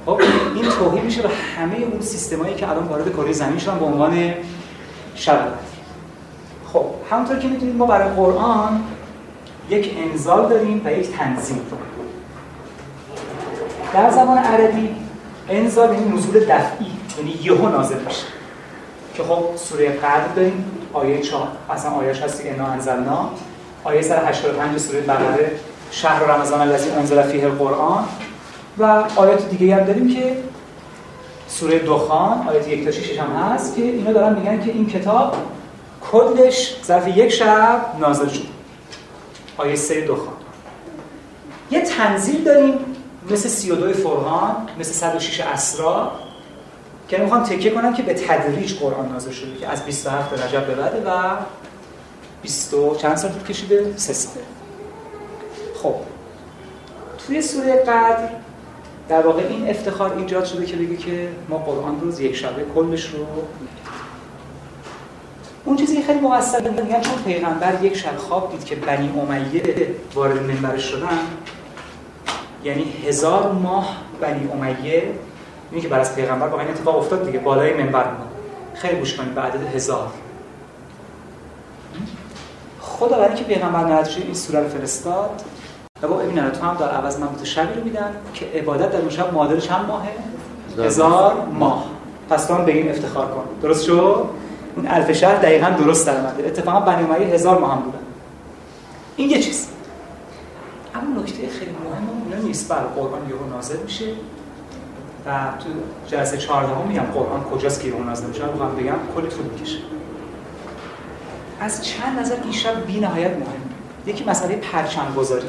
خب 0.06 0.22
این 0.56 0.66
توهین 0.66 1.06
میشه 1.06 1.22
به 1.22 1.30
همه 1.58 1.76
اون 1.76 2.02
سیستمایی 2.02 2.56
که 2.56 2.70
الان 2.70 2.88
وارد 2.88 3.14
کره 3.14 3.32
زمین 3.32 3.58
شدن 3.58 3.80
به 3.80 3.86
عنوان 3.86 4.34
شب. 5.16 5.48
خب 6.74 6.86
همونطور 7.12 7.40
که 7.40 7.48
می‌دونید 7.48 7.76
ما 7.76 7.86
برای 7.86 8.10
قرآن 8.10 8.84
یک 9.70 9.98
انزال 9.98 10.50
داریم 10.50 10.82
و 10.86 10.92
یک 10.92 11.12
تنظیم. 11.12 11.60
در 13.94 14.10
زبان 14.12 14.38
عربی 14.38 14.96
انزال 15.50 15.94
یعنی 15.94 16.18
نزول 16.18 16.40
دفعی 16.40 16.86
یعنی 17.18 17.40
یهو 17.44 17.70
نازل 17.70 18.00
میشه. 18.00 18.24
که 19.14 19.24
خب 19.24 19.44
سوره 19.56 19.90
قدر 19.90 20.28
داریم 20.36 20.66
آیه 20.94 21.22
4 21.22 21.48
اصلا 21.70 21.92
آیه‌اش 21.92 22.22
هستی 22.22 22.50
انا 22.50 22.66
انزلنا. 22.66 23.30
آیه 23.84 24.02
185 24.02 24.78
سوره 24.78 25.02
بقره. 25.02 25.52
شهر 25.92 26.24
رمضان 26.24 26.62
الذی 26.62 26.90
انزل 26.90 27.22
فیه 27.22 27.46
القرآن. 27.46 28.04
و 28.78 29.04
آیات 29.16 29.50
دیگه 29.50 29.76
هم 29.76 29.84
داریم 29.84 30.14
که 30.14 30.38
سوره 31.48 31.80
دخان 31.80 32.48
آیات 32.48 32.68
یک 32.68 32.86
تا 32.86 32.92
6 32.92 33.20
هم 33.20 33.36
هست 33.36 33.76
که 33.76 33.82
اینا 33.82 34.14
دارن 34.14 34.34
میگن 34.34 34.64
که 34.64 34.72
این 34.72 34.88
کتاب 34.88 35.36
کلش 36.12 36.76
ظرف 36.86 37.08
یک 37.08 37.30
شب 37.30 37.82
نازل 38.00 38.28
شد. 38.28 38.48
آیه 39.58 39.76
3 39.76 40.02
دخان. 40.02 40.34
یه 41.72 41.82
تنزیل 41.82 42.44
داریم. 42.44 42.74
مثل 43.30 43.50
32 43.50 43.94
فرقان 43.94 44.56
مثل 44.80 44.92
106 44.92 45.40
اسرا 45.40 46.12
که 47.08 47.18
می‌خوام 47.18 47.44
تکیه 47.44 47.72
کنم 47.72 47.94
که 47.94 48.04
به 48.04 48.14
تدریج 48.14 48.80
قرآن 48.80 49.10
نازل 49.10 49.32
شده 49.32 49.56
که 49.56 49.68
از 49.68 49.86
27 49.86 50.46
رجب 50.46 50.68
به 50.68 50.76
بعد 50.76 51.04
و 51.06 51.38
20 52.42 52.76
چند 52.98 53.18
سال 53.18 53.32
طول 53.32 53.44
کشیده؟ 53.44 53.94
سه 53.98 54.14
سال 54.14 54.44
خب 55.84 55.96
توی 57.28 57.42
سوره 57.42 57.84
قدر 57.84 58.30
در 59.10 59.26
واقع 59.28 59.42
این 59.50 59.70
افتخار 59.70 60.18
ایجاد 60.18 60.46
شده 60.46 60.66
که 60.66 60.76
بگه 60.76 60.98
که 60.98 61.30
ما 61.50 61.58
قرآن 61.58 62.02
روز 62.02 62.20
یک 62.20 62.36
شبه 62.36 62.66
کلش 62.76 63.06
رو 63.06 63.26
اون 65.66 65.78
چیزی 65.78 66.02
خیلی 66.02 66.20
موثر 66.20 66.70
میگن 66.70 67.02
چون 67.02 67.24
پیغمبر 67.26 67.84
یک 67.84 67.98
شب 67.98 68.18
خواب 68.18 68.52
دید 68.52 68.66
که 68.66 68.76
بنی 68.76 69.10
امیه 69.20 69.88
وارد 70.16 70.44
منبرش 70.44 70.84
شدن 70.84 71.20
یعنی 72.64 72.84
هزار 73.08 73.52
ماه 73.52 73.98
بنی 74.22 74.50
امیه 74.52 75.04
اینی 75.72 75.82
که 75.82 75.88
بر 75.88 76.00
از 76.00 76.16
پیغمبر 76.16 76.48
واقعا 76.48 76.68
اتفاق 76.68 76.98
افتاد 76.98 77.26
دیگه 77.26 77.40
بالای 77.40 77.74
منبر 77.74 78.04
بود. 78.04 78.28
خیلی 78.74 79.00
گوش 79.00 79.16
کنید 79.16 79.36
به 79.36 79.42
عدد 79.42 79.76
هزار. 79.76 80.08
خدا 82.82 83.18
برای 83.18 83.36
که 83.36 83.44
پیغمبر 83.44 83.84
نتیجه 83.84 84.26
این 84.26 84.34
سوره 84.34 84.60
رو 84.60 84.70
فرستاد. 84.70 85.42
و 86.02 86.08
با 86.08 86.16
ببین 86.16 86.50
تو 86.50 86.66
هم 86.66 86.78
در 86.78 86.90
عوض 86.90 87.20
من 87.20 87.28
تو 87.36 87.46
شبی 87.46 87.74
رو 87.74 87.84
میدن 87.84 88.16
که 88.34 88.46
عبادت 88.56 88.92
در 88.92 89.00
اون 89.00 89.10
شب 89.10 89.34
معادل 89.34 89.60
چند 89.60 89.86
ماهه؟ 89.88 90.10
هزار 90.78 91.46
ماه. 91.54 91.86
پس 92.30 92.46
تو 92.46 92.54
هم 92.54 92.66
به 92.66 92.72
این 92.72 92.90
افتخار 92.90 93.28
کن. 93.28 93.44
درست 93.62 93.86
شو 93.86 94.26
اون 94.76 94.88
الف 94.88 95.12
شهر 95.12 95.36
دقیقا 95.36 95.70
درست 95.70 96.08
در 96.08 96.18
اومده 96.18 96.48
اتفاقا 96.48 96.80
بنی 96.80 97.04
امیه 97.04 97.28
هزار 97.28 97.60
ماه 97.60 97.72
هم 97.72 97.82
بودن 97.82 98.00
این 99.16 99.30
یه 99.30 99.40
چیز. 99.40 99.68
اما 101.02 101.22
نکته 101.22 101.50
خیلی 101.50 101.72
مهم 101.72 102.10
اون 102.10 102.46
نیست. 102.46 102.70
بر 102.70 102.80
قرآن 102.80 103.30
یهو 103.30 103.56
نازل 103.56 103.78
میشه. 103.78 104.14
و 105.26 105.30
تو 105.60 105.70
جلسه 106.08 106.38
14 106.38 106.76
هم 106.76 106.88
میگم 106.88 107.02
قرآن 107.04 107.44
کجاست 107.44 107.82
که 107.82 107.88
یهو 107.88 108.04
نازل 108.04 108.28
میشه 108.28 108.46
رو 108.46 108.52
بگم 108.52 108.96
کلی 109.16 109.28
طول 109.28 109.46
می‌کشه. 109.46 109.78
از 111.60 111.86
چند 111.86 112.20
نظر 112.20 112.36
این 112.44 112.52
شب 112.52 112.86
بی 112.86 113.00
نهایت 113.00 113.32
مهم. 113.32 113.46
یکی 114.06 114.24
مسئله 114.24 114.56
پرچم 114.56 115.14
گذاری 115.16 115.48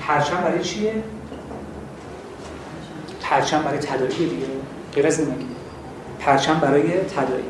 پرچم 0.00 0.36
برای 0.36 0.64
چیه؟ 0.64 0.94
پرچم 3.22 3.62
برای 3.62 3.78
تدایی 3.78 4.28
دیگه. 4.28 4.46
غیر 4.94 5.06
از 5.06 5.20
پرچم 6.20 6.60
برای 6.60 6.98
تدایی 6.98 7.44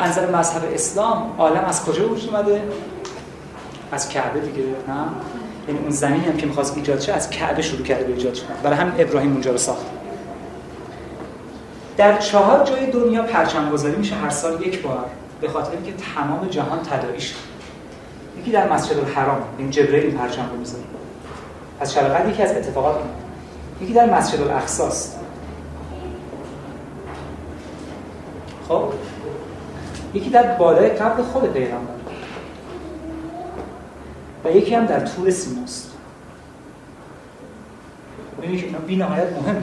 نظر 0.00 0.36
مذهب 0.36 0.62
اسلام 0.74 1.34
عالم 1.38 1.64
از 1.64 1.84
کجا 1.84 2.08
وجود 2.08 2.34
اومده؟ 2.34 2.62
از 3.92 4.08
کعبه 4.08 4.40
دیگه 4.40 4.62
نه؟ 4.62 4.94
یعنی 5.68 5.80
اون 5.80 5.90
زمینی 5.90 6.24
هم 6.24 6.36
که 6.36 6.46
می‌خواست 6.46 6.76
ایجاد 6.76 7.00
شه 7.00 7.12
از 7.12 7.30
کعبه 7.30 7.62
شروع 7.62 7.82
کرده 7.82 8.04
به 8.04 8.12
ایجاد 8.12 8.34
شدن. 8.34 8.54
برای 8.62 8.76
همین 8.76 8.94
ابراهیم 8.98 9.32
اونجا 9.32 9.50
رو 9.50 9.58
ساخت. 9.58 9.86
در 11.96 12.18
چهار 12.18 12.64
جای 12.64 12.90
دنیا 12.90 13.22
پرچم 13.22 13.70
گذاری 13.70 13.96
میشه 13.96 14.14
هر 14.14 14.30
سال 14.30 14.62
یک 14.62 14.82
بار 14.82 15.04
به 15.40 15.48
خاطر 15.48 15.70
اینکه 15.72 15.92
تمام 16.14 16.48
جهان 16.48 16.78
تداعی 16.82 17.20
شد. 17.20 17.36
یکی 18.40 18.50
در 18.50 18.72
مسجد 18.72 18.98
الحرام 18.98 19.42
این 19.58 19.70
جبرئیل 19.70 20.14
پرچم 20.14 20.48
رو 20.52 20.56
می‌ذاره. 20.56 20.84
از 21.80 21.94
شب 21.94 22.28
یکی 22.28 22.42
از 22.42 22.50
اتفاقات 22.50 22.96
این 22.96 23.06
یکی 23.88 23.94
در 23.94 24.14
مسجد 24.18 24.40
الاقصی 24.40 24.82
است. 24.82 25.18
خب؟ 28.68 28.84
یکی 30.14 30.30
در 30.30 30.42
بالای 30.42 30.88
قبر 30.88 31.22
خود 31.22 31.52
پیغمبر. 31.52 31.97
و 34.48 34.56
یکی 34.56 34.74
هم 34.74 34.86
در 34.86 35.00
طور 35.00 35.30
سیناست 35.30 35.90
ببینید 38.38 38.60
که 38.60 38.66
اینا 38.66 38.78
بی 38.78 38.96
نهایت 38.96 39.32
مهمه 39.32 39.62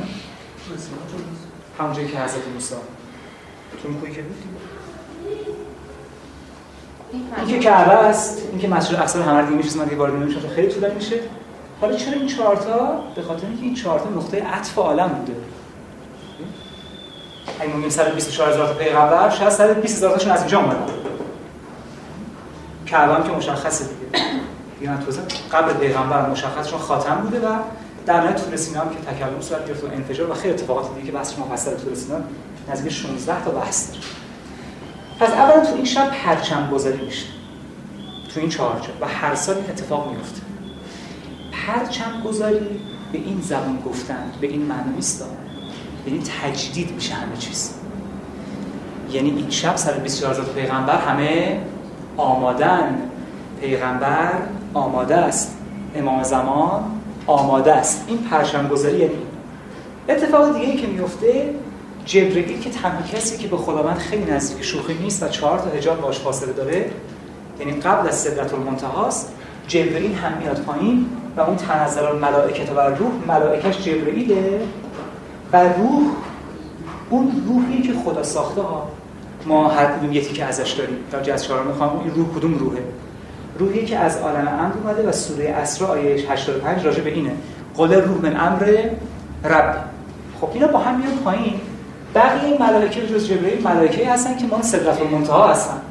همونجایی 1.79 2.07
که 2.07 2.17
حضرت 2.17 2.47
موسی. 2.53 2.75
تو 3.83 3.93
کوی 3.93 4.11
که 4.11 4.21
بود. 4.21 4.35
این 7.11 7.47
که 7.47 7.59
کعبه 7.59 7.91
است 7.91 8.41
این 8.51 8.61
که 8.61 8.67
مسجد 8.67 8.95
اقصا 8.95 9.23
همه 9.23 9.43
دیگه 9.43 9.57
میشه 9.57 9.77
من 9.77 9.83
دیگه 9.85 9.97
وارد 9.97 10.13
نمیشم 10.13 10.39
خیلی 10.55 10.67
طولانی 10.67 10.95
میشه. 10.95 11.19
حالا 11.81 11.95
چرا 11.95 12.13
این 12.13 12.27
چهار 12.27 12.55
تا؟ 12.55 13.03
به 13.15 13.21
خاطر 13.21 13.47
اینکه 13.47 13.63
این 13.63 13.75
چهار 13.75 13.99
تا 13.99 14.09
نقطه 14.09 14.43
عطف 14.43 14.77
عالم 14.77 15.07
بوده. 15.07 15.35
اگه 17.59 17.73
میگیم 17.73 17.89
سر 17.89 18.11
24 18.11 18.51
هزار 18.51 18.67
تا 18.67 18.73
پیغمبر 18.73 19.29
شاید 19.29 19.49
سر 19.49 19.73
20 19.73 19.95
هزار 19.95 20.11
تاشون 20.11 20.31
از 20.31 20.39
اینجا 20.39 20.59
اومدن. 20.59 20.85
کعبه 22.85 23.13
هم 23.13 23.23
که 23.23 23.29
مشخصه 23.29 23.85
دیگه. 23.85 24.34
من 24.81 24.99
توضیح 24.99 25.23
قبل 25.51 25.73
پیغمبر 25.73 26.29
مشخص 26.29 26.67
چون 26.67 26.79
خاتم 26.79 27.15
بوده 27.15 27.47
و 27.47 27.51
در 28.05 28.21
نهایت 28.21 28.45
طول 28.45 28.55
سینه 28.55 28.79
هم 28.79 28.89
که 28.89 28.95
تکلم 28.95 29.41
صورت 29.41 29.67
گرفت 29.67 29.83
و 29.83 29.87
انفجار 29.87 30.31
و 30.31 30.33
خیلی 30.33 30.53
اتفاقات 30.53 30.95
دیگه 30.95 31.05
که 31.05 31.11
بحثش 31.11 31.39
مفصل 31.39 31.77
طول 31.77 31.93
سینه 31.93 32.17
نزدیک 32.71 32.91
16 32.91 33.43
تا 33.43 33.51
بحث 33.51 33.87
داره. 33.87 34.01
پس 35.19 35.29
اولا 35.29 35.65
تو 35.65 35.75
این 35.75 35.85
شب 35.85 36.09
پرچم 36.09 36.69
گذاری 36.71 37.05
میشه. 37.05 37.25
تو 38.33 38.39
این 38.39 38.49
چهار 38.49 38.81
و 39.01 39.07
هر 39.07 39.35
سال 39.35 39.55
این 39.55 39.65
اتفاق 39.69 40.11
میفته. 40.11 40.41
پرچم 41.51 42.21
گذاری 42.25 42.79
به 43.11 43.17
این 43.17 43.41
زبان 43.41 43.81
گفتن 43.85 44.31
به 44.41 44.47
این 44.47 44.61
معنی 44.61 44.95
نیست. 44.95 45.25
یعنی 46.07 46.23
تجدید 46.41 46.91
میشه 46.91 47.13
همه 47.13 47.37
چیز. 47.37 47.73
یعنی 49.11 49.29
این 49.29 49.49
شب 49.49 49.75
سر 49.75 49.93
24 49.93 50.33
هزار 50.33 50.45
پیغمبر 50.45 50.97
همه 50.97 51.61
آمادن. 52.17 52.97
پیغمبر 53.61 54.31
آماده 54.75 55.15
است. 55.15 55.57
امام 55.95 56.23
زمان 56.23 56.83
آماده 57.27 57.73
است. 57.73 58.05
این 58.07 58.17
پرچم 58.17 58.67
گذاری 58.67 58.97
یعنی 58.97 59.15
اتفاق 60.09 60.59
دیگه 60.59 60.75
که 60.75 60.87
میفته 60.87 61.49
جبرئیل 62.05 62.59
که 62.59 62.69
تنها 62.69 63.01
کسی 63.01 63.37
که 63.37 63.47
به 63.47 63.57
خداوند 63.57 63.97
خیلی 63.97 64.31
نزدیک 64.31 64.63
شوخی 64.63 64.93
نیست 64.93 65.23
و 65.23 65.27
چهار 65.27 65.59
تا 65.59 65.69
حجاب 65.69 66.01
باش 66.01 66.19
فاصله 66.19 66.53
داره 66.53 66.91
یعنی 67.59 67.71
قبل 67.71 68.07
از 68.07 68.15
سدرت 68.15 68.53
المنتهی 68.53 69.05
است 69.07 69.33
جبرئیل 69.67 70.13
هم 70.13 70.37
میاد 70.37 70.59
پایین 70.59 71.05
و 71.37 71.41
اون 71.41 71.55
تنزل 71.55 72.03
الملائکه 72.05 72.73
و 72.73 72.79
روح 72.79 73.11
ملائکش 73.27 73.77
جبرئیله 73.77 74.61
و 75.53 75.63
روح 75.63 76.11
اون 77.09 77.43
روحی 77.47 77.81
که 77.81 77.93
خدا 78.05 78.23
ساخته 78.23 78.61
ها 78.61 78.87
ما 79.45 79.67
هر 79.67 79.85
کدوم 79.85 80.13
یکی 80.13 80.33
که 80.33 80.45
ازش 80.45 80.71
داریم. 80.71 80.97
تا 81.11 81.19
جزشارا 81.19 81.63
می‌خوام 81.63 81.99
این 81.99 82.15
روح 82.15 82.27
کدوم 82.35 82.53
روحه؟ 82.53 82.83
روحی 83.59 83.85
که 83.85 83.97
از 83.97 84.17
عالم 84.17 84.47
امر 84.47 84.73
اومده 84.83 85.09
و 85.09 85.11
سوره 85.11 85.49
اسراء 85.49 85.91
آیه 85.91 86.31
85 86.31 86.85
راجع 86.85 87.01
به 87.01 87.09
اینه. 87.09 87.31
قول 87.75 87.93
روح 87.93 88.21
من 88.21 88.39
امر 88.39 88.89
رب. 89.43 89.75
خب 90.41 90.49
اینا 90.53 90.67
با 90.67 90.79
هم 90.79 90.99
میان 90.99 91.17
پایین. 91.17 91.61
بقیه 92.15 92.59
ملائکه 92.59 93.07
جز 93.07 93.27
جبرئیل 93.27 93.63
ملائکه 93.63 94.13
هستن 94.13 94.37
که 94.37 94.45
ما 94.45 94.61
صدرت 94.61 95.01
المنتها 95.01 95.47
هستن. 95.47 95.81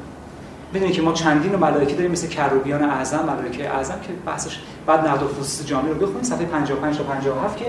می‌دونید 0.72 0.94
که 0.94 1.02
ما 1.02 1.12
چندین 1.12 1.56
ملائکه 1.56 1.94
داریم 1.94 2.10
مثل 2.10 2.28
کروبیان 2.28 2.82
اعظم 2.82 3.24
ملائکه 3.26 3.70
اعظم 3.70 3.94
که 4.02 4.08
بحثش 4.26 4.60
بعد 4.86 5.08
نقد 5.08 5.22
و 5.22 5.28
خصوص 5.28 5.66
جامع 5.66 5.88
رو 5.88 5.94
بخونید 5.94 6.24
صفحه 6.24 6.44
55 6.44 6.96
تا 6.96 7.04
57 7.04 7.56
که 7.56 7.64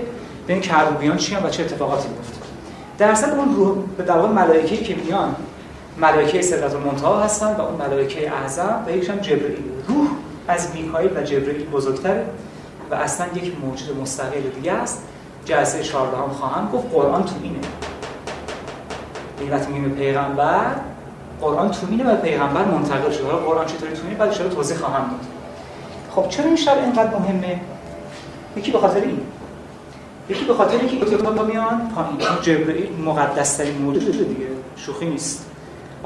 ببین 0.48 0.60
کروبیان 0.60 1.16
چی 1.16 1.36
و 1.36 1.50
چه 1.50 1.62
اتفاقاتی 1.62 2.08
میفته 2.08 2.36
در 2.98 3.10
اصل 3.10 3.30
اون 3.30 3.56
روح 3.56 3.76
به 3.96 4.02
در 4.02 4.20
ملائکه‌ای 4.20 4.84
که 4.84 4.94
میان 4.94 5.34
ملائکه 5.98 6.42
صدرت 6.42 6.74
المنتها 6.74 7.22
هستن 7.22 7.56
و 7.56 7.60
اون 7.60 7.74
ملائکه 7.74 8.32
اعظم 8.32 8.84
و 8.86 8.90
یکیشون 8.90 9.20
جبرئیل 9.20 9.64
روح 9.88 10.08
از 10.48 10.74
میکائیل 10.74 11.10
و 11.16 11.22
جبرئیل 11.22 11.66
بزرگتره 11.66 12.26
و 12.90 12.94
اصلا 12.94 13.26
یک 13.34 13.52
موجود 13.64 14.00
مستقل 14.00 14.40
دیگه 14.40 14.72
است. 14.72 15.02
جلسه 15.44 15.82
14 15.82 16.16
هم 16.16 16.28
خواهم 16.28 16.70
گفت 16.72 16.92
قرآن 16.92 17.24
تو 17.24 17.32
اینه. 17.42 17.58
این 19.40 19.50
وقتی 19.50 19.72
میگیم 19.72 19.90
پیغمبر 19.90 20.74
قرآن 21.40 21.70
تو 21.70 21.86
اینه 21.90 22.12
و 22.12 22.16
پیغمبر 22.16 22.64
منتقل 22.64 23.10
شده. 23.10 23.24
حالا 23.26 23.38
قرآن 23.38 23.66
چطوری 23.66 23.92
تو 23.92 24.02
اینه؟ 24.04 24.18
بعد 24.18 24.32
شده 24.32 24.48
توضیح 24.48 24.76
خواهم 24.76 25.10
داد. 25.10 25.26
خب 26.10 26.28
چرا 26.28 26.46
این 26.46 26.56
شب 26.56 26.78
اینقدر 26.78 27.18
مهمه؟ 27.18 27.60
یکی 28.56 28.72
به 28.72 28.78
خاطر 28.78 29.00
این. 29.00 29.20
یکی 30.28 30.44
به 30.44 30.54
خاطر 30.54 30.78
اینکه 30.78 31.16
کتاب 31.16 31.46
میان 31.46 31.92
پایین. 31.94 32.40
جبرئیل 32.42 32.92
مقدس 33.04 33.56
ترین 33.56 33.78
موجود 33.78 34.28
دیگه. 34.28 34.46
شوخی 34.76 35.06
نیست. 35.06 35.45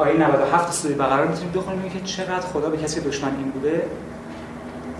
آیه 0.00 0.16
97 0.16 0.72
سوره 0.72 0.94
بقره 0.94 1.28
می‌تونیم 1.28 1.52
بخونیم 1.52 1.90
که 1.90 2.00
چقدر 2.00 2.46
خدا 2.46 2.70
به 2.70 2.76
کسی 2.76 3.00
دشمن 3.00 3.36
این 3.36 3.50
بوده 3.50 3.82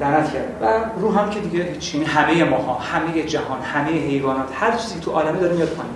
لعنت 0.00 0.32
کرد. 0.32 0.58
و 0.62 0.84
روح 1.00 1.18
هم 1.18 1.30
که 1.30 1.40
دیگه 1.40 1.64
هیچ 1.64 1.94
یعنی 1.94 2.06
همه 2.06 2.44
ماها 2.44 2.78
همه 2.78 3.22
جهان 3.22 3.62
همه 3.62 3.90
حیوانات 3.90 4.48
هر 4.54 4.76
چیزی 4.76 5.00
تو 5.00 5.10
عالمه 5.10 5.38
داره 5.38 5.56
میاد 5.56 5.68
پایین. 5.68 5.92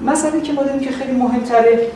مسئله 0.00 0.40
که 0.40 0.52
ما 0.52 0.62
داریم 0.62 0.80
که 0.80 0.90
خیلی 0.90 1.12
مهمتره 1.12 1.90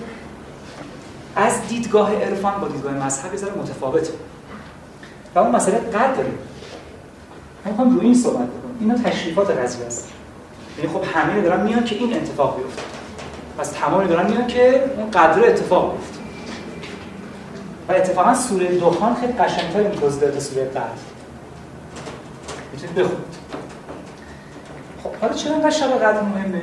از 1.36 1.68
دیدگاه 1.68 2.14
عرفان 2.14 2.60
با 2.60 2.68
دیدگاه 2.68 2.92
مذهبی 3.06 3.36
ذره 3.36 3.52
متفاوته. 3.58 4.12
و 5.34 5.38
اون 5.38 5.56
مسئله 5.56 5.78
قدر 5.78 6.24
من 7.64 7.70
می‌خوام 7.70 7.96
رو 7.96 8.00
این 8.00 8.14
صحبت 8.14 8.46
بکنم. 8.46 8.76
اینا 8.80 8.94
تشریفات 8.94 9.50
قضیه 9.50 9.86
است. 9.86 10.12
یعنی 10.78 10.92
خب 10.92 11.02
همه 11.14 11.40
دارن 11.40 11.62
میان 11.62 11.84
که 11.84 11.96
این 11.96 12.16
اتفاق 12.16 12.56
بیفته. 12.56 12.82
پس 13.60 13.70
تمامی 13.70 14.08
دارن 14.08 14.30
میان 14.30 14.46
که 14.46 14.90
اون 14.96 15.10
قدر 15.10 15.44
اتفاق 15.44 15.96
بیفته 15.96 16.18
و 17.88 17.92
اتفاقا 17.92 18.34
سوره 18.34 18.78
دخان 18.78 19.14
خیلی 19.14 19.32
قشنگتر 19.32 19.78
این 19.78 19.90
توضیح 19.90 20.20
داده 20.20 20.40
سوره 20.40 20.64
قدر 20.64 20.82
می‌تونید 22.72 22.94
بخونید. 22.94 23.34
خب 25.02 25.14
حالا 25.20 25.34
چرا 25.34 25.52
اینقدر 25.52 25.70
شب 25.70 25.98
قدر 25.98 26.22
مهمه؟ 26.22 26.62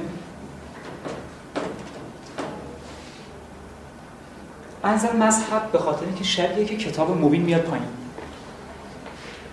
انظر 4.83 5.13
مذهب 5.13 5.71
به 5.71 5.79
خاطر 5.79 6.05
اینکه 6.05 6.23
شبیه 6.23 6.65
که 6.65 6.77
کتاب 6.77 7.17
مبین 7.17 7.41
میاد 7.41 7.61
پایین. 7.61 7.85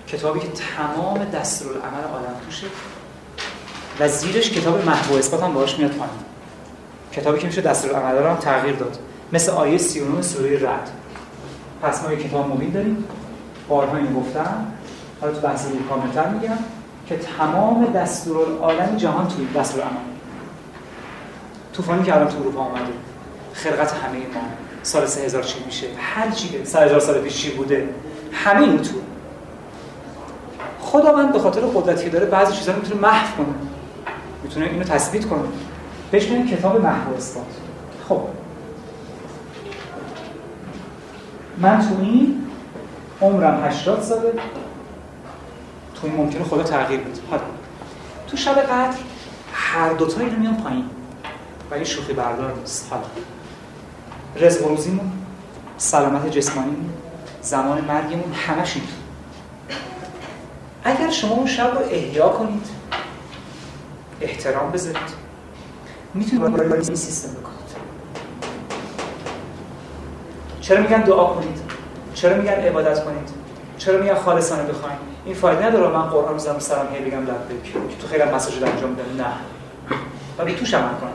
کتابی 0.08 0.40
که 0.40 0.48
تمام 0.48 1.24
دستورالعمل 1.24 2.04
عالم 2.12 2.36
توشه 2.46 2.66
و 4.00 4.08
زیرش 4.08 4.50
کتاب 4.50 4.84
محو 4.86 5.14
اثبات 5.14 5.42
هم 5.42 5.54
باهاش 5.54 5.78
میاد 5.78 5.90
پایین. 5.90 6.33
کتابی 7.16 7.38
که 7.38 7.46
میشه 7.46 7.60
دستورالعمل 7.60 8.18
رو 8.18 8.28
هم 8.28 8.36
تغییر 8.36 8.76
داد. 8.76 8.98
مثل 9.32 9.52
آیه 9.52 9.78
39 9.78 10.22
سوره 10.22 10.68
رد 10.68 10.90
پس 11.82 12.04
ما 12.04 12.12
یک 12.12 12.28
کتاب 12.28 12.52
مبین 12.52 12.70
داریم. 12.70 13.04
بارها 13.68 13.96
این 13.96 14.14
گفتم. 14.14 14.66
حالا 15.20 15.32
تو 15.32 15.40
بحث 15.40 15.66
رو 15.66 15.88
کاملتر 15.88 16.28
میگم 16.28 16.58
که 17.06 17.16
تمام 17.16 17.92
دستورالعالم 17.92 18.96
جهان 18.96 19.28
توی 19.28 19.46
دستورالعمل. 19.56 19.96
طوفانی 21.72 22.02
که 22.02 22.14
الان 22.14 22.28
تو 22.28 22.38
اروپا 22.38 22.60
اومده. 22.60 22.92
خلقت 23.52 23.92
همه 23.92 24.18
ما. 24.18 24.40
سال 24.82 25.06
3000 25.06 25.42
چی 25.42 25.64
میشه؟ 25.66 25.86
هر 25.98 26.30
چی 26.30 26.48
که 26.48 26.64
3000 26.64 27.00
سال 27.00 27.20
پیش 27.20 27.36
چی 27.36 27.50
بوده؟ 27.50 27.88
همه 28.32 28.60
این 28.60 28.78
تو. 28.78 28.94
خداوند 30.80 31.32
به 31.32 31.38
خاطر 31.38 31.60
قدرتی 31.60 32.10
داره 32.10 32.26
بعضی 32.26 32.52
چیزا 32.52 32.72
می‌تونه 32.72 33.00
محو 33.00 33.36
کنه. 33.36 33.54
می‌تونه 34.42 34.66
اینو 34.66 34.84
تثبیت 34.84 35.24
کنه. 35.26 35.42
بهش 36.14 36.28
میگن 36.28 36.56
کتاب 36.56 36.80
محو 36.80 37.14
اثبات 37.14 37.46
خب. 38.08 38.20
من 41.58 41.80
تو 41.88 42.00
این 42.00 42.46
عمرم 43.22 43.64
80 43.64 44.02
ساله. 44.02 44.32
تو 45.94 46.06
این 46.06 46.16
ممکنه 46.16 46.44
خدا 46.44 46.62
تغییر 46.62 47.00
بده. 47.00 47.20
حالا. 47.30 47.42
تو 48.28 48.36
شب 48.36 48.54
قدر 48.54 48.96
هر 49.52 49.92
دوتا 49.92 50.20
اینو 50.20 50.38
میان 50.38 50.56
پایین. 50.56 50.84
ولی 51.70 51.84
شوخی 51.84 52.12
بردار 52.12 52.54
نیست. 52.60 52.86
حالا. 52.90 53.04
رزق 54.36 54.66
و 54.66 54.68
روزیمون 54.68 55.12
سلامت 55.76 56.30
جسمانی 56.30 56.76
زمان 57.42 57.84
مرگمون 57.84 58.32
همش 58.32 58.76
این 58.76 58.84
اگر 60.84 61.10
شما 61.10 61.34
اون 61.34 61.46
شب 61.46 61.74
رو 61.74 61.80
احیا 61.90 62.28
کنید 62.28 62.66
احترام 64.20 64.72
بذارید. 64.72 65.23
می‌تونید 66.14 66.68
با 66.68 66.74
این 66.74 66.82
سیستم 66.82 67.32
بکنید 67.40 67.54
چرا 70.60 70.80
میگن 70.80 71.00
دعا 71.00 71.24
کنید؟ 71.24 71.60
چرا 72.14 72.36
میگن 72.36 72.52
عبادت 72.52 73.04
کنید؟ 73.04 73.30
چرا 73.78 74.00
میگن 74.00 74.14
خالصانه 74.14 74.62
بخواید 74.62 74.98
این 75.24 75.34
فایده 75.34 75.66
نداره 75.66 75.88
من 75.88 76.02
قرآن 76.02 76.34
می‌ذارم 76.34 76.58
سلام 76.58 76.86
هی 76.94 77.04
بگم 77.04 77.18
لبیک 77.18 77.62
که 77.72 77.96
تو 78.00 78.06
خیلی 78.06 78.24
مساجد 78.24 78.64
انجام 78.64 78.90
میدم 78.90 79.24
نه. 79.24 79.32
و 80.38 80.44
به 80.44 80.54
توش 80.54 80.74
عمل 80.74 80.94
کنم. 81.00 81.10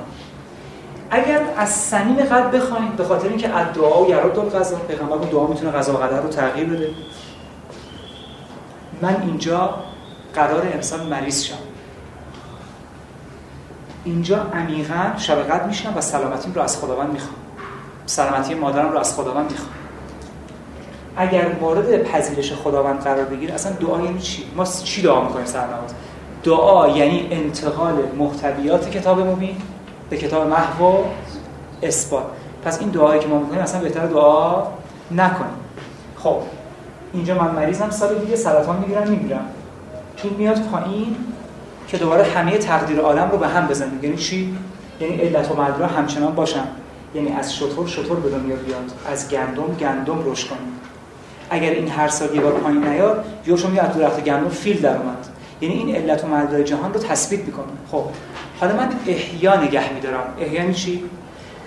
اگر 1.12 1.42
از 1.58 1.70
صمیم 1.70 2.16
قلب 2.16 2.56
بخواید 2.56 2.96
به 2.96 3.04
خاطر 3.04 3.28
اینکه 3.28 3.50
از 3.50 3.74
دعا 3.74 4.04
و 4.04 4.10
یرد 4.10 4.40
القضا 4.40 4.78
پیغمبر 4.78 5.18
دعا 5.18 5.48
می‌تونه 5.48 5.72
قضا 5.72 5.94
و 5.94 5.98
قدر 5.98 6.22
رو 6.22 6.30
تغییر 6.30 6.68
بده. 6.68 6.90
من 9.02 9.22
اینجا 9.22 9.76
قرار 10.36 10.68
امسال 10.74 11.08
مریض 11.08 11.44
شم. 11.44 11.56
اینجا 14.10 14.38
عمیقا 14.54 15.18
شب 15.18 15.36
قدر 15.36 15.64
میشم 15.64 15.94
و 15.98 16.02
سلامتیم 16.02 16.54
رو 16.54 16.62
از 16.62 16.78
خداوند 16.78 17.12
می‌خوام. 17.12 17.36
سلامتی 18.06 18.54
مادرم 18.54 18.92
رو 18.92 19.00
از 19.00 19.16
خداوند 19.16 19.52
می‌خوام. 19.52 19.72
اگر 21.18 21.56
مورد 21.62 22.04
پذیرش 22.04 22.54
خداوند 22.54 23.00
قرار 23.00 23.26
بگیر 23.26 23.52
اصلا 23.54 23.72
دعا 23.72 24.02
یعنی 24.02 24.20
چی؟ 24.20 24.44
ما 24.56 24.66
چی 24.66 25.02
دعا 25.02 25.22
می‌کنیم 25.22 25.46
سر 25.46 25.68
نماز؟ 25.68 25.94
دعا 26.44 26.88
یعنی 26.88 27.28
انتقال 27.32 27.94
محتویات 28.18 28.92
کتاب 28.92 29.20
مبین 29.20 29.58
به 30.10 30.18
کتاب 30.18 30.48
محو 30.48 31.04
اثبات. 31.84 32.24
پس 32.66 32.80
این 32.80 32.90
دعایی 32.90 33.20
که 33.22 33.28
ما 33.28 33.40
می‌کنیم 33.40 33.62
اصلا 33.62 33.82
بهتر 33.82 34.06
دعا 34.06 34.64
نکنیم. 35.12 35.60
خب 36.18 36.38
اینجا 37.14 37.36
من 37.36 37.52
مریضم 37.52 37.90
سال 37.90 38.16
دیگه 38.16 38.36
سرطان 38.36 38.78
می‌گیرم 38.78 39.08
میمیرم. 39.08 39.46
چون 40.16 40.32
میاد 40.38 40.62
پایین 40.62 41.16
که 41.90 41.98
دوباره 41.98 42.24
همه 42.24 42.58
تقدیر 42.58 43.00
عالم 43.00 43.32
رو 43.32 43.38
به 43.38 43.48
هم 43.48 43.68
بزنیم. 43.68 44.00
یعنی 44.04 44.18
چی؟ 44.18 44.56
یعنی 45.02 45.16
علت 45.16 45.52
و 45.52 45.62
مدرا 45.62 45.88
همچنان 45.88 46.36
باشن. 46.36 46.64
یعنی 47.16 47.32
از 47.32 47.56
شطور 47.56 47.88
شطور 47.88 48.20
به 48.20 48.30
دنیا 48.30 48.56
بیاد. 48.56 48.92
از 49.12 49.30
گندم 49.30 49.74
گندم 49.80 50.32
رشد 50.32 50.48
کنیم. 50.48 50.74
اگر 51.50 51.70
این 51.70 51.90
هر 51.90 52.08
سال 52.08 52.36
یه 52.36 52.42
بار 52.42 52.52
پایین 52.52 52.88
نیاد 52.88 53.26
یا 53.46 53.58
شما 53.58 53.82
از 53.82 53.98
درخت 53.98 54.24
گندم 54.24 54.50
فیل 54.50 54.82
در 54.82 54.98
اومد. 54.98 55.28
یعنی 55.62 55.76
این 55.76 55.96
علت 55.96 56.24
و 56.24 56.28
معلول 56.28 56.64
جهان 56.64 56.94
رو 56.94 57.00
تثبیت 57.00 57.40
می‌کنه. 57.40 57.66
خب 57.92 58.04
حالا 58.60 58.76
من 58.76 58.90
احیا 59.08 59.62
نگه 59.62 59.94
میدارم. 59.94 60.24
احیا 60.40 60.54
یعنی 60.54 60.74
چی؟ 60.74 61.04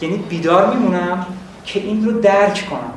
یعنی 0.01 0.17
بیدار 0.17 0.75
میمونم 0.75 1.27
که 1.65 1.81
این 1.81 2.05
رو 2.05 2.21
درک 2.21 2.67
کنم. 2.71 2.93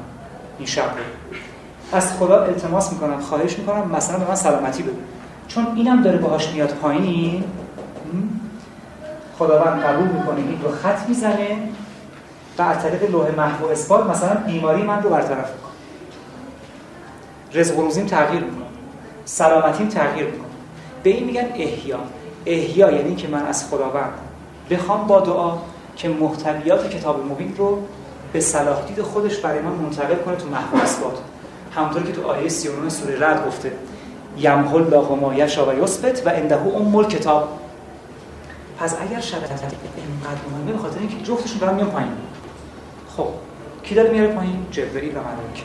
این 0.58 0.68
شب. 0.68 0.82
رو 0.82 1.98
از 1.98 2.14
خدا 2.18 2.44
التماس 2.44 2.94
می‌کنم 2.94 3.20
خواهش 3.20 3.58
می‌کنم 3.58 3.92
مثلا 3.92 4.20
به 4.20 4.28
من 4.28 4.36
سلامتی 4.36 4.84
بده. 4.84 4.94
چون 5.48 5.68
اینم 5.76 6.02
داره 6.02 6.18
باهاش 6.18 6.50
میاد 6.50 6.70
پایین 6.70 7.44
خداوند 9.40 9.82
قبول 9.82 10.08
می‌کنه 10.08 10.38
این 10.38 10.62
رو 10.64 10.72
خط 10.72 11.10
می‌زنه. 11.10 11.58
و 12.58 12.62
از 12.62 12.84
طریق 12.84 13.12
لوح 13.12 13.36
محو 13.38 13.66
اثبات 13.66 14.10
مثلا 14.10 14.36
بیماری 14.36 14.84
من 14.84 15.04
رو 15.04 15.10
برطرف 15.10 15.52
می‌کنه. 15.54 15.72
رزق 17.54 17.80
روزیم 17.80 18.06
تغییر 18.06 18.44
می‌کنه. 18.44 18.66
سلامتیم 19.26 19.88
تغییر 19.88 20.26
می‌کنه. 20.26 20.48
به 21.04 21.10
این 21.10 21.26
میگن 21.26 21.48
احیا. 21.56 22.00
احیا 22.46 22.92
یعنی 22.92 23.16
که 23.16 23.28
من 23.28 23.46
از 23.46 23.70
خداوند 23.70 24.14
بخوام 24.70 25.08
با 25.08 25.20
دعا 25.20 25.58
که 25.96 26.10
محتویات 26.10 26.90
کتاب 26.90 27.26
مبین 27.32 27.56
رو 27.58 27.82
به 28.34 28.40
صلاح 28.40 28.86
دید 28.88 29.02
خودش 29.02 29.38
برای 29.38 29.62
من 29.62 29.72
منتقل 29.72 30.16
کنه 30.16 30.36
تو 30.36 30.50
محو 30.50 30.84
اثبات. 30.84 31.18
همونطور 31.76 32.04
که 32.04 32.12
تو 32.12 32.28
آیه 32.28 32.50
39 32.50 32.90
سوره 32.90 33.28
رد 33.28 33.48
گفته. 33.48 33.72
یمحو 34.38 34.76
الله 34.76 35.10
ما 35.22 35.36
یشا 35.36 35.66
و 35.66 35.84
یثبت 35.84 36.22
و 36.26 36.30
عنده 36.30 36.62
ام 36.62 37.08
کتاب 37.08 37.60
پس 38.80 38.96
اگر 39.02 39.20
شرط 39.20 39.42
اینقدر 39.42 40.42
مهمه 40.52 40.72
به 40.72 40.78
خاطر 40.78 41.00
اینکه 41.00 41.18
جفتشون 41.24 41.58
دارن 41.58 41.76
میان 41.76 41.90
پایین. 41.90 42.12
خب 43.18 43.28
کی 43.84 43.96
داره 43.96 44.10
میاره 44.10 44.28
پایین؟ 44.28 44.66
جبرئیل 44.72 45.18
و 45.18 45.20
ملائکه. 45.20 45.64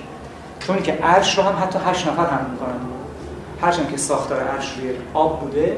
چون 0.60 0.82
که 0.82 0.92
عرش 0.92 1.38
رو 1.38 1.44
هم 1.44 1.62
حتی 1.62 1.78
هشت 1.86 2.06
نفر 2.06 2.26
هم 2.26 2.50
می‌کنن. 2.50 2.80
هرچند 3.62 3.90
که 3.90 3.96
ساختار 3.96 4.40
عرش 4.40 4.72
روی 4.78 4.90
آب 5.14 5.40
بوده 5.40 5.76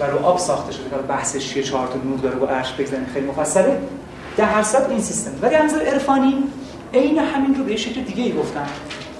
و 0.00 0.04
رو 0.04 0.26
آب 0.26 0.38
ساخته 0.38 0.72
شده 0.72 0.90
که 0.90 0.96
بحثش 0.96 1.48
چیه 1.48 1.62
چهار 1.62 1.86
تا 1.86 1.94
نور 2.04 2.18
داره 2.18 2.36
با 2.36 2.46
عرش 2.46 2.72
بگذاریم 2.72 3.06
خیلی 3.14 3.26
مفصله. 3.26 3.78
در 4.36 4.44
هر 4.44 4.64
این 4.88 5.00
سیستم. 5.00 5.30
ولی 5.42 5.54
از 5.54 5.74
عرفانی 5.74 6.34
عین 6.94 7.18
همین 7.18 7.54
رو 7.54 7.64
به 7.64 7.76
شکل 7.76 8.00
دیگه 8.00 8.22
ای 8.22 8.32
گفتن 8.32 8.66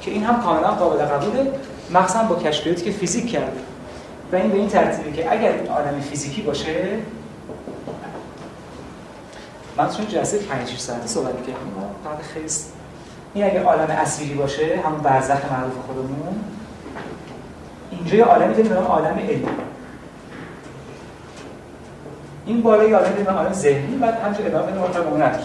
که 0.00 0.10
این 0.10 0.24
هم 0.24 0.42
کاملا 0.42 0.70
قابل 0.70 1.04
قبوله. 1.04 1.52
مخصوصا 1.94 2.22
با 2.22 2.36
کشفیاتی 2.36 2.84
که 2.84 2.90
فیزیک 2.90 3.30
کرده 3.30 3.60
و 4.32 4.36
این 4.36 4.50
به 4.50 4.56
این 4.56 4.68
ترتیبه 4.68 5.12
که 5.12 5.32
اگر 5.32 5.52
این 5.52 5.68
عالم 5.68 6.00
فیزیکی 6.00 6.42
باشه 6.42 6.98
من 9.76 9.90
چون 9.90 10.08
جلسه 10.08 10.38
5 10.38 10.68
6 10.68 10.78
ساعته 10.78 11.06
صحبت 11.06 11.46
کردم 11.46 11.58
بعد 12.04 12.22
خیلی 12.34 12.46
این 13.34 13.44
اگر 13.44 13.62
عالم 13.62 13.90
اصلی 13.90 14.34
باشه 14.34 14.80
همون 14.84 15.00
برزخ 15.00 15.52
معروف 15.52 15.74
خودمون 15.86 16.44
اینجا 17.90 18.16
یه 18.16 18.24
عالمی 18.24 18.54
داریم 18.54 18.68
به 18.72 18.76
عالم 18.76 19.18
علمی 19.18 19.46
این 22.46 22.62
بالای 22.62 22.92
عالم 22.92 23.10
داریم 23.10 23.28
عالم 23.28 23.52
ذهنی 23.52 23.96
بعد 23.96 24.14
همچه 24.14 24.44
ادامه 24.44 24.72
بدیم 24.72 25.14
نداره 25.14 25.44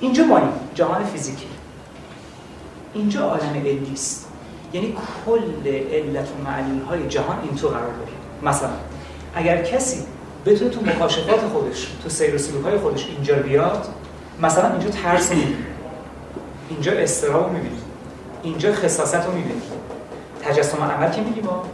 اینجا 0.00 0.24
ما 0.24 0.40
جهان 0.74 1.04
فیزیکی. 1.04 1.46
اینجا 2.94 3.20
عالم 3.20 3.54
علمی 3.54 3.92
است 3.92 4.21
یعنی 4.72 4.96
کل 5.26 5.68
علت 5.68 6.28
و 6.28 6.44
معلول 6.44 6.82
های 6.82 7.08
جهان 7.08 7.36
این 7.42 7.54
تو 7.56 7.68
قرار 7.68 7.82
داره 7.82 8.12
مثلا 8.42 8.70
اگر 9.34 9.62
کسی 9.62 10.02
بتونه 10.46 10.70
تو 10.70 10.80
مکاشفات 10.80 11.40
خودش 11.40 11.88
تو 12.02 12.08
سیر 12.08 12.34
و 12.34 12.38
سلوک 12.38 12.64
های 12.64 12.78
خودش 12.78 13.06
اینجا 13.06 13.34
بیاد 13.34 13.88
مثلا 14.42 14.70
اینجا 14.70 14.88
ترس 14.88 15.32
رو 15.32 15.38
اینجا 16.68 16.92
استراب 16.92 17.46
رو 17.46 17.52
می‌بینید 17.52 17.82
اینجا 18.42 18.72
خصاصت 18.72 19.26
رو 19.26 19.32
می‌بینید 19.32 19.62
تجسم 20.42 20.82
عمل 20.82 21.10
که 21.10 21.20
میگیم 21.20 21.44
ما. 21.44 21.64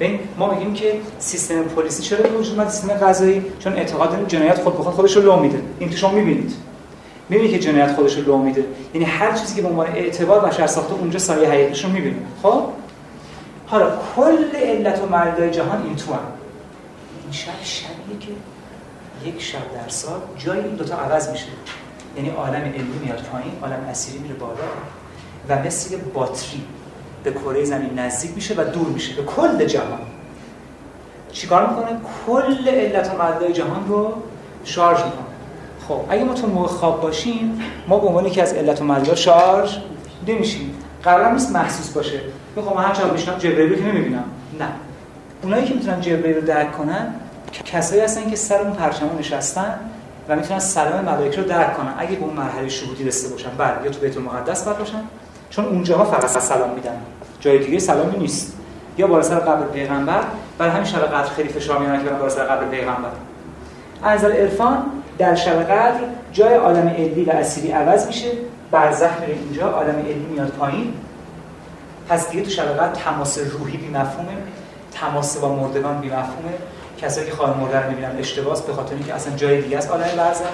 ببین 0.00 0.20
ما 0.38 0.54
میگیم 0.54 0.74
که 0.74 1.00
سیستم 1.18 1.62
پلیسی 1.62 2.02
چرا 2.02 2.22
به 2.22 2.28
وجود 2.28 2.58
اومد 2.58 2.70
سیستم 2.70 2.92
قضایی 2.94 3.44
چون 3.58 3.72
اعتقاد 3.72 4.10
داریم 4.10 4.26
جنایت 4.26 4.62
خود 4.62 4.76
به 4.76 4.82
خود 4.82 4.94
خودش 4.94 5.16
رو 5.16 5.22
لو 5.22 5.36
میده. 5.36 5.62
این 5.78 5.90
تو 5.90 5.96
شما 5.96 6.10
می‌بینید. 6.10 6.52
می‌بینی 7.30 7.48
که 7.48 7.58
جنایت 7.58 7.92
خودش 7.92 8.16
رو 8.16 8.24
لو 8.24 8.38
میده. 8.38 8.64
یعنی 8.94 9.06
هر 9.06 9.32
چیزی 9.32 9.54
که 9.54 9.62
به 9.62 9.68
عنوان 9.68 9.86
اعتبار 9.86 10.40
بشر 10.40 10.66
ساخته 10.66 10.94
اونجا 10.94 11.18
سایه 11.18 11.48
حقیقیش 11.48 11.84
رو 11.84 11.90
می‌بینیم 11.90 12.26
خب؟ 12.42 12.62
حالا 13.66 13.92
کل 14.16 14.56
علت 14.56 15.02
و 15.02 15.06
مردای 15.06 15.50
جهان 15.50 15.82
این 15.82 15.96
تو 15.96 16.12
هم. 16.12 16.20
این 17.22 17.32
شب 17.32 17.52
شبیه 17.62 18.18
که 18.20 18.28
یک 19.28 19.42
شب 19.42 19.58
در 19.74 19.88
سال 19.88 20.20
جای 20.38 20.58
این 20.58 20.74
دوتا 20.74 20.96
عوض 20.96 21.30
میشه. 21.30 21.46
یعنی 22.16 22.30
عالم 22.30 22.54
علمی 22.54 22.98
میاد 23.04 23.22
پایین 23.32 23.52
عالم 23.62 23.86
اسیری 23.90 24.18
میره 24.18 24.34
بالا 24.34 24.54
و 25.48 25.58
مثل 25.66 25.96
باتری 25.96 26.62
به 27.24 27.32
کره 27.32 27.64
زمین 27.64 27.98
نزدیک 27.98 28.30
میشه 28.34 28.54
و 28.54 28.64
دور 28.64 28.86
میشه 28.86 29.14
به 29.14 29.22
کل 29.22 29.64
جهان. 29.64 29.98
چیکار 31.32 31.66
می‌کنه؟ 31.66 32.00
کل 32.26 32.68
علت 32.68 33.10
و 33.14 33.18
مردای 33.18 33.52
جهان 33.52 33.88
رو 33.88 34.14
شارژ 34.64 34.98
می‌کنه. 34.98 35.29
خب 35.90 36.00
اگه 36.08 36.24
ما 36.24 36.34
تو 36.34 36.46
موقع 36.46 36.68
خواب 36.68 37.00
باشیم 37.00 37.60
ما 37.88 37.98
به 37.98 38.06
عنوان 38.06 38.30
که 38.30 38.42
از 38.42 38.52
علت 38.52 38.80
و 38.80 38.84
مدار 38.84 39.14
شارژ 39.14 39.76
نمیشیم. 40.26 40.74
قرار 41.02 41.32
نیست 41.32 41.52
محسوس 41.52 41.88
باشه. 41.88 42.20
می‌خوام 42.56 42.78
هر 42.78 42.94
چند 42.94 43.12
بشنم 43.12 43.38
جبرئیل 43.38 43.74
که 43.74 43.84
نمی‌بینم. 43.84 44.24
نه. 44.60 44.66
اونایی 45.42 45.64
که 45.64 45.74
می‌تونن 45.74 46.00
جبرئیل 46.00 46.36
رو 46.36 46.42
درک 46.42 46.72
کنن 46.72 47.14
کسایی 47.64 48.00
هستن 48.00 48.30
که 48.30 48.36
سر 48.36 48.60
اون 48.60 48.72
پرچم 48.72 49.06
نشستن 49.18 49.74
و 50.28 50.36
می‌تونن 50.36 50.58
سلام 50.58 51.04
ملائکه 51.04 51.40
رو 51.40 51.48
درک 51.48 51.76
کنن. 51.76 51.94
اگه 51.98 52.16
به 52.16 52.24
اون 52.24 52.36
مرحله 52.36 52.68
شهودی 52.68 53.04
رسیده 53.04 53.32
باشن 53.32 53.50
بله 53.58 53.84
یا 53.84 53.90
تو 53.90 54.00
بیت 54.00 54.16
المقدس 54.16 54.64
باید 54.64 54.78
باشن. 54.78 55.02
چون 55.50 55.64
اونجاها 55.64 56.04
فقط 56.04 56.26
سلام 56.26 56.70
میدن. 56.70 56.96
جای 57.40 57.58
دیگه 57.58 57.78
سلامی 57.78 58.18
نیست. 58.18 58.56
یا 58.98 59.06
بالا 59.06 59.22
سر 59.22 59.38
قبر 59.38 59.66
پیغمبر 59.66 60.20
برای 60.58 60.72
همین 60.72 60.84
شب 60.84 60.98
قدر 60.98 61.28
خیلی 61.28 61.48
فشار 61.48 61.78
میارن 61.78 62.04
که 62.04 62.10
بالا 62.10 62.28
سر 62.28 62.44
قبر 62.44 62.64
پیغمبر. 62.64 63.10
از 64.02 64.24
عرفان 64.24 64.82
در 65.20 65.34
شب 65.34 65.62
قدر 65.62 66.00
جای 66.32 66.54
عالم 66.54 66.88
علمی 66.88 67.24
و 67.24 67.30
اسیری 67.30 67.70
عوض 67.70 68.06
میشه 68.06 68.28
برزخ 68.70 69.20
میره 69.20 69.32
اینجا 69.32 69.70
عالم 69.70 69.98
علمی 69.98 70.26
میاد 70.32 70.48
پایین. 70.48 70.94
پس 72.08 72.30
دیگه 72.30 72.42
تو 72.42 72.50
شب 72.50 72.62
قدر 72.62 72.92
تماس 72.92 73.38
روحی 73.38 73.76
بی 73.76 73.88
مفهومه 73.88 74.32
تماس 74.92 75.36
با 75.36 75.54
مردگان 75.54 76.00
بی 76.00 76.06
مفهومه 76.06 76.54
کسایی 77.02 77.26
که 77.26 77.32
خواهر 77.32 77.54
مرده 77.54 77.80
رو 77.80 77.90
می‌بینن 77.90 78.18
اشتباس 78.18 78.62
به 78.62 78.72
خاطر 78.72 78.94
اینکه 78.94 79.14
اصلا 79.14 79.36
جای 79.36 79.62
دیگه 79.62 79.78
است 79.78 79.90
عالم 79.90 80.16
برزخ 80.16 80.44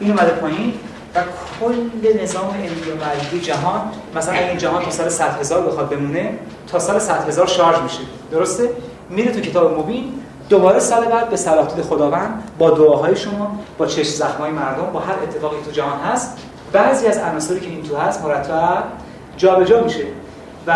این 0.00 0.10
اومده 0.10 0.30
پایین 0.30 0.72
و 1.14 1.20
کل 1.60 2.22
نظام 2.22 2.50
علمی 2.54 3.00
و 3.32 3.38
جهان 3.38 3.80
مثلا 4.16 4.34
این 4.34 4.58
جهان 4.58 4.84
تا 4.84 4.90
سال 4.90 5.08
100 5.08 5.40
هزار 5.40 5.66
بخواد 5.66 5.88
بمونه 5.88 6.38
تا 6.66 6.78
سال 6.78 6.98
100 6.98 7.28
هزار 7.28 7.46
شارژ 7.46 7.78
میشه. 7.78 8.00
درسته؟ 8.30 8.70
میره 9.10 9.32
تو 9.32 9.40
کتاب 9.40 9.78
مبین 9.78 10.21
دوباره 10.52 10.78
سال 10.78 11.04
بعد 11.04 11.30
به 11.30 11.36
صلاح 11.36 11.68
خداوند 11.68 12.42
با 12.58 12.70
دعاهای 12.70 13.16
شما 13.16 13.58
با 13.78 13.86
چشم 13.86 14.10
زخمای 14.10 14.50
مردم 14.50 14.92
با 14.92 15.00
هر 15.00 15.14
اتفاقی 15.22 15.56
تو 15.64 15.70
جهان 15.70 15.98
هست. 16.00 16.38
بعضی 16.72 17.06
از 17.06 17.18
عناصری 17.18 17.60
که 17.60 17.66
این 17.66 17.82
تو 17.82 17.96
هست 17.96 18.24
مرتب 18.24 18.82
جابجا 19.36 19.64
جا 19.64 19.84
میشه. 19.84 20.04
و 20.66 20.74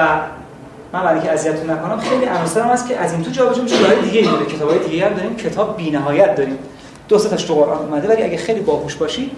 من 0.93 1.03
برای 1.03 1.21
که 1.21 1.33
اذیتتون 1.33 1.71
نکنم 1.71 2.01
خیلی 2.01 2.25
عناصر 2.25 2.61
هست 2.61 2.89
که 2.89 2.97
از 2.97 3.13
این 3.13 3.23
تو 3.23 3.31
جابجا 3.31 3.63
میشه. 3.63 3.77
برای 3.77 4.03
دیگه 4.03 4.33
میره 4.33 4.47
کتابای 4.47 4.79
دیگه 4.79 5.07
هم 5.07 5.15
داریم. 5.15 5.37
کتاب 5.37 5.77
بی‌نهایت 5.77 6.35
داریم. 6.35 6.59
دو 7.09 7.19
سه 7.19 7.29
تاش 7.29 7.45
تو 7.45 7.55
قرآن 7.55 7.79
اومده. 7.79 8.09
ولی 8.09 8.23
اگه 8.23 8.37
خیلی 8.37 8.61
باهوش 8.61 8.95
باشی 8.95 9.31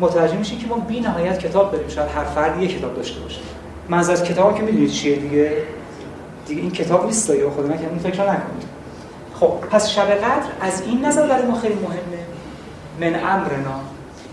متوجه 0.00 0.36
میشی 0.36 0.56
که 0.56 0.66
ما 0.66 0.76
بی‌نهایت 0.76 1.38
کتاب 1.38 1.72
داریم. 1.72 1.88
شاید 1.88 2.08
هر 2.16 2.24
فرد 2.24 2.62
یک 2.62 2.78
کتاب 2.78 2.96
داشته 2.96 3.20
باشه. 3.20 3.40
منظور 3.88 4.12
از 4.12 4.24
کتاب 4.24 4.56
که 4.56 4.62
می‌دونید 4.62 4.90
چیه 4.90 5.16
دیگه؟ 5.16 5.52
دیگه 6.46 6.62
این 6.62 6.70
کتاب 6.70 7.06
نیست 7.06 7.32
خدا 7.32 7.66
نکنه 7.66 7.88
این 7.90 7.98
فکر 7.98 8.22
نکنید. 8.22 8.75
خب 9.40 9.52
پس 9.70 9.88
شب 9.88 10.10
قدر 10.10 10.46
از 10.60 10.82
این 10.82 11.04
نظر 11.06 11.26
برای 11.26 11.46
ما 11.46 11.60
خیلی 11.60 11.74
مهمه. 11.74 12.26
من 13.00 13.20
امرنا. 13.20 13.80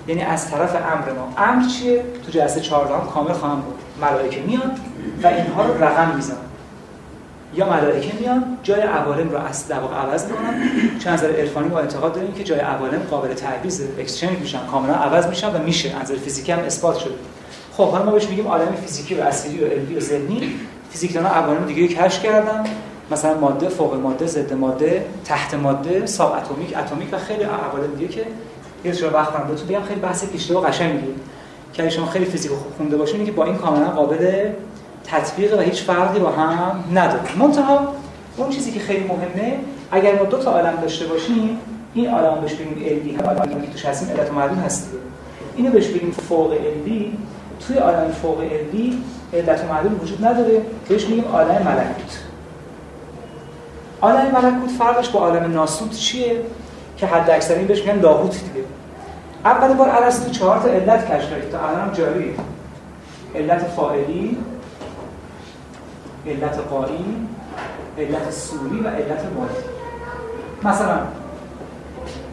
یعنی 0.08 0.22
از 0.22 0.52
طرف 0.52 0.76
امر 0.76 1.12
ما 1.12 1.34
امر 1.38 1.68
چیه؟ 1.68 2.04
تو 2.26 2.32
جلسه 2.32 2.62
14 2.62 2.94
هم 2.94 3.08
کامل 3.08 3.34
خواهم 3.34 3.62
بود. 3.62 3.76
ملائکه 4.02 4.42
میان 4.42 4.72
و 5.24 5.28
اینها 5.28 5.66
رو 5.66 5.84
رقم 5.84 6.16
می‌زنن. 6.16 6.38
یا 7.56 7.70
ملائکه 7.70 8.14
میان 8.20 8.58
جای 8.64 8.82
عوالم 8.82 9.30
رو 9.30 9.38
از 9.38 9.68
در 9.68 9.76
عوض 9.76 10.26
می‌کنن. 10.26 10.70
چون 11.00 11.14
نظر 11.14 11.32
عرفانی 11.32 11.68
ما 11.68 11.80
اعتقاد 11.80 12.14
داریم 12.14 12.34
که 12.34 12.44
جای 12.44 12.60
عوالم 12.60 13.00
قابل 13.00 13.34
تعویض 13.34 13.82
اکسچنج 14.00 14.40
میشن 14.40 14.60
کاملا 14.72 14.94
عوض 14.94 15.28
میشن 15.28 15.56
و 15.56 15.58
میشه. 15.58 15.92
از 16.02 16.12
فیزیکی 16.12 16.52
هم 16.52 16.60
اثبات 16.60 16.98
شده. 16.98 17.14
خب 17.78 17.90
حالا 17.90 18.06
ما 18.06 18.12
بهش 18.12 18.28
میگیم 18.28 18.48
عالم 18.48 18.76
فیزیکی 18.86 19.16
و 19.16 19.22
اصلی 19.22 19.64
و 19.64 19.68
علمی 19.68 19.96
و 19.96 20.00
ذهنی. 20.00 20.54
فیزیکدانا 20.92 21.30
عوالم 21.30 21.66
دیگه 21.66 21.88
کشف 21.88 22.24
کردن. 22.24 22.64
مثلا 23.12 23.38
ماده 23.38 23.70
فوق 23.70 23.96
ماده 23.96 24.26
ضد 24.26 24.54
ماده 24.54 25.06
تحت 25.26 25.54
ماده 25.54 26.06
ساب 26.06 26.34
اتمیک. 26.38 26.78
اتمیک 26.78 27.14
و 27.14 27.18
خیلی 27.18 27.44
عوالم 27.44 27.96
دیگه 27.98 28.08
که 28.08 28.26
یه 28.86 28.92
جور 28.92 29.14
وقت 29.14 29.40
من 29.40 29.48
بهتون 29.48 29.68
بگم 29.68 29.82
خیلی 29.82 30.00
بحث 30.00 30.26
پیچیده 30.26 30.60
و 30.60 30.62
قشنگی 30.62 31.08
که 31.74 31.90
شما 31.90 32.06
خیلی 32.06 32.26
فیزیک 32.26 32.52
خونده 32.78 32.98
باشین 32.98 33.26
که 33.26 33.32
با 33.32 33.46
این 33.46 33.56
کاملا 33.56 33.90
قابل 33.90 34.50
تطبیق 35.04 35.58
و 35.58 35.62
هیچ 35.62 35.84
فرقی 35.84 36.20
با 36.20 36.30
هم 36.30 36.84
نداره. 36.94 37.38
منتها 37.40 37.94
اون 38.38 38.50
چیزی 38.50 38.72
که 38.72 38.80
خیلی 38.80 39.04
مهمه 39.08 39.60
اگر 39.92 40.16
ما 40.16 40.24
دو 40.24 40.38
تا 40.38 40.52
عالم 40.52 40.76
داشته 40.82 41.06
باشیم 41.06 41.60
این 41.94 42.10
عالم 42.10 42.42
بهش 42.42 42.54
بگیم 42.54 43.20
هم 43.20 43.26
عالمی 43.26 43.68
که 43.68 43.74
توش 43.74 43.86
هستیم 43.86 44.10
علت 44.10 44.32
و 44.32 44.62
هست 44.66 44.90
اینو 45.56 45.72
بهش 45.72 45.88
بگیم 45.88 46.12
فوق 46.12 46.54
علمی 46.54 47.18
توی 47.68 47.78
عالم 47.78 48.12
فوق 48.12 48.42
علمی 48.42 49.04
علت 49.34 49.62
و 49.70 50.04
وجود 50.04 50.26
نداره. 50.26 50.62
بهش 50.90 51.06
میگیم 51.06 51.26
عالم 51.26 51.62
ملکوت. 51.66 52.33
عالم 54.04 54.32
ملکوت 54.32 54.72
فرقش 54.80 55.10
با 55.10 55.20
عالم 55.20 55.54
ناسوت 55.54 55.92
چیه؟ 55.92 56.42
که 56.98 57.08
حد 57.08 57.30
اکثری 57.30 57.66
بهش 57.66 57.80
میگن 57.80 58.00
لاهوت 58.00 58.32
دیگه. 58.32 58.66
اولین 59.46 59.78
بار 59.78 59.90
ارسطو 59.90 60.32
چهار 60.32 60.60
تا 60.60 60.68
علت 60.68 61.12
کشف 61.12 61.30
کرد 61.30 61.52
تا 61.52 61.68
الان 61.68 61.82
هم 61.82 61.92
جاریه 61.92 62.34
علت 63.36 63.64
فاعلی 63.76 64.38
علت 66.28 66.60
قایی 66.70 67.28
علت 67.98 68.32
سوری 68.32 68.80
و 68.80 68.88
علت 68.88 69.22
مادی 69.38 69.64
مثلا 70.64 70.98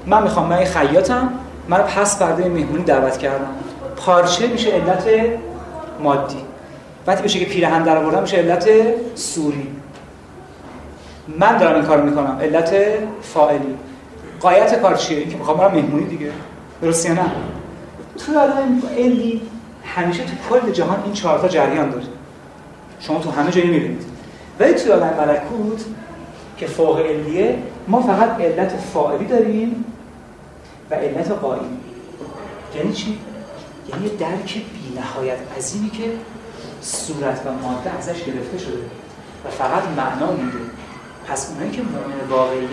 من 0.06 0.22
می‌خوام 0.22 0.46
من 0.46 0.64
خیاطم. 0.64 1.32
من 1.68 1.78
پس 1.78 2.18
برده 2.18 2.48
مهمونی 2.48 2.82
دعوت 2.82 3.18
کردم. 3.18 3.54
پارچه 3.96 4.46
میشه 4.46 4.70
علت 4.70 5.04
مادی. 6.02 6.36
وقتی 7.06 7.22
بشه 7.22 7.38
که 7.38 7.44
پیرهن 7.44 7.82
در 7.82 7.96
آوردم 7.96 8.22
میشه 8.22 8.36
علت 8.36 8.68
سوری. 9.14 9.68
من 11.38 11.56
دارم 11.56 11.74
این 11.74 11.84
کار 11.84 12.02
می‌کنم. 12.02 12.38
علت 12.42 12.74
فاعلی. 13.22 13.74
قایت 14.40 14.82
کار 14.82 14.94
چیه؟ 14.94 15.26
که 15.26 15.36
می‌خوام 15.36 15.56
برم 15.56 15.74
مهمونی 15.74 16.04
دیگه. 16.04 16.30
درست 16.82 17.10
نه؟ 17.10 17.32
تو 18.18 18.38
آدم 18.38 18.82
علی 18.98 19.42
همیشه 19.84 20.22
تو 20.24 20.32
کل 20.50 20.70
جهان 20.72 21.02
این 21.04 21.12
چهار 21.12 21.38
تا 21.38 21.48
جریان 21.48 21.90
داره. 21.90 22.04
شما 23.00 23.18
تو 23.18 23.30
همه 23.30 23.50
جایی 23.50 23.70
می‌بینید. 23.70 24.04
ولی 24.60 24.74
توی 24.74 24.92
آدم 24.92 25.14
ملکوت 25.18 25.84
که 26.56 26.66
فوق 26.66 26.98
علیه 26.98 27.58
ما 27.88 28.02
فقط 28.02 28.40
علت 28.40 28.72
فاعلی 28.94 29.24
داریم 29.24 29.84
و 30.90 30.94
علت 30.94 31.30
قایی 31.30 31.62
یعنی 32.76 32.92
چی؟ 32.92 33.18
یعنی 33.88 34.08
درک 34.08 34.54
بی 34.54 35.00
نهایت 35.00 35.38
عظیمی 35.58 35.90
که 35.90 36.04
صورت 36.80 37.40
و 37.46 37.52
ماده 37.66 37.90
ازش 37.98 38.24
گرفته 38.24 38.58
شده 38.58 38.78
و 39.46 39.50
فقط 39.50 39.82
معنا 39.96 40.32
میده. 40.32 40.58
پس 41.30 41.50
اونایی 41.50 41.70
که 41.70 41.82
مؤمن 41.82 42.28
واقعی 42.30 42.68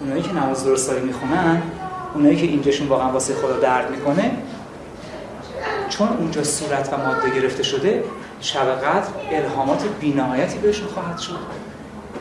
اونایی 0.00 0.22
که 0.22 0.32
نماز 0.32 0.64
درستاری 0.64 1.00
می‌خونن 1.00 1.62
اونایی 2.14 2.36
که 2.36 2.46
اینجاشون 2.46 2.88
واقعا 2.88 3.12
واسه 3.12 3.34
خدا 3.34 3.60
درد 3.60 3.90
می‌کنه 3.90 4.30
چون 5.88 6.08
اونجا 6.08 6.44
صورت 6.44 6.92
و 6.92 6.96
ماده 6.96 7.40
گرفته 7.40 7.62
شده 7.62 8.04
شب 8.40 8.74
قدر 8.74 9.08
الهامات 9.30 9.84
بینهایتی 10.00 10.58
بهشون 10.58 10.88
خواهد 10.88 11.18
شد. 11.18 11.38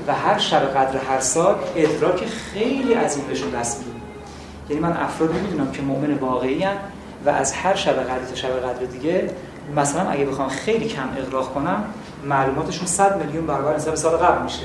و 0.07 0.13
هر 0.13 0.37
شب 0.37 0.59
قدر 0.59 0.97
هر 0.97 1.19
سال 1.19 1.55
ادراک 1.75 2.25
خیلی 2.25 2.93
عظیم 2.93 3.23
بهشون 3.27 3.49
دست 3.49 3.79
میده. 3.79 3.91
یعنی 4.69 4.81
من 4.81 4.97
افراد 4.97 5.33
می‌دونم 5.33 5.71
که 5.71 5.81
مؤمن 5.81 6.13
واقعی 6.13 6.65
و 7.25 7.29
از 7.29 7.53
هر 7.53 7.75
شب 7.75 7.93
قدر 7.93 8.25
تا 8.29 8.35
شب 8.35 8.59
قدر 8.59 8.85
دیگه 8.85 9.29
مثلا 9.75 10.09
اگه 10.09 10.25
بخوام 10.25 10.49
خیلی 10.49 10.87
کم 10.87 11.09
اقراق 11.17 11.53
کنم 11.53 11.83
معلوماتشون 12.25 12.87
100 12.87 13.25
میلیون 13.25 13.47
برابر 13.47 13.75
نسبت 13.75 13.95
سال 13.95 14.17
قبل 14.17 14.43
میشه. 14.43 14.63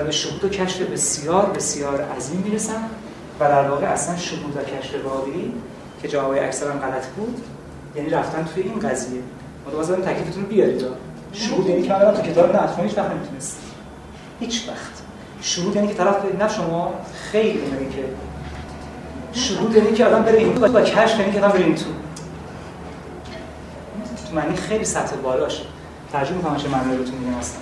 و 0.00 0.04
به 0.04 0.10
شهود 0.10 0.44
و 0.44 0.48
کشف 0.48 0.80
بسیار 0.80 1.46
بسیار 1.46 2.02
عظیم 2.16 2.42
می‌رسن 2.44 2.84
و 3.40 3.44
در 3.44 3.68
واقع 3.70 3.86
اصلا 3.86 4.16
شهود 4.16 4.56
و 4.56 4.60
کشف 4.60 5.04
واقعی 5.04 5.52
که 6.02 6.08
جوابای 6.08 6.38
اکثرا 6.38 6.72
غلط 6.72 7.06
بود 7.06 7.40
یعنی 7.96 8.10
رفتن 8.10 8.48
توی 8.54 8.62
این 8.62 8.78
قضیه. 8.78 9.20
متوازن 9.66 10.02
تکلیفتون 10.02 10.42
رو 10.42 10.48
بیارید 10.48 10.84
شهود 11.32 11.66
یعنی 11.66 11.82
که 11.82 11.92
من 11.92 12.14
تو 12.14 12.22
کتاب 12.22 12.56
نه 12.56 12.82
هیچ 12.82 12.98
وقت 12.98 13.10
نمی‌تونست. 13.10 13.60
هیچ 14.40 14.68
وقت. 14.68 15.02
شهود 15.42 15.76
یعنی 15.76 15.88
که 15.88 15.94
طرف 15.94 16.16
نه 16.40 16.48
شما 16.48 16.94
خیلی 17.32 17.60
اونایی 17.60 17.88
که. 17.88 18.04
شهود 19.40 19.76
یعنی 19.76 19.92
که 19.92 20.06
آدم 20.06 20.22
بره 20.22 20.38
این 20.38 20.54
تو 20.54 20.66
و 20.66 20.82
کشف 20.82 21.20
یعنی 21.20 21.32
که 21.32 21.38
آدم 21.38 21.48
بره 21.48 21.64
این 21.64 21.74
تو. 21.74 21.84
تو 24.28 24.34
معنی 24.34 24.56
خیلی 24.56 24.84
سطح 24.84 25.16
بالاش. 25.16 25.62
ترجمه 26.12 26.36
می‌کنم 26.36 26.56
چه 26.56 26.68
معنی 26.68 26.96
بهتون 26.96 27.14
میگم 27.14 27.38
اصلا. 27.38 27.60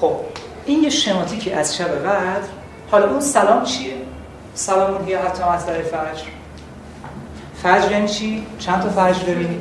خب. 0.00 0.16
این 0.66 0.82
یه 0.82 0.90
شماتیکی 0.90 1.52
از 1.52 1.76
شب 1.76 1.88
قدر 1.88 2.48
حالا 2.90 3.10
اون 3.10 3.20
سلام 3.20 3.64
چیه؟ 3.64 3.94
سلام 4.54 5.04
هی 5.04 5.14
حتی 5.14 5.42
مطلع 5.42 5.82
فجر. 5.82 6.26
فجر 7.62 7.92
یعنی 7.92 8.08
چی؟ 8.08 8.46
چند 8.58 8.82
تا 8.82 8.88
فجر 8.88 9.26
داریم 9.26 9.60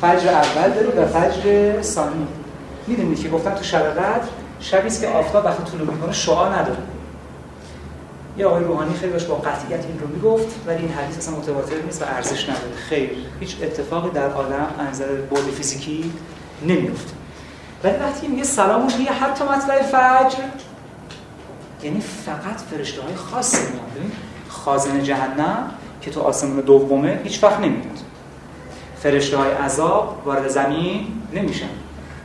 فجر 0.00 0.28
اول 0.28 0.70
داریم 0.70 1.02
و 1.02 1.06
فجر 1.06 1.82
ثانی. 1.82 2.26
می‌دونید 2.86 3.22
که 3.22 3.28
گفتن 3.28 3.54
تو 3.54 3.64
شب 3.64 3.82
قدر 3.82 4.28
شبی 4.60 4.86
است 4.86 5.00
که 5.00 5.08
آفتاب 5.08 5.44
وقتی 5.44 5.62
طلوع 5.72 5.94
می‌کنه 5.94 6.12
شعا 6.12 6.48
نداره. 6.48 6.78
یه 8.38 8.46
آقای 8.46 8.64
روحانی 8.64 8.94
خیلی 8.94 9.12
باش 9.12 9.24
با 9.24 9.34
قطعیت 9.34 9.84
این 9.84 9.98
رو 10.00 10.06
می‌گفت 10.06 10.48
ولی 10.66 10.78
این 10.78 10.92
حدیث 10.92 11.18
اصلا 11.18 11.36
متواتر 11.36 11.82
نیست 11.86 12.02
و 12.02 12.04
ارزش 12.04 12.42
نداره. 12.42 12.74
خیر 12.88 13.10
هیچ 13.40 13.56
اتفاقی 13.62 14.10
در 14.10 14.30
عالم 14.30 14.66
از 14.78 14.88
نظر 14.88 15.06
بعد 15.06 15.42
فیزیکی 15.42 16.12
نمیفته 16.66 17.19
ولی 17.84 17.96
وقتی 17.96 18.28
میگه 18.28 18.44
سلام 18.44 18.88
یه 19.00 19.12
حتی 19.12 19.44
مطلع 19.44 19.82
فجر. 19.82 20.44
یعنی 21.82 22.00
فقط 22.00 22.60
فرشته 22.70 23.02
های 23.02 23.14
خاص 23.14 23.54
میاد 23.54 24.10
خازن 24.48 25.02
جهنم 25.02 25.70
که 26.00 26.10
تو 26.10 26.20
آسمون 26.20 26.60
دومه 26.60 27.20
هیچ 27.24 27.44
وقت 27.44 27.60
نمیاد. 27.60 27.98
فرشته 29.02 29.36
های 29.36 29.50
عذاب 29.50 30.22
وارد 30.24 30.48
زمین 30.48 31.06
نمیشن. 31.32 31.68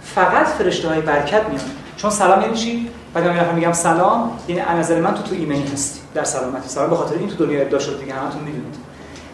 فقط 0.03 0.47
فرشته 0.47 0.87
های 0.89 1.01
برکت 1.01 1.45
میان. 1.49 1.61
چون 1.97 2.11
سلام 2.11 2.41
یعنی 2.41 2.55
چی؟ 2.55 2.89
بعد 3.13 3.27
من 3.27 3.55
میگم 3.55 3.73
سلام 3.73 4.39
یعنی 4.47 4.61
از 4.61 4.77
نظر 4.77 5.01
من 5.01 5.13
تو 5.13 5.23
تو 5.23 5.35
ایمنی 5.35 5.67
هستی. 5.73 5.99
در 6.13 6.23
سلامتی. 6.23 6.69
سلام 6.69 6.89
به 6.89 6.95
خاطر 6.95 7.15
این 7.15 7.29
تو 7.29 7.45
دنیا 7.45 7.61
ادعا 7.61 7.79
شد 7.79 7.99
دیگه 7.99 8.13
همتون 8.13 8.41
می‌دونید. 8.41 8.75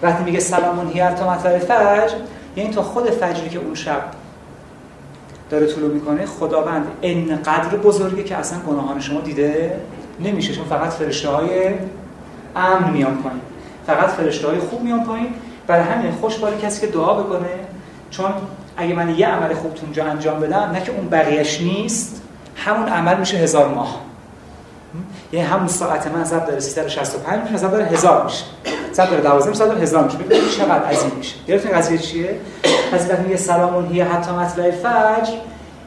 وقتی 0.01 0.23
میگه 0.23 0.39
سلامون 0.39 0.87
هی 0.87 1.09
تا 1.09 1.31
مطلع 1.31 1.59
فجر 1.59 2.15
یعنی 2.55 2.73
تا 2.73 2.83
خود 2.83 3.09
فجری 3.09 3.49
که 3.49 3.59
اون 3.59 3.75
شب 3.75 4.20
داره 5.51 5.67
طلوع 5.67 5.93
می‌کنه 5.93 6.25
خداوند 6.25 6.87
انقدر 7.01 7.77
بزرگه 7.77 8.23
که 8.23 8.35
اصلا 8.37 8.59
گناهان 8.59 8.99
شما 8.99 9.21
دیده 9.21 9.79
نمیشه. 10.19 10.53
چون 10.53 10.65
فقط 10.65 10.89
فرشته 10.89 11.29
های 11.29 11.49
امن 12.55 12.91
میان 12.93 13.17
پایین. 13.17 13.41
فقط 13.87 14.09
فرشته 14.09 14.47
های 14.47 14.59
خوب 14.59 14.81
میان 14.81 15.03
پایین. 15.03 15.27
برای 15.67 15.83
همین 15.83 16.11
خوشبالی 16.11 16.57
کسی 16.57 16.81
که 16.81 16.93
دعا 16.93 17.23
بکنه. 17.23 17.49
چون 18.11 18.31
اگه 18.77 18.93
من 18.93 19.15
یه 19.15 19.27
عمل 19.27 19.53
خوب 19.53 19.71
اونجا 19.83 20.05
انجام 20.05 20.39
بدم 20.39 20.69
نه 20.73 20.81
که 20.81 20.91
اون 20.91 21.09
بقیهش 21.09 21.61
نیست 21.61 22.21
همون 22.55 22.87
عمل 22.87 23.17
میشه 23.17 23.37
هزار 23.37 23.67
ماه. 23.67 24.01
یعنی 25.31 25.47
همون 25.47 25.67
ساعت 25.67 26.07
من 26.07 26.23
ضرب 26.23 26.45
داره 26.45 26.59
365 26.59 27.43
میشه 27.43 27.57
ضرب 27.57 27.71
داره 27.71 27.85
هزار 27.85 28.23
میشه. 28.23 28.43
ضرب 28.93 29.09
داره 29.09 29.21
12 29.21 29.49
میشه 29.49 29.65
داره 29.65 29.81
هزار 29.81 30.03
میشه. 30.03 30.17
ببینید 30.17 30.49
چقدر 30.49 30.85
عظیم 30.85 31.11
میشه. 31.17 31.35
گرفتین 31.47 31.71
قضیه 31.71 31.97
چیه؟ 31.97 32.39
پس 32.91 33.09
وقتی 33.09 33.23
میگه 33.23 33.37
سلامون 33.37 33.85
هی 33.85 34.01
حتی 34.01 34.31
مطلع 34.31 34.71
فجر 34.71 35.33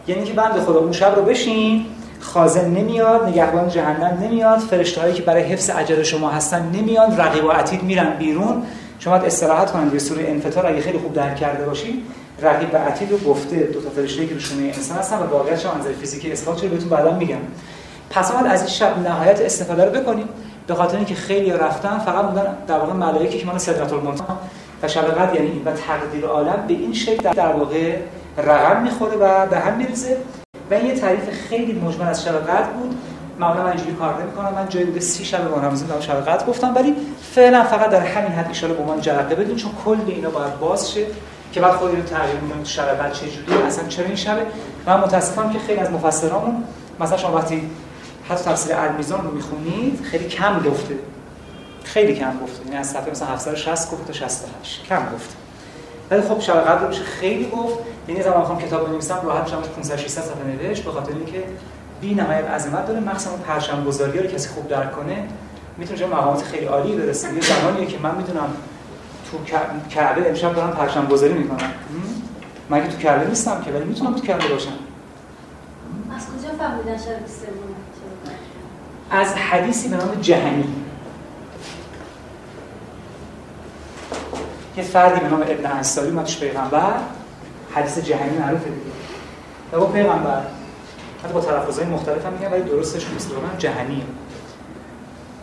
یعنی 0.06 0.24
که 0.24 0.32
بنده 0.32 0.60
خدا 0.60 0.78
اون 0.78 0.93
شب 0.93 1.14
رو 1.16 1.22
بشین 1.22 1.86
خازن 2.20 2.70
نمیاد 2.70 3.28
نگهبان 3.28 3.68
جهنم 3.68 4.18
نمیاد 4.22 4.59
فرشته 4.59 5.01
هایی 5.01 5.14
که 5.14 5.22
برای 5.22 5.43
حفظ 5.43 5.70
اجر 5.76 6.02
شما 6.02 6.31
هستن 6.31 6.70
نمیاد 6.72 7.20
رقیب 7.20 7.44
و 7.44 7.51
عتید 7.51 7.82
میرن 7.82 8.16
بیرون. 8.18 8.62
شما 8.98 9.14
استراحت 9.14 9.72
کنید 9.72 9.93
یه 9.93 9.98
سوره 9.98 10.24
انفطار 10.28 10.66
اگه 10.66 10.81
خیلی 10.81 10.98
خوب 10.98 11.12
درک 11.12 11.36
کرده 11.36 11.64
باشید 11.64 12.02
رقیب 12.43 12.74
و 12.74 12.76
عتید 12.76 13.10
رو 13.10 13.18
گفته. 13.18 13.56
دو 13.56 13.81
تا 13.81 13.90
فرشته 13.90 14.26
که 14.26 14.35
روشونه 14.35 14.62
انسان 14.62 14.98
هستن 14.98 15.18
و 15.18 15.26
واقعیت 15.26 15.60
شما 15.60 15.72
فیزیکی 16.01 16.32
اثبات 16.32 16.59
شده 16.59 16.68
بهتون 16.68 16.89
بعدا 16.89 17.16
میگم. 17.18 17.36
پس 18.15 18.32
باید 18.32 18.47
از 18.47 18.61
این 18.61 18.70
شب 18.70 18.99
نهایت 18.99 19.41
استفاده 19.41 19.85
رو 19.85 19.91
بکنیم. 19.91 20.28
به 20.66 20.74
خاطر 20.74 20.97
اینکه 20.97 21.15
خیلی 21.15 21.51
رفتن 21.53 21.99
فقط 21.99 22.24
موندن 22.24 22.57
در 22.66 22.78
واقع 22.78 22.93
ملائکه 22.93 23.39
که 23.39 23.47
مال 23.47 23.59
سدرت 23.59 23.93
المنتهی 23.93 24.27
و 24.82 24.89
شب 24.89 25.03
قدر 25.03 25.35
یعنی 25.35 25.62
و 25.65 25.73
تقدیر 25.73 26.27
عالم 26.27 26.65
به 26.69 26.74
این 26.74 26.93
شکل 26.93 27.32
در 27.32 27.53
واقع 27.53 27.97
رقم 28.39 28.82
می‌خوره 28.82 29.16
و 29.16 29.47
به 29.47 29.59
هم 29.59 29.77
میریزه. 29.77 30.16
و 30.70 30.74
این 30.74 30.86
یه 30.86 30.95
تعریف 30.95 31.31
خیلی 31.49 31.73
مجمل 31.73 32.09
از 32.09 32.24
شب 32.24 32.73
بود. 32.73 32.97
معمولا 33.39 33.62
من 33.62 33.69
اینجوری 33.69 33.93
کار 33.93 34.23
نمی‌کنم. 34.23 34.55
من 34.55 34.69
جای 34.69 34.85
بوده 34.85 35.01
30 35.01 35.24
شب 35.24 35.49
با 35.49 35.61
رمضان 35.61 35.89
در 35.89 36.01
شب 36.01 36.47
گفتم. 36.47 36.74
ولی 36.74 36.95
فعلا 37.35 37.65
فقط 37.65 37.91
در 37.91 38.01
همین 38.01 38.32
حد 38.32 38.51
اشاره 38.51 38.73
به 38.73 38.82
عنوان 38.82 39.01
جرقه 39.01 39.35
بدون 39.35 39.57
چون 39.57 39.70
کل 39.85 39.97
اینا 40.07 40.31
باید 40.31 40.59
باز 40.59 40.93
شه 40.93 41.07
که 41.53 41.61
بعد 41.61 41.73
خود 41.73 41.91
اینو 41.91 42.03
تغییر 42.03 42.41
میدم 42.41 42.59
تو 42.59 42.69
شب 42.69 42.85
قدر 42.85 43.11
چه 43.11 43.27
جوری 43.27 43.62
اصلا 43.62 43.89
چرا 43.89 44.07
این 44.07 44.16
شبه؟ 44.16 44.43
من 44.86 45.01
متاسفم 45.01 45.51
که 45.51 45.59
خیلی 45.59 45.81
از 45.81 45.91
مفسرامون 45.91 46.65
مثلا 47.01 47.16
شما 47.16 47.36
وقتی 47.36 47.70
حتی 48.28 48.44
تفسیر 48.44 48.76
المیزان 48.76 49.24
رو 49.24 49.30
می‌خونید 49.30 50.01
خیلی 50.02 50.28
کم 50.28 50.62
گفته. 50.62 50.98
خیلی 51.84 52.14
کم 52.14 52.38
گفته. 52.42 52.64
یعنی 52.64 52.76
از 52.76 52.90
صفحه 52.90 53.10
مثلا 53.10 53.28
760 53.28 53.90
گفته 53.90 54.06
تا 54.06 54.12
68 54.12 54.84
کم 54.88 55.02
گفته. 55.14 55.34
ولی 56.10 56.22
خب 56.22 56.40
شب 56.40 56.78
رو 56.82 56.88
میشه 56.88 57.02
خیلی 57.02 57.51
گفت. 57.51 57.78
یعنی 58.09 58.22
زمان 58.22 58.40
بخوام 58.40 58.59
کتاب 58.59 58.86
بنویسم 58.86 59.20
راحت 59.24 59.44
میشم 59.44 59.62
500 59.62 59.96
600 59.96 60.22
صفحه 60.22 60.44
نوشت 60.44 60.84
به 60.84 60.90
خاطر 60.90 61.12
اینکه 61.12 61.44
بی 62.01 62.14
نهایت 62.14 62.51
عظمت 62.51 62.86
داره. 62.86 63.01
مخصوصا 63.01 63.36
پرچم 63.36 63.84
گذاری 63.84 64.18
رو 64.18 64.26
کسی 64.26 64.48
خوب 64.48 64.68
درک 64.68 64.92
کنه 64.92 65.28
می‌تونه 65.78 65.98
چه 65.98 66.06
مقامات 66.06 66.42
خیلی 66.42 66.66
عالی 66.66 66.96
برسه. 66.96 67.34
یه 67.34 67.40
زمانیه 67.40 67.86
که 67.86 67.98
من 68.02 68.14
می‌دونم 68.14 68.48
تو 69.30 69.38
کعبه 69.90 70.28
امشب 70.28 70.55
دارم 70.55 70.70
پرچم 70.70 71.06
گذاری 71.06 71.32
می‌کنم 71.32 71.70
من 72.68 72.88
تو 72.88 72.96
کعبه 72.98 73.28
نیستم 73.28 73.62
که 73.62 73.70
ولی 73.70 73.84
می‌تونم 73.84 74.14
تو 74.14 74.20
کعبه 74.20 74.48
باشم. 74.48 74.72
از 76.16 76.22
کجا 76.26 76.59
فهمیدن 76.59 76.96
شب 76.96 77.26
از 79.15 79.35
حدیثی 79.35 79.89
به 79.89 79.97
نام 79.97 80.15
جهنی. 80.20 80.74
یه 84.77 84.82
فردی 84.82 85.20
به 85.20 85.28
نام 85.28 85.43
ابن 85.43 85.66
انصاری 85.66 86.11
اومد 86.11 86.27
پیغمبر. 86.41 86.93
حدیث 87.74 87.99
جهنی 87.99 88.39
معروفه 88.39 88.65
دیگه. 88.65 88.81
و 89.73 89.81
با 89.81 89.86
پیغمبر 89.86 90.43
حتی 91.24 91.35
با 91.35 91.41
تلفظهای 91.41 91.86
مختلف 91.86 92.27
هم 92.27 92.32
میگن 92.32 92.53
ولی 92.53 92.62
درستش 92.62 93.09
نیست. 93.09 93.31
من 93.31 93.59
جهنی. 93.59 94.03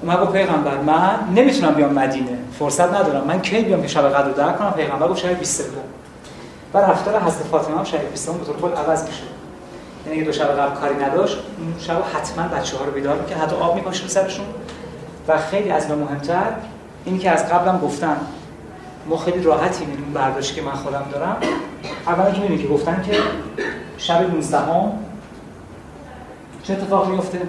اومد 0.01 0.21
گفت 0.21 0.31
پیغمبر 0.31 0.77
من 0.77 1.19
نمی‌تونم 1.35 1.73
بیام 1.73 1.93
مدینه. 1.93 2.37
فرصت 2.59 2.93
ندارم. 2.93 3.27
من 3.27 3.41
کی 3.41 3.61
بیام 3.61 3.81
که 3.81 3.87
شب 3.87 4.09
قدر 4.09 4.27
رو 4.27 4.33
درک 4.33 4.57
کنم؟ 4.57 4.71
پیغمبر 4.71 5.07
گفت 5.07 5.19
شب 5.19 5.39
23 5.39 5.63
و 6.73 6.77
رفتار 6.77 7.21
حضرت 7.21 7.43
فاطمه 7.43 7.77
هم 7.77 7.83
شب 7.83 8.09
23 8.09 8.31
به 8.31 8.45
طور 8.45 8.55
کل 8.61 8.77
عوض 8.77 9.03
میشه. 9.03 9.23
یعنی 10.05 10.17
اگه 10.17 10.25
دو 10.25 10.31
شب 10.31 10.59
قبل 10.59 10.75
کاری 10.75 10.95
نداشت 10.95 11.37
اون 11.59 11.75
شب 11.79 12.03
حتما 12.13 12.47
بچه 12.47 12.77
ها 12.77 12.85
رو 12.85 12.91
بیدار 12.91 13.21
می‌کرد 13.21 13.39
حتی 13.39 13.55
آب 13.55 13.75
میپاشید 13.75 14.09
سرشون. 14.09 14.45
و 15.27 15.37
خیلی 15.37 15.71
از 15.71 15.89
مهمتر 15.89 16.51
اینی 17.05 17.19
که 17.19 17.31
از 17.31 17.49
قبلم 17.49 17.79
گفتم 17.79 18.17
ما 19.09 19.17
خیلی 19.17 19.43
راحتی 19.43 19.85
می‌دونیم 19.85 20.03
اون 20.03 20.13
برداشتی 20.13 20.55
که 20.55 20.61
من 20.61 20.71
خودم 20.71 21.05
دارم. 21.11 21.37
اولا 22.07 22.31
که 22.31 22.57
که 22.57 22.67
گفتن 22.67 23.03
که 23.03 23.17
شب 23.97 24.33
19 24.33 24.57
هم 24.57 24.91
چه 26.63 26.73
اتفاقی 26.73 27.11
میفته 27.11 27.41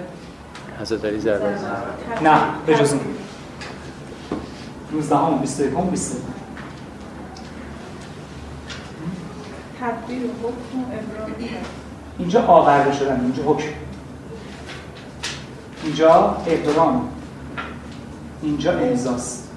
حضرت 0.81 1.05
علی 1.05 1.19
ضربه 1.19 1.45
نه 2.21 2.37
به 2.65 2.75
جز 2.75 2.93
اون. 2.93 3.01
19 4.93 5.15
هم 5.15 5.39
21 5.39 5.73
هم 5.73 5.89
22 5.89 6.21
تدبیر 9.81 10.21
حکم 10.43 10.79
ابراهیم 10.79 11.57
اینجا 12.19 12.41
آورده 12.41 12.93
شدن 12.93 13.19
اینجا 13.21 13.43
حکم. 13.43 13.67
اینجا 15.83 16.37
ابرام 16.47 17.09
اینجا 18.41 18.71
امضاست 18.71 19.49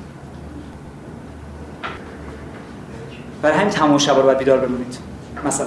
برای 3.43 3.59
همین 3.59 3.70
تمام 3.70 3.99
رو 4.16 4.23
باید 4.23 4.39
بیدار 4.39 4.59
بمونید. 4.59 4.99
مثلا 5.45 5.66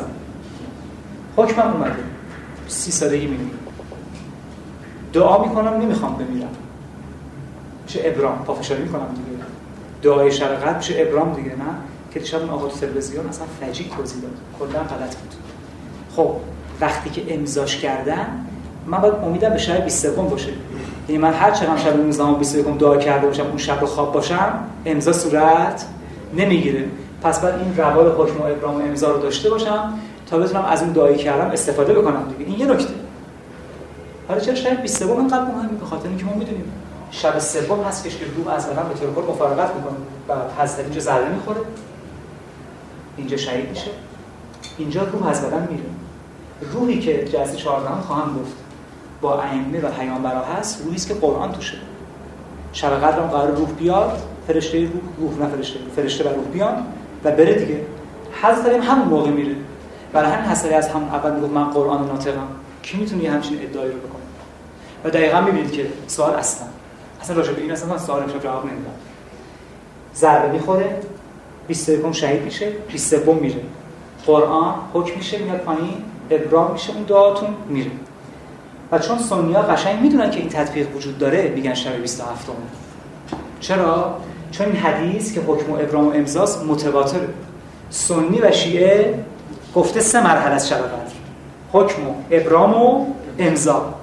حکمم 1.38 1.74
اومده. 1.74 2.04
سی 2.68 2.92
سالگی 2.92 3.28
میمیرم 3.28 3.60
دعا 5.14 5.46
می‌کنم 5.46 5.74
نمی‌خوام 5.74 6.16
بمیرم. 6.16 6.50
میشه 7.84 8.02
ابرام. 8.04 8.44
پافشاری 8.46 8.84
می‌کنم 8.84 9.08
دیگه. 9.08 9.44
دعای 10.02 10.30
قدر 10.30 10.78
میشه 10.78 10.96
ابرام 10.98 11.34
دیگه 11.34 11.50
نه؟ 11.50 11.66
که 12.12 12.24
شب 12.24 12.40
اون 12.40 12.50
آقا 12.50 12.68
تو 12.68 12.78
تلویزیون 12.78 13.26
اصلا 13.26 13.46
فجیع 13.62 13.88
توضیح 13.98 14.22
داد. 14.22 14.38
کلا 14.60 14.80
غلط 14.80 15.16
بود. 15.16 15.34
خب 16.16 16.36
وقتی 16.82 17.10
که 17.10 17.34
امضاش 17.34 17.78
کردن 17.78 18.28
من 18.88 18.98
باید 18.98 19.14
امیدم 19.14 19.50
به 19.50 19.58
شب 19.58 19.84
23 19.84 20.12
باشه. 20.12 20.50
یعنی 21.08 21.22
من 21.22 21.34
هر 21.34 21.52
چقدر 21.52 21.78
شب 21.78 21.98
19 21.98 22.24
و 22.24 22.36
21 22.36 22.78
دعا 22.78 22.98
کرده 22.98 23.28
باشم 23.28 23.44
اون 23.44 23.58
شب 23.58 23.82
رو 23.82 23.88
خواب 23.88 24.14
باشم 24.14 24.54
امضا 24.86 25.14
صورت 25.14 25.86
نمی‌گیره. 26.34 26.86
پس 27.22 27.42
بعد 27.42 27.60
این 27.60 27.78
روال 27.78 28.08
حکم 28.08 28.42
و 28.42 28.44
ابرام 28.44 28.76
و 28.76 28.80
امضا 28.80 29.12
رو 29.12 29.22
داشته 29.22 29.50
باشم 29.50 29.94
تا 30.30 30.38
بتونم 30.38 30.66
از 30.66 30.84
اون 30.84 30.92
دعایی 30.92 31.18
کردم 31.18 31.52
استفاده 31.52 31.94
بکنم 31.94 32.24
دیگه. 32.38 32.52
این 32.52 32.60
یه 32.60 32.66
نکته. 32.66 32.94
حالا 34.28 34.40
چرا 34.40 34.56
شب 34.56 34.82
23 34.82 35.12
اینقدر 35.12 35.42
مهمه؟ 35.42 35.78
به 35.80 35.86
خاطر 35.86 36.08
اینکه 36.08 36.26
ما 36.26 36.34
می‌دونیم 36.34 36.72
شب 37.12 37.40
سوم 37.40 37.84
هست 37.84 38.04
که 38.04 38.10
روح 38.38 38.54
از 38.54 38.70
بدن 38.70 38.84
به 38.90 39.00
طور 39.00 39.14
کل 39.14 39.32
مفارقت 39.32 39.76
می‌کنه. 39.76 39.98
و 40.30 40.62
حضرت 40.64 40.80
اینجا 40.80 41.00
ذره 41.00 41.30
می‌خوره. 41.30 41.60
اینجا 43.18 43.38
شهید 43.38 43.70
میشه. 43.70 43.92
اینجا 44.78 45.04
روح 45.04 45.28
از 45.28 45.46
بدن 45.46 45.68
میره. 45.72 45.84
روحی 46.62 47.00
که 47.00 47.26
جلسه 47.26 47.56
14 47.56 47.90
خواهم 47.90 48.40
گفت 48.40 48.54
با 49.22 49.42
ائمه 49.42 49.82
و 49.82 49.92
پیامبرا 49.92 50.44
هست 50.46 50.82
روحی 50.84 50.96
است 50.96 51.08
که 51.08 51.14
قرآن 51.14 51.52
توشه. 51.52 51.78
شب 52.74 52.90
قدر 52.90 53.20
قرار 53.20 53.52
روح 53.52 53.70
بیاد 53.70 54.22
فرشته 54.48 54.80
روح 54.80 54.92
روح 55.18 55.40
نه 55.40 55.56
فرشته 55.56 55.80
فرشته 55.96 56.30
و 56.30 56.36
روح 56.36 56.46
بیان 56.46 56.86
و 57.24 57.32
بره 57.32 57.54
دیگه. 57.54 57.82
حضرت 58.42 58.66
علی 58.66 58.78
همون 58.78 59.08
موقع 59.08 59.30
میره. 59.30 59.56
برای 60.14 60.32
همین 60.32 60.52
حضرت 60.52 60.74
از 60.74 60.90
همون 60.90 61.10
اول 61.10 61.36
می‌گفت 61.36 61.54
من 61.54 61.70
قرآن 61.70 62.08
ناطقم. 62.08 62.48
کی 62.84 62.98
می‌تونه 62.98 63.30
همچین 63.30 63.62
ادعایی 63.62 63.92
رو 63.92 63.98
بکنه؟ 63.98 64.22
و 65.04 65.10
دقیقا 65.10 65.42
می‌بینید 65.42 65.72
که 65.72 65.88
سوال 66.08 66.34
اصلا 66.34 66.68
اصلا 67.22 67.36
راجع 67.36 67.52
به 67.52 67.62
این 67.62 67.72
اصلا 67.72 67.90
من 67.90 67.98
سوال 67.98 68.24
امشب 68.24 68.44
جواب 68.44 68.66
نمیدم. 68.66 68.92
ضربه 70.16 70.52
می‌خوره 70.52 71.00
21 71.68 72.12
شهید 72.12 72.44
میشه 72.44 72.70
23 72.70 73.34
میره. 73.34 73.62
قرآن 74.26 74.76
حکم 74.94 75.18
میشه 75.18 75.38
میاد 75.38 75.60
پایین. 75.60 76.04
ابرام 76.32 76.72
میشه 76.72 76.94
اون 76.94 77.04
دعاتون 77.04 77.50
میره. 77.70 77.92
و 78.92 79.00
چون 79.00 79.18
سنیا 79.18 79.62
قشنگ 79.62 80.02
می‌دونن 80.02 80.32
که 80.32 80.40
این 80.40 80.50
تطبیق 80.50 80.96
وجود 80.96 81.18
داره 81.18 81.52
میگن 81.56 81.74
شب 81.74 82.02
27 82.02 82.50
م 82.50 82.54
چرا؟ 83.60 84.16
چون 84.52 84.68
این 84.68 84.76
حدیث 84.76 85.34
که 85.34 85.42
حکم 85.42 85.72
و 85.72 85.76
ابرام 85.76 86.08
و 86.08 86.12
امضاس 86.12 86.64
متواتره. 86.64 87.28
سنی 87.90 88.42
و 88.42 88.52
شیعه 88.52 89.24
گفته 89.76 90.00
سه 90.00 90.24
مرحله 90.24 90.54
از 90.54 90.70
شب 90.70 90.78
قدر. 90.78 91.14
حکم 91.74 92.08
و 92.08 92.14
ابرام 92.32 92.74
و 92.74 93.06
امضا. 93.40 93.94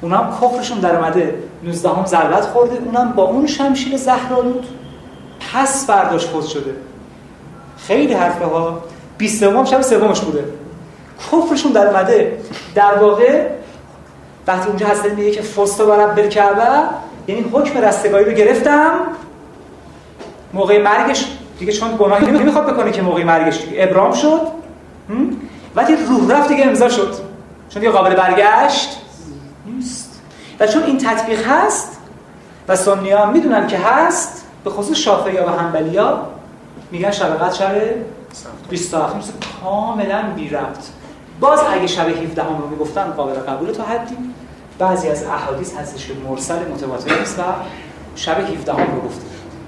اونا 0.00 0.18
هم 0.18 0.40
کفرشون 0.40 0.78
در 0.78 0.96
اومده. 0.96 1.34
19 1.64 1.88
هم 1.88 2.06
ضربت 2.06 2.44
خورده. 2.44 2.78
اونم 2.84 3.12
با 3.12 3.22
اون 3.22 3.46
شمشیر 3.46 3.96
زهرالود 3.96 4.66
پس 5.52 5.86
برداشت 5.86 6.28
خود 6.28 6.44
شده. 6.44 6.74
خیلی 7.78 8.14
حرفه 8.14 8.44
ها 8.44 8.82
20 9.18 9.42
هم 9.42 9.64
شب 9.64 9.82
سومش 9.82 10.20
بوده. 10.20 10.44
کفرشون 11.32 11.72
در 11.72 11.86
اومده 11.86 12.38
در 12.74 12.94
واقع 12.94 13.48
وقتی 14.46 14.68
اونجا 14.68 14.86
حضرت 14.86 15.12
میگه 15.12 15.30
که 15.30 15.42
فستا 15.42 15.86
برم 15.86 16.14
بالکعبه 16.14 16.68
یعنی 17.26 17.44
حکم 17.52 17.78
رستگاری 17.78 18.24
رو 18.24 18.32
گرفتم 18.32 18.90
موقع 20.54 20.82
مرگش 20.82 21.24
دیگه 21.58 21.72
چون 21.72 21.96
گناهی 21.98 22.26
نمی‌خواد 22.26 22.72
بکنه 22.72 22.90
که 22.90 23.02
موقع 23.02 23.24
مرگش 23.24 23.58
دیگه. 23.58 23.82
ابرام 23.82 24.12
شد 24.12 24.40
ولی 25.74 25.96
روح 25.96 26.32
رفت 26.32 26.48
دیگه 26.48 26.66
امضا 26.66 26.88
شد. 26.88 27.14
چون 27.68 27.80
دیگه 27.80 27.92
قابل 27.92 28.14
برگشت 28.14 29.00
نیست. 29.66 30.20
و 30.60 30.66
چون 30.66 30.82
این 30.82 30.98
تطبیق 30.98 31.46
هست 31.48 31.98
و 32.68 32.76
سنی 32.76 33.10
ها 33.10 33.26
می‌دونن 33.26 33.66
که 33.66 33.78
هست 33.78 34.44
به 34.64 34.70
خصوص 34.70 34.96
شافعی 34.96 35.36
ها 35.36 35.46
و 35.46 35.50
حنبلی 35.50 35.96
ها 35.96 36.28
میگن 36.90 37.10
شب 37.10 37.38
قدر 37.38 37.54
شب 37.54 37.74
27 38.70 39.16
مثل 39.16 39.32
کاملا 39.62 40.22
بی 40.36 40.48
ربط 40.48 40.78
باز 41.40 41.60
اگه 41.72 41.86
شب 41.86 42.08
17 42.08 42.42
هم 42.42 42.58
رو 42.58 42.68
می‌گفتن 42.68 43.04
قابل 43.04 43.32
قبول 43.32 43.70
تا 43.72 43.82
حدی. 43.82 44.16
بعضی 44.78 45.08
از 45.08 45.24
احادیث 45.24 45.76
هستش 45.76 46.06
که 46.06 46.12
مرسل 46.28 46.58
متواتر 46.74 47.14
است 47.14 47.38
و 47.38 47.42
شب 48.16 48.40
17 48.40 48.72
هم 48.72 48.94
رو 48.94 49.00
گفته. 49.00 49.22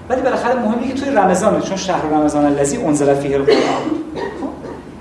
ولی 0.08 0.20
بالاخره 0.20 0.54
مهمه 0.54 0.88
که 0.88 0.94
توی 0.94 1.14
رمضان 1.14 1.60
چون 1.60 1.76
شهر 1.76 2.02
رمضان 2.02 2.44
الذی 2.44 2.76
انزل 2.76 3.14
فیه 3.14 3.36
القرآن. 3.36 3.58
خب؟ 4.14 4.48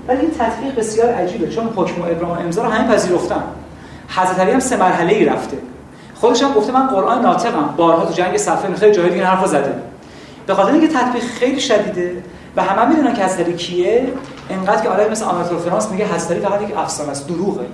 ولی 0.08 0.20
این 0.20 0.30
تطبیق 0.30 0.74
بسیار 0.74 1.08
عجیبه 1.08 1.48
چون 1.48 1.66
حکم 1.76 2.02
و 2.02 2.30
امضا 2.30 2.62
رو 2.62 2.70
همین 2.70 2.92
پذیرفتن. 2.92 3.42
حضرت 4.08 4.38
علی 4.38 4.50
هم 4.50 4.60
سه 4.60 4.76
مرحله 4.76 5.14
ای 5.14 5.24
رفته. 5.24 5.58
خودش 6.14 6.42
هم 6.42 6.52
گفته 6.52 6.72
من 6.72 6.86
قرآن 6.86 7.22
ناطقم. 7.22 7.74
بارها 7.76 8.06
تو 8.06 8.12
جنگ 8.12 8.36
صفین 8.36 8.74
خیلی 8.74 8.94
جای 8.94 9.10
دیگه 9.10 9.24
حرفو 9.24 9.46
زده. 9.46 9.74
به 10.46 10.54
خاطر 10.54 10.72
اینکه 10.72 10.88
تطبیق 10.88 11.22
خیلی 11.22 11.60
شدیده 11.60 12.22
و 12.56 12.62
همه 12.62 12.88
می‌دونن 12.88 13.14
که 13.14 13.24
حضرت 13.24 13.56
کیه 13.56 14.08
انقدر 14.50 14.82
که 14.82 14.88
آدم 14.88 15.10
مثل 15.10 15.24
آناتول 15.24 15.58
فرانس 15.58 15.90
میگه 15.90 16.06
حضرت 16.06 16.38
فقط 16.38 16.62
یک 16.62 16.76
افسانه 16.76 17.10
است 17.10 17.28
دروغه. 17.28 17.66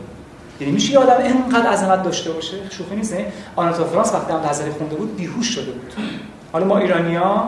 یعنی 0.60 0.72
میشه 0.72 0.98
آدم 0.98 1.24
اینقدر 1.24 1.70
عظمت 1.70 2.02
داشته 2.02 2.30
باشه؟ 2.30 2.56
شوخی 2.70 2.96
نیست 2.96 3.14
آناتول 3.56 3.86
فرانس 3.86 4.14
وقتی 4.14 4.32
هم 4.32 4.40
حضرت 4.50 4.72
خونده 4.72 4.96
بود 4.96 5.16
بیهوش 5.16 5.46
شده 5.46 5.72
بود. 5.72 5.92
حالا 6.52 6.66
ما 6.66 6.78
ایرانیا 6.78 7.46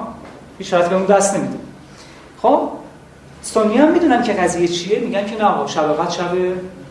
هیچ 0.59 0.75
به 0.75 0.95
اون 0.95 1.05
دست 1.05 1.37
نمیدیم 1.37 1.61
خب 2.43 2.69
سنی 3.43 3.77
هم 3.77 3.93
می‌دونن 3.93 4.23
که 4.23 4.33
قضیه 4.33 4.69
چیه 4.69 5.01
میگن 5.01 5.27
که 5.27 5.37
نه 5.37 5.45
آقا 5.45 5.67
شب 5.67 6.11
شب 6.11 6.33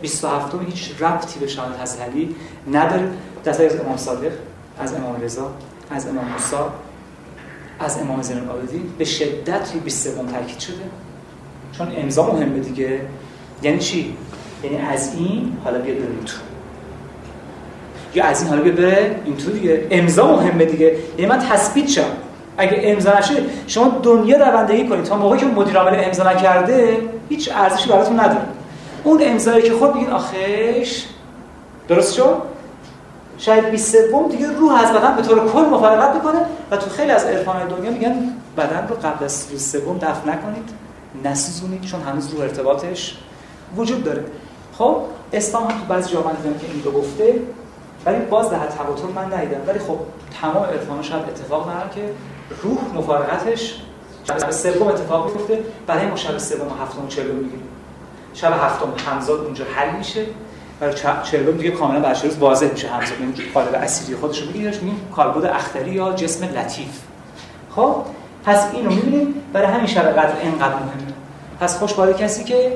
27 0.01 0.55
هیچ 0.65 0.91
ربطی 0.99 1.39
به 1.39 1.47
شهادت 1.47 2.01
علی 2.01 2.35
نداره. 2.71 3.09
دست 3.45 3.59
از 3.59 3.79
امام 3.79 3.97
صادق 3.97 4.31
از 4.79 4.93
امام 4.93 5.21
رضا 5.21 5.51
از 5.89 6.07
امام 6.07 6.25
موسی 6.25 6.55
از 7.79 7.97
امام 7.97 8.21
زین 8.21 8.37
العابدین 8.37 8.93
به 8.97 9.05
شدت 9.05 9.71
روی 9.71 9.79
23 9.79 10.11
تاکید 10.31 10.59
شده. 10.59 10.75
چون 11.77 11.87
امضا 11.97 12.31
مهمه 12.31 12.59
دیگه. 12.59 13.01
یعنی 13.63 13.79
چی؟ 13.79 14.17
یعنی 14.63 14.77
از 14.77 15.15
این 15.15 15.57
حالا 15.63 15.79
بیا 15.79 15.93
بره 15.93 16.05
تو. 16.25 16.37
یا 18.15 18.25
از 18.25 18.41
این 18.41 18.49
حالا 18.49 18.61
بیا 18.61 18.73
بره 18.73 19.15
این 19.25 19.37
تو 19.37 19.51
دیگه. 19.51 19.87
امضا 19.91 20.35
مهمه 20.35 20.65
دیگه. 20.65 20.95
یعنی 21.17 21.31
من 21.31 21.39
تثبیت 21.39 21.87
شم. 21.87 22.01
اگه 22.57 22.81
امضا 22.83 23.17
نشه 23.17 23.33
شما 23.67 23.99
دنیا 24.03 24.37
روندگی 24.37 24.87
کنید. 24.87 25.03
تا 25.03 25.17
موقعی 25.17 25.39
که 25.39 25.45
مدیر 25.45 25.77
عامل 25.77 26.03
امضا 26.05 26.31
نکرده 26.31 26.97
هیچ 27.29 27.49
ارزشی 27.55 27.89
براتون 27.89 28.19
نداره. 28.19 28.45
اون 29.03 29.19
امضایی 29.23 29.63
که 29.63 29.73
خود 29.73 29.93
بگین 29.93 30.09
آخش 30.09 31.03
درست 31.87 32.13
شد؟ 32.13 32.37
شاید 33.37 33.71
23 33.71 34.07
دیگه 34.31 34.47
روح 34.51 34.83
از 34.83 34.91
بدن 34.91 35.15
به 35.15 35.21
طور 35.21 35.47
کل 35.47 35.61
مفارقت 35.61 36.15
می‌کنه 36.15 36.39
و 36.71 36.77
تو 36.77 36.89
خیلی 36.89 37.11
از 37.11 37.25
عرفان 37.25 37.67
دنیا 37.67 37.91
میگن 37.91 38.15
بدن 38.57 38.87
رو 38.89 38.95
قبل 38.95 39.25
از 39.25 39.47
23 39.51 39.79
دفن 39.79 40.29
نکنید. 40.29 40.82
نسوزونید 41.23 41.81
چون 41.81 42.01
هنوز 42.01 42.33
رو 42.33 42.41
ارتباطش 42.41 43.17
وجود 43.77 44.03
داره. 44.03 44.25
خب 44.77 45.01
اسلام 45.33 45.63
هم 45.63 45.79
تو 45.79 45.85
بعضی 45.89 46.13
جا 46.13 46.21
دیدم 46.21 46.57
که 46.59 46.65
این 46.73 46.83
رو 46.83 46.91
گفته 46.91 47.39
ولی 48.05 48.25
باز 48.25 48.49
در 48.49 48.67
تواتر 48.67 49.05
من 49.15 49.33
ندیدم. 49.33 49.61
ولی 49.67 49.79
خب 49.79 49.99
تمام 50.41 50.63
عرفان 50.63 51.01
شاید 51.01 51.23
اتفاق 51.23 51.69
ندارن 51.69 51.89
که 51.95 52.09
روح 52.63 52.77
مفارقتش 52.95 53.75
شب 54.23 54.51
سوم 54.51 54.87
اتفاق 54.87 55.31
میفته. 55.31 55.63
برای 55.87 56.05
ما 56.05 56.15
شب 56.15 56.37
سوم 56.37 56.67
و 56.67 56.83
هفتم 56.83 57.07
چهلم 57.07 57.35
می‌گیریم 57.35 57.67
شب 58.33 58.51
هفتم 58.51 59.11
همزاد 59.11 59.39
اونجا 59.39 59.65
حل 59.75 59.97
میشه. 59.97 60.25
برای 60.79 60.95
چهلم 61.23 61.57
دیگه 61.57 61.71
کاملا 61.71 61.99
بر 61.99 62.21
روز 62.23 62.37
واضح 62.37 62.71
میشه 62.71 62.87
همزاد. 62.89 63.17
این 63.19 63.33
قالب 63.53 63.73
اسیدی 63.73 64.15
خودش 64.15 64.41
رو 64.41 64.47
میگیرش 64.47 64.75
میگیم 64.75 65.07
کالبد 65.15 65.45
اختری 65.45 65.91
یا 65.91 66.13
جسم 66.13 66.45
لطیف. 66.45 66.99
خب 67.75 67.95
پس 68.45 68.65
اینو 68.73 68.89
می‌بینیم 68.89 69.33
برای 69.53 69.67
همین 69.67 69.87
شب 69.87 70.11
قدر 70.11 70.39
اینقدر 70.41 70.75
مهمه. 70.75 71.13
پس 71.59 71.77
خوش 71.77 71.93
کسی 72.19 72.43
که 72.43 72.71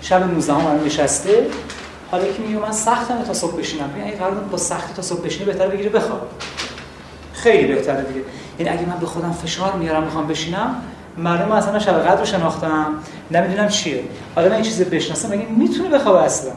شب 0.00 0.30
19 0.34 0.52
هم 0.52 0.80
نشسته 0.86 1.46
حالا 2.10 2.24
که 2.24 2.42
میگه 2.46 2.58
من 2.60 2.72
سختم 2.72 3.22
تا 3.22 3.34
صبح 3.34 3.56
بشینم. 3.56 3.90
اگه 4.06 4.16
قرار 4.16 4.34
با 4.34 4.58
سختی 4.58 4.94
تا 4.94 5.02
صبح 5.02 5.20
بشینه 5.24 5.46
بهتره 5.46 5.68
بگیره 5.68 5.90
بخواب. 5.90 6.20
خیلی 7.32 7.74
بهتره 7.74 8.02
دیگه. 8.02 8.20
یعنی 8.58 8.78
اگه 8.78 8.88
من 8.88 8.98
به 9.00 9.06
خودم 9.06 9.32
فشار 9.32 9.72
میارم 9.72 10.02
می‌خوام 10.02 10.26
بشینم 10.26 10.76
معلومه 11.18 11.54
اصلا 11.54 11.78
شب 11.78 12.02
قدر 12.02 12.20
رو 12.20 12.24
شناختم. 12.24 12.94
نمی‌دونم 13.30 13.68
چیه. 13.68 14.04
حالا 14.34 14.48
من 14.48 14.54
این 14.54 14.64
چیز 14.64 14.82
بشناسم 14.82 15.28
مگه 15.28 15.46
می‌تونه 15.56 15.88
بخوابه 15.88 16.22
اصلا؟ 16.22 16.52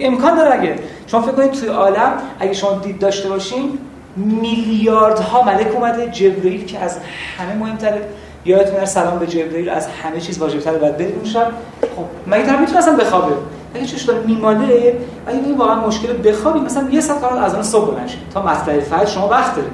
امکان 0.00 0.36
داره 0.36 0.54
اگه؟ 0.54 0.78
شما 1.06 1.22
فکر 1.22 1.32
کنید 1.32 1.52
توی 1.52 1.68
عالم 1.68 2.12
اگه 2.40 2.52
شما 2.52 2.72
دید 2.72 2.98
داشته 2.98 3.28
باشین 3.28 3.78
میلیاردها 4.18 5.42
ملک 5.42 5.74
اومده 5.74 6.06
جبرئیل 6.06 6.64
که 6.64 6.78
از 6.78 6.98
همه 7.38 7.54
مهمتره. 7.54 8.02
یادتون 8.44 8.84
سلام 8.84 9.18
به 9.18 9.26
جبرئیل 9.26 9.68
از 9.68 9.86
همه 9.86 10.20
چیز 10.20 10.38
برید 10.38 11.14
اون 11.14 11.24
شب. 11.24 11.46
خب 11.80 12.04
مگه 12.26 12.46
طرف 12.46 12.60
می‌تونه 12.60 12.78
اصلا 12.78 12.96
بخوابه 12.96 13.32
اگه 13.74 13.84
چش 13.84 14.02
داره 14.02 14.20
میماله. 14.26 14.96
اگه 15.26 15.38
این 15.38 15.56
واقعا 15.56 15.86
مشکل 15.86 16.28
بخوابی؟ 16.30 16.60
مثلا 16.60 16.88
یه 16.90 17.00
ساعت 17.00 17.20
قرار 17.20 17.44
از 17.44 17.54
اون 17.54 17.62
صبح 17.62 17.94
بلند 17.94 18.10
تا 18.34 18.42
مطلع 18.42 18.80
فجر 18.80 19.04
شما 19.04 19.28
وقت 19.28 19.56
دارید. 19.56 19.72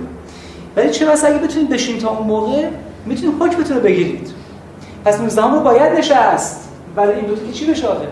ولی 0.77 0.91
چه 0.91 1.07
واسه 1.07 1.29
اگه 1.29 1.39
بتونید 1.39 1.69
بشین 1.69 1.99
تا 1.99 2.11
اون 2.11 2.27
موقع 2.27 2.69
می‌تونید 3.07 3.43
حکمتون 3.43 3.77
رو 3.77 3.83
بگیرید. 3.83 4.31
پس 5.05 5.21
19 5.21 5.43
رو 5.43 5.61
باید 5.61 5.93
نشست. 5.93 6.69
برای 6.97 7.15
این 7.15 7.25
دو 7.25 7.35
که 7.35 7.53
چی 7.53 7.71
بشه 7.71 7.87
آخه؟ 7.87 8.09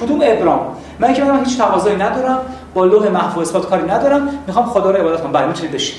کدوم 0.00 0.20
ابرام؟ 0.22 0.60
من 0.98 1.14
که 1.14 1.24
من 1.24 1.44
هیچ 1.44 1.58
تقاضایی 1.58 1.96
ندارم. 1.96 2.38
با 2.74 2.84
لوح 2.84 3.08
محفوظ 3.08 3.48
اثبات 3.48 3.68
کاری 3.68 3.82
ندارم 3.82 4.44
می‌خوام 4.46 4.66
خدا 4.66 4.90
رو 4.90 4.96
عبادت 4.96 5.22
کنم. 5.22 5.32
بله 5.32 5.46
می‌تونید 5.46 5.72
بشین. 5.72 5.96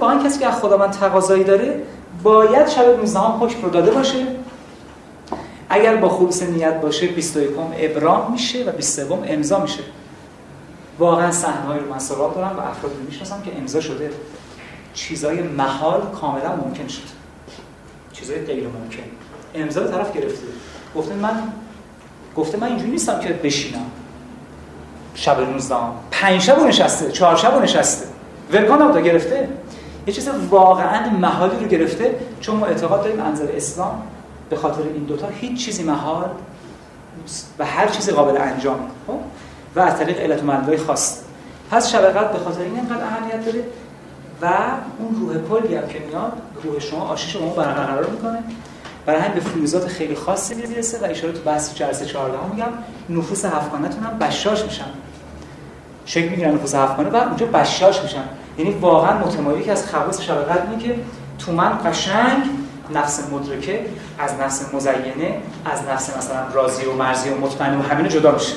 واقعا 0.00 0.24
کسی 0.24 0.38
که 0.38 0.46
از 0.46 0.60
خدا 0.60 0.76
من 0.76 0.90
تقاضایی 0.90 1.44
داره 1.44 1.82
باید 2.22 2.68
شب 2.68 2.84
19 2.84 3.20
حکم 3.20 3.62
رو 3.62 3.70
داده 3.70 3.90
باشه. 3.90 4.26
اگر 5.70 5.96
با 5.96 6.08
خلوص 6.08 6.42
نیت 6.42 6.80
باشه 6.80 7.06
21 7.06 7.50
ابرام 7.78 8.32
میشه 8.32 8.64
و 8.64 8.72
23 8.72 9.32
امضا 9.34 9.60
میشه. 9.60 9.80
واقعا 10.98 11.32
صحنه‌ای 11.32 11.80
رو 11.80 11.90
من 11.90 11.98
سراغ 11.98 12.34
دارم 12.34 12.56
و 12.56 12.60
افراد 12.60 12.92
رو 12.92 13.02
می‌شناسم 13.06 13.42
که 13.42 13.58
امضا 13.58 13.80
شده. 13.80 14.10
چیزای 14.94 15.42
محال 15.42 16.00
کاملا 16.20 16.56
ممکن 16.56 16.88
شد. 16.88 17.02
چیزای 18.12 18.38
غیر 18.38 18.64
ممکن. 18.64 19.02
امضا 19.54 19.84
طرف 19.84 20.16
گرفته. 20.16 20.46
گفته 20.96 21.14
من 21.14 21.42
گفته 22.36 22.58
من 22.58 22.66
اینجوری 22.66 22.90
نیستم 22.90 23.20
که 23.20 23.28
بشینم. 23.28 23.90
شب 25.18 25.40
19 25.40 25.76
پنج 26.10 26.40
شب 26.40 26.58
نشسته 26.62 27.12
چهار 27.12 27.36
شب 27.36 27.62
نشسته. 27.62 28.06
ولکان 28.52 28.82
هم 28.82 29.02
گرفته. 29.02 29.48
یه 30.06 30.14
چیز 30.14 30.28
واقعا 30.50 31.10
محالی 31.10 31.64
رو 31.64 31.68
گرفته. 31.68 32.14
چون 32.40 32.56
ما 32.56 32.66
اعتقاد 32.66 33.02
داریم 33.02 33.22
انظر 33.22 33.46
اسلام 33.54 34.02
به 34.50 34.56
خاطر 34.56 34.82
این 34.82 35.04
دوتا 35.04 35.28
هیچ 35.40 35.64
چیزی 35.64 35.82
محال 35.82 36.28
و 37.58 37.64
هر 37.64 37.86
چیزی 37.86 38.12
قابل 38.12 38.40
انجام 38.40 38.78
خب؟ 39.06 39.18
و 39.76 39.80
از 39.80 39.98
طریق 39.98 40.20
علت 40.20 40.42
و 40.44 40.76
خاص. 40.86 41.18
پس 41.70 41.92
شب 41.92 42.32
به 42.32 42.38
خاطر 42.38 42.60
این 42.60 42.74
اینقدر 42.74 43.04
اهمیت 43.04 43.44
داره 43.44 43.64
و 44.42 44.46
اون 44.98 45.20
روح 45.20 45.60
کلی 45.60 45.74
هم 45.74 45.88
که 45.88 45.98
میاد 45.98 46.32
روح 46.62 46.78
شما 46.78 47.00
آشیش 47.00 47.32
شما 47.32 47.48
برقرار 47.48 48.06
می‌کنه. 48.06 48.42
برای 49.06 49.20
همین 49.20 49.34
به 49.34 49.40
فلوزات 49.40 49.86
خیلی 49.86 50.14
خاصی 50.14 50.54
می‌رسه 50.54 50.98
و 50.98 51.04
اشاره 51.04 51.32
تو 51.32 51.40
بحث 51.40 51.74
جلسه 51.74 52.06
14 52.06 52.38
میگم. 52.52 52.72
نفوس 53.10 53.44
هفتگانتون 53.44 54.04
هم 54.04 54.18
بشاش 54.18 54.64
میشن. 54.64 54.84
شکل 56.08 56.28
می‌گیرن 56.28 56.54
نفوس 56.54 56.74
هفتگانه 56.74 57.10
و 57.10 57.16
اونجا 57.16 57.46
بشاش 57.46 58.02
میشن. 58.02 58.24
یعنی 58.58 58.70
واقعا 58.70 59.18
متمایلی 59.18 59.70
از 59.70 59.90
خواص 59.90 60.20
شب 60.20 60.34
قدر 60.34 60.62
اینه 60.70 60.82
که 60.82 60.94
تو 61.38 61.52
من 61.52 61.78
قشنگ 61.84 62.42
نفس 62.94 63.32
مدرکه 63.32 63.86
از 64.18 64.34
نفس 64.40 64.74
مزینه 64.74 65.42
از 65.64 65.82
نفس 65.90 66.16
مثلا 66.16 66.52
راضی 66.54 66.84
و 66.84 66.92
مرزی 66.92 67.30
و 67.30 67.38
مطمئن 67.38 67.78
و 67.78 67.82
همینو 67.82 68.08
جدا 68.08 68.32
میشه. 68.32 68.54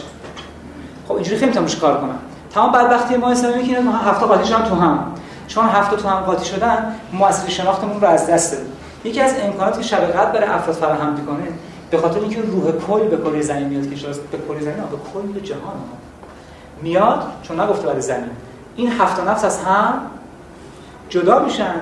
خب 1.07 1.13
اینجوری 1.13 1.37
خیلی 1.37 1.59
می‌تونم 1.59 1.67
کار 1.81 2.01
کنم. 2.01 2.19
تمام 2.53 2.71
بدبختی 2.71 3.17
ما 3.17 3.31
اسلامی 3.31 3.63
که 3.63 3.81
هفته 3.81 4.25
قاطی 4.25 4.53
هم 4.53 4.63
تو 4.63 4.75
هم. 4.75 5.05
چون 5.47 5.65
هفته 5.65 5.95
تو 5.95 6.07
هم 6.07 6.19
قاطی 6.19 6.45
شدن 6.45 6.95
ما 7.13 7.27
اصل 7.27 7.49
شناختمون 7.49 8.01
رو 8.01 8.07
از 8.07 8.27
دست 8.27 8.51
دادیم. 8.51 8.71
یکی 9.03 9.21
از 9.21 9.33
امکاناتی 9.43 9.81
که 9.81 9.87
شب 9.87 9.97
قدر 9.97 10.31
برای 10.31 10.49
افراد 10.49 10.75
فراهم 10.75 11.13
می‌کنه 11.13 11.47
به 11.91 11.97
خاطر 11.97 12.19
اینکه 12.19 12.41
روح 12.41 12.71
کل 12.71 13.07
به 13.07 13.17
کره 13.17 13.41
زمین 13.41 13.67
میاد 13.67 13.83
که 13.83 14.07
به 14.31 14.37
کره 14.47 14.61
زمین 14.61 14.75
به 14.75 14.97
کل 15.13 15.39
جهان. 15.39 15.75
میاد 16.81 17.23
چون 17.43 17.59
نگفته 17.59 17.87
برای 17.87 18.01
زمین. 18.01 18.29
این 18.75 18.91
هفت 18.91 19.19
نفس 19.19 19.45
از 19.45 19.63
هم 19.63 20.01
جدا 21.09 21.39
میشن 21.39 21.75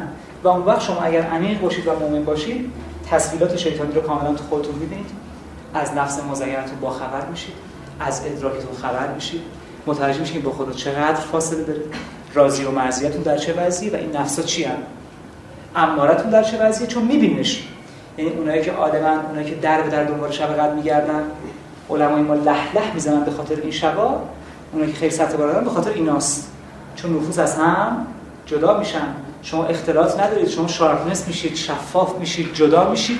و 0.43 0.47
اون 0.47 0.65
وقت 0.65 0.81
شما 0.81 1.01
اگر 1.01 1.21
عمیق 1.21 1.61
باشید 1.61 1.87
و 1.87 1.99
مؤمن 1.99 2.25
باشید 2.25 2.71
تصویرات 3.11 3.57
شیطانی 3.57 3.93
رو 3.93 4.01
کاملا 4.01 4.33
تو 4.33 4.43
خودتون 4.49 4.75
می‌بینید. 4.75 5.09
از 5.73 5.93
نفس 5.93 6.19
مزینتون 6.31 6.79
با 6.81 6.89
خبر 6.89 7.25
میشید. 7.25 7.53
از 7.99 8.21
ادراکتون 8.25 8.75
خبر 8.81 9.07
میشید. 9.15 9.41
متوجه 9.87 10.19
میشید 10.19 10.43
با 10.43 10.51
خود 10.51 10.75
چقدر 10.75 11.13
فاصله 11.13 11.63
داره. 11.63 11.81
راضی 12.33 12.63
و 12.63 12.71
مرضیتون 12.71 13.21
در 13.21 13.37
چه 13.37 13.53
وضعی 13.53 13.89
و 13.89 13.95
این 13.95 14.15
نفسا 14.15 14.41
چی 14.41 14.63
هم 14.63 14.77
امارتون 15.75 16.31
در 16.31 16.43
چه 16.43 16.65
وضعیه؟ 16.65 16.87
چون 16.87 17.03
میبینیش. 17.03 17.63
یعنی 18.17 18.31
اونایی 18.31 18.61
که 18.61 18.71
آدمن 18.71 19.19
اونایی 19.29 19.49
که 19.49 19.55
در 19.55 19.81
به 19.81 19.89
در 19.89 20.03
دنبال 20.03 20.31
شب 20.31 20.57
قد 20.57 20.75
میگردن 20.75 21.23
علمای 21.89 22.21
ما 22.21 22.33
لح 22.33 22.75
لح 22.75 22.93
می‌زنن 22.93 23.23
به 23.23 23.31
خاطر 23.31 23.55
این 23.55 23.71
شبا. 23.71 24.21
اونایی 24.71 24.91
که 24.91 24.97
خیلی 24.99 25.11
سطح 25.11 25.37
بالا 25.37 25.59
به 25.59 25.69
خاطر 25.69 25.91
ایناست. 25.91 26.51
چون 26.95 27.17
نفوس 27.17 27.39
از 27.39 27.55
هم 27.55 28.07
جدا 28.45 28.79
میشن. 28.79 29.07
شما 29.41 29.65
اختلاط 29.65 30.19
ندارید. 30.19 30.47
شما 30.47 30.67
شارپنس 30.67 31.27
میشید 31.27 31.55
شفاف 31.55 32.19
میشید 32.19 32.53
جدا 32.53 32.89
میشید. 32.89 33.19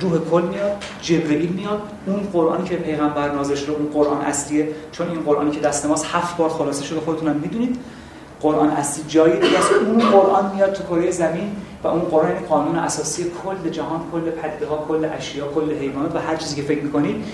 روح 0.00 0.18
کل 0.30 0.42
میاد 0.42 0.84
جبرئیل 1.02 1.52
میاد. 1.52 1.82
اون 2.06 2.20
قرآنی 2.32 2.68
که 2.68 2.76
پیغمبر 2.76 3.32
نازل 3.32 3.54
شده 3.54 3.72
اون 3.72 3.90
قرآن 3.92 4.20
اصلیه. 4.20 4.68
چون 4.92 5.08
این 5.08 5.20
قرآنی 5.20 5.50
که 5.50 5.60
دست 5.60 5.86
ماست 5.86 6.06
هفت 6.12 6.36
بار 6.36 6.50
خلاصه 6.50 6.84
شده 6.84 7.00
خودتونم 7.00 7.36
می‌دونید. 7.36 7.78
قرآن 8.40 8.70
اصلی 8.70 9.04
جایی 9.08 9.40
دیگه 9.40 9.58
است. 9.58 9.70
اون 9.72 10.10
قرآن 10.10 10.54
میاد 10.54 10.72
تو 10.72 10.82
کره 10.82 11.10
زمین 11.10 11.56
و 11.84 11.88
اون 11.88 12.00
قرآن 12.00 12.30
این 12.30 12.46
قانون 12.46 12.76
اساسی 12.76 13.24
کل 13.44 13.70
جهان 13.70 14.00
کل 14.12 14.30
پدیده 14.30 14.66
ها 14.66 14.84
کل 14.88 15.08
اشیا 15.16 15.48
کل 15.48 15.72
حیوانات 15.72 16.14
و 16.14 16.18
هر 16.18 16.36
چیزی 16.36 16.56
که 16.56 16.62
فکر 16.62 16.82
می‌کنید 16.82 17.24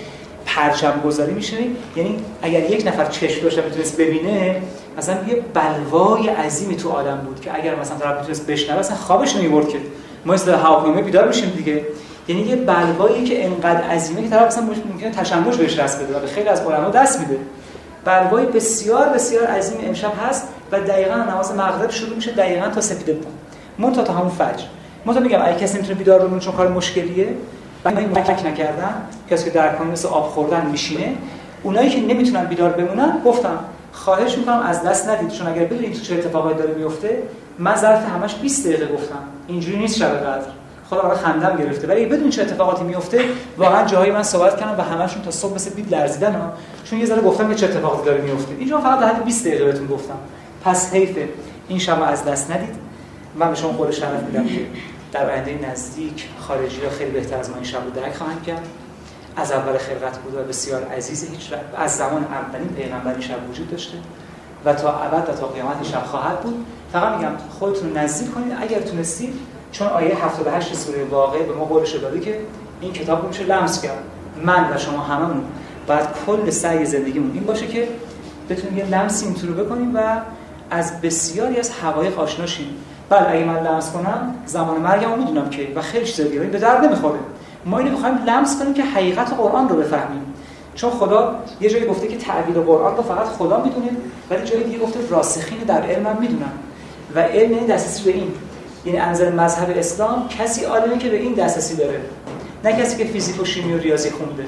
پرچم 0.55 1.01
گذاری 1.05 1.33
میشه. 1.33 1.57
یعنی 1.95 2.19
اگر 2.41 2.69
یک 2.69 2.87
نفر 2.87 3.05
چشم 3.05 3.43
داشته 3.43 3.61
می‌تونست 3.61 3.97
ببینه 3.97 4.61
مثلا 4.97 5.15
یه 5.27 5.43
بلوای 5.53 6.29
عظیمی 6.29 6.75
تو 6.75 6.89
آدم 6.89 7.17
بود 7.17 7.41
که 7.41 7.55
اگر 7.55 7.75
مثلا 7.75 7.97
طرف 7.97 8.17
می‌تونست 8.17 8.47
بشنوه 8.47 8.79
مثلا 8.79 8.95
خوابش 8.95 9.35
نمی‌برد 9.35 9.69
که. 9.69 9.77
ما 10.25 10.35
هواپیما 10.35 11.01
بیدار 11.01 11.27
میشیم 11.27 11.49
دیگه. 11.49 11.85
یعنی 12.27 12.41
یه 12.41 12.55
بلوایی 12.55 13.23
که 13.23 13.45
انقدر 13.45 13.81
عظیمه 13.83 14.21
که 14.21 14.29
طرف 14.29 14.47
مثلا 14.47 14.63
ممکنه 14.93 15.11
تشنج 15.11 15.57
بهش 15.57 15.79
دست 15.79 16.03
بده 16.03 16.17
و 16.17 16.19
به 16.19 16.27
خیلی 16.27 16.49
از 16.49 16.61
علما 16.61 16.89
دست 16.89 17.19
میده. 17.19 17.37
بلوای 18.05 18.45
بسیار 18.45 19.09
بسیار 19.09 19.47
عظیم 19.47 19.77
امشب 19.87 20.11
هست 20.27 20.47
و 20.71 20.79
دقیقا 20.79 21.15
نماز 21.15 21.55
مغرب 21.55 21.91
شروع 21.91 22.15
میشه 22.15 22.31
دقیقا 22.31 22.67
تا 22.67 22.81
سپیده 22.81 23.17
من 23.77 23.93
تا 23.93 24.13
همون 24.13 24.29
فجر. 24.29 24.65
من 25.05 25.23
میگم 25.23 25.41
اگه 25.45 25.59
کسی 25.59 25.77
می‌تونه 25.77 25.95
بیدار 25.95 26.19
بمونه 26.19 26.41
چون 26.41 26.53
کار 26.53 26.67
مشکلیه 26.67 27.27
من 27.85 27.97
این 27.97 28.13
فکر 28.13 28.47
نکردم 28.47 28.93
کسی 29.29 29.45
که 29.45 29.49
در 29.49 29.83
مثل 29.83 30.07
آب 30.07 30.23
خوردن 30.29 30.65
میشینه 30.65 31.13
اونایی 31.63 31.89
که 31.89 32.01
نمی‌تونن 32.01 32.45
بیدار 32.45 32.69
بمونن 32.69 33.21
گفتم 33.25 33.59
خواهش 33.91 34.37
می‌کنم 34.37 34.59
از 34.59 34.83
دست 34.83 35.09
ندید. 35.09 35.29
چون 35.29 35.47
اگر 35.47 35.63
بدونید 35.63 36.01
چه 36.01 36.15
اتفاقایی 36.15 36.57
داره 36.57 36.73
میفته 36.73 37.23
من 37.59 37.75
ظرف 37.75 38.05
همش 38.05 38.35
20 38.35 38.67
دقیقه 38.67 38.93
گفتم. 38.93 39.19
اینجوری 39.47 39.77
نیست 39.77 39.97
شب 39.97 40.09
قدر. 40.09 40.47
خدا 40.89 41.01
برای 41.01 41.17
خندم 41.17 41.57
گرفته. 41.57 41.87
ولی 41.87 42.05
بدون 42.05 42.29
چه 42.29 42.41
اتفاقاتی 42.41 42.83
میفته 42.83 43.21
واقعا 43.57 43.85
جاهایی 43.85 44.11
من 44.11 44.23
صحبت 44.23 44.59
کردم 44.59 44.77
و 44.77 44.81
همشون 44.81 45.21
تا 45.21 45.31
صبح 45.31 45.55
مثل 45.55 45.73
بید 45.73 45.95
لرزیدن 45.95 46.33
ها. 46.33 46.51
چون 46.83 46.99
یه 46.99 47.05
ذره 47.05 47.21
گفتم 47.21 47.49
که 47.49 47.55
چه 47.55 47.65
اتفاقاتی 47.65 48.05
داره 48.05 48.21
میفته 48.21 48.55
اینجا 48.59 48.79
فقط 48.79 49.03
حد 49.03 49.25
20 49.25 49.47
دقیقه 49.47 49.65
بهتون 49.65 49.87
گفتم. 49.87 50.17
پس 50.65 50.93
حیفه. 50.93 51.29
این 51.67 51.79
شب 51.79 52.01
از 52.01 52.25
دست 52.25 52.51
ندید. 52.51 52.75
من 53.35 53.49
به 53.49 53.55
شما 53.55 53.69
قول 53.69 53.91
شرف 53.91 54.23
میدم. 54.23 54.45
در 55.11 55.31
آینده 55.31 55.69
نزدیک 55.71 56.27
خارجی 56.39 56.81
ها 56.81 56.89
خیلی 56.89 57.11
بهتر 57.11 57.37
از 57.37 57.49
ما 57.49 57.55
این 57.55 57.65
شب 57.65 57.83
رو 57.85 57.89
درک 57.89 58.15
خواهند 58.15 58.43
کرد. 58.43 58.67
از 59.35 59.51
اول 59.51 59.77
خلقت 59.77 60.17
بود 60.17 60.35
و 60.35 60.43
بسیار 60.43 60.83
عزیز 60.83 61.29
هیچ 61.29 61.53
از 61.77 61.97
زمان 61.97 62.23
اولین 62.23 62.69
پیغمبر 62.69 63.11
این 63.11 63.21
شب 63.21 63.49
وجود 63.49 63.71
داشته 63.71 63.97
و 64.65 64.73
تا 64.73 64.93
ابد 64.99 65.29
و 65.29 65.33
تا 65.33 65.47
قیامت 65.47 65.83
شب 65.83 66.03
خواهد 66.03 66.41
بود. 66.41 66.65
فقط 66.93 67.17
میگم 67.17 67.31
خودتون 67.59 67.97
نزدیک 67.97 68.33
کنید. 68.33 68.57
اگر 68.61 68.79
تونستید 68.79 69.33
چون 69.71 69.87
آیه 69.87 70.25
78 70.25 70.73
سوره 70.73 71.03
واقع 71.03 71.43
به 71.43 71.53
ما 71.53 71.65
قولش 71.65 71.95
داده 71.95 72.19
که 72.19 72.39
این 72.81 72.93
کتاب 72.93 73.21
رو 73.21 73.27
میشه 73.27 73.43
لمس 73.43 73.81
کرد. 73.81 74.03
من 74.45 74.73
و 74.73 74.77
شما 74.77 74.99
هممون 74.99 75.43
باید 75.87 76.07
کل 76.25 76.49
سعی 76.49 76.85
زندگیمون 76.85 77.31
این 77.33 77.43
باشه 77.43 77.67
که 77.67 77.87
بتونیم 78.49 78.77
یه 78.77 78.85
لمسی 78.85 79.25
اینطور 79.25 79.51
بکنیم 79.51 79.95
و 79.95 80.21
از 80.69 81.01
بسیاری 81.01 81.59
از 81.59 81.71
حقایق 81.71 82.19
آشنا 82.19 82.45
شیم. 82.45 82.69
بله 83.09 83.29
اگه 83.29 83.45
من 83.45 83.59
لمس 83.63 83.91
کنم 83.91 84.35
زمان 84.45 84.81
مرگمو 84.81 85.15
می‌دونم 85.15 85.49
که 85.49 85.67
و 85.75 85.81
خیلی 85.81 86.05
چیزا 86.05 86.23
دیگه 86.23 86.39
به 86.39 86.59
درد 86.59 86.85
نمی‌خوره. 86.85 87.19
ما 87.65 87.79
اینو 87.79 87.91
می‌خوایم 87.91 88.17
لمس 88.25 88.59
کنیم 88.59 88.73
که 88.73 88.83
حقیقت 88.83 89.33
قرآن 89.33 89.69
رو 89.69 89.75
بفهمیم. 89.75 90.33
چون 90.75 90.91
خدا 90.91 91.35
یه 91.61 91.69
جایی 91.69 91.85
گفته 91.85 92.07
که 92.07 92.17
تعبیر 92.17 92.55
قرآن 92.55 92.97
رو 92.97 93.03
فقط 93.03 93.25
خدا 93.25 93.63
می‌دونه 93.63 93.89
ولی 94.29 94.43
جایی 94.43 94.63
دیگه 94.63 94.77
گفته 94.77 94.99
راسخین 95.09 95.57
در 95.57 95.81
علم 95.81 96.07
هم 96.07 96.17
می‌دونن. 96.19 96.51
و 97.15 97.19
علم 97.19 97.51
یعنی 97.51 97.67
دسترسی 97.67 98.03
به 98.03 98.17
این. 98.17 98.31
یعنی 98.85 98.99
انظر 98.99 99.31
مذهب 99.31 99.77
اسلام 99.77 100.27
کسی 100.27 100.65
عالمه 100.65 100.97
که 100.97 101.09
به 101.09 101.17
این 101.17 101.33
دسترسی 101.33 101.75
داره. 101.75 101.99
نه 102.63 102.73
کسی 102.73 102.97
که 102.97 103.11
فیزیک 103.11 103.41
و 103.41 103.45
شیمی 103.45 103.73
و 103.73 103.77
ریاضی 103.77 104.09
خونده. 104.09 104.45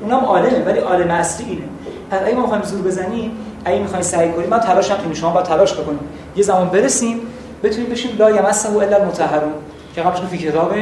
اونم 0.00 0.24
عالمه 0.24 0.64
ولی 0.64 0.78
عالم 0.78 1.10
اصلی 1.10 1.46
اینه. 1.46 1.64
پس 2.10 2.20
اگه 2.26 2.34
ما 2.34 2.40
می‌خوایم 2.40 2.62
زور 2.62 2.82
بزنیم 2.82 3.30
اگه 3.64 3.78
می‌خوایم 3.78 4.02
سعی 4.02 4.32
کنیم 4.32 4.48
ما 4.48 4.58
تلاش 4.58 4.90
هم 4.90 5.12
شما 5.12 5.30
باید 5.30 5.46
تلاش 5.46 5.74
بکنیم. 5.74 6.00
یه 6.36 6.42
زمان 6.42 6.68
برسیم 6.68 7.20
بتونیم 7.64 7.90
بشیم 7.90 8.16
لا 8.18 8.30
یمسه 8.30 8.76
الا 8.76 8.96
المطهرون 8.96 9.52
که 9.94 10.02
قبلش 10.02 10.20
فی 10.20 10.38
کتاب 10.38 10.74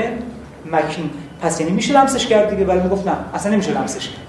مکین. 0.73 1.11
پس 1.41 1.61
یعنی 1.61 1.73
میشه 1.73 1.95
لمسش 1.95 2.27
کرد 2.27 2.51
دیگه 2.51 2.65
ولی 2.65 2.81
می‌گفت 2.81 3.07
نه 3.09 3.13
اصلا 3.35 3.53
نمیشه 3.53 3.71
لمسش 3.71 4.09
کرد. 4.09 4.27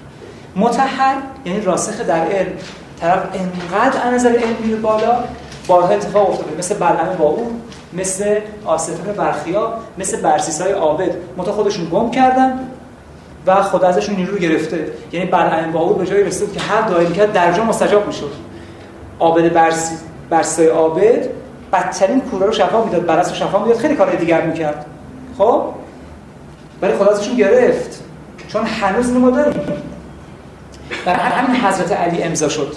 متحر 0.56 1.14
یعنی 1.44 1.60
راسخ 1.60 2.06
در 2.06 2.26
علم. 2.26 2.52
طرف 3.00 3.22
انقدر 3.34 4.06
از 4.06 4.14
نظر 4.14 4.28
علم 4.28 4.56
میره 4.64 4.76
بالا 4.76 5.24
بارها 5.66 5.88
اتفاق 5.88 6.30
افتاده. 6.30 6.58
مثل 6.58 6.74
بلعم 6.74 7.16
با 7.18 7.24
اون 7.24 7.60
مثل 7.92 8.36
آصفه 8.64 9.12
برخیا 9.12 9.72
مثل 9.98 10.20
برسیسای 10.20 10.72
عابد. 10.72 11.10
متا 11.36 11.52
خودشون 11.52 11.84
گم 11.84 12.10
کردن 12.10 12.60
و 13.46 13.62
خدا 13.62 13.88
ازشون 13.88 14.16
نیرو 14.16 14.38
گرفته. 14.38 14.86
یعنی 15.12 15.26
بلعم 15.26 15.72
با 15.72 15.80
اون 15.80 15.98
به 15.98 16.06
جایی 16.06 16.24
رسید 16.24 16.52
که 16.52 16.60
هر 16.60 16.88
دعایی 16.88 17.08
می‌کرد 17.08 17.32
درجا 17.32 17.64
مستجاب 17.64 18.06
می‌شد. 18.06 18.30
عابد 19.20 19.52
برسی 19.52 19.94
برسای 20.30 20.66
عابد 20.66 21.28
بدترین 21.74 22.20
کورا 22.20 22.46
رو 22.46 22.52
شفا 22.52 22.84
می‌داد 22.84 23.06
برس 23.06 23.28
رو 23.28 23.34
شفا 23.34 23.58
می‌داد 23.58 23.76
خیلی 23.76 23.94
کارهای 23.94 24.16
دیگر 24.18 24.40
می‌کرد. 24.40 24.86
خب؟ 25.38 25.62
ولی 26.82 26.94
خدا 26.94 27.10
ازشون 27.10 27.36
گرفت. 27.36 28.04
چون 28.48 28.64
هنوز 28.64 29.12
ما 29.12 29.30
داریم. 29.30 29.62
برای 31.04 31.20
همین 31.20 31.60
حضرت 31.60 31.92
علی 31.92 32.22
امضا 32.22 32.48
شد. 32.48 32.74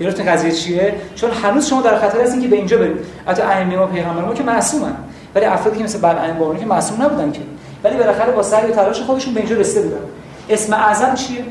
گرفتین 0.00 0.26
قضیه 0.26 0.52
چیه؟ 0.52 0.94
چون 1.14 1.30
هنوز 1.30 1.66
شما 1.66 1.82
در 1.82 1.98
خطر 1.98 2.20
هستین 2.20 2.42
که 2.42 2.48
به 2.48 2.56
اینجا 2.56 2.78
برید. 2.78 2.96
حتی 3.26 3.42
ائمه 3.42 3.76
ما 3.76 3.86
پیغمبر 3.86 4.24
ما 4.24 4.34
که 4.34 4.42
معصومن. 4.42 4.96
ولی 5.34 5.44
افرادی 5.44 5.78
که 5.78 5.84
مثل 5.84 5.98
بلعم 5.98 6.38
بارونی 6.38 6.60
که 6.60 6.66
معصوم 6.66 7.02
نبودن 7.02 7.32
که. 7.32 7.40
ولی 7.84 7.96
بالاخره 7.96 8.32
با 8.32 8.42
سعی 8.42 8.70
و 8.70 8.74
تلاش 8.74 9.00
خودشون 9.00 9.34
به 9.34 9.40
اینجا 9.40 9.56
رسیده 9.56 9.82
بودن. 9.82 10.04
اسم 10.48 10.72
اعظم 10.72 11.14
چیه؟ 11.14 11.44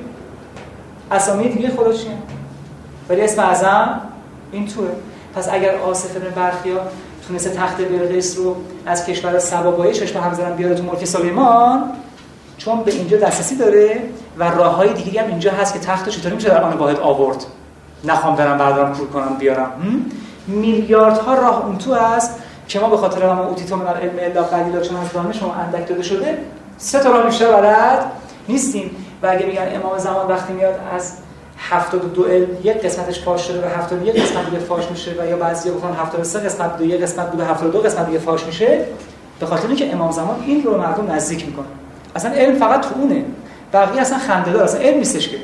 اسامی 1.11 1.49
دیگه 1.49 1.69
خدا 1.69 1.91
ولی 3.09 3.21
اسم 3.21 3.41
اعظم 3.41 4.01
این 4.51 4.67
توه. 4.67 4.87
پس 5.35 5.49
اگر 5.51 5.75
آصف 5.75 6.17
بن 6.17 6.29
برخیا 6.29 6.79
تونسته 7.27 7.49
تخت 7.49 7.77
بلقیس 7.77 8.37
رو 8.37 8.55
از 8.85 9.05
کشور 9.05 9.39
سبا 9.39 9.71
با 9.71 9.91
چشم 9.91 10.19
هم 10.19 10.55
بیاره 10.55 10.75
تو 10.75 10.83
ملک 10.83 11.05
سلیمان 11.05 11.91
چون 12.57 12.83
به 12.83 12.91
اینجا 12.91 13.17
دسترسی 13.17 13.55
داره 13.55 14.01
و 14.37 14.43
راههای 14.43 14.93
دیگه 14.93 15.21
هم 15.21 15.27
اینجا 15.27 15.51
هست 15.51 15.73
که 15.73 15.79
تخت 15.79 16.09
چطوری 16.09 16.35
میشه 16.35 16.49
در 16.49 16.63
آن 16.63 16.77
واحد 16.77 16.99
آورد. 16.99 17.45
نخوام 18.03 18.35
برم 18.35 18.57
بردارم 18.57 18.93
کور 18.93 19.07
کنم 19.07 19.37
بیارم. 19.39 19.71
میلیاردها 20.47 21.33
راه 21.33 21.65
اون 21.65 21.77
تو 21.77 21.93
هست 21.93 22.35
که 22.67 22.79
ما 22.79 22.89
به 22.89 22.97
خاطر 22.97 23.23
هم 23.23 23.39
اوتیتو 23.39 23.75
من 23.75 23.87
علم 23.87 24.19
الا 24.19 24.43
قلیلا 24.43 24.81
چون 24.81 24.97
از 24.97 25.11
دانش 25.13 25.39
شما 25.39 25.53
اندک 25.53 25.87
داده 25.87 26.03
شده 26.03 26.37
سه 26.77 26.99
تا 26.99 27.11
راه 27.11 27.25
بیشتر 27.25 27.51
بلد 27.51 28.11
نیستیم. 28.47 28.91
و 29.23 29.27
اگه 29.27 29.45
میگن 29.45 29.67
امام 29.75 29.97
زمان 29.97 30.27
وقتی 30.27 30.53
میاد 30.53 30.79
از 30.95 31.13
72 31.69 32.23
علم 32.23 32.47
یک 32.63 32.77
قسمتش 32.77 33.19
فاش 33.19 33.47
شده 33.47 33.67
و 33.67 33.69
71 33.69 34.15
قسمت 34.15 34.45
دیگه 34.45 34.59
فاش 34.59 34.91
میشه 34.91 35.11
و 35.19 35.25
یا 35.25 35.37
بعضی 35.37 35.71
گفتن 35.71 35.93
73 35.93 36.39
قسمت 36.39 36.81
یک 36.81 37.01
قسمت 37.01 37.31
بوده 37.31 37.45
72 37.45 37.81
قسمت 37.81 38.05
دیگه 38.05 38.19
فاش 38.19 38.45
میشه. 38.45 38.85
به 39.39 39.45
خاطر 39.45 39.67
اینکه 39.67 39.93
امام 39.93 40.11
زمان 40.11 40.43
این 40.45 40.63
رو 40.63 40.77
مردم 40.77 41.11
نزدیک 41.11 41.45
می‌کنه. 41.45 41.65
اصلا 42.15 42.31
علم 42.31 42.55
فقط 42.55 42.81
تو 42.81 42.89
اونه. 42.99 43.25
بقیه 43.73 44.01
اصلا 44.01 44.17
خنده 44.17 44.51
دار 44.51 44.63
اصلا 44.63 44.81
علم 44.81 44.97
نیستش 44.97 45.29
که. 45.29 45.37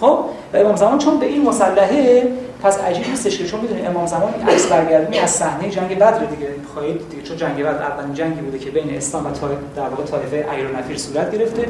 خب؟ 0.00 0.18
و 0.52 0.56
امام 0.56 0.76
زمان 0.76 0.98
چون 0.98 1.18
به 1.18 1.26
این 1.26 1.48
مسلحه 1.48 2.28
پس 2.62 2.80
عجیب 2.80 3.08
نیستش 3.08 3.38
که 3.38 3.46
چون 3.46 3.60
می‌دونید 3.60 3.86
امام 3.86 4.06
زمان 4.06 4.34
این 4.34 4.48
عکس 4.48 4.66
برگردونی 4.66 5.18
از 5.18 5.30
صحنه 5.30 5.70
جنگ 5.70 5.96
بدر 5.96 6.24
دیگه. 6.24 6.48
خواهید 6.74 7.10
دیگه 7.10 7.22
چون 7.22 7.36
جنگ 7.36 7.62
بدر 7.62 7.82
اولین 7.82 8.14
جنگی 8.14 8.40
بوده 8.40 8.58
که 8.58 8.70
بین 8.70 8.96
اسلام 8.96 9.26
و 9.26 9.30
در 9.76 9.88
واقع 9.88 10.04
طایفه 10.04 10.52
ایر 10.52 10.66
و 10.66 10.78
نفیر 10.78 10.96
صورت 10.96 11.30
گرفته. 11.38 11.68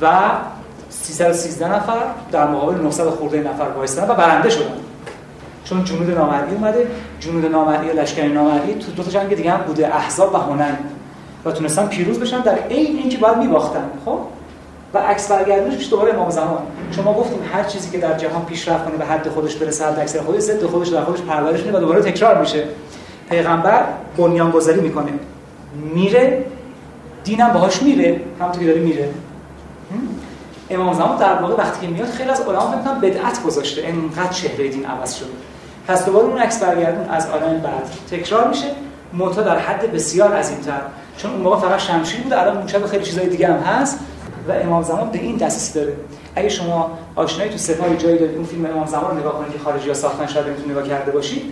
و 0.00 0.30
313 0.92 1.74
نفر 1.74 1.98
در 2.32 2.46
مقابل 2.46 2.82
900 2.82 3.04
خورده 3.04 3.40
نفر 3.40 3.68
وایستادن 3.76 4.10
و 4.10 4.14
برنده 4.14 4.50
شدن. 4.50 4.74
چون 5.64 5.84
جنود 5.84 6.10
نامردی 6.10 6.54
اومده 6.54 6.86
جنود 7.20 7.46
نامردی 7.46 7.90
و 7.90 8.00
لشکر 8.00 8.28
نامردی 8.28 8.74
تو 8.74 8.92
دو 8.92 9.02
تا 9.02 9.10
جنگ 9.10 9.34
دیگه 9.34 9.50
هم 9.50 9.60
بوده 9.60 9.96
احزاب 9.96 10.34
و 10.34 10.36
هنن 10.36 10.78
و 11.44 11.52
تونستن 11.52 11.86
پیروز 11.86 12.20
بشن 12.20 12.40
در 12.40 12.54
عین 12.54 12.96
اینکه 12.96 13.18
باید 13.18 13.36
میباختن 13.36 13.90
خب؟ 14.04 14.18
و 14.94 14.98
عکس 14.98 15.30
برگردونش 15.30 15.74
میشه 15.74 15.90
دوباره 15.90 16.14
امام 16.14 16.30
زمان. 16.30 16.58
چون 16.90 17.04
ما 17.04 17.14
گفتیم 17.14 17.38
هر 17.52 17.64
چیزی 17.64 17.90
که 17.90 17.98
در 17.98 18.18
جهان 18.18 18.44
پیشرفت 18.44 18.84
کنه 18.84 18.96
به 18.96 19.04
حد 19.04 19.28
خودش 19.28 19.56
برسه 19.56 19.86
حد 19.86 19.98
اکثر 19.98 20.20
خودش 20.20 20.40
ضد 20.40 20.66
خودش 20.66 20.88
در 20.88 21.04
خودش 21.04 21.20
پرورش 21.20 21.60
میده 21.60 21.76
و 21.76 21.80
دوباره 21.80 22.02
تکرار 22.02 22.40
میشه. 22.40 22.64
پیغمبر 23.30 23.84
بنیانگذاری 24.16 24.80
می‌کنه. 24.80 25.12
میره 25.94 26.44
دینم 27.24 27.52
باهاش 27.52 27.82
میره 27.82 28.20
همونطور 28.40 28.62
که 28.62 28.68
داره 28.68 28.80
میره. 28.80 29.08
امام 30.74 30.94
زمان 30.94 31.16
در 31.16 31.34
واقع 31.34 31.54
وقتی 31.54 31.86
که 31.86 31.92
میاد 31.92 32.08
خیلی 32.08 32.30
از 32.30 32.40
علما 32.40 32.70
فکر 32.70 32.80
کنم 32.80 33.00
بدعت 33.00 33.42
گذاشته 33.42 33.82
انقدر 33.84 34.32
چهره 34.32 34.68
دین 34.68 34.86
عوض 34.86 35.14
شده. 35.14 35.28
پس 35.88 36.04
دوباره 36.06 36.24
اون 36.24 36.38
عکس 36.38 36.62
برگردون 36.62 37.08
از 37.08 37.26
عالم 37.26 37.60
بعد. 37.60 37.90
تکرار 38.10 38.48
میشه. 38.48 38.66
منتها 39.12 39.42
در 39.42 39.58
حد 39.58 39.92
بسیار 39.92 40.36
عظیمتر. 40.36 40.80
چون 41.16 41.30
اون 41.30 41.40
موقع 41.40 41.68
فقط 41.68 41.78
شمشیر 41.78 42.20
بود 42.20 42.32
الان 42.32 42.62
موشک 42.62 42.86
خیلی 42.86 43.04
چیزای 43.04 43.28
دیگه 43.28 43.46
هم 43.46 43.58
هست 43.58 43.98
و 44.48 44.52
امام 44.52 44.82
زمان 44.82 45.10
به 45.10 45.18
این 45.18 45.36
دسترسی 45.36 45.80
داره. 45.80 45.96
اگه 46.36 46.48
شما 46.48 46.90
آشنایی 47.16 47.50
تو 47.50 47.58
سپاه 47.58 47.96
جایی 47.96 48.18
دارید 48.18 48.36
اون 48.36 48.44
فیلم 48.44 48.66
امام 48.66 48.86
زمان 48.86 49.10
رو 49.10 49.18
نگاه 49.18 49.32
کنید 49.38 49.52
که 49.52 49.58
خارجی 49.58 49.88
ها 49.88 49.94
ساختن 49.94 50.26
شاید 50.26 50.46
نمی‌تونید 50.46 50.70
نگاه 50.70 50.88
کرده 50.88 51.10
باشید. 51.10 51.42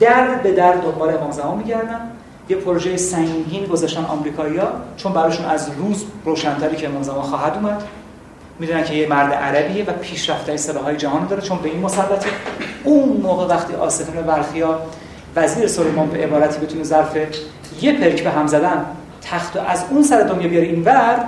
در 0.00 0.34
به 0.34 0.52
در 0.52 0.72
دنبال 0.72 1.14
امام 1.16 1.30
زمان 1.30 1.58
میگردن. 1.58 2.00
یه 2.48 2.56
پروژه 2.56 2.96
سنگین 2.96 3.66
گذاشتن 3.66 4.04
آمریکایی‌ها 4.04 4.68
چون 4.96 5.12
براشون 5.12 5.46
از 5.46 5.70
روز 5.78 6.04
روشنتری 6.24 6.76
که 6.76 6.88
امام 6.88 7.02
زمان 7.02 7.22
خواهد 7.22 7.54
اومد. 7.54 7.82
می‌دونن 8.58 8.84
که 8.84 8.94
یه 8.94 9.08
مرد 9.08 9.32
عربیه 9.32 9.84
و 9.84 9.92
پیشرفته 9.92 10.56
سلاح‌های 10.56 10.96
جهان 10.96 11.26
داره 11.26 11.42
چون 11.42 11.58
به 11.58 11.68
این 11.68 11.80
مسلطه. 11.80 12.28
اون 12.84 13.08
موقع 13.08 13.46
وقتی 13.46 13.74
آصفین 13.74 14.22
برخیا 14.22 14.78
وزیر 15.36 15.66
سلیمان 15.66 16.06
به 16.06 16.18
عبارتی 16.18 16.66
بتونه 16.66 16.84
ظرف 16.84 17.16
یه 17.80 17.92
پرک 17.92 18.24
به 18.24 18.30
هم 18.30 18.46
زدن 18.46 18.84
تخت 19.22 19.56
از 19.68 19.84
اون 19.90 20.02
سر 20.02 20.22
دنیا 20.22 20.48
بیاره 20.48 20.66
اینور 20.66 21.24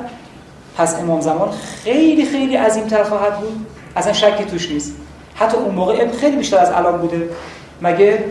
پس 0.76 0.94
امام 1.00 1.20
زمان 1.20 1.50
خیلی 1.84 2.26
خیلی 2.26 2.56
عظیمتر 2.56 3.04
خواهد 3.04 3.40
بود. 3.40 3.66
اصلا 3.96 4.12
شکی 4.12 4.44
توش 4.44 4.70
نیست. 4.70 4.94
حتی 5.34 5.56
اون 5.56 5.74
موقع 5.74 5.96
علم 5.96 6.12
خیلی 6.12 6.36
بیشتر 6.36 6.58
از 6.58 6.70
الان 6.70 6.98
بوده. 6.98 7.28
مگه 7.82 8.24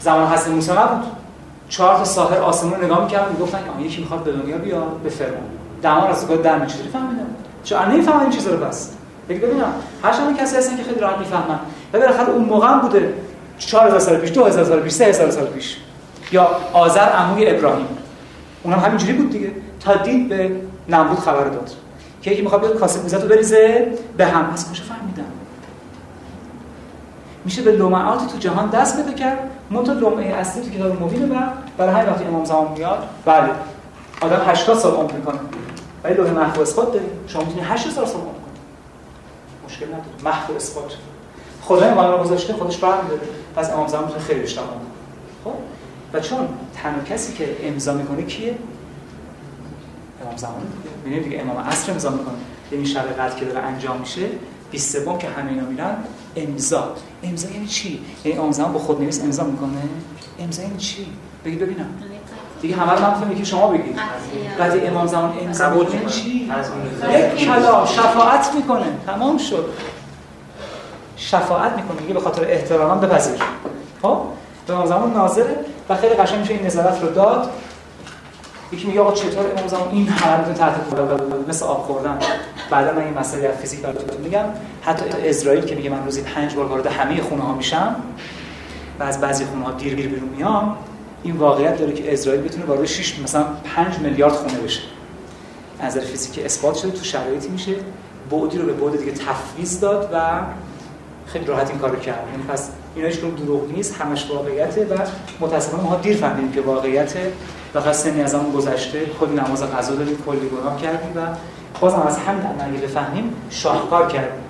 زمان 0.00 0.26
حسن 0.26 0.50
موسی 0.50 0.72
نبود؟ 0.72 1.04
چهار 1.68 1.96
تا 1.96 2.04
ساحر 2.04 2.38
آسمون 2.38 2.84
نگاه 2.84 3.04
می‌کردن 3.04 3.32
می‌گفتن 3.32 3.58
یکی 3.80 4.00
می‌خواد 4.00 4.24
به 4.24 4.32
دنیا 4.32 4.58
بیاد 4.58 5.00
به 5.02 5.08
فرعون. 5.10 5.40
دمار 5.82 6.10
از 6.10 6.28
گفت 6.28 6.42
در 6.42 6.66
چجوری 6.66 6.88
فهمیدن؟ 6.88 7.26
چون 7.68 7.78
نمی‌فهمن 7.92 8.20
این 8.20 8.30
چیزا 8.30 8.50
رو 8.50 8.64
بس. 8.64 8.90
بگید 9.28 9.42
ببینم 9.42 9.72
هر 10.02 10.12
شما 10.12 10.32
کسی 10.32 10.56
هستن 10.56 10.76
که 10.76 10.82
خیلی 10.82 11.00
راحت 11.00 11.18
می‌فهمن. 11.18 11.58
و 11.92 11.98
بالاخره 11.98 12.28
اون 12.30 12.44
موقع 12.44 12.68
هم 12.68 12.80
بوده 12.80 13.14
4000 13.58 13.98
سال 13.98 14.16
پیش 14.16 14.30
2000 14.30 14.64
سال 14.64 14.80
پیش 14.80 14.92
3000 14.92 15.30
سال 15.30 15.46
پیش. 15.46 15.76
یا 16.32 16.48
آذر 16.72 17.00
عموی 17.00 17.50
ابراهیم. 17.50 17.86
اونم 18.62 18.78
همینجوری 18.78 19.12
بود 19.12 19.30
دیگه. 19.30 19.50
تا 19.84 19.96
دید 19.96 20.28
به 20.28 20.50
نمرود 20.88 21.18
خبر 21.18 21.44
داد. 21.44 21.70
که 22.22 22.30
یکی 22.30 22.42
می‌خواد 22.42 22.60
بیاد 22.60 22.78
کاسه 22.78 23.00
موزه 23.00 23.18
رو 23.18 23.28
بریزه 23.28 23.92
به 24.16 24.26
هم. 24.26 24.50
از 24.52 24.70
کجا 24.72 24.82
فهمیدم 24.82 25.24
میشه 27.44 27.62
به 27.62 27.72
لمعات 27.72 28.32
تو 28.32 28.38
جهان 28.38 28.70
دست 28.70 29.02
بده 29.02 29.14
کرد 29.14 29.38
منتها 29.70 29.94
لمعه 29.94 30.34
اصلی 30.34 30.62
تو 30.62 30.70
کتاب 30.70 31.02
مبین 31.02 31.28
بعد. 31.28 31.52
برای 31.78 31.94
همین 31.94 32.06
وقتی 32.06 32.24
امام 32.24 32.44
زمان 32.44 32.72
میاد 32.76 33.08
بله. 33.24 33.50
آدم 34.20 34.40
80 34.46 34.78
سال 34.78 34.94
عمر 34.94 35.12
می‌کنه. 35.12 35.38
ولی 36.04 36.14
لوح 36.14 36.30
محو 36.30 36.60
اثبات 36.60 36.92
داریم. 36.92 37.10
شما 37.26 37.42
می‌تونید 37.42 37.64
8000 37.64 38.06
سال 38.06 38.20
عمر 38.20 38.24
کنید 38.24 38.58
مشکل 39.66 39.86
نداره. 39.86 40.04
محو 40.24 40.54
اثبات. 40.54 40.96
خدای 41.62 41.94
ما 41.94 42.10
رو 42.10 42.24
گذاشته 42.24 42.52
خودش 42.52 42.76
برمی‌داره 42.76 43.20
پس 43.56 43.70
امام 43.70 43.86
زمان 43.86 44.04
می‌تونه 44.04 44.24
خیلی 44.24 44.40
بیشتر 44.40 44.62
خب؟ 45.44 45.54
و 46.12 46.20
چون 46.20 46.48
تنها 46.82 47.02
کسی 47.02 47.32
که 47.32 47.56
امضا 47.62 47.94
می‌کنه 47.94 48.22
کیه؟ 48.22 48.58
امام 50.24 50.36
زمان. 50.36 50.62
دیگه 51.04 51.18
دیگه 51.18 51.40
امام 51.40 51.56
عصر 51.56 51.92
امضا 51.92 52.10
می‌کنه. 52.10 52.34
یعنی 52.72 52.86
شب 52.86 53.02
قدر 53.02 53.34
که 53.34 53.44
داره 53.44 53.58
انجام 53.58 54.00
میشه 54.00 54.28
20 54.70 54.98
سوم 54.98 55.18
که 55.18 55.28
همه 55.28 55.50
اینا 55.50 55.64
میرن 55.64 55.96
امضا. 56.36 56.94
امضا 57.22 57.48
یعنی 57.50 57.66
چی؟ 57.66 58.00
یعنی 58.24 58.38
امام 58.38 58.52
زمان 58.52 58.72
با 58.72 58.78
خود 58.78 59.00
نویس 59.00 59.20
امضا 59.20 59.44
می‌کنه؟ 59.44 59.82
امضا 60.38 60.62
یعنی 60.62 60.76
چی؟ 60.76 61.06
بگید 61.44 61.58
ببینم. 61.58 61.88
دیگه 62.62 62.76
همه 62.76 62.92
رو 62.92 63.00
من 63.00 63.34
که 63.34 63.44
شما 63.44 63.68
بگید. 63.68 63.98
بعد 64.58 64.86
امام 64.86 65.06
زمان 65.06 65.32
امضا 65.42 65.84
چی؟ 66.08 66.52
یک 67.10 67.34
کلام 67.34 67.86
شفاعت 67.86 68.54
می‌کنه. 68.54 68.86
تمام 69.06 69.38
شد. 69.38 69.68
شفاعت 71.16 71.72
می‌کنه. 71.72 72.00
میگه 72.00 72.14
به 72.14 72.20
خاطر 72.20 72.44
احترامم 72.44 73.00
بپذیر. 73.00 73.36
خب؟ 74.02 74.20
امام 74.68 74.86
زمان 74.86 75.12
ناظره 75.12 75.56
و 75.88 75.96
خیلی 75.96 76.14
قشنگ 76.14 76.40
میشه 76.40 76.54
این 76.54 76.66
نظارت 76.66 77.02
رو 77.02 77.10
داد. 77.10 77.50
یکی 78.72 78.86
میگه 78.86 79.00
آقا 79.00 79.12
چطور 79.12 79.52
امام 79.56 79.68
زمان 79.68 79.88
این 79.88 80.08
همه 80.08 80.54
تحت 80.54 80.74
مثل 81.48 81.64
آب 81.64 81.82
خوردن؟ 81.82 82.18
بعدا 82.70 82.92
من 82.92 83.02
این 83.02 83.18
مسئله 83.18 83.52
فیزیک 83.52 83.80
براتون 83.80 84.20
میگم. 84.20 84.44
حتی 84.82 85.04
اسرائیل 85.28 85.64
که 85.64 85.74
میگه 85.74 85.90
من 85.90 86.04
روزی 86.04 86.22
پنج 86.22 86.54
بار 86.54 86.66
وارد 86.66 86.86
همه 86.86 87.22
خونه 87.22 87.42
ها 87.42 87.54
میشم 87.54 87.96
و 89.00 89.02
از 89.02 89.20
بعضی 89.20 89.44
خونه 89.44 89.64
ها 89.64 89.72
دیر 89.72 89.94
دیر 89.94 90.08
بیرون 90.08 90.28
میام 90.28 90.76
این 91.22 91.36
واقعیت 91.36 91.78
داره 91.78 91.92
که 91.92 92.12
اسرائیل 92.12 92.42
بتونه 92.42 92.64
وارد 92.64 92.84
6 92.84 93.18
مثلا 93.18 93.44
5 93.76 93.98
میلیارد 93.98 94.32
خونه 94.32 94.58
بشه. 94.58 94.80
از 95.80 95.96
نظر 95.96 96.06
فیزیکی 96.06 96.42
اثبات 96.42 96.76
شده 96.76 96.90
تو 96.90 97.04
شرایطی 97.04 97.48
میشه. 97.48 97.72
بعدی 98.30 98.58
رو 98.58 98.66
به 98.66 98.72
بعد 98.72 98.98
دیگه 98.98 99.12
تفویض 99.12 99.80
داد 99.80 100.10
و 100.12 100.40
خیلی 101.26 101.44
راحت 101.44 101.70
این 101.70 101.78
کارو 101.78 101.96
کرد. 101.96 102.24
یعنی 102.32 102.42
پس 102.42 102.70
اینا 102.94 103.08
هیچ 103.08 103.20
دروغ 103.20 103.72
نیست 103.72 103.94
همش 103.94 104.30
واقعیته 104.30 104.84
و 104.84 104.98
متاسفانه 105.40 105.82
ما 105.82 105.96
دیر 105.96 106.16
فهمیدیم 106.16 106.52
که 106.52 106.60
واقعیته 106.60 107.32
و 107.74 107.92
سنی 107.92 108.22
از 108.22 108.34
اون 108.34 108.52
گذشته 108.52 109.06
کلی 109.20 109.34
نماز 109.34 109.62
قضا 109.62 109.94
داریم 109.94 110.16
کلی 110.26 110.48
گناه 110.48 110.82
کردیم 110.82 111.12
و 111.16 111.20
بازم 111.80 112.02
از 112.02 112.18
همین 112.18 112.42
اگه 112.60 112.86
بفهمیم 112.86 113.32
شاهکار 113.50 114.08
کردیم. 114.08 114.40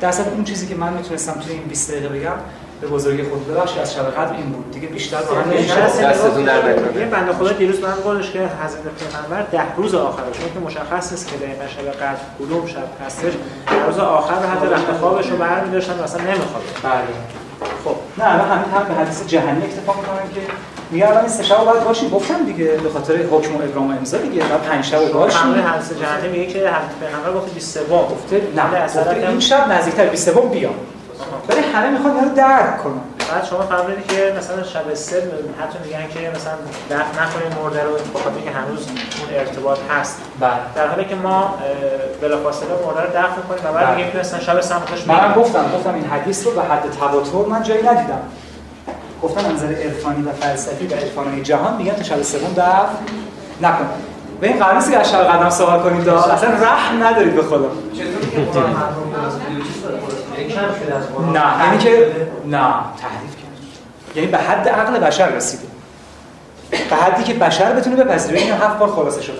در 0.00 0.14
اون 0.34 0.44
چیزی 0.44 0.66
که 0.66 0.74
من 0.74 0.92
می‌تونستم 0.92 1.32
توی 1.32 1.52
این 1.52 1.62
20 1.62 1.90
دقیقه 1.90 2.08
بگم 2.08 2.36
به 2.80 2.86
بزرگی 2.86 3.22
خود 3.22 3.48
ببخشید 3.48 3.78
از 3.78 3.94
شب 3.94 4.10
قدر 4.10 4.32
این 4.32 4.46
بود. 4.46 4.70
دیگه 4.70 4.88
بیشتر 4.88 5.22
با 5.22 5.34
هم 5.34 5.50
نمیشه 5.50 5.74
دستتون 5.80 6.44
در 6.44 6.68
یه 6.98 7.06
بنده 7.06 7.32
خدا 7.32 7.52
دیروز 7.52 7.80
من 7.80 7.94
گفتش 8.06 8.30
که 8.30 8.38
حضرت 8.38 8.82
پیغمبر 8.98 9.42
ده 9.52 9.74
روز 9.76 9.94
آخر 9.94 10.22
چون 10.22 10.52
که 10.54 10.60
مشخص 10.66 11.12
نیست 11.12 11.28
که 11.28 11.36
دقیقا 11.36 11.66
شب 11.66 11.90
قدر 11.92 12.20
کدوم 12.38 12.66
شب 12.66 13.06
هستش 13.06 13.32
در 13.66 13.86
روز 13.86 13.98
آخر 13.98 14.34
حتی 14.34 14.66
رخت 14.66 14.92
خوابش 15.00 15.30
رو 15.30 15.36
برمی‌داشتن 15.36 16.02
مثلا 16.04 16.22
نمی‌خواد 16.22 16.62
بله. 16.82 17.02
خب. 17.84 17.96
نه 18.18 18.34
الان 18.34 18.48
همین 18.48 18.70
هم 18.74 18.84
به 18.88 18.94
حدیث 18.94 19.26
جهنی 19.26 19.64
اکتفا 19.64 19.92
می‌کنن 19.92 20.34
که 20.34 20.40
میگه 20.90 21.08
الان 21.08 21.20
این 21.20 21.28
سه 21.28 21.42
شب 21.42 21.64
باید 21.64 21.84
باشیم. 21.84 22.08
گفتم 22.10 22.44
دیگه 22.44 22.64
به 22.64 22.90
خاطر 22.90 23.16
حکم 23.16 23.56
و 23.56 23.62
ابرام 23.62 23.90
و 23.90 23.96
امضا 23.96 24.18
دیگه 24.18 24.42
بعد 24.42 24.62
پنج 24.62 24.84
شب 24.84 25.12
باشیم. 25.12 25.40
همین 25.40 25.64
حدیث 25.64 25.92
جهنی 25.92 26.28
میگه 26.28 26.52
که 26.52 26.58
حضرت 26.58 27.00
پیغمبر 27.00 27.40
گفت 27.40 27.54
23 27.54 27.80
گفته 27.84 28.42
نه 28.56 28.84
گفته 28.84 29.28
این 29.28 29.40
شب 29.40 29.72
نزدیکتر 29.72 30.06
23 30.06 30.40
بیام. 30.40 30.74
ولی 31.48 31.60
همه 31.60 31.90
می‌خوان 31.90 32.16
اینو 32.16 32.34
درک 32.34 32.82
کنن. 32.82 33.00
بعد 33.32 33.44
شما 33.44 33.62
فهمیدید 33.62 34.06
که 34.06 34.34
مثلا 34.38 34.62
شب 34.62 34.94
سه 34.94 35.16
حتی 35.60 35.78
میگن 35.84 36.08
که 36.08 36.32
مثلا 36.36 36.52
دفن 36.90 37.22
نکنید 37.22 37.58
مرده 37.62 37.84
رو 37.84 37.92
به 37.92 38.18
خاطر 38.18 38.40
که 38.40 38.50
هنوز 38.50 38.86
اون 38.88 39.38
ارتباط 39.38 39.78
هست. 39.90 40.20
بله. 40.40 40.50
در 40.74 40.86
حالی 40.86 41.04
که 41.04 41.14
ما 41.14 41.54
بلافاصله 42.20 42.68
مرده 42.86 43.00
رو 43.00 43.08
دفن 43.08 43.42
کنیم 43.48 43.60
و 43.64 43.72
بعد 43.72 43.86
بله. 43.86 43.96
میگیم 43.96 44.12
که 44.12 44.18
مثلا 44.18 44.40
شب 44.40 44.60
سه 44.60 44.74
خوش 44.74 45.06
من 45.06 45.32
گفتم 45.36 45.64
گفتم 45.74 45.94
این 45.94 46.04
حدیث 46.04 46.46
رو 46.46 46.52
به 46.52 46.62
حد 46.62 46.90
تواتر 47.00 47.48
من 47.48 47.62
جایی 47.62 47.82
ندیدم. 47.82 48.20
گفتم 49.22 49.46
از 49.46 49.52
نظر 49.52 49.66
عرفانی 49.66 50.22
و 50.22 50.32
فلسفی 50.32 50.86
و 50.86 50.94
عرفانی 50.94 51.42
جهان 51.42 51.76
میگن 51.76 51.92
تا 51.92 52.02
شب 52.02 52.22
سوم 52.22 52.52
دفن 52.52 52.88
نکنید 53.62 54.08
به 54.40 54.48
این 54.48 54.58
قرار 54.58 54.74
نیست 54.74 54.90
که 54.90 54.98
از 54.98 55.10
شب 55.10 55.24
قدم 55.24 55.50
سوال 55.50 55.80
کنید 55.80 56.08
اصلا 56.08 56.50
رحم 56.50 57.04
ندارید 57.04 57.34
به 57.34 57.42
خدا. 57.42 57.70
نه 61.32 61.64
یعنی 61.64 61.78
که 61.78 62.12
نه 62.46 62.74
تحریف 63.00 63.36
کرد. 63.36 64.16
یعنی 64.16 64.28
به 64.28 64.38
حد 64.38 64.68
عقل 64.68 64.98
بشر 64.98 65.28
رسیده. 65.28 65.64
به 66.70 66.96
حدی 66.96 67.22
که 67.22 67.34
بشر 67.34 67.72
بتونه 67.72 67.96
بپذیره. 67.96 68.38
این 68.38 68.52
هفت 68.52 68.78
بار 68.78 68.88
خلاصه 68.88 69.22
شده. 69.22 69.38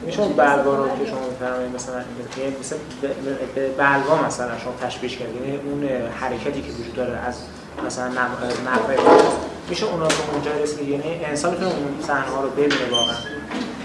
میشه 0.00 0.20
اون 0.20 0.32
بلوا 0.32 0.76
رو 0.76 0.88
که 0.88 1.10
شما 1.10 1.20
میفرمایید 1.30 1.74
مثلا 1.74 1.94
مثلا 2.60 2.78
به 3.54 3.68
بلوا 3.68 4.26
مثلا 4.26 4.58
شما 4.64 4.72
کردید 5.00 5.42
یعنی 5.42 5.56
اون 5.56 5.88
حرکتی 6.20 6.62
که 6.62 6.72
وجود 6.72 6.94
داره 6.94 7.18
از 7.28 7.34
مثلا 7.86 8.08
نحوه 8.08 8.96
میشه 9.68 9.86
اونا 9.86 10.06
رو 10.06 10.12
اونجا 10.32 10.50
رسید. 10.62 10.88
یعنی 10.88 11.24
انسان 11.24 11.50
می‌تونه 11.50 11.70
اون 11.70 12.02
صحنه 12.06 12.30
ها 12.36 12.42
رو 12.42 12.50
ببینه 12.50 12.90
واقعا. 12.90 13.14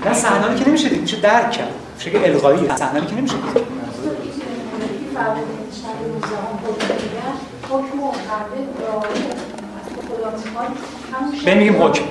نه 0.06 0.14
صحنه 0.14 0.56
که 0.56 0.70
نمیشه 0.70 0.90
دید. 0.90 1.02
میشه 1.02 1.20
درک 1.20 1.52
کرد. 1.52 1.72
میشه 1.98 2.12
که 2.12 2.28
الغایی 2.28 2.70
صحنه 2.76 3.06
که 3.06 3.16
نمیشه 3.16 3.36
دید. 3.36 3.83
به 11.46 11.56
میگیم 11.56 11.84
حکم. 11.84 12.04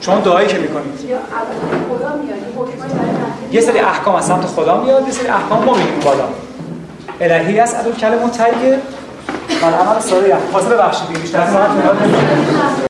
چون 0.00 0.20
دعایی 0.20 0.48
که 0.48 0.58
می‌کنید. 0.58 1.10
یه 3.52 3.60
سری 3.60 3.78
احکام 3.78 4.14
از 4.14 4.26
سمت 4.26 4.46
خدا 4.46 4.80
میاد 4.80 5.06
یه 5.06 5.12
سری 5.12 5.28
احکام 5.28 5.64
ما 5.64 5.74
میگیم 5.74 6.00
بالا. 6.04 6.24
الهی 7.20 7.60
است 7.60 7.76
عدل 7.76 7.92
کلمه 7.92 8.30
طیب 8.30 8.80
من 9.62 9.74
عمل 9.74 10.00
ساده 10.00 10.36
حاضر 10.52 10.74
ببخشید 10.74 11.20
بیشتر. 11.20 11.46